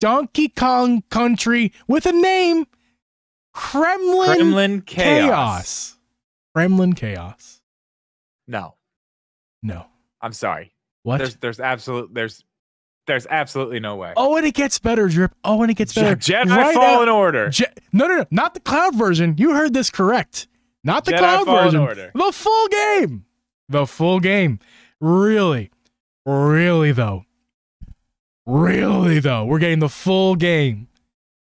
Donkey 0.00 0.48
Kong 0.48 1.02
Country 1.08 1.72
with 1.86 2.04
a 2.04 2.12
name, 2.12 2.66
Kremling, 3.54 4.36
Kremling 4.36 4.86
Chaos. 4.86 5.18
Chaos. 5.28 5.96
Kremling 6.56 6.96
Chaos. 6.96 7.60
No, 8.48 8.74
No, 9.62 9.86
I'm 10.22 10.32
sorry. 10.32 10.72
what? 11.02 11.18
There's 11.18 11.36
there's 11.36 11.60
absolute 11.60 12.14
there's 12.14 12.42
there's 13.06 13.26
absolutely 13.28 13.80
no 13.80 13.96
way. 13.96 14.12
oh, 14.16 14.36
and 14.36 14.46
it 14.46 14.54
gets 14.54 14.78
better, 14.78 15.08
drip. 15.08 15.32
Oh, 15.42 15.62
and 15.62 15.70
it 15.70 15.74
gets 15.74 15.92
better. 15.92 16.14
Jedi 16.16 16.46
Right 16.56 16.74
Fallen 16.74 17.08
out- 17.08 17.14
Order. 17.14 17.48
Je- 17.50 17.64
no, 17.92 18.06
no, 18.06 18.18
no, 18.18 18.24
not 18.30 18.54
the 18.54 18.60
cloud 18.60 18.94
version. 18.94 19.34
You 19.38 19.54
heard 19.54 19.74
this 19.74 19.90
correct. 19.90 20.46
Not 20.84 21.04
the 21.04 21.12
Jedi 21.12 21.18
cloud 21.18 21.44
Fallen 21.46 21.64
version. 21.64 21.80
Order. 21.80 22.10
The 22.14 22.32
full 22.32 22.68
game. 22.68 23.24
The 23.68 23.86
full 23.86 24.20
game. 24.20 24.60
Really, 25.00 25.70
really 26.24 26.92
though. 26.92 27.24
Really 28.46 29.18
though, 29.20 29.44
we're 29.44 29.58
getting 29.58 29.78
the 29.80 29.88
full 29.88 30.34
game. 30.36 30.88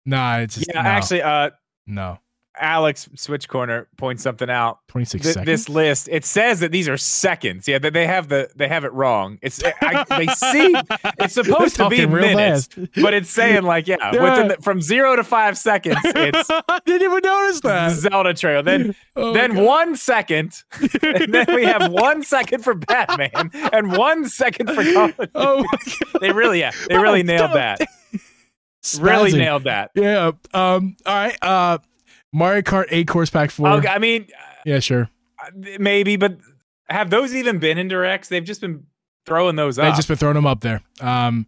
Nah, 0.05 0.37
it's 0.39 0.55
just 0.55 0.67
yeah, 0.73 0.81
no, 0.81 0.89
actually, 0.89 1.21
uh, 1.21 1.49
no. 1.87 2.19
Alex 2.59 3.09
Switch 3.15 3.47
Corner 3.49 3.87
points 3.97 4.23
something 4.23 4.49
out. 4.49 4.79
Twenty 4.87 5.05
six 5.05 5.23
Th- 5.23 5.33
seconds. 5.33 5.45
this 5.45 5.69
list 5.69 6.07
it 6.11 6.23
says 6.25 6.59
that 6.61 6.71
these 6.71 6.87
are 6.87 6.97
seconds. 6.97 7.67
Yeah, 7.67 7.79
that 7.79 7.93
they 7.93 8.07
have 8.07 8.29
the 8.29 8.49
they 8.55 8.67
have 8.67 8.83
it 8.85 8.93
wrong. 8.93 9.37
It's 9.41 9.61
I, 9.81 10.03
they 10.17 10.27
see 10.27 10.75
it's 11.19 11.33
supposed 11.35 11.75
to 11.77 11.89
be 11.89 12.05
minutes, 12.05 12.67
fast. 12.67 12.89
but 13.01 13.13
it's 13.13 13.29
saying 13.29 13.63
like 13.63 13.87
yeah, 13.87 13.97
Yeah. 14.13 14.23
within 14.23 14.47
the, 14.49 14.57
from 14.61 14.81
zero 14.81 15.15
to 15.15 15.23
five 15.23 15.57
seconds, 15.57 15.97
it's 16.03 16.49
I 16.69 16.79
didn't 16.85 17.03
even 17.03 17.19
notice 17.23 17.59
that. 17.61 17.91
Zelda 17.91 18.33
trail. 18.33 18.63
Then 18.63 18.95
Oh, 19.17 19.33
then 19.33 19.53
God. 19.53 19.63
one 19.63 19.95
second, 19.95 20.61
and 21.01 21.33
then 21.33 21.45
we 21.55 21.63
have 21.63 21.89
one 21.91 22.21
second 22.23 22.63
for 22.63 22.73
Batman 22.73 23.49
and 23.71 23.93
one 23.97 24.27
second 24.27 24.67
for 24.73 24.83
Duty. 24.83 25.13
Oh. 25.33 25.65
They 26.19 26.31
really 26.31 26.59
yeah, 26.59 26.71
they 26.89 26.97
really 26.97 27.21
Oh, 27.21 27.23
nailed 27.23 27.51
don't. 27.51 27.53
that. 27.53 27.81
Really 28.99 29.31
nailed 29.33 29.63
that. 29.63 29.91
Yeah. 29.95 30.31
Um. 30.53 30.95
All 31.05 31.15
right. 31.15 31.37
Uh. 31.41 31.79
Mario 32.35 32.61
Kart 32.61 32.85
8 32.89 33.07
Course 33.07 33.29
Pack 33.29 33.49
4. 33.49 33.69
Okay, 33.69 33.87
I 33.87 33.97
mean, 33.99 34.27
Yeah, 34.65 34.79
sure. 34.79 35.09
uh, 35.41 35.51
maybe, 35.79 36.17
but 36.17 36.37
have 36.89 37.09
those 37.09 37.33
even 37.33 37.59
been 37.59 37.77
in 37.77 37.87
directs? 37.87 38.27
They've 38.29 38.43
just 38.43 38.59
been 38.61 38.83
throwing 39.25 39.55
those 39.55 39.79
up. 39.79 39.85
They've 39.85 39.95
just 39.95 40.07
been 40.09 40.17
throwing 40.17 40.35
them 40.35 40.45
up 40.45 40.59
there. 40.61 40.81
Um, 40.99 41.47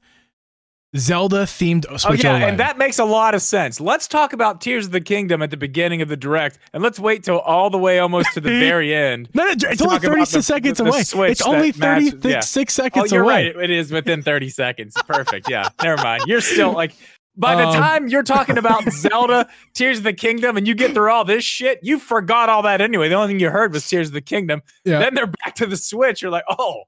Zelda 0.96 1.44
themed 1.44 1.86
Oh 1.90 2.14
yeah, 2.14 2.40
OLED. 2.40 2.50
and 2.50 2.60
that 2.60 2.78
makes 2.78 2.98
a 2.98 3.04
lot 3.04 3.36
of 3.36 3.42
sense. 3.42 3.82
Let's 3.82 4.08
talk 4.08 4.32
about 4.32 4.62
Tears 4.62 4.86
of 4.86 4.94
the 4.94 5.02
Kingdom 5.02 5.42
at 5.42 5.52
the 5.52 5.58
beginning 5.58 6.02
of 6.02 6.08
the 6.08 6.16
direct, 6.16 6.58
and 6.74 6.82
let's 6.82 6.98
wait 6.98 7.24
till 7.24 7.40
all 7.40 7.70
the 7.70 7.78
way 7.78 8.00
almost 8.00 8.34
to 8.36 8.40
the 8.42 8.50
very 8.60 8.96
end. 8.96 9.30
no, 9.34 9.44
no, 9.44 9.52
it's 9.52 9.82
only 9.82 9.96
talk 10.00 10.02
36 10.04 10.46
seconds 10.46 10.78
the- 10.78 10.86
the 10.86 10.90
away. 10.90 11.04
Switch 11.04 11.32
it's 11.32 11.42
only 11.42 11.72
that 11.72 12.02
matches- 12.02 12.14
36 12.22 12.80
Oh, 12.80 12.84
seconds 12.84 13.12
you're 13.12 13.24
away. 13.24 13.48
right. 13.54 13.64
It 13.66 13.70
is 13.70 13.92
within 13.92 14.24
30 14.24 14.50
seconds. 14.50 14.96
Perfect. 15.06 15.50
Yeah. 15.50 15.68
Never 15.84 16.02
mind. 16.02 16.24
You're 16.26 16.42
still 16.42 16.72
like 16.72 16.94
by 17.38 17.56
the 17.56 17.68
Um, 17.68 17.74
time 17.74 18.08
you're 18.08 18.24
talking 18.24 18.58
about 18.58 18.84
Zelda, 18.92 19.48
Tears 19.74 20.00
of 20.00 20.04
the 20.04 20.14
Kingdom, 20.14 20.58
and 20.58 20.68
you 20.68 20.74
get 20.76 20.94
through 20.94 21.12
all 21.12 21.24
this 21.24 21.44
shit, 21.44 21.80
you 21.84 22.00
forgot 22.00 22.50
all 22.50 22.64
that 22.64 22.82
anyway. 22.82 23.10
The 23.10 23.16
only 23.16 23.28
thing 23.30 23.40
you 23.40 23.50
heard 23.50 23.72
was 23.74 23.88
Tears 23.88 24.08
of 24.08 24.14
the 24.14 24.22
Kingdom. 24.22 24.62
Yeah. 24.84 25.00
Then 25.00 25.14
they're 25.14 25.28
back 25.28 25.56
to 25.56 25.66
the 25.66 25.78
Switch. 25.78 26.22
You're 26.22 26.32
like, 26.32 26.46
oh, 26.50 26.84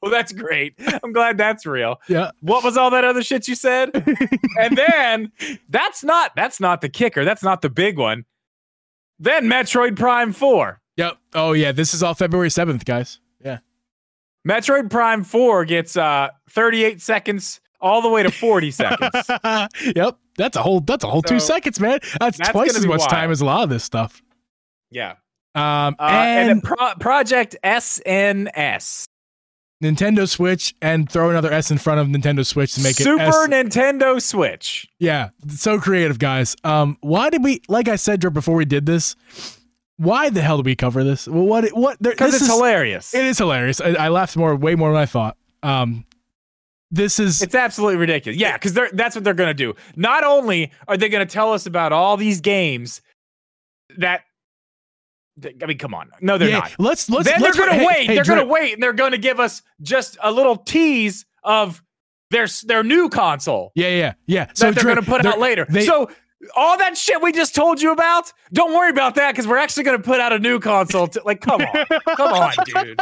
well, 0.00 0.12
that's 0.12 0.32
great. 0.32 0.74
I'm 1.02 1.12
glad 1.12 1.38
that's 1.38 1.66
real. 1.66 2.00
Yeah. 2.08 2.30
What 2.40 2.62
was 2.62 2.76
all 2.76 2.90
that 2.90 3.04
other 3.04 3.22
shit 3.22 3.48
you 3.48 3.54
said? 3.56 3.90
and 4.60 4.76
then 4.76 5.32
that's 5.68 6.04
not 6.04 6.36
that's 6.36 6.60
not 6.60 6.82
the 6.82 6.88
kicker. 6.88 7.24
That's 7.24 7.42
not 7.42 7.62
the 7.62 7.70
big 7.70 7.98
one. 7.98 8.24
Then 9.18 9.46
Metroid 9.46 9.96
Prime 9.98 10.32
4. 10.32 10.80
Yep. 10.98 11.18
Oh 11.34 11.52
yeah, 11.52 11.72
this 11.72 11.94
is 11.94 12.02
all 12.04 12.14
February 12.14 12.48
7th, 12.48 12.84
guys. 12.84 13.18
Yeah. 13.44 13.58
Metroid 14.46 14.88
Prime 14.90 15.24
4 15.24 15.64
gets 15.64 15.96
uh 15.96 16.28
38 16.50 17.00
seconds 17.02 17.60
all 17.80 18.02
the 18.02 18.08
way 18.08 18.22
to 18.22 18.30
40 18.30 18.70
seconds. 18.70 19.10
yep. 19.96 20.18
That's 20.36 20.56
a 20.56 20.62
whole 20.62 20.80
that's 20.80 21.04
a 21.04 21.08
whole 21.08 21.22
2 21.22 21.40
seconds, 21.40 21.80
man. 21.80 21.98
That's, 22.20 22.38
that's 22.38 22.50
twice 22.50 22.76
as 22.76 22.86
much 22.86 23.00
wild. 23.00 23.10
time 23.10 23.30
as 23.30 23.40
a 23.40 23.44
lot 23.44 23.62
of 23.64 23.70
this 23.70 23.84
stuff. 23.84 24.22
Yeah. 24.90 25.14
Um 25.54 25.96
Uh, 25.98 26.08
and, 26.08 26.50
and, 26.50 26.62
Pro- 26.62 26.94
Project 27.00 27.56
SNS. 27.64 29.06
Nintendo 29.82 30.28
Switch 30.28 30.74
and 30.82 31.10
throw 31.10 31.30
another 31.30 31.52
S 31.52 31.70
in 31.70 31.78
front 31.78 32.00
of 32.00 32.08
Nintendo 32.08 32.44
Switch 32.44 32.74
to 32.74 32.82
make 32.82 32.96
Super 32.96 33.22
it 33.22 33.32
Super 33.32 33.52
Nintendo 33.52 34.20
Switch. 34.20 34.88
Yeah, 34.98 35.30
so 35.48 35.78
creative, 35.78 36.18
guys. 36.18 36.56
Um, 36.64 36.98
why 37.00 37.30
did 37.30 37.44
we? 37.44 37.62
Like 37.68 37.86
I 37.86 37.94
said 37.94 38.20
before 38.32 38.56
we 38.56 38.64
did 38.64 38.86
this, 38.86 39.14
why 39.96 40.30
the 40.30 40.42
hell 40.42 40.56
did 40.56 40.66
we 40.66 40.74
cover 40.74 41.04
this? 41.04 41.28
Well, 41.28 41.44
what? 41.44 41.68
What? 41.70 42.02
Because 42.02 42.34
it's 42.34 42.42
is, 42.42 42.48
hilarious. 42.48 43.14
It 43.14 43.24
is 43.24 43.38
hilarious. 43.38 43.80
I, 43.80 43.90
I 43.90 44.08
laughed 44.08 44.36
more, 44.36 44.56
way 44.56 44.74
more 44.74 44.92
than 44.92 45.00
I 45.00 45.06
thought. 45.06 45.36
Um, 45.62 46.04
this 46.90 47.18
is 47.18 47.42
It's 47.42 47.54
absolutely 47.54 47.96
ridiculous. 47.96 48.38
Yeah, 48.40 48.54
because 48.54 48.72
they're 48.72 48.90
that's 48.92 49.14
what 49.14 49.24
they're 49.24 49.34
gonna 49.34 49.54
do. 49.54 49.74
Not 49.96 50.24
only 50.24 50.72
are 50.86 50.96
they 50.96 51.08
gonna 51.08 51.26
tell 51.26 51.52
us 51.52 51.66
about 51.66 51.92
all 51.92 52.16
these 52.16 52.40
games 52.40 53.02
that 53.98 54.22
I 55.62 55.66
mean, 55.66 55.78
come 55.78 55.94
on. 55.94 56.10
No, 56.20 56.36
they're 56.36 56.48
yeah. 56.48 56.58
not. 56.58 56.72
Let's 56.78 57.08
let's. 57.08 57.26
then 57.28 57.40
let's 57.40 57.56
they're 57.56 57.66
gonna 57.66 57.78
hey, 57.78 57.86
wait. 57.86 58.06
hey, 58.06 58.14
they're 58.16 58.24
Drew, 58.24 58.36
gonna 58.36 58.48
wait 58.48 58.74
and 58.74 58.82
they're 58.82 58.92
gonna 58.92 59.18
give 59.18 59.38
us 59.38 59.62
just 59.82 60.16
a 60.22 60.32
little 60.32 60.56
tease 60.56 61.26
of 61.44 61.82
their 62.30 62.46
their 62.66 62.82
new 62.82 63.08
console 63.08 63.70
Yeah, 63.74 63.88
yeah, 63.88 64.14
yeah. 64.26 64.44
that 64.46 64.58
So 64.58 64.70
they're 64.72 64.82
Drew, 64.82 64.94
gonna 64.96 65.06
put 65.06 65.24
out 65.24 65.38
later. 65.38 65.64
they- 65.68 65.86
so 65.86 66.10
all 66.56 66.78
that 66.78 66.96
shit 66.96 67.20
we 67.20 67.32
just 67.32 67.54
told 67.54 67.82
you 67.82 67.92
about, 67.92 68.32
don't 68.52 68.72
worry 68.72 68.90
about 68.90 69.16
that 69.16 69.32
because 69.32 69.46
we're 69.46 69.58
actually 69.58 69.82
gonna 69.82 69.98
put 69.98 70.20
out 70.20 70.32
a 70.32 70.38
new 70.38 70.60
console. 70.60 71.06
To, 71.08 71.22
like, 71.24 71.40
come 71.40 71.60
on, 71.62 71.86
come 72.16 72.32
on, 72.32 72.52
dude. 72.64 73.00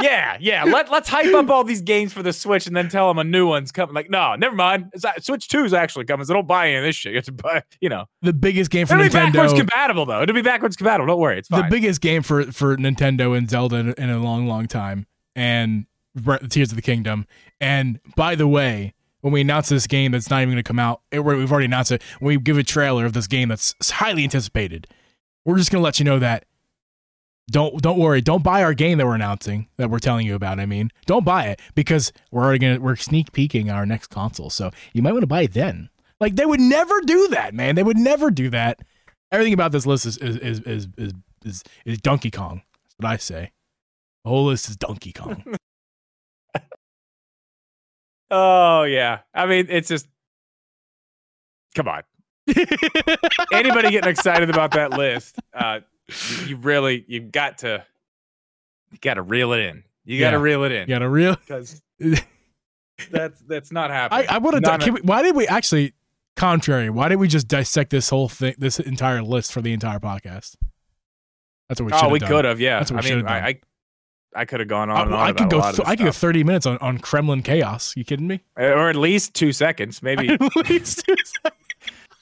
Yeah, 0.00 0.36
yeah. 0.40 0.64
Let 0.64 0.90
let's 0.90 1.08
hype 1.08 1.32
up 1.34 1.48
all 1.50 1.64
these 1.64 1.80
games 1.82 2.12
for 2.12 2.22
the 2.22 2.32
Switch 2.32 2.66
and 2.66 2.74
then 2.76 2.88
tell 2.88 3.08
them 3.08 3.18
a 3.18 3.24
new 3.24 3.46
one's 3.46 3.70
coming. 3.72 3.94
Like, 3.94 4.10
no, 4.10 4.34
never 4.36 4.54
mind. 4.54 4.90
It's, 4.92 5.04
uh, 5.04 5.12
Switch 5.20 5.48
Two 5.48 5.64
is 5.64 5.72
actually 5.72 6.06
coming, 6.06 6.24
so 6.26 6.34
don't 6.34 6.46
buy 6.46 6.68
any 6.68 6.76
of 6.76 6.84
this 6.84 6.96
shit. 6.96 7.12
You 7.12 7.18
have 7.18 7.24
to 7.26 7.32
buy, 7.32 7.62
you 7.80 7.88
know. 7.88 8.06
the 8.22 8.32
biggest 8.32 8.70
game 8.70 8.86
for 8.86 8.94
It'll 8.94 9.04
be 9.06 9.12
backwards 9.12 9.52
Nintendo. 9.52 9.58
compatible 9.58 10.06
though. 10.06 10.22
It'll 10.22 10.34
be 10.34 10.42
backwards 10.42 10.76
compatible. 10.76 11.06
Don't 11.06 11.20
worry, 11.20 11.38
it's 11.38 11.48
fine. 11.48 11.62
The 11.62 11.68
biggest 11.70 12.00
game 12.00 12.22
for 12.22 12.44
for 12.52 12.76
Nintendo 12.76 13.36
and 13.36 13.48
Zelda 13.48 13.76
in, 13.76 13.92
in 13.94 14.10
a 14.10 14.18
long, 14.18 14.46
long 14.46 14.66
time, 14.66 15.06
and 15.36 15.86
Bre- 16.14 16.36
Tears 16.48 16.70
of 16.70 16.76
the 16.76 16.82
Kingdom. 16.82 17.26
And 17.60 18.00
by 18.16 18.34
the 18.34 18.48
way, 18.48 18.94
when 19.22 19.32
we 19.32 19.40
announce 19.40 19.68
this 19.68 19.86
game 19.86 20.12
that's 20.12 20.28
not 20.28 20.42
even 20.42 20.50
going 20.52 20.62
to 20.62 20.68
come 20.68 20.78
out, 20.78 21.00
it, 21.10 21.20
we've 21.20 21.50
already 21.50 21.64
announced 21.64 21.92
it. 21.92 22.02
When 22.18 22.36
we 22.36 22.42
give 22.42 22.58
a 22.58 22.62
trailer 22.62 23.06
of 23.06 23.14
this 23.14 23.26
game 23.26 23.48
that's 23.48 23.74
highly 23.90 24.24
anticipated, 24.24 24.86
we're 25.44 25.56
just 25.56 25.70
going 25.70 25.80
to 25.80 25.84
let 25.84 25.98
you 25.98 26.04
know 26.04 26.18
that 26.18 26.44
don't 27.50 27.82
don't 27.82 27.98
worry. 27.98 28.20
Don't 28.20 28.44
buy 28.44 28.62
our 28.62 28.74
game 28.74 28.98
that 28.98 29.06
we're 29.06 29.14
announcing 29.14 29.68
that 29.76 29.90
we're 29.90 29.98
telling 29.98 30.26
you 30.26 30.34
about. 30.34 30.60
I 30.60 30.66
mean, 30.66 30.90
don't 31.06 31.24
buy 31.24 31.46
it 31.46 31.60
because 31.74 32.12
we're 32.30 32.44
already 32.44 32.58
gonna 32.58 32.80
we're 32.80 32.96
sneak 32.96 33.32
peeking 33.32 33.68
our 33.70 33.84
next 33.84 34.08
console. 34.08 34.48
So 34.48 34.70
you 34.92 35.02
might 35.02 35.12
want 35.12 35.22
to 35.22 35.28
buy 35.28 35.42
it 35.42 35.52
then. 35.52 35.88
Like 36.20 36.36
they 36.36 36.46
would 36.46 36.60
never 36.60 37.00
do 37.00 37.28
that, 37.28 37.52
man. 37.52 37.74
They 37.74 37.82
would 37.82 37.98
never 37.98 38.30
do 38.30 38.48
that. 38.50 38.80
Everything 39.32 39.52
about 39.54 39.72
this 39.72 39.86
list 39.86 40.06
is 40.06 40.18
is 40.18 40.36
is 40.36 40.60
is 40.60 40.88
is, 40.96 41.12
is, 41.44 41.64
is 41.84 41.98
Donkey 41.98 42.30
Kong. 42.30 42.62
That's 42.84 42.94
what 42.96 43.10
I 43.10 43.16
say. 43.16 43.50
The 44.24 44.30
whole 44.30 44.46
list 44.46 44.68
is 44.68 44.76
Donkey 44.76 45.12
Kong. 45.12 45.44
Oh 48.34 48.84
yeah. 48.84 49.20
I 49.34 49.46
mean, 49.46 49.66
it's 49.68 49.88
just 49.88 50.08
come 51.74 51.86
on. 51.88 52.02
Anybody 53.52 53.90
getting 53.90 54.10
excited 54.10 54.50
about 54.50 54.72
that 54.72 54.90
list? 54.92 55.38
Uh, 55.54 55.80
you, 56.46 56.56
really 56.56 57.04
you've 57.06 57.30
got 57.30 57.58
to 57.58 57.84
you 58.90 58.98
got 59.00 59.14
to 59.14 59.22
reel 59.22 59.52
it 59.52 59.60
in. 59.60 59.84
You 60.04 60.18
got 60.18 60.30
to 60.30 60.38
Yeah. 60.38 60.42
reel 60.42 60.64
it 60.64 60.72
in 60.72 60.88
you 60.88 60.94
got 60.94 60.98
to 61.00 61.08
reel 61.08 61.36
because 61.46 61.80
that's 63.10 63.40
that's 63.42 63.70
not 63.70 63.90
happening. 63.90 64.26
I, 64.28 64.36
I 64.36 64.40
have. 64.80 64.96
a- 64.96 65.00
Why 65.02 65.22
did 65.22 65.36
we 65.36 65.46
actually? 65.46 65.92
Contrary. 66.34 66.88
Why 66.88 67.08
did 67.10 67.16
we 67.16 67.28
just 67.28 67.46
dissect 67.46 67.90
this 67.90 68.08
whole 68.08 68.26
thing, 68.26 68.54
this 68.56 68.80
entire 68.80 69.22
list 69.22 69.52
for 69.52 69.60
the 69.60 69.74
entire 69.74 69.98
podcast? 69.98 70.56
That's 71.68 71.78
what 71.78 71.92
we 71.92 71.92
should 71.92 72.04
oh, 72.06 72.08
we 72.08 72.18
done. 72.20 72.28
could 72.30 72.44
have. 72.46 72.58
Yeah. 72.58 72.78
That's 72.78 72.90
what 72.90 73.04
we 73.04 73.10
I 73.10 73.14
mean, 73.16 73.24
done. 73.26 73.32
I, 73.34 73.46
I 73.48 73.60
I 74.34 74.44
could 74.44 74.60
have 74.60 74.68
gone 74.68 74.90
on 74.90 75.12
I, 75.12 75.16
I 75.16 75.30
about 75.30 75.38
could 75.38 75.50
go. 75.50 75.58
a 75.58 75.60
lot 75.60 75.70
of 75.70 75.76
th- 75.76 75.88
I 75.88 75.96
could 75.96 76.04
go 76.06 76.12
thirty 76.12 76.42
minutes 76.44 76.66
on, 76.66 76.78
on 76.78 76.98
Kremling 76.98 77.44
chaos. 77.44 77.94
You 77.96 78.04
kidding 78.04 78.26
me? 78.26 78.40
Uh, 78.58 78.64
or 78.64 78.88
at 78.90 78.96
least 78.96 79.34
two 79.34 79.52
seconds, 79.52 80.02
maybe 80.02 80.28
At 80.32 80.40
least 80.70 81.04
two 81.06 81.14
seconds. 81.24 81.58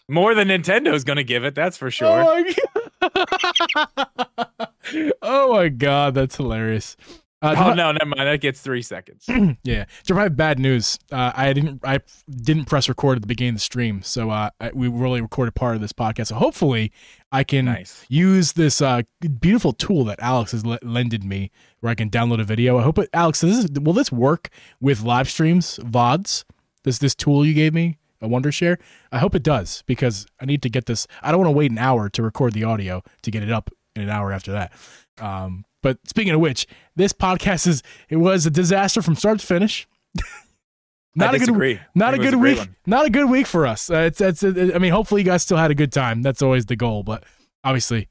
more 0.09 0.35
than 0.35 0.49
Nintendo's 0.49 1.05
going 1.05 1.17
to 1.19 1.25
give 1.25 1.45
it. 1.45 1.55
That's 1.55 1.77
for 1.77 1.91
sure. 1.91 2.09
Oh 2.21 2.43
my 2.43 2.55
god! 3.03 4.69
oh 5.23 5.53
my 5.55 5.69
god, 5.69 6.15
that's 6.15 6.37
hilarious. 6.37 6.97
Uh, 7.43 7.55
Oh 7.57 7.73
no, 7.75 7.91
never 7.93 8.07
mind. 8.07 8.29
That 8.29 8.41
gets 8.41 8.61
three 8.61 8.83
seconds. 8.83 9.25
yeah, 9.65 9.87
Jeff, 10.05 10.17
I 10.17 10.25
have 10.25 10.37
bad 10.37 10.59
news. 10.59 10.99
Uh, 11.11 11.33
I 11.35 11.53
didn't. 11.53 11.81
I 11.85 12.01
didn't 12.31 12.67
press 12.67 12.89
record 12.89 13.17
at 13.17 13.23
the 13.23 13.27
beginning 13.29 13.51
of 13.51 13.57
the 13.57 13.61
stream, 13.61 14.03
so 14.03 14.31
uh, 14.31 14.51
I, 14.61 14.71
we 14.75 14.89
really 14.89 15.21
recorded 15.21 15.55
part 15.55 15.75
of 15.75 15.81
this 15.81 15.93
podcast. 15.93 16.27
So 16.29 16.35
hopefully, 16.35 16.93
I 17.33 17.45
can 17.45 17.65
Nice. 17.65 18.05
use 18.09 18.53
this 18.53 18.83
uh, 18.83 19.03
beautiful 19.41 19.73
tool 19.73 20.05
that 20.05 20.21
Alex 20.21 20.53
has 20.53 20.67
le- 20.67 20.79
lended 20.83 21.25
me, 21.25 21.51
where 21.81 21.91
I 21.91 21.95
can 21.95 22.11
download 22.11 22.41
a 22.41 22.45
video. 22.45 22.79
I 22.79 22.83
hope 22.83 22.99
it, 22.99 23.09
Alex, 23.15 23.41
this, 23.41 23.69
will 23.71 23.95
this 23.95 24.13
work 24.13 24.51
with 24.81 25.03
live 25.03 25.31
streams, 25.31 25.79
vods? 25.83 26.45
This 26.85 26.99
this 26.99 27.15
tool 27.15 27.47
you 27.47 27.55
gave 27.55 27.73
me, 27.73 27.99
a 28.21 28.29
Wondershare. 28.29 28.77
I 29.13 29.19
hope 29.19 29.35
it 29.35 29.43
does 29.43 29.83
because 29.87 30.27
I 30.41 30.45
need 30.45 30.61
to 30.63 30.69
get 30.69 30.85
this. 30.87 31.07
I 31.23 31.31
don't 31.31 31.41
want 31.41 31.49
to 31.55 31.57
wait 31.57 31.71
an 31.71 31.79
hour 31.79 32.09
to 32.11 32.23
record 32.23 32.53
the 32.53 32.65
audio 32.65 33.03
to 33.23 33.31
get 33.31 33.43
it 33.43 33.51
up 33.51 33.71
in 33.97 34.03
an 34.03 34.11
hour 34.11 34.31
after 34.33 34.53
that. 34.53 34.73
Um, 35.19 35.65
but 35.83 35.99
speaking 36.07 36.33
of 36.33 36.41
which, 36.41 36.67
this 36.97 37.13
podcast 37.13 37.67
is 37.67 37.83
it 38.09 38.17
was 38.17 38.47
a 38.47 38.51
disaster 38.51 39.03
from 39.03 39.15
start 39.17 39.41
to 39.41 39.47
finish. 39.47 39.87
not 41.15 41.27
I 41.27 41.29
a 41.29 41.33
good 41.33 41.39
disagree. 41.41 41.81
not 41.95 42.15
a 42.15 42.17
it 42.17 42.21
good 42.23 42.35
great 42.35 42.57
week. 42.57 42.59
one. 42.59 42.77
Not 42.87 43.07
a 43.07 43.11
good 43.11 43.29
week 43.31 43.47
for 43.47 43.67
us. 43.67 43.91
Uh, 43.91 43.99
it's 44.11 44.21
it's. 44.21 44.43
I 44.45 44.79
mean, 44.79 44.93
hopefully 44.93 45.23
you 45.23 45.25
guys 45.27 45.43
still 45.43 45.57
had 45.57 45.71
a 45.71 45.75
good 45.75 45.93
time. 45.93 46.23
That's 46.23 46.43
always 46.43 46.67
the 46.67 46.77
goal. 46.77 47.03
But 47.03 47.25
obviously, 47.65 48.09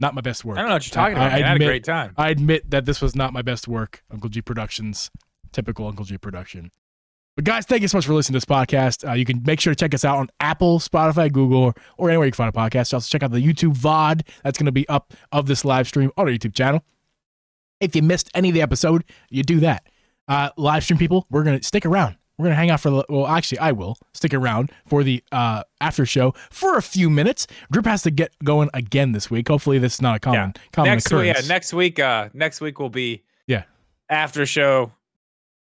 not 0.00 0.14
my 0.14 0.20
best 0.20 0.44
work. 0.44 0.58
I 0.58 0.60
don't 0.62 0.68
know 0.68 0.74
what 0.76 0.86
you're 0.86 0.92
talking 0.94 1.16
I- 1.16 1.26
about. 1.26 1.32
I. 1.32 1.44
I, 1.44 1.48
had 1.48 1.60
a 1.60 1.64
great 1.64 1.84
time. 1.84 2.14
I 2.16 2.30
admit 2.30 2.70
that 2.70 2.84
this 2.86 3.00
was 3.00 3.14
not 3.16 3.32
my 3.32 3.42
best 3.42 3.68
work. 3.68 4.02
Uncle 4.10 4.30
Geeb 4.30 4.44
Productions, 4.44 5.10
typical 5.52 5.86
Uncle 5.86 6.04
Geeb 6.04 6.20
production. 6.20 6.70
But 7.34 7.44
guys, 7.46 7.64
thank 7.64 7.80
you 7.80 7.88
so 7.88 7.96
much 7.96 8.04
for 8.06 8.12
listening 8.12 8.38
to 8.38 8.44
this 8.46 8.56
podcast. 8.56 9.08
Uh, 9.08 9.14
you 9.14 9.24
can 9.24 9.42
make 9.44 9.58
sure 9.58 9.72
to 9.72 9.76
check 9.76 9.94
us 9.94 10.04
out 10.04 10.18
on 10.18 10.28
Apple, 10.40 10.78
Spotify, 10.78 11.32
Google, 11.32 11.72
or 11.96 12.10
anywhere 12.10 12.26
you 12.26 12.32
can 12.32 12.36
find 12.36 12.54
a 12.54 12.58
podcast. 12.58 12.92
Also, 12.92 13.08
check 13.08 13.22
out 13.22 13.30
the 13.30 13.38
YouTube 13.40 13.74
VOD 13.74 14.20
that's 14.44 14.58
going 14.58 14.66
to 14.66 14.72
be 14.72 14.86
up 14.88 15.14
of 15.32 15.46
this 15.46 15.64
live 15.64 15.88
stream 15.88 16.10
on 16.18 16.26
our 16.26 16.32
YouTube 16.32 16.54
channel. 16.54 16.84
If 17.80 17.96
you 17.96 18.02
missed 18.02 18.30
any 18.34 18.50
of 18.50 18.54
the 18.54 18.60
episode, 18.60 19.04
you 19.30 19.42
do 19.42 19.60
that. 19.60 19.86
Uh, 20.28 20.50
live 20.58 20.84
stream 20.84 20.98
people, 20.98 21.26
we're 21.30 21.42
going 21.42 21.58
to 21.58 21.66
stick 21.66 21.86
around. 21.86 22.16
We're 22.36 22.44
going 22.44 22.52
to 22.52 22.56
hang 22.56 22.70
out 22.70 22.80
for, 22.80 22.90
the- 22.90 23.04
well, 23.08 23.26
actually, 23.26 23.58
I 23.60 23.72
will 23.72 23.96
stick 24.12 24.34
around 24.34 24.70
for 24.86 25.02
the 25.02 25.24
uh, 25.32 25.62
after 25.80 26.04
show 26.04 26.34
for 26.50 26.76
a 26.76 26.82
few 26.82 27.08
minutes. 27.08 27.46
Drip 27.70 27.86
has 27.86 28.02
to 28.02 28.10
get 28.10 28.32
going 28.44 28.68
again 28.74 29.12
this 29.12 29.30
week. 29.30 29.48
Hopefully, 29.48 29.78
this 29.78 29.94
is 29.94 30.02
not 30.02 30.16
a 30.16 30.20
common, 30.20 30.52
common 30.72 30.92
next 30.92 31.10
week, 31.10 31.34
yeah, 31.34 31.40
next 31.48 31.72
week, 31.72 31.98
uh, 31.98 32.28
next 32.34 32.60
week 32.60 32.78
will 32.78 32.90
be 32.90 33.22
Yeah. 33.46 33.64
after 34.10 34.44
show 34.46 34.92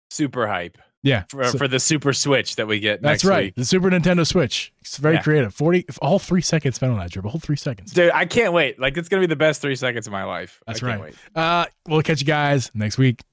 super 0.09 0.47
hype 0.47 0.77
yeah, 1.03 1.23
for, 1.29 1.43
so, 1.45 1.57
for, 1.57 1.67
the 1.67 1.79
Super 1.79 2.13
Switch 2.13 2.57
that 2.57 2.67
we 2.67 2.79
get. 2.79 3.01
That's 3.01 3.25
right, 3.25 3.45
week. 3.45 3.55
the 3.55 3.65
Super 3.65 3.89
Nintendo 3.89 4.25
Switch. 4.25 4.71
It's 4.81 4.97
very 4.97 5.15
yeah. 5.15 5.23
creative. 5.23 5.53
Forty, 5.53 5.85
all 5.99 6.19
three 6.19 6.41
seconds 6.41 6.75
spent 6.75 6.91
on 6.91 6.99
that 6.99 7.09
dribble. 7.09 7.31
Whole 7.31 7.39
three 7.39 7.55
seconds, 7.55 7.91
dude. 7.91 8.11
I 8.11 8.25
can't 8.25 8.53
wait. 8.53 8.79
Like 8.79 8.97
it's 8.97 9.09
gonna 9.09 9.21
be 9.21 9.27
the 9.27 9.35
best 9.35 9.61
three 9.61 9.75
seconds 9.75 10.05
of 10.05 10.13
my 10.13 10.25
life. 10.25 10.61
That's 10.67 10.83
right. 10.83 11.13
Uh, 11.35 11.65
we'll 11.87 12.03
catch 12.03 12.21
you 12.21 12.27
guys 12.27 12.69
next 12.75 12.99
week. 12.99 13.23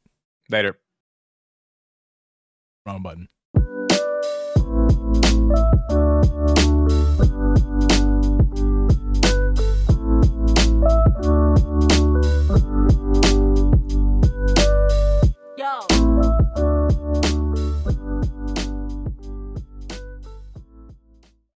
Later. 0.49 0.79
Wrong 2.87 3.03
button. 3.03 3.29